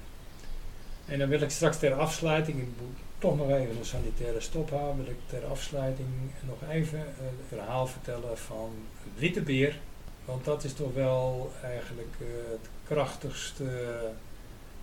En 1.07 1.19
dan 1.19 1.29
wil 1.29 1.41
ik 1.41 1.51
straks 1.51 1.79
ter 1.79 1.95
afsluiting, 1.95 2.59
ik 2.59 2.69
moet 2.81 2.97
toch 3.19 3.37
nog 3.37 3.51
even 3.51 3.77
een 3.79 3.85
sanitaire 3.85 4.41
stop 4.41 4.71
houden, 4.71 5.05
wil 5.05 5.13
ik 5.13 5.21
ter 5.27 5.45
afsluiting 5.45 6.09
nog 6.47 6.71
even 6.71 6.99
eh, 6.99 7.05
het 7.19 7.49
verhaal 7.49 7.87
vertellen 7.87 8.39
van 8.39 8.71
Witte 9.15 9.41
Beer. 9.41 9.79
Want 10.25 10.45
dat 10.45 10.65
is 10.65 10.73
toch 10.73 10.95
wel 10.95 11.53
eigenlijk 11.63 12.15
eh, 12.21 12.27
het 12.51 12.69
krachtigste 12.87 14.01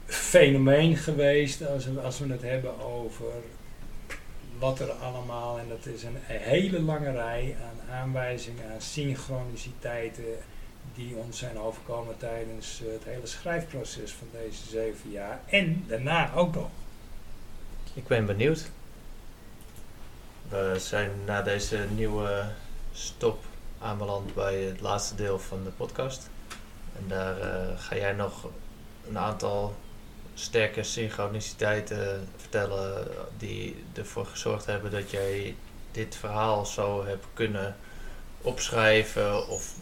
fenomeen 0.06 0.98
geweest 0.98 1.68
als 1.68 1.86
we, 1.86 2.02
als 2.02 2.20
we 2.20 2.32
het 2.32 2.42
hebben 2.42 2.80
over 2.80 3.32
wat 4.60 4.80
er 4.80 4.92
allemaal, 4.92 5.60
en 5.60 5.68
dat 5.70 5.86
is 5.86 6.04
een 6.04 6.18
hele 6.22 6.82
lange 6.82 7.12
rij 7.12 7.56
aan 7.62 7.96
aanwijzingen, 7.96 8.72
aan 8.72 8.82
synchroniciteiten 8.82 10.38
die 10.96 11.16
ons 11.16 11.40
zijn 11.40 11.60
overkomen 11.60 12.18
tijdens 12.18 12.82
eh, 12.82 12.92
het 12.92 13.04
hele 13.04 13.28
schrijfproces 13.28 14.12
van 14.12 14.28
deze 14.32 14.68
zeven 14.70 15.12
jaar. 15.12 15.40
En 15.46 15.84
daarna 15.88 16.34
ook 16.34 16.56
nog. 16.56 16.70
Ik 17.96 18.08
ben 18.08 18.26
benieuwd. 18.26 18.72
We 20.50 20.76
zijn 20.78 21.12
na 21.26 21.42
deze 21.42 21.86
nieuwe 21.96 22.46
stop 22.94 23.44
aanbeland 23.80 24.34
bij 24.34 24.56
het 24.56 24.82
laatste 24.82 25.16
deel 25.16 25.40
van 25.40 25.64
de 25.64 25.70
podcast. 25.70 26.30
En 26.98 27.08
daar 27.08 27.40
eh, 27.40 27.80
ga 27.80 27.96
jij 27.96 28.14
nog 28.14 28.50
een 29.08 29.18
aantal 29.18 29.76
sterke 30.34 30.84
synchroniciteiten 30.84 32.28
vertellen 32.38 33.08
die 33.38 33.84
ervoor 33.94 34.26
gezorgd 34.26 34.66
hebben 34.66 34.92
dat 34.92 35.12
jij 35.12 35.56
dit 35.92 36.16
verhaal 36.16 36.66
zo 36.66 37.06
hebt 37.06 37.26
kunnen 37.34 37.76
opschrijven 38.42 39.48
of 39.48 39.76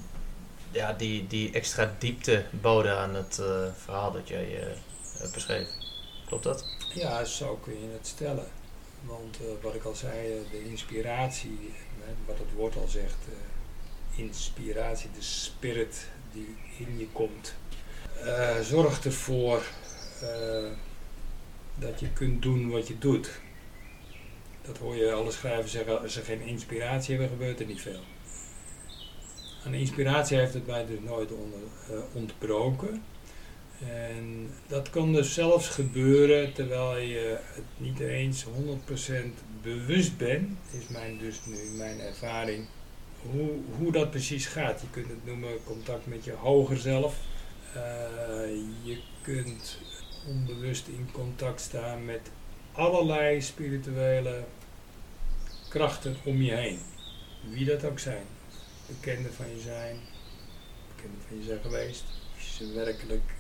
ja, 0.72 0.94
die, 0.94 1.27
die 1.27 1.52
extra 1.52 1.94
diepte 1.98 2.44
boden 2.49 2.98
aan 2.98 3.15
het 3.15 3.40
eh, 3.40 3.65
verhaal 3.84 4.11
dat 4.11 4.27
jij 4.27 4.61
eh, 4.61 4.68
hebt 5.18 5.34
beschreven. 5.34 5.73
Klopt 6.26 6.44
dat? 6.44 6.82
Ja, 6.93 7.23
zo 7.23 7.55
kun 7.63 7.73
je 7.73 7.87
het 7.97 8.07
stellen. 8.07 8.47
Want 9.05 9.37
eh, 9.37 9.45
wat 9.61 9.75
ik 9.75 9.83
al 9.83 9.95
zei, 9.95 10.31
eh, 10.31 10.51
de 10.51 10.63
inspiratie, 10.69 11.73
wat 12.25 12.37
het 12.37 12.53
woord 12.55 12.75
al 12.75 12.87
zegt, 12.87 13.17
eh, 13.29 14.19
inspiratie, 14.19 15.09
de 15.15 15.21
spirit 15.21 16.07
die 16.33 16.55
in 16.77 16.97
je 16.97 17.07
komt, 17.11 17.53
eh, 18.23 18.59
zorgt 18.59 19.05
ervoor 19.05 19.63
dat 21.75 21.99
je 21.99 22.09
kunt 22.13 22.41
doen 22.41 22.69
wat 22.69 22.87
je 22.87 22.97
doet. 22.97 23.29
Dat 24.61 24.77
hoor 24.77 24.95
je 24.95 25.13
alle 25.13 25.31
schrijvers 25.31 25.71
zeggen, 25.71 26.01
als 26.01 26.13
ze 26.13 26.21
geen 26.21 26.41
inspiratie 26.41 27.09
hebben, 27.09 27.37
gebeurt 27.37 27.59
er 27.59 27.65
niet 27.65 27.81
veel. 27.81 28.01
Aan 29.65 29.73
inspiratie 29.73 30.37
heeft 30.37 30.53
het 30.53 30.67
mij 30.67 30.85
dus 30.85 30.99
nooit 30.99 31.31
onder, 31.31 31.59
ontbroken. 32.13 33.03
En 33.89 34.49
dat 34.68 34.89
kan 34.89 35.14
dus 35.14 35.34
zelfs 35.34 35.68
gebeuren 35.68 36.53
terwijl 36.53 36.97
je 36.97 37.38
het 37.53 37.64
niet 37.77 37.99
eens 37.99 38.45
100% 38.45 38.49
bewust 39.61 40.18
bent, 40.18 40.57
is 40.72 40.88
mijn, 40.88 41.18
dus 41.18 41.39
nu 41.45 41.77
mijn 41.77 41.99
ervaring, 41.99 42.65
hoe, 43.31 43.49
hoe 43.77 43.91
dat 43.91 44.10
precies 44.10 44.45
gaat. 44.45 44.81
Je 44.81 44.89
kunt 44.89 45.07
het 45.07 45.26
noemen 45.26 45.64
contact 45.64 46.05
met 46.05 46.23
je 46.23 46.31
hoger 46.31 46.77
zelf. 46.77 47.15
Eh, 47.73 47.81
je 48.84 48.97
kunt 49.22 49.77
onbewust 50.27 50.88
in 50.88 51.10
contact 51.11 51.61
staan 51.61 52.05
met 52.05 52.22
allerlei 52.72 53.41
spirituele 53.41 54.43
krachten 55.69 56.15
om 56.23 56.41
je 56.41 56.53
heen. 56.53 56.80
Wie 57.49 57.65
dat 57.65 57.85
ook 57.85 57.99
zijn. 57.99 58.26
Bekenden 58.88 59.34
van 59.34 59.45
je 59.55 59.61
zijn, 59.61 59.97
bekenden 60.95 61.22
van 61.27 61.38
je 61.38 61.43
zijn 61.43 61.61
geweest. 61.61 62.03
Of 62.35 62.41
je 62.41 62.65
ze 62.65 62.73
werkelijk 62.73 63.34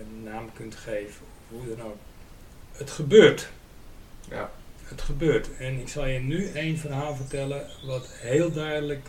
een 0.00 0.22
naam 0.22 0.52
kunt 0.52 0.74
geven, 0.74 1.22
of 1.50 1.58
hoe 1.58 1.76
dan 1.76 1.86
ook. 1.86 1.96
Het 2.72 2.90
gebeurt. 2.90 3.50
Ja. 4.28 4.50
Het 4.84 5.02
gebeurt. 5.02 5.56
En 5.56 5.80
ik 5.80 5.88
zal 5.88 6.06
je 6.06 6.18
nu 6.18 6.50
één 6.52 6.78
verhaal 6.78 7.16
vertellen 7.16 7.66
wat 7.84 8.08
heel 8.08 8.52
duidelijk 8.52 9.06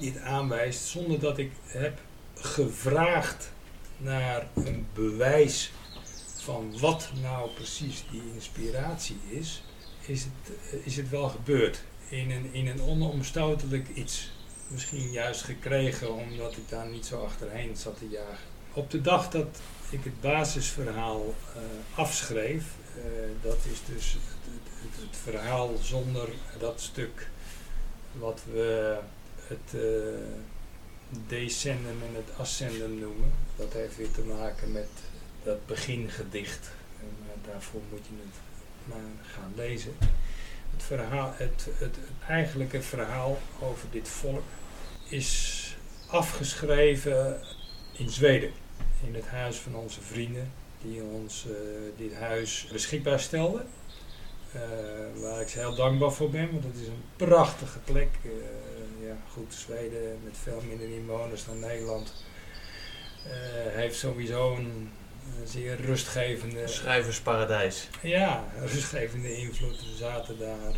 dit 0.00 0.20
aanwijst, 0.20 0.84
zonder 0.84 1.20
dat 1.20 1.38
ik 1.38 1.50
heb 1.66 1.98
gevraagd 2.34 3.50
naar 3.96 4.46
een 4.54 4.86
bewijs 4.94 5.72
van 6.36 6.78
wat 6.78 7.10
nou 7.22 7.50
precies 7.50 8.04
die 8.10 8.22
inspiratie 8.34 9.18
is, 9.28 9.62
is 10.06 10.22
het, 10.24 10.56
eh, 10.72 10.86
is 10.86 10.96
het 10.96 11.08
wel 11.08 11.28
gebeurd. 11.28 11.82
In 12.08 12.30
een, 12.30 12.48
in 12.52 12.66
een 12.66 12.82
onomstotelijk 12.82 13.88
iets. 13.94 14.30
Misschien 14.68 15.10
juist 15.10 15.42
gekregen 15.42 16.14
omdat 16.14 16.56
ik 16.56 16.68
daar 16.68 16.86
niet 16.86 17.06
zo 17.06 17.24
achterheen 17.24 17.76
zat 17.76 17.98
te 17.98 18.08
jagen. 18.08 18.44
Op 18.72 18.90
de 18.90 19.00
dag 19.00 19.30
dat 19.30 19.60
ik 19.90 20.04
het 20.04 20.20
basisverhaal 20.20 21.34
eh, 21.54 21.98
afschreef, 21.98 22.64
eh, 22.96 23.02
dat 23.42 23.58
is 23.72 23.94
dus 23.94 24.12
het, 24.12 25.08
het, 25.08 25.16
verhaal 25.16 25.76
zonder 25.82 26.28
dat 26.58 26.80
stuk 26.80 27.28
wat 28.12 28.40
we 28.52 28.98
het 29.36 29.74
uh, 29.74 29.82
descenden 31.26 31.96
en 32.08 32.14
het 32.14 32.38
ascenden 32.38 32.98
noemen. 32.98 33.32
Dat 33.56 33.72
heeft 33.72 33.96
weer 33.96 34.10
te 34.10 34.22
maken 34.22 34.72
met 34.72 34.88
dat 35.42 35.66
begingedicht. 35.66 36.70
En 37.00 37.40
daarvoor 37.50 37.80
moet 37.90 38.06
je 38.06 38.14
het 38.18 38.38
maar 38.84 39.26
gaan 39.34 39.52
lezen. 39.56 39.96
Het, 40.72 40.82
verhaal, 40.82 41.32
het, 41.36 41.68
het, 41.78 41.80
het 41.80 41.98
eigenlijke 42.28 42.82
verhaal 42.82 43.38
over 43.60 43.90
dit 43.90 44.08
volk 44.08 44.44
is 45.08 45.76
afgeschreven 46.06 47.40
in 47.92 48.10
Zweden. 48.10 48.52
In 49.02 49.14
het 49.14 49.26
huis 49.26 49.56
van 49.56 49.74
onze 49.74 50.00
vrienden 50.00 50.52
die 50.82 51.02
ons 51.02 51.46
uh, 51.48 51.54
dit 51.96 52.14
huis 52.14 52.68
beschikbaar 52.72 53.20
stelden. 53.20 53.66
Uh, 54.54 55.22
waar 55.22 55.40
ik 55.40 55.48
ze 55.48 55.58
heel 55.58 55.74
dankbaar 55.74 56.12
voor 56.12 56.30
ben, 56.30 56.50
want 56.52 56.64
het 56.64 56.76
is 56.76 56.86
een 56.86 57.04
prachtige 57.16 57.78
plek. 57.78 58.08
Uh, 58.22 58.32
ja, 59.06 59.16
goed, 59.32 59.54
Zweden 59.54 60.18
met 60.24 60.36
veel 60.42 60.62
minder 60.68 60.88
inwoners 60.88 61.44
dan 61.44 61.58
Nederland 61.58 62.14
heeft 63.68 63.96
sowieso 63.96 64.54
een 64.54 64.90
zeer 65.44 65.80
rustgevende... 65.80 66.66
Schrijversparadijs. 66.66 67.88
Ja, 68.02 68.44
rustgevende 68.60 69.36
invloed. 69.36 69.80
We 69.80 69.96
zaten 69.96 70.38
daar 70.38 70.74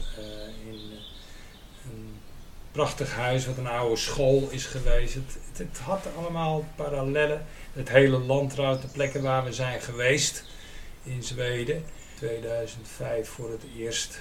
in 0.67 0.81
een 1.91 2.21
prachtig 2.73 3.15
huis 3.15 3.47
wat 3.47 3.57
een 3.57 3.67
oude 3.67 3.97
school 3.97 4.49
is 4.51 4.67
geweest. 4.67 5.15
Het, 5.15 5.39
het, 5.49 5.59
het 5.59 5.79
had 5.79 6.07
allemaal 6.17 6.65
parallellen. 6.77 7.47
Het 7.73 7.89
hele 7.89 8.19
landroute, 8.19 8.87
de 8.87 8.93
plekken 8.93 9.23
waar 9.23 9.45
we 9.45 9.53
zijn 9.53 9.81
geweest 9.81 10.45
in 11.03 11.23
Zweden. 11.23 11.85
2005 12.15 13.29
voor 13.29 13.51
het 13.51 13.63
eerst. 13.77 14.21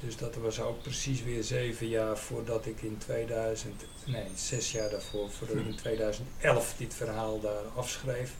Dus 0.00 0.16
dat 0.16 0.34
was 0.34 0.60
ook 0.60 0.82
precies 0.82 1.22
weer 1.22 1.42
zeven 1.42 1.88
jaar 1.88 2.18
voordat 2.18 2.66
ik 2.66 2.82
in 2.82 2.98
2000, 2.98 3.84
nee, 4.06 4.26
zes 4.34 4.72
jaar 4.72 4.90
daarvoor, 4.90 5.30
voor 5.30 5.48
in 5.48 5.76
2011 5.76 6.74
dit 6.76 6.94
verhaal 6.94 7.40
daar 7.40 7.64
afschreef. 7.76 8.30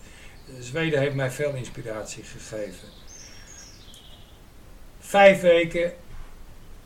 Zweden 0.60 1.00
heeft 1.00 1.14
mij 1.14 1.30
veel 1.30 1.54
inspiratie 1.54 2.22
gegeven. 2.22 2.88
Vijf 5.00 5.40
weken 5.40 5.92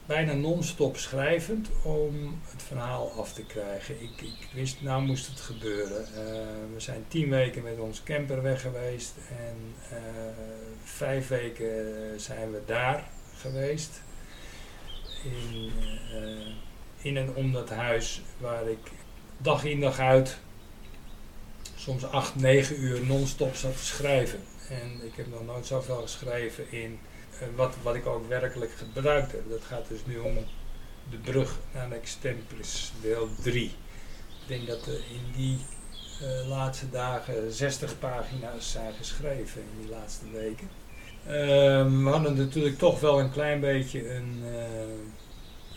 bijna 0.07 0.33
non-stop 0.33 0.97
schrijvend 0.97 1.69
om 1.83 2.41
het 2.51 2.63
verhaal 2.63 3.13
af 3.13 3.33
te 3.33 3.45
krijgen. 3.45 4.03
Ik, 4.03 4.21
ik 4.21 4.49
wist, 4.53 4.83
nou 4.83 5.03
moest 5.03 5.27
het 5.27 5.41
gebeuren. 5.41 6.07
Uh, 6.13 6.19
we 6.75 6.81
zijn 6.81 7.05
tien 7.09 7.31
weken 7.31 7.63
met 7.63 7.79
ons 7.79 8.03
camper 8.03 8.43
weg 8.43 8.61
geweest 8.61 9.15
en 9.39 9.75
uh, 9.93 9.99
vijf 10.85 11.29
weken 11.29 12.21
zijn 12.21 12.53
we 12.53 12.63
daar 12.67 13.09
geweest. 13.37 14.03
In, 15.25 15.73
uh, 16.13 16.47
in 17.03 17.17
en 17.17 17.35
om 17.35 17.53
dat 17.53 17.71
huis 17.71 18.23
waar 18.39 18.69
ik 18.69 18.91
dag 19.39 19.65
in 19.65 19.81
dag 19.81 19.99
uit 19.99 20.39
soms 21.77 22.05
8, 22.05 22.35
9 22.35 22.81
uur 22.81 23.07
non-stop 23.07 23.55
zat 23.55 23.77
te 23.77 23.85
schrijven. 23.85 24.41
En 24.69 25.07
ik 25.07 25.13
heb 25.17 25.27
nog 25.31 25.45
nooit 25.47 25.67
zoveel 25.67 26.01
geschreven 26.01 26.73
in 26.73 26.99
eh, 27.03 27.14
wat, 27.55 27.75
wat 27.83 27.95
ik 27.95 28.07
ook 28.07 28.29
werkelijk 28.29 28.73
gebruikte. 28.73 29.37
Dat 29.49 29.63
gaat 29.65 29.89
dus 29.89 30.07
nu 30.07 30.19
om 30.19 30.35
de 31.11 31.17
brug 31.17 31.59
naar 31.73 31.89
de 31.89 31.95
Extemplis 31.95 32.93
deel 33.01 33.29
3. 33.43 33.65
Ik 33.65 34.47
denk 34.47 34.67
dat 34.67 34.87
er 34.87 34.95
in 34.95 35.33
die 35.37 35.59
uh, 36.23 36.49
laatste 36.49 36.91
dagen 36.91 37.53
60 37.53 37.99
pagina's 37.99 38.71
zijn 38.71 38.93
geschreven 38.95 39.61
in 39.61 39.81
die 39.81 39.91
laatste 39.91 40.25
weken. 40.33 40.69
Uh, 41.27 41.33
we 42.05 42.09
hadden 42.11 42.37
natuurlijk 42.37 42.79
toch 42.79 43.01
wel 43.01 43.21
een 43.21 43.31
klein 43.31 43.61
beetje 43.61 44.15
een 44.15 44.43
uh, 44.45 44.59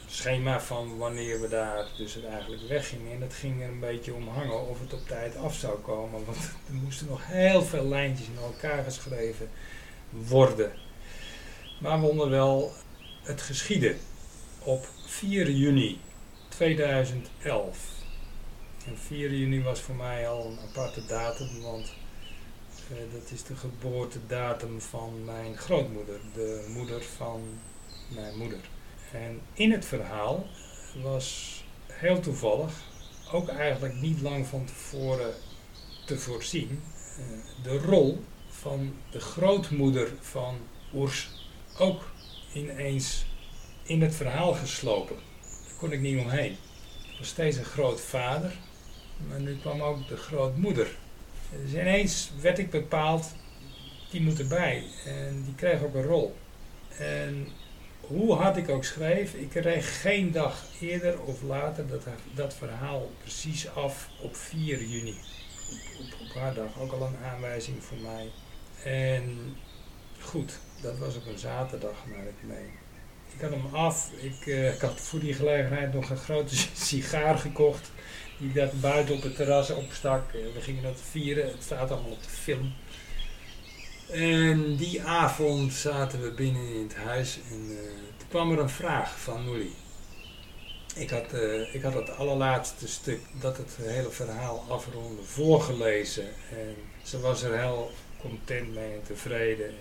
schema 0.07 0.59
van 0.61 0.97
wanneer 0.97 1.41
we 1.41 1.47
daar 1.47 1.85
dus 1.97 2.23
eigenlijk 2.23 2.61
weggingen. 2.67 3.13
En 3.13 3.19
dat 3.19 3.33
ging 3.33 3.61
er 3.61 3.67
een 3.67 3.79
beetje 3.79 4.13
om 4.13 4.27
hangen 4.27 4.67
of 4.67 4.79
het 4.79 4.93
op 4.93 5.07
tijd 5.07 5.37
af 5.37 5.55
zou 5.55 5.77
komen. 5.77 6.25
Want 6.25 6.37
er 6.67 6.73
moesten 6.73 7.07
nog 7.07 7.21
heel 7.23 7.61
veel 7.61 7.87
lijntjes 7.87 8.27
in 8.27 8.37
elkaar 8.43 8.83
geschreven 8.83 9.49
worden. 10.09 10.71
Maar 11.79 12.01
we 12.01 12.27
wel 12.27 12.73
het 13.21 13.41
geschieden 13.41 13.97
op 14.59 14.87
4 15.05 15.51
juni 15.51 15.99
2011. 16.47 17.77
En 18.85 18.97
4 18.97 19.33
juni 19.33 19.61
was 19.61 19.79
voor 19.79 19.95
mij 19.95 20.27
al 20.27 20.45
een 20.45 20.59
aparte 20.69 21.05
datum, 21.05 21.61
want 21.61 21.93
uh, 22.91 22.97
dat 23.13 23.31
is 23.31 23.43
de 23.43 23.55
geboortedatum 23.55 24.81
van 24.81 25.25
mijn 25.25 25.57
grootmoeder, 25.57 26.19
de 26.33 26.71
moeder 26.73 27.03
van 27.03 27.41
mijn 28.07 28.37
moeder. 28.37 28.59
En 29.11 29.41
in 29.53 29.71
het 29.71 29.85
verhaal 29.85 30.47
was 31.03 31.63
heel 31.87 32.19
toevallig, 32.19 32.73
ook 33.31 33.47
eigenlijk 33.47 33.93
niet 34.01 34.21
lang 34.21 34.47
van 34.47 34.65
tevoren 34.65 35.33
te 36.05 36.17
voorzien, 36.17 36.81
uh, 37.19 37.25
de 37.63 37.77
rol 37.77 38.23
van 38.49 38.93
de 39.11 39.19
grootmoeder 39.19 40.11
van 40.21 40.57
Oers 40.93 41.36
ook 41.77 42.11
ineens 42.53 43.25
in 43.83 44.01
het 44.01 44.15
verhaal 44.15 44.53
geslopen. 44.53 45.15
Daar 45.41 45.77
kon 45.77 45.91
ik 45.91 45.99
niet 45.99 46.19
omheen. 46.19 46.51
Ik 47.11 47.17
was 47.17 47.27
steeds 47.27 47.57
een 47.57 47.65
grootvader, 47.65 48.51
maar 49.27 49.39
nu 49.39 49.57
kwam 49.57 49.81
ook 49.81 50.07
de 50.07 50.17
grootmoeder. 50.17 50.87
Dus 51.63 51.71
ineens 51.71 52.31
werd 52.41 52.59
ik 52.59 52.69
bepaald, 52.69 53.35
die 54.09 54.21
moet 54.21 54.39
erbij. 54.39 54.83
En 55.05 55.43
die 55.45 55.55
kreeg 55.55 55.83
ook 55.83 55.95
een 55.95 56.03
rol. 56.03 56.35
En 56.97 57.47
hoe 58.01 58.33
hard 58.33 58.57
ik 58.57 58.69
ook 58.69 58.83
schreef, 58.83 59.33
ik 59.33 59.49
kreeg 59.49 60.01
geen 60.01 60.31
dag 60.31 60.63
eerder 60.81 61.21
of 61.21 61.41
later 61.41 61.87
dat, 61.87 62.03
dat 62.33 62.53
verhaal 62.53 63.11
precies 63.21 63.69
af 63.69 64.09
op 64.21 64.35
4 64.35 64.83
juni. 64.83 65.15
Op, 65.71 66.05
op, 66.05 66.27
op 66.27 66.33
haar 66.35 66.53
dag 66.53 66.79
ook 66.79 66.91
al 66.91 67.01
een 67.01 67.25
aanwijzing 67.25 67.83
voor 67.83 67.97
mij. 67.97 68.31
En 68.83 69.55
goed, 70.19 70.59
dat 70.81 70.97
was 70.97 71.15
op 71.15 71.25
een 71.25 71.37
zaterdag, 71.37 71.95
naar 72.05 72.27
ik 72.27 72.41
mee. 72.41 72.69
Ik 73.35 73.41
had 73.41 73.51
hem 73.51 73.75
af. 73.75 74.11
Ik, 74.21 74.45
uh, 74.45 74.73
ik 74.73 74.81
had 74.81 75.01
voor 75.01 75.19
die 75.19 75.33
gelegenheid 75.33 75.93
nog 75.93 76.09
een 76.09 76.17
grote 76.17 76.55
sigaar 76.85 77.37
gekocht. 77.37 77.91
Die 78.37 78.53
dat 78.53 78.81
buiten 78.81 79.15
op 79.15 79.23
het 79.23 79.35
terras 79.35 79.69
opstak. 79.69 80.31
We 80.31 80.61
gingen 80.61 80.83
dat 80.83 80.99
vieren. 81.09 81.47
Het 81.47 81.63
staat 81.63 81.91
allemaal 81.91 82.11
op 82.11 82.23
de 82.23 82.29
film. 82.29 82.73
En 84.11 84.75
die 84.75 85.03
avond 85.03 85.73
zaten 85.73 86.21
we 86.21 86.31
binnen 86.31 86.67
in 86.67 86.83
het 86.83 86.95
huis. 86.95 87.39
En 87.51 87.69
uh, 87.69 87.77
toen 88.17 88.27
kwam 88.29 88.51
er 88.51 88.59
een 88.59 88.69
vraag 88.69 89.19
van 89.19 89.45
Noelie. 89.45 89.75
Ik 90.95 91.09
had, 91.09 91.33
ik 91.73 91.81
had 91.81 91.93
het 91.93 92.09
allerlaatste 92.09 92.87
stuk 92.87 93.19
dat 93.39 93.57
het 93.57 93.77
hele 93.81 94.09
verhaal 94.09 94.65
afronde 94.69 95.23
voorgelezen. 95.23 96.27
En 96.49 96.75
ze 97.03 97.19
was 97.19 97.43
er 97.43 97.59
heel 97.59 97.91
content 98.21 98.73
mee 98.73 98.93
en 98.93 99.03
tevreden. 99.03 99.73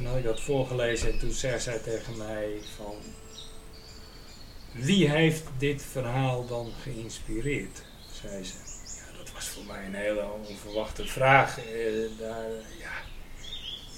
Toen 0.00 0.08
had 0.08 0.18
ik 0.18 0.24
dat 0.24 0.40
voorgelezen 0.40 1.12
en 1.12 1.18
toen 1.18 1.30
zei 1.30 1.60
zij 1.60 1.78
tegen 1.78 2.16
mij 2.16 2.48
van... 2.76 2.94
Wie 4.72 5.10
heeft 5.10 5.42
dit 5.58 5.82
verhaal 5.92 6.46
dan 6.46 6.72
geïnspireerd? 6.82 7.82
zei 8.22 8.44
ze. 8.44 8.52
Ja, 8.96 9.18
dat 9.18 9.32
was 9.32 9.48
voor 9.48 9.64
mij 9.64 9.84
een 9.86 9.94
hele 9.94 10.24
onverwachte 10.48 11.06
vraag. 11.06 11.58
Eh, 11.58 11.64
daar, 12.18 12.48
ja, 12.78 12.92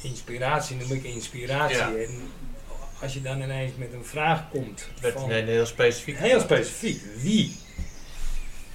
inspiratie 0.02 0.76
noem 0.76 0.92
ik 0.92 1.02
inspiratie. 1.02 1.76
Ja. 1.76 1.94
En 1.94 2.30
als 3.00 3.12
je 3.12 3.22
dan 3.22 3.42
ineens 3.42 3.72
met 3.76 3.92
een 3.92 4.04
vraag 4.04 4.50
komt... 4.50 4.88
Werd 5.00 5.14
van, 5.14 5.30
heel 5.30 5.66
specifiek. 5.66 6.18
Heel 6.18 6.40
specifiek. 6.40 7.02
Wie? 7.16 7.56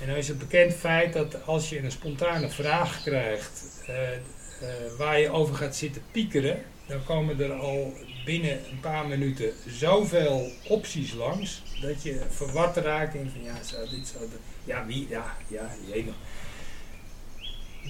En 0.01 0.07
dan 0.07 0.15
is 0.15 0.27
het 0.27 0.37
bekend 0.37 0.73
feit 0.73 1.13
dat 1.13 1.45
als 1.45 1.69
je 1.69 1.79
een 1.79 1.91
spontane 1.91 2.49
vraag 2.49 3.03
krijgt... 3.03 3.63
Uh, 3.89 4.11
uh, 4.11 4.97
waar 4.97 5.19
je 5.19 5.29
over 5.29 5.55
gaat 5.55 5.75
zitten 5.75 6.01
piekeren 6.11 6.63
dan 6.87 7.03
komen 7.03 7.39
er 7.39 7.53
al 7.53 7.93
binnen 8.25 8.69
een 8.71 8.79
paar 8.79 9.07
minuten 9.07 9.53
zoveel 9.67 10.51
opties 10.67 11.13
langs 11.13 11.61
dat 11.81 12.03
je 12.03 12.21
verward 12.29 12.77
raakt 12.77 13.15
en 13.15 13.31
van 13.31 13.43
ja, 13.43 13.63
zou 13.63 13.89
dit, 13.89 14.07
zou 14.07 14.29
dat, 14.29 14.39
ja, 14.63 14.85
wie, 14.85 15.07
ja, 15.09 15.37
ja, 15.47 15.75
jemig. 15.93 16.15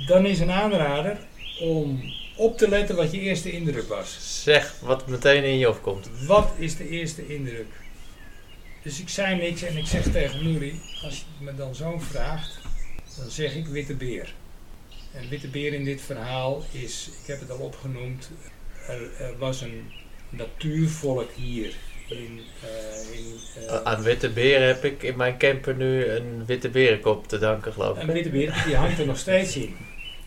Dan 0.08 0.26
is 0.26 0.40
een 0.40 0.52
aanrader 0.52 1.18
om 1.60 2.14
op 2.36 2.58
te 2.58 2.70
letten 2.70 2.96
wat 2.96 3.12
je 3.12 3.20
eerste 3.20 3.52
indruk 3.52 3.88
was. 3.88 4.44
Zeg 4.44 4.80
wat 4.80 5.08
meteen 5.08 5.44
in 5.44 5.58
je 5.58 5.70
opkomt. 5.70 6.10
Wat 6.26 6.52
is 6.58 6.76
de 6.76 6.90
eerste 6.90 7.28
indruk? 7.28 7.74
Dus 8.84 9.00
ik 9.00 9.10
zei 9.10 9.36
niks 9.36 9.62
en 9.62 9.78
ik 9.78 9.86
zeg 9.86 10.12
tegen 10.12 10.44
Nouri, 10.44 10.82
als 11.04 11.18
je 11.18 11.46
me 11.46 11.56
dan 11.56 11.76
zo 11.76 12.00
vraagt, 12.00 12.60
dan 13.18 13.30
zeg 13.30 13.56
ik 13.56 13.68
witte 13.68 13.94
beer. 13.94 14.34
En 15.14 15.30
witte 15.30 15.48
beer 15.48 15.74
in 15.74 15.84
dit 15.84 16.02
verhaal 16.02 16.64
is, 16.72 17.10
ik 17.22 17.28
heb 17.28 17.40
het 17.40 17.52
al 17.52 17.58
opgenoemd, 17.58 18.30
er, 18.88 19.26
er, 19.26 19.38
was 19.38 19.62
een 19.62 19.92
natuurvolk 20.30 21.32
hier. 21.36 21.74
In, 22.08 22.40
uh, 22.64 23.18
in, 23.18 23.40
uh, 23.64 23.82
Aan 23.84 24.02
witte 24.02 24.30
beren 24.30 24.68
heb 24.68 24.84
ik 24.84 25.04
in 25.04 25.18
mijn 25.18 25.38
camper 25.38 25.76
nu 25.76 26.06
een 26.06 26.46
witte 26.46 26.70
berenkop 26.70 27.28
te 27.28 27.38
danken, 27.38 27.74
geloof 27.74 27.98
ik. 27.98 28.08
Een 28.08 28.14
witte 28.14 28.30
beer, 28.30 28.64
die 28.66 28.76
hangt 28.76 29.00
er 29.00 29.06
nog 29.06 29.18
steeds 29.18 29.56
in. 29.56 29.76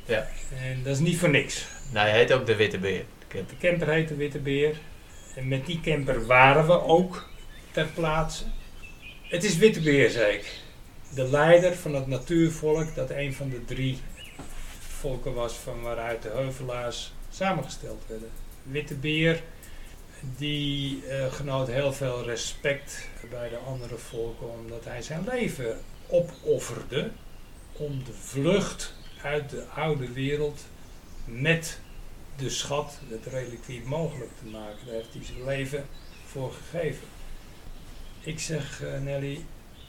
Ja. 0.04 0.28
En 0.62 0.82
dat 0.82 0.94
is 0.94 1.00
niet 1.00 1.18
voor 1.18 1.30
niks. 1.30 1.66
Nou, 1.92 2.08
hij 2.08 2.18
heet 2.18 2.32
ook 2.32 2.46
de 2.46 2.56
witte 2.56 2.78
beer. 2.78 3.04
De 3.18 3.26
camper. 3.28 3.54
de 3.58 3.66
camper 3.66 3.88
heet 3.88 4.08
de 4.08 4.16
witte 4.16 4.38
beer. 4.38 4.76
En 5.34 5.48
met 5.48 5.66
die 5.66 5.80
camper 5.80 6.26
waren 6.26 6.66
we 6.66 6.82
ook 6.82 7.28
ter 7.70 7.86
plaatse. 7.94 8.44
Het 9.22 9.44
is 9.44 9.56
witte 9.56 9.80
beer, 9.80 10.10
zei 10.10 10.32
ik. 10.32 10.58
De 11.14 11.30
leider 11.30 11.76
van 11.76 11.94
het 11.94 12.06
natuurvolk, 12.06 12.94
dat 12.94 13.10
een 13.10 13.34
van 13.34 13.48
de 13.48 13.64
drie 13.64 13.98
volken 14.78 15.34
was 15.34 15.52
van 15.52 15.82
waaruit 15.82 16.22
de 16.22 16.28
heuvelaars 16.28 17.12
samengesteld 17.30 18.02
werden. 18.06 18.30
Witte 18.62 18.94
Beer, 18.94 19.42
die 20.36 21.02
uh, 21.06 21.32
genoot 21.32 21.68
heel 21.68 21.92
veel 21.92 22.24
respect 22.24 23.08
bij 23.30 23.48
de 23.48 23.56
andere 23.56 23.96
volken, 23.96 24.50
omdat 24.58 24.84
hij 24.84 25.02
zijn 25.02 25.24
leven 25.24 25.78
opofferde 26.06 27.10
om 27.72 28.04
de 28.04 28.12
vlucht 28.12 28.94
uit 29.22 29.50
de 29.50 29.64
oude 29.66 30.12
wereld 30.12 30.64
met 31.24 31.80
de 32.36 32.50
schat, 32.50 32.98
het 33.08 33.26
reliquie, 33.26 33.82
mogelijk 33.84 34.30
te 34.38 34.44
maken. 34.44 34.86
Daar 34.86 34.94
heeft 34.94 35.12
hij 35.12 35.24
zijn 35.24 35.44
leven 35.44 35.86
voor 36.26 36.52
gegeven. 36.52 37.06
Ik 38.20 38.38
zeg, 38.38 38.82
uh, 38.82 39.00
Nelly, 39.00 39.44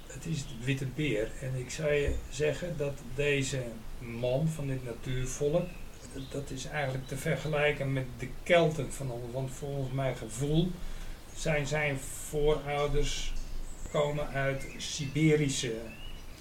het 0.07 0.26
is 0.26 0.48
de 0.48 0.65
witte 0.65 0.85
beer. 0.85 1.31
En 1.41 1.56
ik 1.56 1.69
zou 1.69 1.91
je 1.91 2.15
zeggen 2.30 2.77
dat 2.77 2.99
deze 3.15 3.64
man 3.99 4.48
van 4.48 4.68
dit 4.68 4.85
natuurvolk 4.85 5.68
dat 6.29 6.49
is 6.49 6.65
eigenlijk 6.65 7.07
te 7.07 7.17
vergelijken 7.17 7.93
met 7.93 8.05
de 8.19 8.27
Kelten 8.43 8.93
van 8.93 9.11
ons. 9.11 9.33
Want 9.33 9.51
volgens 9.51 9.91
mijn 9.91 10.15
gevoel 10.15 10.71
zijn 11.35 11.67
zijn 11.67 11.99
voorouders 11.99 13.33
komen 13.91 14.27
uit 14.27 14.65
Siberische 14.77 15.75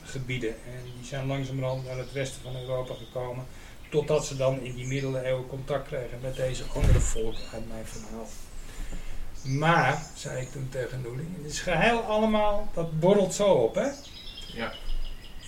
gebieden. 0.03 0.51
En 0.51 0.83
die 0.99 1.07
zijn 1.07 1.27
langzamerhand 1.27 1.85
naar 1.85 1.99
het 1.99 2.13
westen 2.13 2.43
van 2.43 2.57
Europa 2.57 2.95
gekomen. 2.95 3.45
Totdat 3.91 4.27
ze 4.27 4.37
dan 4.37 4.61
in 4.61 4.75
die 4.75 4.87
middeleeuwen 4.87 5.47
contact 5.47 5.87
kregen 5.87 6.19
met 6.23 6.37
deze 6.37 6.65
andere 6.75 7.01
volken 7.01 7.43
uit 7.53 7.69
mijn 7.69 7.87
verhaal. 7.87 8.27
Maar, 9.43 10.07
zei 10.15 10.41
ik 10.41 10.51
toen 10.51 10.69
tegen 10.69 11.01
Noeling, 11.01 11.37
het 11.37 11.53
is 11.53 11.61
geheel 11.61 11.99
allemaal, 11.99 12.69
dat 12.75 13.01
borrelt 13.01 13.35
zo 13.35 13.53
op, 13.53 13.75
hè? 13.75 13.89
Ja. 14.47 14.73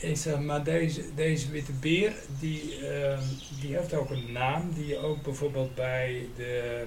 Ik 0.03 0.17
zeg 0.17 0.41
maar, 0.41 0.65
deze, 0.65 1.15
deze 1.15 1.51
witte 1.51 1.73
beer, 1.73 2.13
die, 2.41 2.79
uh, 2.79 3.19
die 3.61 3.77
heeft 3.77 3.95
ook 3.95 4.11
een 4.11 4.33
naam 4.33 4.73
die 4.75 4.87
je 4.87 4.99
ook 4.99 5.23
bijvoorbeeld 5.23 5.75
bij 5.75 6.29
de 6.37 6.85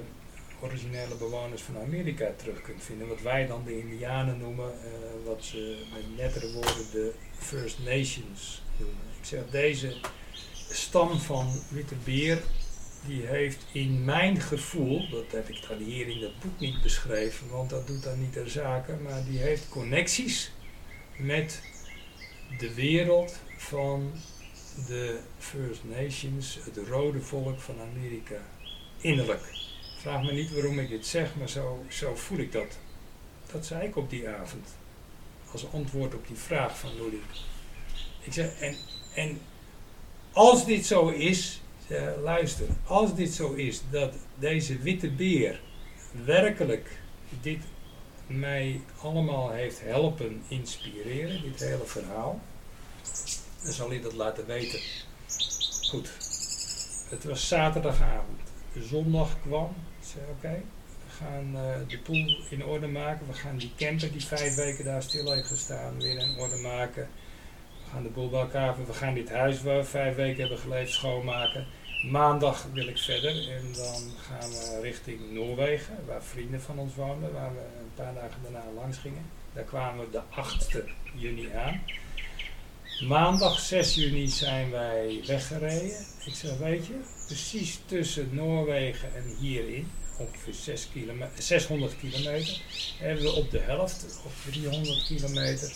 originele 0.62 1.16
bewoners 1.16 1.62
van 1.62 1.78
Amerika 1.78 2.32
terug 2.38 2.62
kunt 2.62 2.84
vinden. 2.84 3.08
Wat 3.08 3.22
wij 3.22 3.48
dan 3.48 3.64
de 3.66 3.80
Indianen 3.80 4.38
noemen, 4.38 4.66
uh, 4.66 5.26
wat 5.26 5.44
ze 5.44 5.78
met 5.94 6.18
nettere 6.18 6.52
woorden 6.52 6.92
de 6.92 7.12
First 7.38 7.80
Nations 7.80 8.62
noemen. 8.78 9.04
Ik 9.20 9.26
zeg, 9.26 9.40
deze 9.52 9.96
stam 10.70 11.20
van 11.20 11.48
witte 11.70 11.96
beer, 12.04 12.42
die 13.08 13.26
heeft 13.26 13.66
in 13.72 14.06
mijn 14.06 14.42
gevoel, 14.42 15.10
dat 15.10 15.32
heb 15.32 15.50
ik 15.50 15.66
dan 15.68 15.78
hier 15.78 16.08
in 16.08 16.20
dat 16.20 16.40
boek 16.40 16.60
niet 16.60 16.82
beschreven, 16.82 17.50
want 17.50 17.70
dat 17.70 17.88
doet 17.88 18.04
dan 18.04 18.20
niet 18.20 18.34
ter 18.34 18.50
zake, 18.50 18.94
maar 19.04 19.24
die 19.30 19.40
heeft 19.40 19.70
connecties 19.70 20.52
met 21.18 21.62
de 22.58 22.74
wereld 22.74 23.40
van 23.58 24.12
de 24.88 25.20
First 25.38 25.82
Nations, 25.84 26.60
het 26.64 26.88
rode 26.88 27.22
volk 27.22 27.60
van 27.60 27.76
Amerika. 27.92 28.42
Innerlijk. 28.98 29.42
Vraag 29.98 30.24
me 30.24 30.32
niet 30.32 30.54
waarom 30.54 30.80
ik 30.80 30.90
dit 30.90 31.06
zeg, 31.06 31.36
maar 31.36 31.50
zo, 31.50 31.86
zo 31.88 32.16
voel 32.16 32.38
ik 32.38 32.52
dat. 32.52 32.78
Dat 33.52 33.66
zei 33.66 33.88
ik 33.88 33.96
op 33.96 34.10
die 34.10 34.30
avond. 34.30 34.68
Als 35.52 35.72
antwoord 35.72 36.14
op 36.14 36.28
die 36.28 36.38
vraag 36.38 36.80
van 36.80 36.96
Lully. 36.96 37.22
Ik 38.24 38.34
zeg, 38.34 38.60
en, 38.60 38.76
en 39.14 39.40
als 40.32 40.66
dit 40.66 40.86
zo 40.86 41.08
is, 41.08 41.62
eh, 41.88 42.12
luister, 42.24 42.68
als 42.86 43.16
dit 43.16 43.34
zo 43.34 43.54
is, 43.54 43.82
dat 43.90 44.14
deze 44.40 44.78
witte 44.78 45.10
beer 45.10 45.62
werkelijk 46.26 47.00
dit 47.42 47.64
mij 48.27 48.81
allemaal 49.02 49.52
heeft 49.52 49.81
helpen 49.81 50.43
inspireren, 50.47 51.41
dit 51.41 51.60
hele 51.60 51.85
verhaal, 51.85 52.41
dan 53.64 53.73
zal 53.73 53.89
hij 53.89 54.02
dat 54.02 54.14
laten 54.14 54.45
weten. 54.45 54.80
Goed, 55.89 56.10
het 57.10 57.23
was 57.23 57.47
zaterdagavond. 57.47 58.39
Zondag 58.80 59.41
kwam, 59.41 59.76
ik 59.99 60.07
zei 60.07 60.26
oké, 60.31 60.61
we 61.06 61.23
gaan 61.26 61.52
uh, 61.53 61.89
de 61.89 61.97
pool 61.97 62.38
in 62.49 62.65
orde 62.65 62.88
maken, 62.88 63.27
we 63.27 63.34
gaan 63.34 63.57
die 63.57 63.72
camper 63.77 64.11
die 64.11 64.26
vijf 64.26 64.56
weken 64.56 64.85
daar 64.85 65.03
stil 65.03 65.31
heeft 65.31 65.47
gestaan 65.47 65.99
weer 65.99 66.18
in 66.18 66.38
orde 66.39 66.57
maken. 66.57 67.10
We 67.84 67.91
gaan 67.91 68.03
de 68.03 68.10
boel 68.10 68.30
bij 68.30 68.39
elkaar 68.39 68.85
we 68.85 68.93
gaan 68.93 69.14
dit 69.14 69.30
huis 69.30 69.61
waar 69.61 69.77
we 69.77 69.84
vijf 69.84 70.15
weken 70.15 70.39
hebben 70.39 70.60
geleefd 70.60 70.91
schoonmaken. 70.91 71.65
Maandag 72.04 72.68
wil 72.74 72.88
ik 72.88 72.98
verder 72.98 73.50
en 73.52 73.74
dan 73.74 74.12
gaan 74.22 74.50
we 74.50 74.80
richting 74.82 75.32
Noorwegen, 75.32 76.06
waar 76.06 76.24
vrienden 76.24 76.62
van 76.62 76.78
ons 76.78 76.96
woonden, 76.96 77.34
waar 77.34 77.54
we 77.54 77.60
een 77.60 77.94
paar 77.96 78.14
dagen 78.14 78.42
daarna 78.44 78.64
langs 78.76 78.98
gingen. 78.98 79.26
Daar 79.54 79.64
kwamen 79.64 80.06
we 80.06 80.12
de 80.12 80.22
8e 80.22 80.90
juni 81.14 81.52
aan. 81.52 81.82
Maandag 83.08 83.60
6 83.60 83.96
juni 83.96 84.28
zijn 84.28 84.72
wij 84.72 85.24
weggereden. 85.28 86.06
Ik 86.26 86.34
zeg, 86.34 86.58
weet 86.58 86.86
je, 86.86 86.94
precies 87.26 87.80
tussen 87.86 88.30
Noorwegen 88.32 89.16
en 89.16 89.36
hierin, 89.40 89.92
ongeveer 90.18 90.54
6 90.54 90.90
kilometer, 90.94 91.44
600 91.44 91.98
kilometer, 91.98 92.62
hebben 93.00 93.24
we 93.24 93.32
op 93.32 93.52
de 93.52 93.60
helft, 93.60 94.22
of 94.26 94.46
300 94.52 95.06
kilometer, 95.06 95.72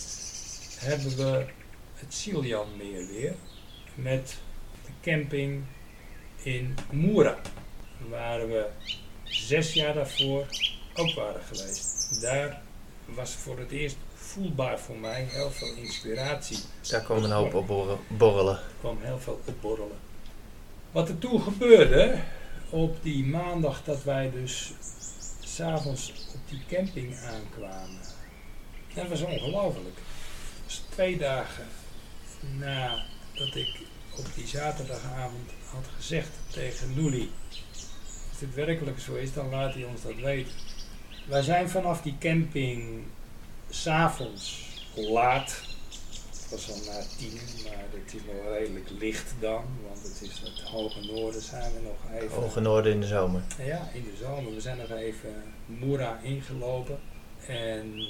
hebben 0.79 1.15
we 1.15 1.45
het 1.93 2.13
Siljanmeer 2.13 3.07
weer. 3.07 3.35
Met 3.95 4.37
de 4.85 5.11
camping 5.11 5.63
in 6.43 6.77
Moera. 6.91 7.37
Waar 8.09 8.47
we 8.47 8.65
zes 9.23 9.73
jaar 9.73 9.93
daarvoor 9.93 10.45
ook 10.93 11.13
waren 11.13 11.41
geweest. 11.43 12.21
Daar 12.21 12.61
was 13.05 13.31
voor 13.31 13.59
het 13.59 13.71
eerst 13.71 13.97
voelbaar 14.13 14.79
voor 14.79 14.97
mij 14.97 15.27
heel 15.29 15.51
veel 15.51 15.73
inspiratie. 15.75 16.57
Daar 16.89 17.01
kwam 17.01 17.23
een 17.23 17.31
hoop 17.31 17.53
op 17.53 17.67
borrelen. 18.07 18.55
Er 18.55 18.61
kwam 18.79 18.97
heel 19.01 19.19
veel 19.19 19.41
op 19.45 19.61
borrelen. 19.61 19.97
Wat 20.91 21.09
er 21.09 21.17
toen 21.17 21.41
gebeurde, 21.41 22.19
op 22.69 23.03
die 23.03 23.25
maandag 23.25 23.83
dat 23.83 24.03
wij 24.03 24.31
dus 24.31 24.73
s'avonds 25.39 26.11
op 26.33 26.49
die 26.49 26.61
camping 26.69 27.15
aankwamen. 27.17 27.99
Dat 28.93 29.07
was 29.07 29.21
ongelooflijk. 29.21 29.95
Het 29.95 30.65
was 30.65 30.81
twee 30.89 31.17
dagen 31.17 31.65
nadat 32.57 33.55
ik 33.55 33.79
op 34.19 34.25
die 34.35 34.47
zaterdagavond 34.47 35.49
had 35.65 35.85
gezegd 35.95 36.29
tegen 36.51 36.93
Luli. 36.95 37.31
Als 38.29 38.39
dit 38.39 38.53
werkelijk 38.55 38.99
zo 38.99 39.15
is, 39.15 39.33
dan 39.33 39.49
laat 39.49 39.73
hij 39.73 39.83
ons 39.83 40.01
dat 40.01 40.15
weten. 40.15 40.53
Wij 41.27 41.41
zijn 41.41 41.69
vanaf 41.69 42.01
die 42.01 42.15
camping 42.19 43.03
s'avonds 43.69 44.67
laat. 44.95 45.61
Het 46.31 46.49
was 46.49 46.69
al 46.69 46.93
na 46.93 47.01
tien, 47.17 47.39
maar 47.63 47.85
het 47.89 48.13
is 48.13 48.21
nog 48.25 48.53
redelijk 48.57 48.89
licht 48.99 49.33
dan, 49.39 49.63
want 49.87 50.03
het 50.03 50.21
is 50.21 50.39
het 50.39 50.61
hoge 50.61 51.05
noorden 51.05 51.41
zijn 51.41 51.73
we 51.73 51.79
nog 51.81 52.21
even. 52.21 52.35
Hoge 52.35 52.59
noorden 52.59 52.91
in 52.91 53.01
de 53.01 53.07
zomer. 53.07 53.41
Ja, 53.57 53.89
in 53.93 54.03
de 54.03 54.17
zomer. 54.19 54.53
We 54.53 54.61
zijn 54.61 54.77
nog 54.77 54.91
even 54.91 55.43
Moera 55.65 56.19
ingelopen. 56.23 56.99
En 57.47 58.07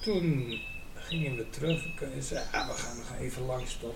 toen 0.00 0.58
gingen 0.94 1.36
we 1.36 1.50
terug. 1.50 2.00
En 2.00 2.22
zeiden, 2.22 2.52
ah, 2.52 2.68
we 2.68 2.74
gaan 2.74 2.96
nog 2.96 3.12
even 3.20 3.46
langs 3.46 3.78
uh, 3.84 3.88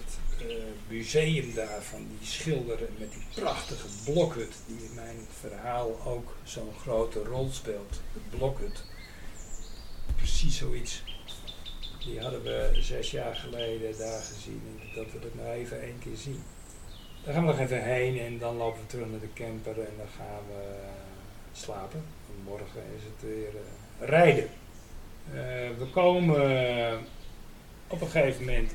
museum 0.88 1.54
daar 1.54 1.82
van 1.82 2.06
die 2.18 2.28
schilderen 2.28 2.88
met 2.98 3.12
die 3.12 3.42
prachtige 3.42 3.86
blokhut, 4.04 4.54
die 4.66 4.76
in 4.88 4.94
mijn 4.94 5.16
verhaal 5.40 6.00
ook 6.04 6.36
zo'n 6.42 6.74
grote 6.80 7.24
rol 7.24 7.48
speelt. 7.52 8.00
De 8.12 8.36
blokhut. 8.36 8.84
Precies 10.16 10.56
zoiets. 10.56 11.02
Die 12.04 12.20
hadden 12.20 12.42
we 12.42 12.70
zes 12.80 13.10
jaar 13.10 13.34
geleden 13.34 13.98
daar 13.98 14.22
gezien 14.22 14.62
en 14.80 14.94
dat 14.94 15.12
we 15.12 15.18
het 15.20 15.34
nou 15.34 15.48
even 15.48 15.82
één 15.82 15.98
keer 15.98 16.16
zien. 16.16 16.42
Daar 17.24 17.34
gaan 17.34 17.46
we 17.46 17.52
nog 17.52 17.60
even 17.60 17.84
heen 17.84 18.18
en 18.18 18.38
dan 18.38 18.56
lopen 18.56 18.80
we 18.80 18.86
terug 18.86 19.06
naar 19.10 19.20
de 19.20 19.32
camper 19.34 19.78
en 19.78 19.94
dan 19.96 20.08
gaan 20.16 20.42
we 20.48 20.76
slapen. 21.52 22.04
En 22.28 22.42
morgen 22.44 22.82
is 22.96 23.02
het 23.04 23.30
weer 23.30 23.48
uh, 23.48 24.08
rijden. 24.08 24.48
Uh, 25.28 25.34
we 25.78 25.86
komen 25.92 27.00
op 27.86 28.00
een 28.00 28.08
gegeven 28.08 28.44
moment 28.44 28.74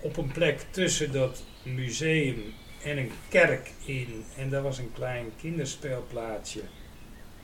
op 0.00 0.16
een 0.16 0.32
plek 0.32 0.66
tussen 0.70 1.12
dat 1.12 1.42
museum 1.62 2.54
en 2.82 2.98
een 2.98 3.12
kerk 3.28 3.70
in. 3.84 4.24
En 4.36 4.50
daar 4.50 4.62
was 4.62 4.78
een 4.78 4.92
klein 4.92 5.32
kinderspeelplaatsje. 5.40 6.62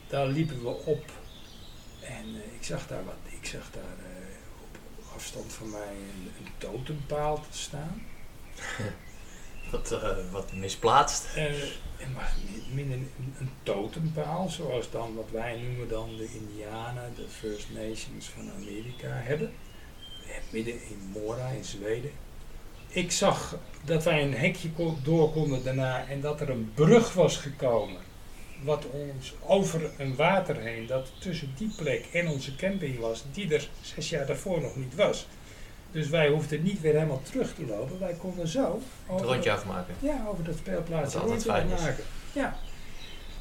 Daar 0.09 0.27
liepen 0.27 0.63
we 0.63 0.69
op. 0.69 1.05
En 2.01 2.29
uh, 2.29 2.55
ik 2.59 2.65
zag 2.65 2.87
daar 2.87 3.05
wat. 3.05 3.15
Ik 3.41 3.47
zag 3.47 3.71
daar 3.71 3.97
uh, 3.99 4.17
op 4.63 4.79
afstand 5.15 5.53
van 5.53 5.71
mij 5.71 5.89
een, 5.89 6.31
een 6.39 6.53
totempaal 6.59 7.45
te 7.51 7.59
staan. 7.59 8.03
wat, 9.71 9.93
uh, 9.93 10.33
wat 10.33 10.53
misplaatst. 10.53 11.35
en 11.35 12.13
maar 12.15 12.35
midden 12.73 13.11
een, 13.19 13.35
een 13.39 13.51
totempaal, 13.63 14.49
zoals 14.49 14.91
dan 14.91 15.15
wat 15.15 15.31
wij 15.31 15.61
noemen 15.61 15.89
dan 15.89 16.17
de 16.17 16.29
Indianen, 16.35 17.15
de 17.15 17.29
First 17.29 17.71
Nations 17.71 18.27
van 18.27 18.51
Amerika 18.51 19.09
hebben. 19.09 19.53
Midden 20.51 20.75
in 20.75 20.99
Mora 21.13 21.49
in 21.49 21.65
Zweden 21.65 22.11
ik 22.97 23.12
zag 23.12 23.59
dat 23.85 24.05
wij 24.05 24.23
een 24.23 24.35
hekje 24.35 24.68
door 25.02 25.32
konden 25.32 25.64
daarna 25.64 26.06
en 26.09 26.20
dat 26.20 26.40
er 26.40 26.51
een 26.51 26.70
brug 26.74 27.12
was 27.12 27.36
gekomen. 27.36 28.01
Wat 28.62 28.85
ons 28.90 29.35
over 29.47 29.90
een 29.98 30.16
water 30.16 30.56
heen, 30.56 30.86
dat 30.86 31.12
tussen 31.18 31.55
die 31.56 31.70
plek 31.77 32.06
en 32.12 32.28
onze 32.28 32.56
camping 32.56 32.98
was, 32.98 33.24
die 33.32 33.55
er 33.55 33.68
zes 33.81 34.09
jaar 34.09 34.27
daarvoor 34.27 34.60
nog 34.60 34.77
niet 34.77 34.94
was. 34.94 35.27
Dus 35.90 36.09
wij 36.09 36.28
hoefden 36.28 36.62
niet 36.62 36.81
weer 36.81 36.93
helemaal 36.93 37.23
terug 37.23 37.55
te 37.55 37.66
lopen. 37.66 37.98
Wij 37.98 38.14
konden 38.14 38.48
zo. 38.48 38.81
Over, 39.06 39.24
het 39.24 39.32
rondje 39.32 39.52
afmaken. 39.52 39.94
Ja, 39.98 40.24
over 40.28 40.44
dat 40.44 40.56
speelplaats. 40.56 41.14
Wat 41.14 41.23
altijd 41.23 41.43
fijn 41.43 41.68
maken. 41.68 42.05
Ja. 42.32 42.59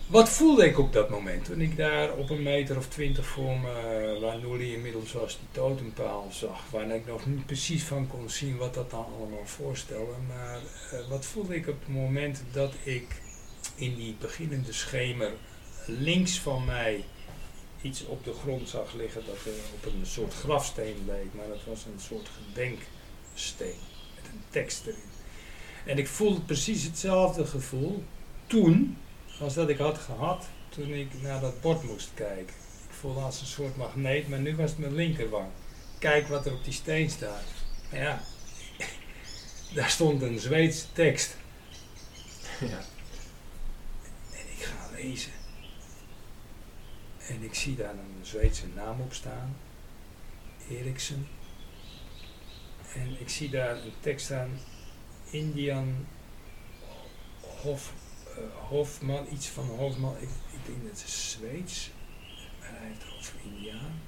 Wat 0.07 0.29
voelde 0.29 0.65
ik 0.65 0.79
op 0.79 0.93
dat 0.93 1.09
moment 1.09 1.45
toen 1.45 1.61
ik 1.61 1.77
daar 1.77 2.13
op 2.13 2.29
een 2.29 2.43
meter 2.43 2.77
of 2.77 2.87
twintig 2.87 3.25
voor 3.25 3.59
me, 3.59 4.17
waar 4.21 4.39
Noelie 4.39 4.75
inmiddels 4.75 5.13
was, 5.13 5.37
die 5.39 5.47
totempaal 5.51 6.27
zag, 6.31 6.69
waar 6.69 6.89
ik 6.89 7.05
nog 7.05 7.25
niet 7.25 7.45
precies 7.45 7.83
van 7.83 8.07
kon 8.07 8.29
zien 8.29 8.57
wat 8.57 8.73
dat 8.73 8.91
dan 8.91 9.05
allemaal 9.19 9.45
voorstelde. 9.45 10.13
Maar 10.27 10.59
uh, 10.93 11.09
wat 11.09 11.25
voelde 11.25 11.55
ik 11.55 11.67
op 11.67 11.79
het 11.79 11.95
moment 11.95 12.43
dat 12.51 12.73
ik 12.83 13.21
in 13.75 13.95
die 13.95 14.15
beginnende 14.19 14.73
schemer 14.73 15.31
links 15.85 16.39
van 16.39 16.65
mij 16.65 17.03
iets 17.81 18.05
op 18.05 18.23
de 18.23 18.33
grond 18.33 18.69
zag 18.69 18.93
liggen 18.93 19.21
dat 19.25 19.45
er 19.45 19.61
op 19.75 19.85
een 19.85 20.05
soort 20.05 20.33
grafsteen 20.33 21.03
leek, 21.05 21.33
maar 21.33 21.47
dat 21.47 21.63
was 21.67 21.85
een 21.85 21.99
soort 21.99 22.29
gedenksteen 22.37 23.79
met 24.15 24.31
een 24.31 24.43
tekst 24.49 24.85
erin. 24.85 25.13
En 25.85 25.97
ik 25.97 26.07
voelde 26.07 26.41
precies 26.41 26.83
hetzelfde 26.83 27.45
gevoel 27.45 28.03
toen 28.47 28.97
als 29.39 29.53
dat 29.53 29.69
ik 29.69 29.77
had 29.77 29.97
gehad 29.97 30.45
toen 30.69 30.89
ik 30.89 31.21
naar 31.21 31.41
dat 31.41 31.61
bord 31.61 31.83
moest 31.83 32.11
kijken. 32.13 32.55
Ik 32.87 32.93
voelde 32.93 33.19
als 33.19 33.41
een 33.41 33.47
soort 33.47 33.77
magneet, 33.77 34.27
maar 34.27 34.39
nu 34.39 34.55
was 34.55 34.69
het 34.69 34.79
mijn 34.79 34.95
linkerwang. 34.95 35.49
Kijk 35.99 36.27
wat 36.27 36.45
er 36.45 36.53
op 36.53 36.63
die 36.63 36.73
steen 36.73 37.09
staat. 37.09 37.43
Ja, 37.91 38.21
daar 39.75 39.89
stond 39.89 40.21
een 40.21 40.39
Zweedse 40.39 40.85
tekst. 40.93 41.35
Ja. 42.59 42.79
En 44.31 44.45
ik 44.57 44.63
ga 44.63 44.89
lezen. 44.95 45.31
En 47.27 47.43
ik 47.43 47.53
zie 47.53 47.75
daar 47.75 47.93
een 47.93 48.19
Zweedse 48.21 48.67
naam 48.75 49.01
op 49.01 49.13
staan. 49.13 49.57
Eriksen. 50.69 51.27
En 52.93 53.19
ik 53.19 53.29
zie 53.29 53.49
daar 53.49 53.75
een 53.75 53.93
tekst 53.99 54.25
staan. 54.25 54.59
Indian 55.29 56.05
Hof 57.41 57.93
Hofman, 58.67 59.25
iets 59.31 59.47
van 59.47 59.65
Hofman, 59.65 60.15
ik, 60.19 60.29
ik 60.51 60.59
denk 60.65 60.81
dat 60.81 60.91
het 60.91 61.03
is 61.07 61.31
Zweeds, 61.31 61.89
maar 62.59 62.69
hij 62.71 62.87
heeft 62.87 63.03
over 63.17 63.33
Indiaan. 63.43 64.01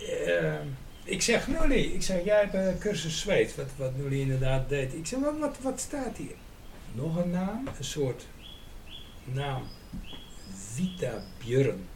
Uh, 0.00 0.70
ik 1.04 1.22
zeg 1.22 1.48
Nully, 1.48 1.82
ik 1.82 2.02
zeg 2.02 2.24
jij 2.24 2.40
hebt 2.40 2.54
een 2.54 2.78
cursus 2.78 3.20
Zweeds, 3.20 3.54
wat, 3.54 3.66
wat 3.76 3.96
Nully 3.96 4.20
inderdaad 4.20 4.68
deed. 4.68 4.94
Ik 4.94 5.06
zeg, 5.06 5.20
wat, 5.20 5.38
wat, 5.38 5.56
wat 5.60 5.80
staat 5.80 6.16
hier? 6.16 6.34
Nog 6.92 7.16
een 7.16 7.30
naam, 7.30 7.68
een 7.78 7.84
soort 7.84 8.26
naam, 9.24 9.62
Vita 10.74 11.22
Björn. 11.38 11.88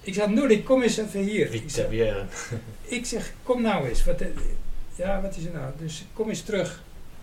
Ik 0.00 0.14
zeg, 0.14 0.26
Nully, 0.26 0.62
kom 0.62 0.82
eens 0.82 0.96
even 0.96 1.20
hier. 1.20 1.48
Vita 1.48 1.88
Björn. 1.88 2.28
ik 2.96 3.06
zeg, 3.06 3.32
kom 3.42 3.62
nou 3.62 3.88
eens. 3.88 4.04
Wat, 4.04 4.22
ja, 4.94 5.20
wat 5.20 5.36
is 5.36 5.44
er 5.44 5.52
nou? 5.52 5.72
Dus 5.78 6.04
kom 6.12 6.28
eens 6.28 6.42
terug. 6.42 6.82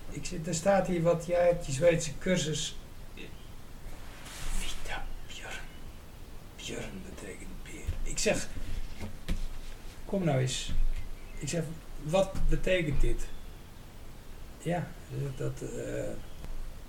Ik 0.10 0.26
zeg, 0.26 0.40
er 0.45 0.53
staat 0.53 0.88
hier 0.88 1.02
wat 1.02 1.26
jij 1.26 1.45
hebt, 1.45 1.66
die 1.66 1.74
Zweedse 1.74 2.11
cursus. 2.20 2.78
Vita 4.57 5.06
Björn. 5.28 5.64
Björn 6.70 7.02
betekent 7.16 7.64
beer. 7.64 8.12
Ik 8.12 8.18
zeg, 8.18 8.48
kom 10.06 10.24
nou 10.24 10.40
eens. 10.40 10.72
Ik 11.38 11.50
zeg, 11.50 11.64
wat 12.04 12.32
betekent 12.50 13.02
dit? 13.02 13.28
Ja, 14.62 14.88
dat 15.38 15.62
eh, 15.62 16.04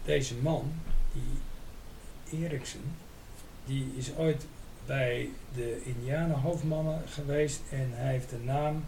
deze 0.05 0.35
man, 0.35 0.73
die 1.13 2.43
Eriksen, 2.43 2.81
die 3.65 3.93
is 3.97 4.15
ooit 4.17 4.47
bij 4.87 5.29
de 5.55 5.83
Indianenhoofdmannen 5.85 7.03
geweest 7.09 7.61
en 7.71 7.91
hij 7.93 8.13
heeft 8.13 8.31
de 8.31 8.39
naam 8.39 8.85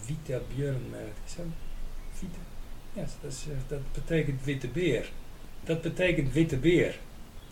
Vita 0.00 0.38
Björnmerk. 0.54 1.16
Ik 1.24 1.30
zeg, 1.36 1.44
Vita? 2.12 2.38
Ja, 2.92 3.28
is, 3.28 3.44
eh, 3.50 3.56
dat 3.66 3.92
betekent 3.92 4.44
witte 4.44 4.68
beer. 4.68 5.10
Dat 5.64 5.82
betekent 5.82 6.32
witte 6.32 6.56
beer. 6.56 6.98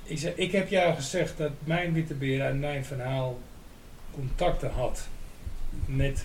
Ik 0.06 0.18
zeg, 0.18 0.34
ik 0.34 0.52
heb 0.52 0.68
jou 0.68 0.94
gezegd 0.94 1.36
dat 1.38 1.52
mijn 1.64 1.92
witte 1.92 2.14
beer 2.14 2.42
uit 2.42 2.58
mijn 2.58 2.84
verhaal 2.84 3.38
contacten 4.14 4.70
had 4.70 5.08
met 5.86 6.24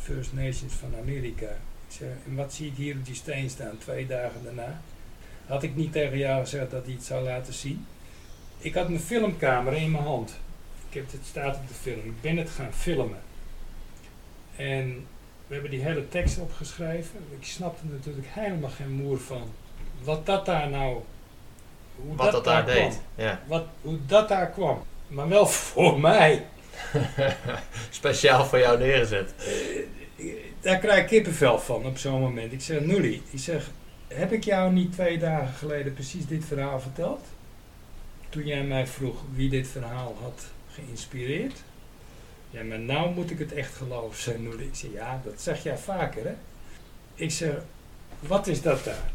First 0.00 0.32
Nations 0.32 0.74
van 0.74 0.94
Amerika. 1.00 1.50
Ik 1.88 1.92
zeg, 1.98 2.08
en 2.26 2.34
wat 2.34 2.54
zie 2.54 2.66
ik 2.66 2.76
hier 2.76 2.96
op 2.96 3.04
die 3.04 3.14
steen 3.14 3.50
staan, 3.50 3.78
twee 3.78 4.06
dagen 4.06 4.44
daarna? 4.44 4.80
Had 5.46 5.62
ik 5.62 5.76
niet 5.76 5.92
tegen 5.92 6.18
jou 6.18 6.40
gezegd 6.40 6.70
dat 6.70 6.84
hij 6.84 6.94
het 6.94 7.04
zou 7.04 7.24
laten 7.24 7.54
zien? 7.54 7.86
Ik 8.58 8.74
had 8.74 8.88
mijn 8.88 9.00
filmcamera 9.00 9.76
in 9.76 9.90
mijn 9.90 10.04
hand. 10.04 10.36
Ik 10.88 10.94
heb, 10.94 11.12
het 11.12 11.26
staat 11.26 11.56
op 11.56 11.68
de 11.68 11.74
film. 11.74 11.98
Ik 12.04 12.20
ben 12.20 12.36
het 12.36 12.50
gaan 12.50 12.72
filmen. 12.72 13.18
En 14.56 15.06
we 15.46 15.54
hebben 15.54 15.70
die 15.70 15.82
hele 15.82 16.08
tekst 16.08 16.38
opgeschreven. 16.38 17.18
Ik 17.38 17.46
snapte 17.46 17.84
natuurlijk 17.86 18.26
helemaal 18.30 18.70
geen 18.70 18.90
moer 18.90 19.20
van 19.20 19.50
wat 20.02 20.26
dat 20.26 20.46
daar 20.46 20.70
nou. 20.70 21.02
Hoe 21.96 22.16
Wat 22.16 22.32
dat 22.32 22.44
daar 22.44 22.66
deed. 22.66 23.00
Ja. 23.14 23.40
Wat, 23.46 23.64
hoe 23.80 23.98
dat 24.06 24.28
daar 24.28 24.50
kwam. 24.50 24.82
Maar 25.06 25.28
wel 25.28 25.46
voor 25.46 26.00
mij. 26.00 26.46
Speciaal 27.90 28.44
voor 28.44 28.58
jou 28.58 28.78
neergezet. 28.78 29.34
Eh, 29.38 30.26
daar 30.60 30.78
krijg 30.78 31.00
ik 31.00 31.06
kippenvel 31.06 31.58
van 31.58 31.84
op 31.84 31.98
zo'n 31.98 32.20
moment. 32.20 32.52
Ik 32.52 32.60
zeg, 32.60 32.80
Noelie, 32.80 33.22
ik 33.30 33.38
zeg, 33.38 33.70
heb 34.08 34.32
ik 34.32 34.44
jou 34.44 34.72
niet 34.72 34.92
twee 34.92 35.18
dagen 35.18 35.54
geleden 35.54 35.94
precies 35.94 36.26
dit 36.26 36.44
verhaal 36.44 36.80
verteld? 36.80 37.24
Toen 38.28 38.46
jij 38.46 38.62
mij 38.62 38.86
vroeg 38.86 39.16
wie 39.34 39.48
dit 39.48 39.68
verhaal 39.68 40.16
had 40.22 40.46
geïnspireerd. 40.70 41.62
Ja, 42.50 42.62
maar 42.62 42.78
nou 42.78 43.14
moet 43.14 43.30
ik 43.30 43.38
het 43.38 43.52
echt 43.52 43.74
geloven, 43.74 44.22
zei 44.22 44.38
Noelie. 44.38 44.66
Ik 44.66 44.74
zeg, 44.74 44.92
ja, 44.92 45.20
dat 45.24 45.40
zeg 45.40 45.62
jij 45.62 45.78
vaker, 45.78 46.24
hè? 46.24 46.34
Ik 47.14 47.30
zeg, 47.30 47.54
wat 48.20 48.46
is 48.46 48.62
dat 48.62 48.84
daar? 48.84 49.10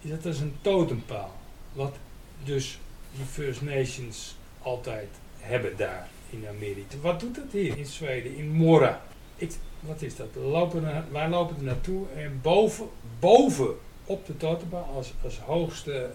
Is 0.00 0.10
dat 0.10 0.24
is 0.24 0.40
een 0.40 0.56
totempaal. 0.60 1.39
Wat 1.72 1.96
dus 2.44 2.78
die 3.16 3.24
First 3.24 3.62
Nations 3.62 4.36
altijd 4.62 5.08
hebben 5.38 5.76
daar 5.76 6.08
in 6.30 6.46
Amerika. 6.48 6.96
Wat 7.00 7.20
doet 7.20 7.34
dat 7.34 7.52
hier 7.52 7.78
in 7.78 7.86
Zweden, 7.86 8.36
in 8.36 8.48
Mora? 8.48 9.02
Ik, 9.36 9.52
wat 9.80 10.02
is 10.02 10.16
dat? 10.16 10.28
Lopen 10.34 11.04
wij 11.12 11.28
lopen 11.28 11.56
er 11.56 11.62
naartoe 11.62 12.06
en 12.16 12.40
boven, 12.42 12.88
boven 13.18 13.76
op 14.04 14.26
de 14.26 14.36
totempaal 14.36 14.84
als, 14.84 15.12
als 15.22 15.38
hoogste 15.38 16.10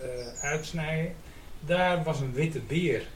eh 0.00 0.42
uitsnijden, 0.42 1.14
daar 1.60 2.02
was 2.04 2.20
een 2.20 2.32
witte 2.32 2.60
beer. 2.60 3.06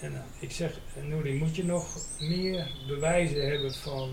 En 0.00 0.14
eh, 0.14 0.20
ik 0.38 0.50
zeg, 0.50 0.80
eh, 0.96 1.04
Nouri, 1.04 1.38
moet 1.38 1.56
je 1.56 1.64
nog 1.64 1.98
meer 2.18 2.70
bewijzen 2.88 3.48
hebben 3.48 3.74
van... 3.74 4.12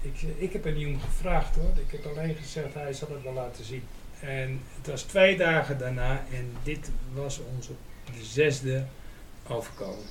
ik, 0.00 0.22
ik 0.36 0.52
heb 0.52 0.64
er 0.64 0.72
niet 0.72 0.86
om 0.86 1.00
gevraagd 1.00 1.54
hoor, 1.54 1.70
ik 1.86 1.92
heb 1.92 2.06
alleen 2.06 2.34
gezegd 2.34 2.74
hij 2.74 2.92
zal 2.92 3.08
het 3.10 3.22
wel 3.22 3.32
laten 3.32 3.64
zien. 3.64 3.82
En 4.22 4.60
het 4.76 4.86
was 4.86 5.02
twee 5.02 5.36
dagen 5.36 5.78
daarna 5.78 6.24
en 6.32 6.52
dit 6.62 6.90
was 7.14 7.40
onze 7.56 7.72
de 8.04 8.24
zesde 8.24 8.84
overkomen. 9.48 10.04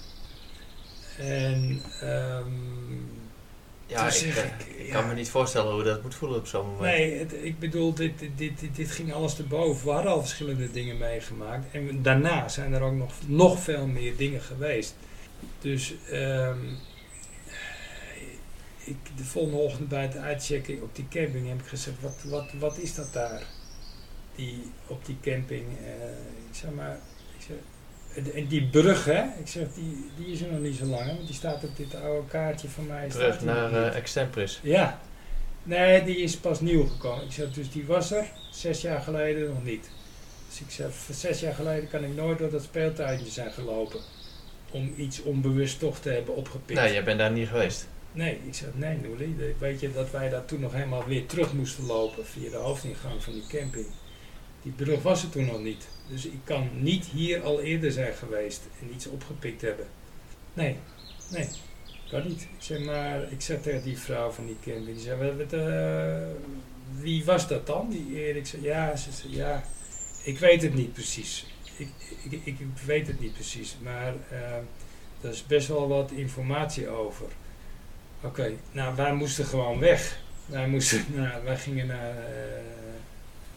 En 1.18 1.82
ehm, 2.02 2.50
Ja, 3.88 4.08
ik, 4.08 4.14
eh, 4.14 4.28
ik, 4.28 4.78
ik 4.78 4.88
ja. 4.88 4.94
kan 4.94 5.08
me 5.08 5.14
niet 5.14 5.30
voorstellen 5.30 5.74
hoe 5.74 5.84
dat 5.84 6.02
moet 6.04 6.16
voelen 6.16 6.38
op 6.40 6.48
zo'n 6.48 6.66
moment. 6.66 6.82
Nee, 6.82 7.20
het, 7.20 7.34
ik 7.42 7.60
bedoel, 7.60 7.94
dit, 7.94 8.20
dit, 8.20 8.38
dit, 8.38 8.76
dit 8.76 8.92
ging 8.92 9.14
alles 9.14 9.34
te 9.36 9.44
boven. 9.44 9.86
We 9.86 9.92
hadden 9.92 10.12
al 10.12 10.20
verschillende 10.20 10.72
dingen 10.72 10.98
meegemaakt. 10.98 11.66
En 11.72 12.02
daarna 12.02 12.48
zijn 12.48 12.74
er 12.74 12.82
ook 12.82 12.94
nog, 12.96 13.12
nog 13.28 13.60
veel 13.60 13.88
meer 13.88 14.18
dingen 14.18 14.42
geweest. 14.42 14.96
Dus 15.62 15.94
ehm, 16.10 16.60
ik, 18.84 18.98
de 19.16 19.24
volgende 19.24 19.58
ochtend 19.58 19.90
bij 19.90 20.02
het 20.02 20.18
uitchecken 20.18 20.82
op 20.82 20.96
die 20.96 21.08
camping 21.10 21.48
heb 21.48 21.60
ik 21.60 21.68
gezegd, 21.68 22.02
wat, 22.02 22.24
wat, 22.24 22.52
wat 22.60 22.78
is 22.78 22.96
dat 22.96 23.14
daar? 23.14 23.44
Die, 24.42 24.62
op 24.88 25.06
die 25.06 25.18
camping. 25.22 25.64
eh, 25.84 26.10
ik 26.50 26.56
zeg 26.56 26.72
maar, 26.72 27.00
ik 27.38 27.46
zeg, 27.48 27.56
en- 28.26 28.34
en 28.34 28.48
die 28.48 28.68
brug, 28.68 29.06
hè? 29.06 29.22
Ik 29.40 29.48
zeg, 29.48 29.68
die, 29.74 30.10
die 30.18 30.28
is 30.34 30.42
er 30.42 30.52
nog 30.52 30.60
niet 30.62 30.76
zo 30.78 30.86
lang, 30.86 31.02
hè, 31.06 31.14
want 31.16 31.26
die 31.28 31.36
staat 31.36 31.64
op 31.64 31.78
dit 31.78 31.96
oude 31.96 32.28
kaartje 32.28 32.70
van 32.70 32.86
mij. 32.88 33.06
nog 33.08 33.44
naar 33.72 33.74
eh 33.74 33.96
Extempris. 33.96 34.60
Ja. 34.64 35.00
Nee, 35.64 36.04
die 36.04 36.18
is 36.18 36.38
pas 36.38 36.60
nieuw 36.62 36.86
gekomen. 36.88 37.26
Ik 37.26 37.32
zeg, 37.32 37.52
dus 37.54 37.72
die 37.72 37.86
was 37.86 38.12
er 38.12 38.26
zes 38.52 38.82
jaar 38.82 39.02
geleden 39.02 39.50
nog 39.50 39.64
niet. 39.64 39.90
Dus 40.50 40.60
ik 40.60 40.70
zeg, 40.72 40.92
zes 41.12 41.40
jaar 41.40 41.54
geleden 41.54 41.90
kan 41.90 42.04
ik 42.04 42.16
nooit 42.16 42.38
door 42.38 42.50
dat 42.52 42.64
speeltuintje 42.64 43.32
zijn 43.32 43.52
gelopen. 43.52 44.00
Om 44.72 44.94
iets 44.98 45.22
onbewust 45.22 45.80
toch 45.80 46.00
te 46.00 46.10
hebben 46.10 46.36
opgepikt. 46.36 46.80
Nee, 46.80 46.94
jij 46.94 47.04
bent 47.04 47.20
daar 47.20 47.32
niet 47.32 47.48
geweest. 47.48 47.88
Nee, 48.12 48.40
ik 48.48 48.54
zeg, 48.54 48.70
nee 48.74 48.98
Noelie, 48.98 49.36
weet 49.60 49.80
je 49.80 49.92
dat 49.92 50.12
wij 50.12 50.30
daar 50.30 50.46
toen 50.46 50.60
nog 50.60 50.74
helemaal 50.74 51.06
weer 51.06 51.26
terug 51.26 51.54
moesten 51.54 51.86
lopen 51.86 52.26
via 52.26 52.50
de 52.50 52.56
hoofdingang 52.58 53.24
van 53.24 53.34
die 53.34 53.44
camping. 53.48 53.86
Die 54.62 54.72
brug 54.72 55.02
was 55.02 55.24
er 55.24 55.30
toen 55.30 55.46
nog 55.46 55.62
niet. 55.62 55.88
Dus 56.08 56.26
ik 56.26 56.40
kan 56.44 56.70
niet 56.74 57.06
hier 57.06 57.42
al 57.42 57.62
eerder 57.62 57.92
zijn 57.92 58.14
geweest 58.14 58.62
en 58.82 58.94
iets 58.94 59.08
opgepikt 59.08 59.62
hebben. 59.62 59.86
Nee, 60.54 60.76
nee, 61.32 61.48
kan 62.10 62.28
niet. 62.28 62.42
Ik 62.42 62.50
zeg 62.58 62.80
maar, 62.80 63.32
ik 63.32 63.42
zeg 63.42 63.62
tegen 63.62 63.84
die 63.84 63.98
vrouw 63.98 64.30
van 64.30 64.46
die 64.46 64.58
camping, 64.64 64.86
die 64.86 65.00
zei, 65.00 65.46
eh, 65.52 66.28
wie 67.00 67.26
was 67.26 67.48
dat 67.48 67.68
dan? 67.68 67.90
Die 67.90 68.16
Erik 68.16 68.36
Ik 68.36 68.46
zei, 68.46 68.64
ja, 68.64 68.96
ze 68.96 69.12
zei, 69.12 69.36
ja, 69.36 69.64
ik 70.24 70.40
weet 70.40 70.62
het 70.62 70.74
niet 70.74 70.94
precies. 70.94 71.46
Ik, 71.78 71.90
ik, 72.30 72.42
ik, 72.44 72.58
weet 72.86 73.08
het 73.08 73.20
niet 73.20 73.34
precies, 73.34 73.76
maar 73.82 74.14
er 75.22 75.30
is 75.30 75.46
best 75.46 75.68
wel 75.68 75.88
wat 75.88 76.12
informatie 76.12 76.90
over. 76.90 77.26
Oké, 78.22 78.54
nou 78.72 78.96
wij 78.96 79.14
moesten 79.14 79.46
gewoon 79.46 79.80
weg. 79.80 80.20
Wij, 80.46 80.68
moesten, 80.68 81.06
naar, 81.16 81.44
wij 81.44 81.58
gingen 81.58 81.88
naar 81.88 82.18
eh 82.18 82.91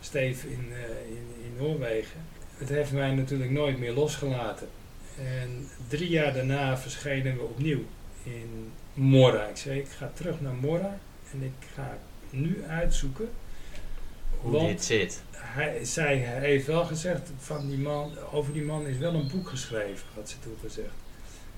Steve 0.05 0.49
in, 0.49 0.73
eh, 0.73 1.07
in, 1.09 1.27
in 1.45 1.57
Noorwegen. 1.59 2.21
Het 2.57 2.69
heeft 2.69 2.93
mij 2.93 3.15
natuurlijk 3.15 3.51
nooit 3.51 3.79
meer 3.79 3.93
losgelaten. 3.93 4.69
En 5.19 5.69
drie 5.89 6.09
jaar 6.09 6.33
daarna 6.33 6.79
verschenen 6.79 7.37
we 7.37 7.43
opnieuw 7.43 7.85
in 8.23 8.73
Mora. 8.95 9.47
Ik 9.47 9.57
zei, 9.57 9.79
ik 9.79 9.89
ga 9.89 10.11
terug 10.15 10.41
naar 10.41 10.55
Mora 10.55 10.99
en 11.33 11.43
ik 11.43 11.69
ga 11.75 11.99
nu 12.31 12.65
uitzoeken. 12.69 13.29
Hoe 14.41 14.53
Want- 14.53 14.69
dit 14.69 14.85
zit. 14.85 15.23
Hij, 15.37 15.85
zij 15.85 16.17
heeft 16.17 16.67
wel 16.67 16.85
gezegd, 16.85 17.31
van 17.39 17.69
die 17.69 17.79
man, 17.79 18.19
over 18.33 18.53
die 18.53 18.63
man 18.63 18.87
is 18.87 18.99
wel 18.99 19.15
een 19.15 19.29
boek 19.29 19.49
geschreven, 19.49 20.07
had 20.15 20.29
ze 20.29 20.39
toen 20.39 20.57
gezegd. 20.61 20.95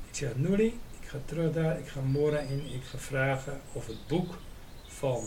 Ik 0.08 0.14
zeg, 0.14 0.30
Nouri, 0.36 0.66
ik 1.00 1.08
ga 1.08 1.18
terug 1.24 1.52
daar, 1.52 1.78
ik 1.78 1.88
ga 1.88 2.00
Mora 2.00 2.38
in, 2.38 2.58
ik 2.74 2.82
ga 2.84 2.98
vragen 2.98 3.60
of 3.72 3.86
het 3.86 4.06
boek 4.06 4.38
van 4.86 5.24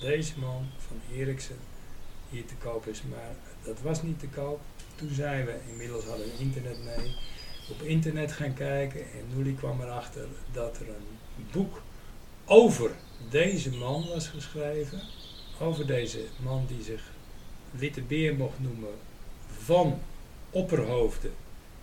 deze 0.00 0.38
man, 0.38 0.66
van 0.86 1.16
Eriksen, 1.16 1.56
hier 2.30 2.46
te 2.46 2.54
koop 2.54 2.86
is. 2.86 3.02
Maar 3.10 3.34
dat 3.62 3.80
was 3.82 4.02
niet 4.02 4.20
te 4.20 4.28
koop. 4.28 4.60
Toen 4.94 5.10
zijn 5.10 5.44
we, 5.44 5.58
inmiddels 5.70 6.04
hadden 6.04 6.26
we 6.26 6.42
internet 6.44 6.84
mee, 6.84 7.14
op 7.70 7.82
internet 7.82 8.32
gaan 8.32 8.54
kijken 8.54 9.00
en 9.00 9.34
Nouri 9.34 9.54
kwam 9.54 9.80
erachter 9.80 10.26
dat 10.52 10.76
er 10.76 10.88
een 10.88 11.46
boek 11.52 11.82
over 12.44 12.90
deze 13.30 13.70
man 13.70 14.08
was 14.08 14.28
geschreven. 14.28 15.00
Over 15.60 15.86
deze 15.86 16.24
man 16.42 16.66
die 16.66 16.82
zich 16.82 17.02
Witte 17.70 18.02
Beer 18.02 18.34
mocht 18.34 18.58
noemen 18.60 18.94
van 19.64 20.00
opperhoofden 20.50 21.34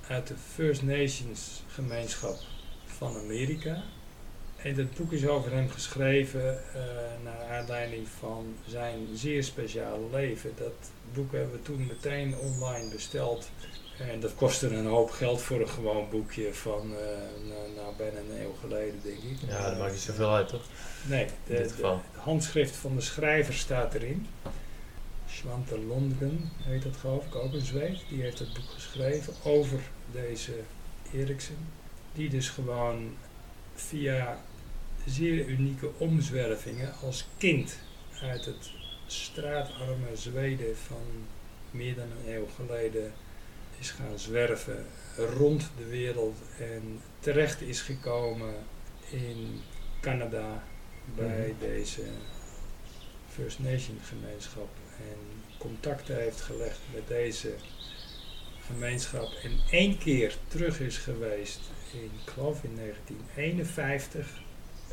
uit 0.07 0.27
de 0.27 0.35
First 0.53 0.83
Nations 0.83 1.63
gemeenschap 1.67 2.37
van 2.85 3.17
Amerika. 3.17 3.83
En 4.63 4.75
dat 4.75 4.95
boek 4.97 5.11
is 5.11 5.27
over 5.27 5.51
hem 5.51 5.69
geschreven 5.69 6.57
eh, 6.73 6.81
naar 7.23 7.57
aanleiding 7.59 8.07
van 8.19 8.55
zijn 8.67 9.07
zeer 9.13 9.43
speciale 9.43 10.09
leven. 10.11 10.51
Dat 10.57 10.73
boek 11.13 11.31
hebben 11.31 11.51
we 11.51 11.61
toen 11.61 11.85
meteen 11.87 12.35
online 12.37 12.89
besteld. 12.89 13.49
En 13.99 14.19
dat 14.19 14.35
kostte 14.35 14.67
een 14.67 14.85
hoop 14.85 15.09
geld 15.11 15.41
voor 15.41 15.61
een 15.61 15.69
gewoon 15.69 16.09
boekje 16.09 16.53
van 16.53 16.89
nou, 17.75 17.95
bijna 17.97 18.19
een 18.19 18.41
eeuw 18.41 18.53
geleden, 18.61 18.99
denk 19.03 19.17
ik. 19.17 19.49
Ja, 19.49 19.69
dat 19.69 19.79
maakt 19.79 19.91
niet 19.91 20.01
zoveel 20.01 20.33
uit, 20.33 20.47
toch? 20.47 20.63
Nee, 21.07 21.25
de, 21.25 21.53
In 21.55 21.61
dit 21.61 21.67
de- 21.69 21.73
geval. 21.75 22.01
het 22.11 22.21
handschrift 22.21 22.75
van 22.75 22.95
de 22.95 23.01
schrijver 23.01 23.53
staat 23.53 23.93
erin. 23.93 24.27
Svante 25.29 25.79
Lundgren 25.79 26.51
heet 26.63 26.83
dat 26.83 26.95
geloof 26.97 27.25
ik, 27.25 27.35
ook 27.35 27.53
een 27.53 27.65
Zweed. 27.65 27.99
Die 28.09 28.21
heeft 28.21 28.39
het 28.39 28.53
boek 28.53 28.69
geschreven 28.69 29.33
over 29.43 29.79
deze 30.11 30.53
Eriksen. 31.13 31.57
Die 32.13 32.29
dus 32.29 32.49
gewoon 32.49 33.13
via 33.75 34.37
zeer 35.07 35.45
unieke 35.45 35.89
omzwervingen 35.97 36.93
als 37.01 37.25
kind 37.37 37.77
uit 38.21 38.45
het 38.45 38.71
straatarme 39.07 40.15
Zweden 40.15 40.77
van 40.77 41.05
meer 41.71 41.95
dan 41.95 42.07
een 42.11 42.33
eeuw 42.33 42.47
geleden 42.55 43.13
is 43.79 43.91
gaan 43.91 44.19
zwerven 44.19 44.85
rond 45.17 45.71
de 45.77 45.85
wereld 45.85 46.37
en 46.59 47.01
terecht 47.19 47.61
is 47.61 47.81
gekomen 47.81 48.53
in 49.09 49.61
Canada 50.01 50.63
bij 51.15 51.47
Mhm. 51.59 51.59
deze 51.59 52.01
First 53.29 53.59
Nation 53.59 53.99
gemeenschap 54.03 54.69
en 54.97 55.17
contacten 55.57 56.15
heeft 56.17 56.41
gelegd 56.41 56.79
met 56.93 57.07
deze 57.07 57.53
gemeenschap 58.65 59.31
en 59.43 59.59
één 59.71 59.97
keer 59.97 60.35
terug 60.47 60.79
is 60.79 60.97
geweest 60.97 61.59
in, 61.93 62.03
ik 62.25 62.29
geloof 62.33 62.63
in 62.63 62.75
1951 62.75 64.41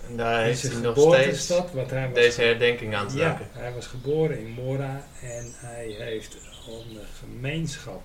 En 0.09 0.17
daar 0.17 0.55
zijn 0.55 0.73
hij 0.73 0.83
nog 0.83 0.99
steeds 0.99 1.49
hij 1.49 2.07
was 2.07 2.15
deze 2.15 2.43
herdenking 2.43 2.95
aan 2.95 3.09
te 3.09 3.17
ja, 3.17 3.41
hij 3.53 3.73
was 3.73 3.87
geboren 3.87 4.39
in 4.39 4.51
Mora 4.51 5.07
en 5.23 5.53
hij 5.57 5.95
heeft 5.99 6.33
de 6.33 7.01
gemeenschap 7.21 8.03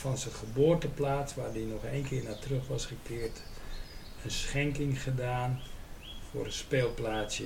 van 0.00 0.18
zijn 0.18 0.34
geboorteplaats, 0.34 1.34
waar 1.34 1.52
hij 1.52 1.60
nog 1.62 1.84
één 1.84 2.04
keer 2.04 2.22
naar 2.22 2.38
terug 2.38 2.66
was 2.68 2.86
gekeerd, 2.86 3.42
een 4.24 4.30
schenking 4.30 5.02
gedaan 5.02 5.60
voor 6.30 6.44
een 6.44 6.52
speelplaatsje. 6.52 7.44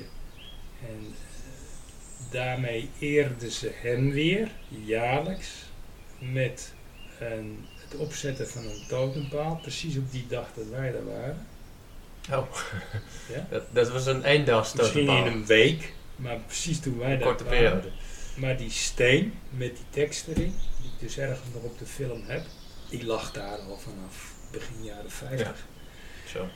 En 0.81 1.01
eh, 1.01 2.31
daarmee 2.31 2.91
eerden 2.99 3.51
ze 3.51 3.71
hem 3.75 4.11
weer, 4.11 4.51
jaarlijks, 4.69 5.49
met 6.19 6.73
een, 7.21 7.67
het 7.77 7.97
opzetten 7.97 8.49
van 8.49 8.65
een 8.65 8.85
totempaal, 8.89 9.59
precies 9.63 9.97
op 9.97 10.13
die 10.13 10.27
dag 10.29 10.49
dat 10.55 10.67
wij 10.67 10.93
daar 10.93 11.05
waren. 11.05 11.47
Oh, 12.31 12.47
Ja? 13.35 13.47
dat, 13.51 13.63
dat 13.73 13.91
was 13.91 14.07
een 14.07 14.25
eendags 14.25 14.75
Misschien 14.75 15.09
in 15.09 15.27
een 15.27 15.47
week, 15.47 15.93
maar 16.17 16.37
precies 16.47 16.81
toen 16.81 16.99
wij 16.99 17.13
Een 17.13 17.19
daar 17.19 17.29
korte 17.29 17.45
waren. 17.45 17.59
periode. 17.59 17.89
Maar 18.37 18.57
die 18.57 18.71
steen 18.71 19.35
met 19.51 19.77
die 19.77 19.85
tekst 19.91 20.27
erin, 20.29 20.55
die 20.81 20.91
ik 20.95 21.01
dus 21.01 21.19
ergens 21.19 21.49
nog 21.55 21.63
op 21.63 21.79
de 21.79 21.87
film 21.87 22.23
heb, 22.27 22.43
die 22.89 23.07
lag 23.07 23.33
daar 23.33 23.59
al 23.59 23.79
vanaf 23.79 24.33
begin 24.51 24.85
jaren 24.85 25.11
50. 25.11 25.67
Zo. 26.33 26.49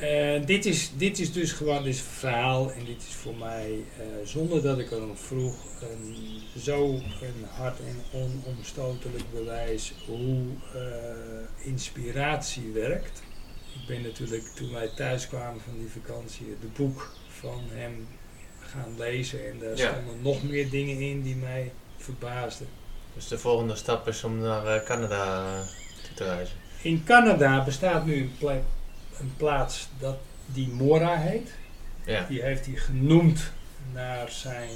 Eh, 0.00 0.46
dit, 0.46 0.66
is, 0.66 0.90
dit 0.96 1.18
is 1.18 1.32
dus 1.32 1.52
gewoon 1.52 1.82
dit 1.84 1.96
verhaal 2.00 2.72
en 2.72 2.84
dit 2.84 3.02
is 3.08 3.14
voor 3.14 3.34
mij, 3.34 3.84
eh, 3.98 4.04
zonder 4.24 4.62
dat 4.62 4.78
ik 4.78 4.90
erom 4.90 5.16
vroeg, 5.16 5.54
een, 5.80 6.16
zo 6.60 6.84
een 6.94 7.44
hard 7.56 7.78
en 7.78 8.02
onomstotelijk 8.46 9.24
bewijs 9.32 9.92
hoe 10.06 10.44
eh, 10.74 11.66
inspiratie 11.66 12.70
werkt. 12.72 13.22
Ik 13.74 13.86
ben 13.86 14.02
natuurlijk, 14.02 14.44
toen 14.54 14.72
wij 14.72 14.88
thuis 14.96 15.28
kwamen 15.28 15.60
van 15.60 15.78
die 15.78 15.88
vakantie, 16.02 16.56
het 16.60 16.74
boek 16.74 17.12
van 17.28 17.62
hem 17.70 18.06
gaan 18.60 18.94
lezen 18.98 19.46
en 19.50 19.58
daar 19.58 19.76
Ja. 19.76 19.92
stonden 19.92 20.22
nog 20.22 20.42
meer 20.42 20.70
dingen 20.70 21.00
in 21.00 21.22
die 21.22 21.36
mij 21.36 21.72
verbaasden. 21.96 22.66
Dus 23.14 23.28
de 23.28 23.38
volgende 23.38 23.76
stap 23.76 24.08
is 24.08 24.24
om 24.24 24.38
naar 24.38 24.66
eh, 24.66 24.84
Canada 24.84 25.46
eh, 25.60 25.66
toe 26.06 26.14
te 26.14 26.24
reizen. 26.24 26.56
In 26.82 27.04
Canada 27.04 27.64
bestaat 27.64 28.06
nu 28.06 28.14
een, 28.16 28.32
plek, 28.38 28.62
een 29.18 29.32
plaats 29.36 29.88
dat 29.98 30.16
die 30.46 30.68
Mora 30.68 31.16
heet. 31.16 31.50
Ja, 32.04 32.26
Die 32.28 32.42
heeft 32.42 32.66
hij 32.66 32.74
genoemd 32.74 33.50
naar 33.92 34.30
zijn 34.30 34.68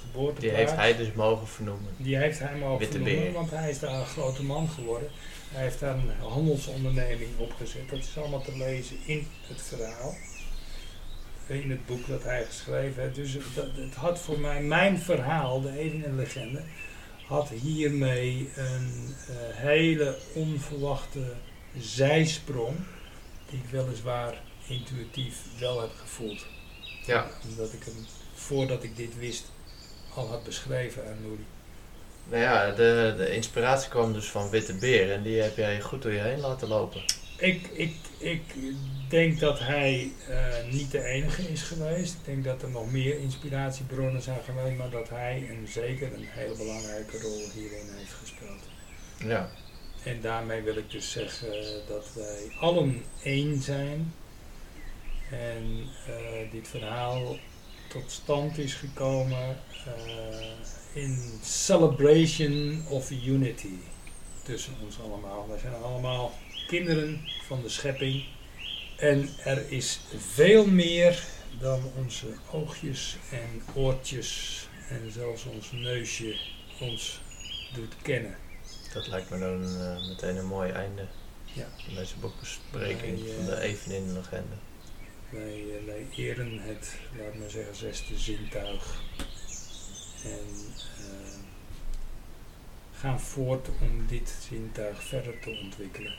geboorteplaats. 0.00 0.40
die 0.40 0.50
heeft 0.50 0.74
hij 0.74 0.96
dus 0.96 1.12
mogen 1.12 1.46
vernoemen. 1.46 1.88
Die 1.96 2.16
heeft 2.16 2.38
hij 2.38 2.54
mogen 2.58 2.78
Witte 2.78 2.92
vernoemen, 2.96 3.22
Beer. 3.22 3.32
want 3.32 3.50
hij 3.50 3.70
is 3.70 3.78
daar 3.78 3.94
een 3.94 4.06
grote 4.06 4.42
man 4.42 4.68
geworden. 4.68 5.08
Hij 5.54 5.62
heeft 5.62 5.80
daar 5.80 5.94
een 5.94 6.10
handelsonderneming 6.20 7.30
opgezet. 7.38 7.88
Dat 7.90 7.98
is 7.98 8.18
allemaal 8.18 8.42
te 8.42 8.56
lezen 8.56 8.96
in 9.04 9.26
het 9.46 9.62
verhaal. 9.62 10.14
In 11.46 11.70
het 11.70 11.86
boek 11.86 12.06
dat 12.06 12.22
hij 12.22 12.44
geschreven 12.44 13.02
heeft. 13.02 13.14
Dus 13.14 13.36
dat, 13.54 13.66
het 13.74 13.94
had 13.94 14.18
voor 14.18 14.40
mij, 14.40 14.62
mijn 14.62 14.98
verhaal, 14.98 15.60
de 15.60 15.78
Eeuwige 15.78 16.12
legende, 16.12 16.62
had 17.26 17.48
hiermee 17.48 18.50
een 18.54 19.14
eh, 19.28 19.34
hele 19.56 20.18
onverwachte 20.34 21.32
zijsprong. 21.78 22.76
Die 23.50 23.58
ik 23.58 23.70
weliswaar 23.70 24.42
intuïtief 24.66 25.36
wel 25.58 25.80
heb 25.80 25.92
gevoeld. 25.96 26.46
Ja, 27.06 27.26
Omdat 27.48 27.72
ik 27.72 27.84
hem, 27.84 28.06
voordat 28.34 28.82
ik 28.82 28.96
dit 28.96 29.18
wist, 29.18 29.50
al 30.14 30.28
had 30.28 30.44
beschreven 30.44 31.06
aan 31.06 31.22
Nouri. 31.22 31.44
Nou 32.28 32.42
ja, 32.42 32.70
de, 32.70 33.14
de 33.16 33.34
inspiratie 33.34 33.90
kwam 33.90 34.12
dus 34.12 34.26
van 34.26 34.50
Witte 34.50 34.74
Beer 34.74 35.12
en 35.12 35.22
die 35.22 35.40
heb 35.40 35.56
jij 35.56 35.80
goed 35.80 36.02
door 36.02 36.12
je 36.12 36.20
heen 36.20 36.40
laten 36.40 36.68
lopen. 36.68 37.02
Ik, 37.38 37.68
ik, 37.72 37.94
ik 38.18 38.42
denk 39.08 39.40
dat 39.40 39.58
hij 39.58 40.12
eh, 40.28 40.72
niet 40.72 40.90
de 40.90 41.02
enige 41.04 41.42
is 41.42 41.62
geweest. 41.62 42.14
Ik 42.14 42.24
denk 42.24 42.44
dat 42.44 42.62
er 42.62 42.70
nog 42.70 42.90
meer 42.90 43.18
inspiratiebronnen 43.18 44.22
zijn 44.22 44.42
geweest, 44.44 44.76
maar 44.76 44.90
dat 44.90 45.08
hij 45.08 45.46
en 45.48 45.68
zeker 45.68 46.12
een 46.12 46.26
hele 46.28 46.56
belangrijke 46.56 47.20
rol 47.20 47.50
hierin 47.54 47.88
heeft 47.96 48.12
gespeeld. 48.12 48.62
Ja, 49.18 49.50
En 50.02 50.20
daarmee 50.20 50.62
wil 50.62 50.76
ik 50.76 50.90
dus 50.90 51.10
zeggen 51.10 51.52
dat 51.88 52.06
wij 52.14 52.56
allen 52.60 53.04
één 53.22 53.62
zijn. 53.62 54.14
En 55.30 55.86
eh, 56.06 56.50
dit 56.50 56.68
verhaal 56.68 57.36
tot 57.88 58.10
stand 58.10 58.58
is 58.58 58.74
gekomen 58.74 59.58
eh, 59.86 59.92
in 60.94 61.18
celebration 61.42 62.82
of 62.88 63.10
unity 63.10 63.74
tussen 64.42 64.72
ons 64.84 65.00
allemaal. 65.00 65.48
Wij 65.48 65.58
zijn 65.58 65.74
allemaal 65.74 66.32
kinderen 66.66 67.20
van 67.46 67.62
de 67.62 67.68
schepping. 67.68 68.24
En 68.96 69.28
er 69.44 69.70
is 69.70 70.00
veel 70.16 70.66
meer 70.66 71.24
dan 71.60 71.82
onze 71.96 72.26
oogjes 72.52 73.16
en 73.30 73.62
oortjes 73.74 74.66
en 74.88 75.12
zelfs 75.12 75.44
ons 75.44 75.72
neusje 75.72 76.36
ons 76.80 77.20
doet 77.74 77.94
kennen. 78.02 78.36
dat 78.92 79.06
lijkt 79.06 79.30
me 79.30 79.38
dan 79.38 79.64
eh, 79.80 80.08
meteen 80.08 80.36
een 80.36 80.46
mooi 80.46 80.70
einde 80.70 81.06
Ja. 81.52 81.66
van 81.84 81.94
deze 81.94 82.16
boekbespreking 82.20 83.20
Wij, 83.22 83.30
eh, 83.30 83.36
van 83.36 83.44
de 83.46 83.60
Evenin 83.60 84.12
legende. 84.12 84.54
Wij, 85.30 85.62
eh, 85.78 85.86
wij 85.86 86.06
eren 86.16 86.58
het, 86.58 86.94
laat 87.18 87.34
maar 87.34 87.50
zeggen, 87.50 87.76
zesde 87.76 88.18
zintuig. 88.18 89.00
En 90.24 90.30
eh, 90.98 91.34
gaan 93.00 93.20
voort 93.20 93.68
om 93.80 94.06
dit 94.06 94.34
zintuig 94.48 95.02
verder 95.02 95.40
te 95.40 95.60
ontwikkelen. 95.64 96.14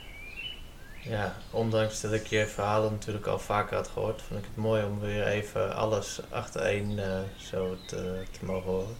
Ja, 1.02 1.36
ondanks 1.50 2.00
dat 2.00 2.12
ik 2.12 2.26
je 2.26 2.46
verhalen 2.46 2.92
natuurlijk 2.92 3.26
al 3.26 3.38
vaker 3.38 3.76
had 3.76 3.88
gehoord, 3.88 4.22
vond 4.22 4.40
ik 4.40 4.46
het 4.46 4.56
mooi 4.56 4.84
om 4.84 5.00
weer 5.00 5.26
even 5.26 5.74
alles 5.76 6.20
achtereen 6.30 6.98
eh 6.98 7.20
zo 7.36 7.76
te, 7.86 8.22
te 8.38 8.44
mogen 8.44 8.70
horen. 8.70 8.96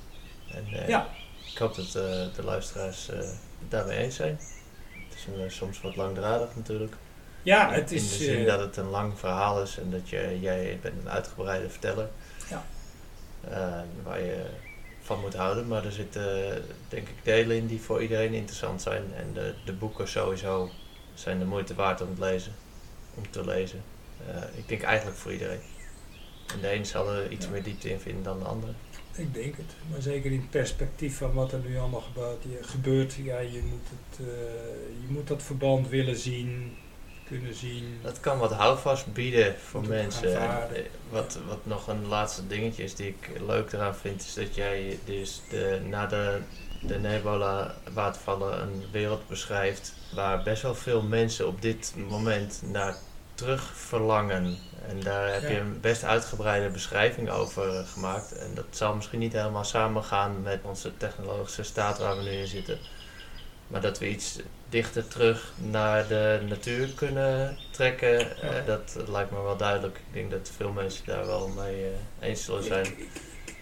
En 0.50 0.66
eh, 0.72 0.88
Ja. 0.88 1.08
ik 1.52 1.58
hoop 1.58 1.74
dat 1.74 1.92
de 1.92 2.42
luisteraars 2.44 3.08
daarmee 3.68 3.98
eens 3.98 4.16
zijn. 4.16 4.38
Het 5.08 5.14
is 5.14 5.26
eh, 5.26 5.50
soms 5.50 5.80
wat 5.80 5.96
langdradig 5.96 6.56
natuurlijk. 6.56 6.94
Ja, 7.42 7.72
het 7.72 7.90
In 7.90 7.96
is. 7.96 8.18
de 8.18 8.24
zin 8.24 8.44
dat 8.46 8.60
het 8.60 8.76
een 8.76 8.88
lang 8.88 9.18
verhaal 9.18 9.62
is 9.62 9.78
en 9.78 9.90
dat 9.90 10.08
je, 10.08 10.38
jij 10.40 10.78
bent 10.82 10.94
een 11.02 11.10
uitgebreide 11.10 11.70
verteller. 11.70 12.08
Ja. 12.50 12.64
Waar 14.02 14.20
je 14.20 14.44
van 15.06 15.20
moet 15.20 15.34
houden. 15.34 15.66
Maar 15.68 15.84
er 15.84 15.92
zitten 15.92 16.62
denk 16.88 17.08
ik 17.08 17.14
delen 17.22 17.56
in 17.56 17.66
die 17.66 17.80
voor 17.80 18.02
iedereen 18.02 18.32
interessant 18.34 18.82
zijn. 18.82 19.02
En 19.14 19.32
de, 19.34 19.54
de 19.64 19.72
boeken 19.72 20.08
sowieso 20.08 20.70
zijn 21.14 21.38
de 21.38 21.44
moeite 21.44 21.74
waard 21.74 22.00
om 22.00 22.14
te 22.14 22.20
lezen. 22.20 22.52
Om 23.14 23.30
te 23.30 23.44
lezen. 23.44 23.82
Eh, 24.26 24.42
ik 24.58 24.68
denk 24.68 24.82
eigenlijk 24.82 25.16
voor 25.16 25.32
iedereen. 25.32 25.60
En 26.54 26.60
de 26.60 26.74
een 26.74 26.86
zal 26.86 27.12
er 27.12 27.30
iets 27.30 27.44
Ja. 27.44 27.50
meer 27.50 27.62
diepte 27.62 27.90
in 27.90 28.00
vinden 28.00 28.22
dan 28.22 28.38
de 28.38 28.44
ander. 28.44 28.74
Ik 29.16 29.34
denk 29.34 29.56
het. 29.56 29.74
Maar 29.90 30.02
zeker 30.02 30.32
in 30.32 30.40
het 30.40 30.50
perspectief 30.50 31.16
van 31.16 31.32
wat 31.32 31.52
er 31.52 31.58
nu 31.58 31.78
allemaal 31.78 32.00
gebeurt. 32.00 32.42
Je, 32.42 32.58
gebeurt 32.60 33.14
ja, 33.14 33.38
je, 33.38 33.62
moet 33.62 33.88
het, 33.90 34.26
eh, 34.26 34.26
je 35.00 35.06
moet 35.08 35.28
dat 35.28 35.42
verband 35.42 35.88
willen 35.88 36.16
zien, 36.16 36.76
kunnen 37.28 37.54
zien. 37.54 37.98
Dat 38.02 38.20
kan 38.20 38.38
wat 38.38 38.52
houvast 38.52 39.12
bieden 39.12 39.54
voor 39.58 39.86
mensen. 39.86 40.36
Eh, 40.36 40.82
wat, 41.10 41.38
wat 41.46 41.58
nog 41.62 41.88
een 41.88 42.06
laatste 42.06 42.46
dingetje 42.46 42.82
is 42.82 42.94
die 42.94 43.06
ik 43.06 43.40
leuk 43.46 43.72
eraan 43.72 43.96
vind, 43.96 44.20
is 44.20 44.34
dat 44.34 44.54
jij 44.54 44.98
dus 45.04 45.42
de, 45.50 45.80
na 45.88 46.06
de, 46.06 46.38
de 46.80 46.98
Nebola 46.98 47.74
watervallen 47.92 48.62
een 48.62 48.84
wereld 48.90 49.28
beschrijft 49.28 49.94
waar 50.14 50.42
best 50.42 50.62
wel 50.62 50.74
veel 50.74 51.02
mensen 51.02 51.46
op 51.46 51.62
dit 51.62 51.94
moment 52.08 52.62
naar 52.64 52.96
terug 53.34 53.72
verlangen. 53.74 54.58
En 54.88 55.00
daar 55.00 55.32
heb 55.32 55.42
je 55.42 55.58
een 55.58 55.80
best 55.80 56.04
uitgebreide 56.04 56.68
beschrijving 56.68 57.30
over 57.30 57.84
gemaakt. 57.84 58.32
En 58.32 58.54
dat 58.54 58.64
zal 58.70 58.94
misschien 58.94 59.18
niet 59.18 59.32
helemaal 59.32 59.64
samengaan 59.64 60.42
met 60.42 60.60
onze 60.62 60.96
technologische 60.96 61.62
staat 61.62 61.98
waar 61.98 62.16
we 62.16 62.22
nu 62.22 62.30
in 62.30 62.46
zitten. 62.46 62.78
Maar 63.66 63.80
dat 63.80 63.98
we 63.98 64.08
iets 64.08 64.38
dichter 64.68 65.08
terug 65.08 65.52
naar 65.56 66.08
de 66.08 66.40
natuur 66.48 66.88
kunnen 66.88 67.58
trekken, 67.70 68.40
eh, 68.42 68.66
dat 68.66 68.96
lijkt 69.08 69.30
me 69.30 69.42
wel 69.42 69.56
duidelijk. 69.56 69.96
Ik 69.96 70.12
denk 70.12 70.30
dat 70.30 70.50
veel 70.56 70.72
mensen 70.72 71.06
daar 71.06 71.26
wel 71.26 71.48
mee 71.48 71.84
eh, 71.84 72.28
eens 72.28 72.44
zullen 72.44 72.64
zijn. 72.64 72.86
Ik, 72.86 73.08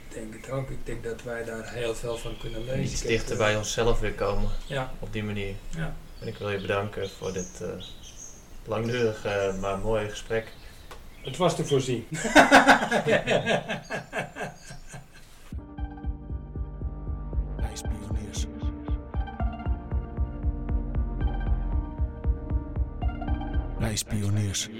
denk 0.08 0.34
het 0.34 0.50
ook. 0.50 0.70
Ik 0.70 0.86
denk 0.86 1.04
dat 1.04 1.22
wij 1.22 1.44
daar 1.44 1.72
heel 1.72 1.94
veel 1.94 2.16
van 2.16 2.36
kunnen 2.38 2.64
lezen. 2.64 2.82
Iets 2.82 3.02
dichter 3.02 3.36
bij 3.36 3.56
onszelf 3.56 4.00
weer 4.00 4.14
komen 4.14 4.50
Ja, 4.66 4.92
op 4.98 5.12
die 5.12 5.24
manier. 5.24 5.54
ja. 5.76 5.96
En 6.20 6.28
ik 6.28 6.36
wil 6.36 6.50
je 6.50 6.60
bedanken 6.60 7.10
voor 7.10 7.32
dit 7.32 7.60
eh 7.62 7.68
langdurig 8.66 9.24
eh, 9.24 9.54
maar 9.60 9.78
mooie 9.78 10.08
gesprek. 10.08 10.52
Het 11.22 11.36
was 11.36 11.56
te 11.56 11.64
voorzien. 11.64 12.06
Reispioniers. 23.84 24.70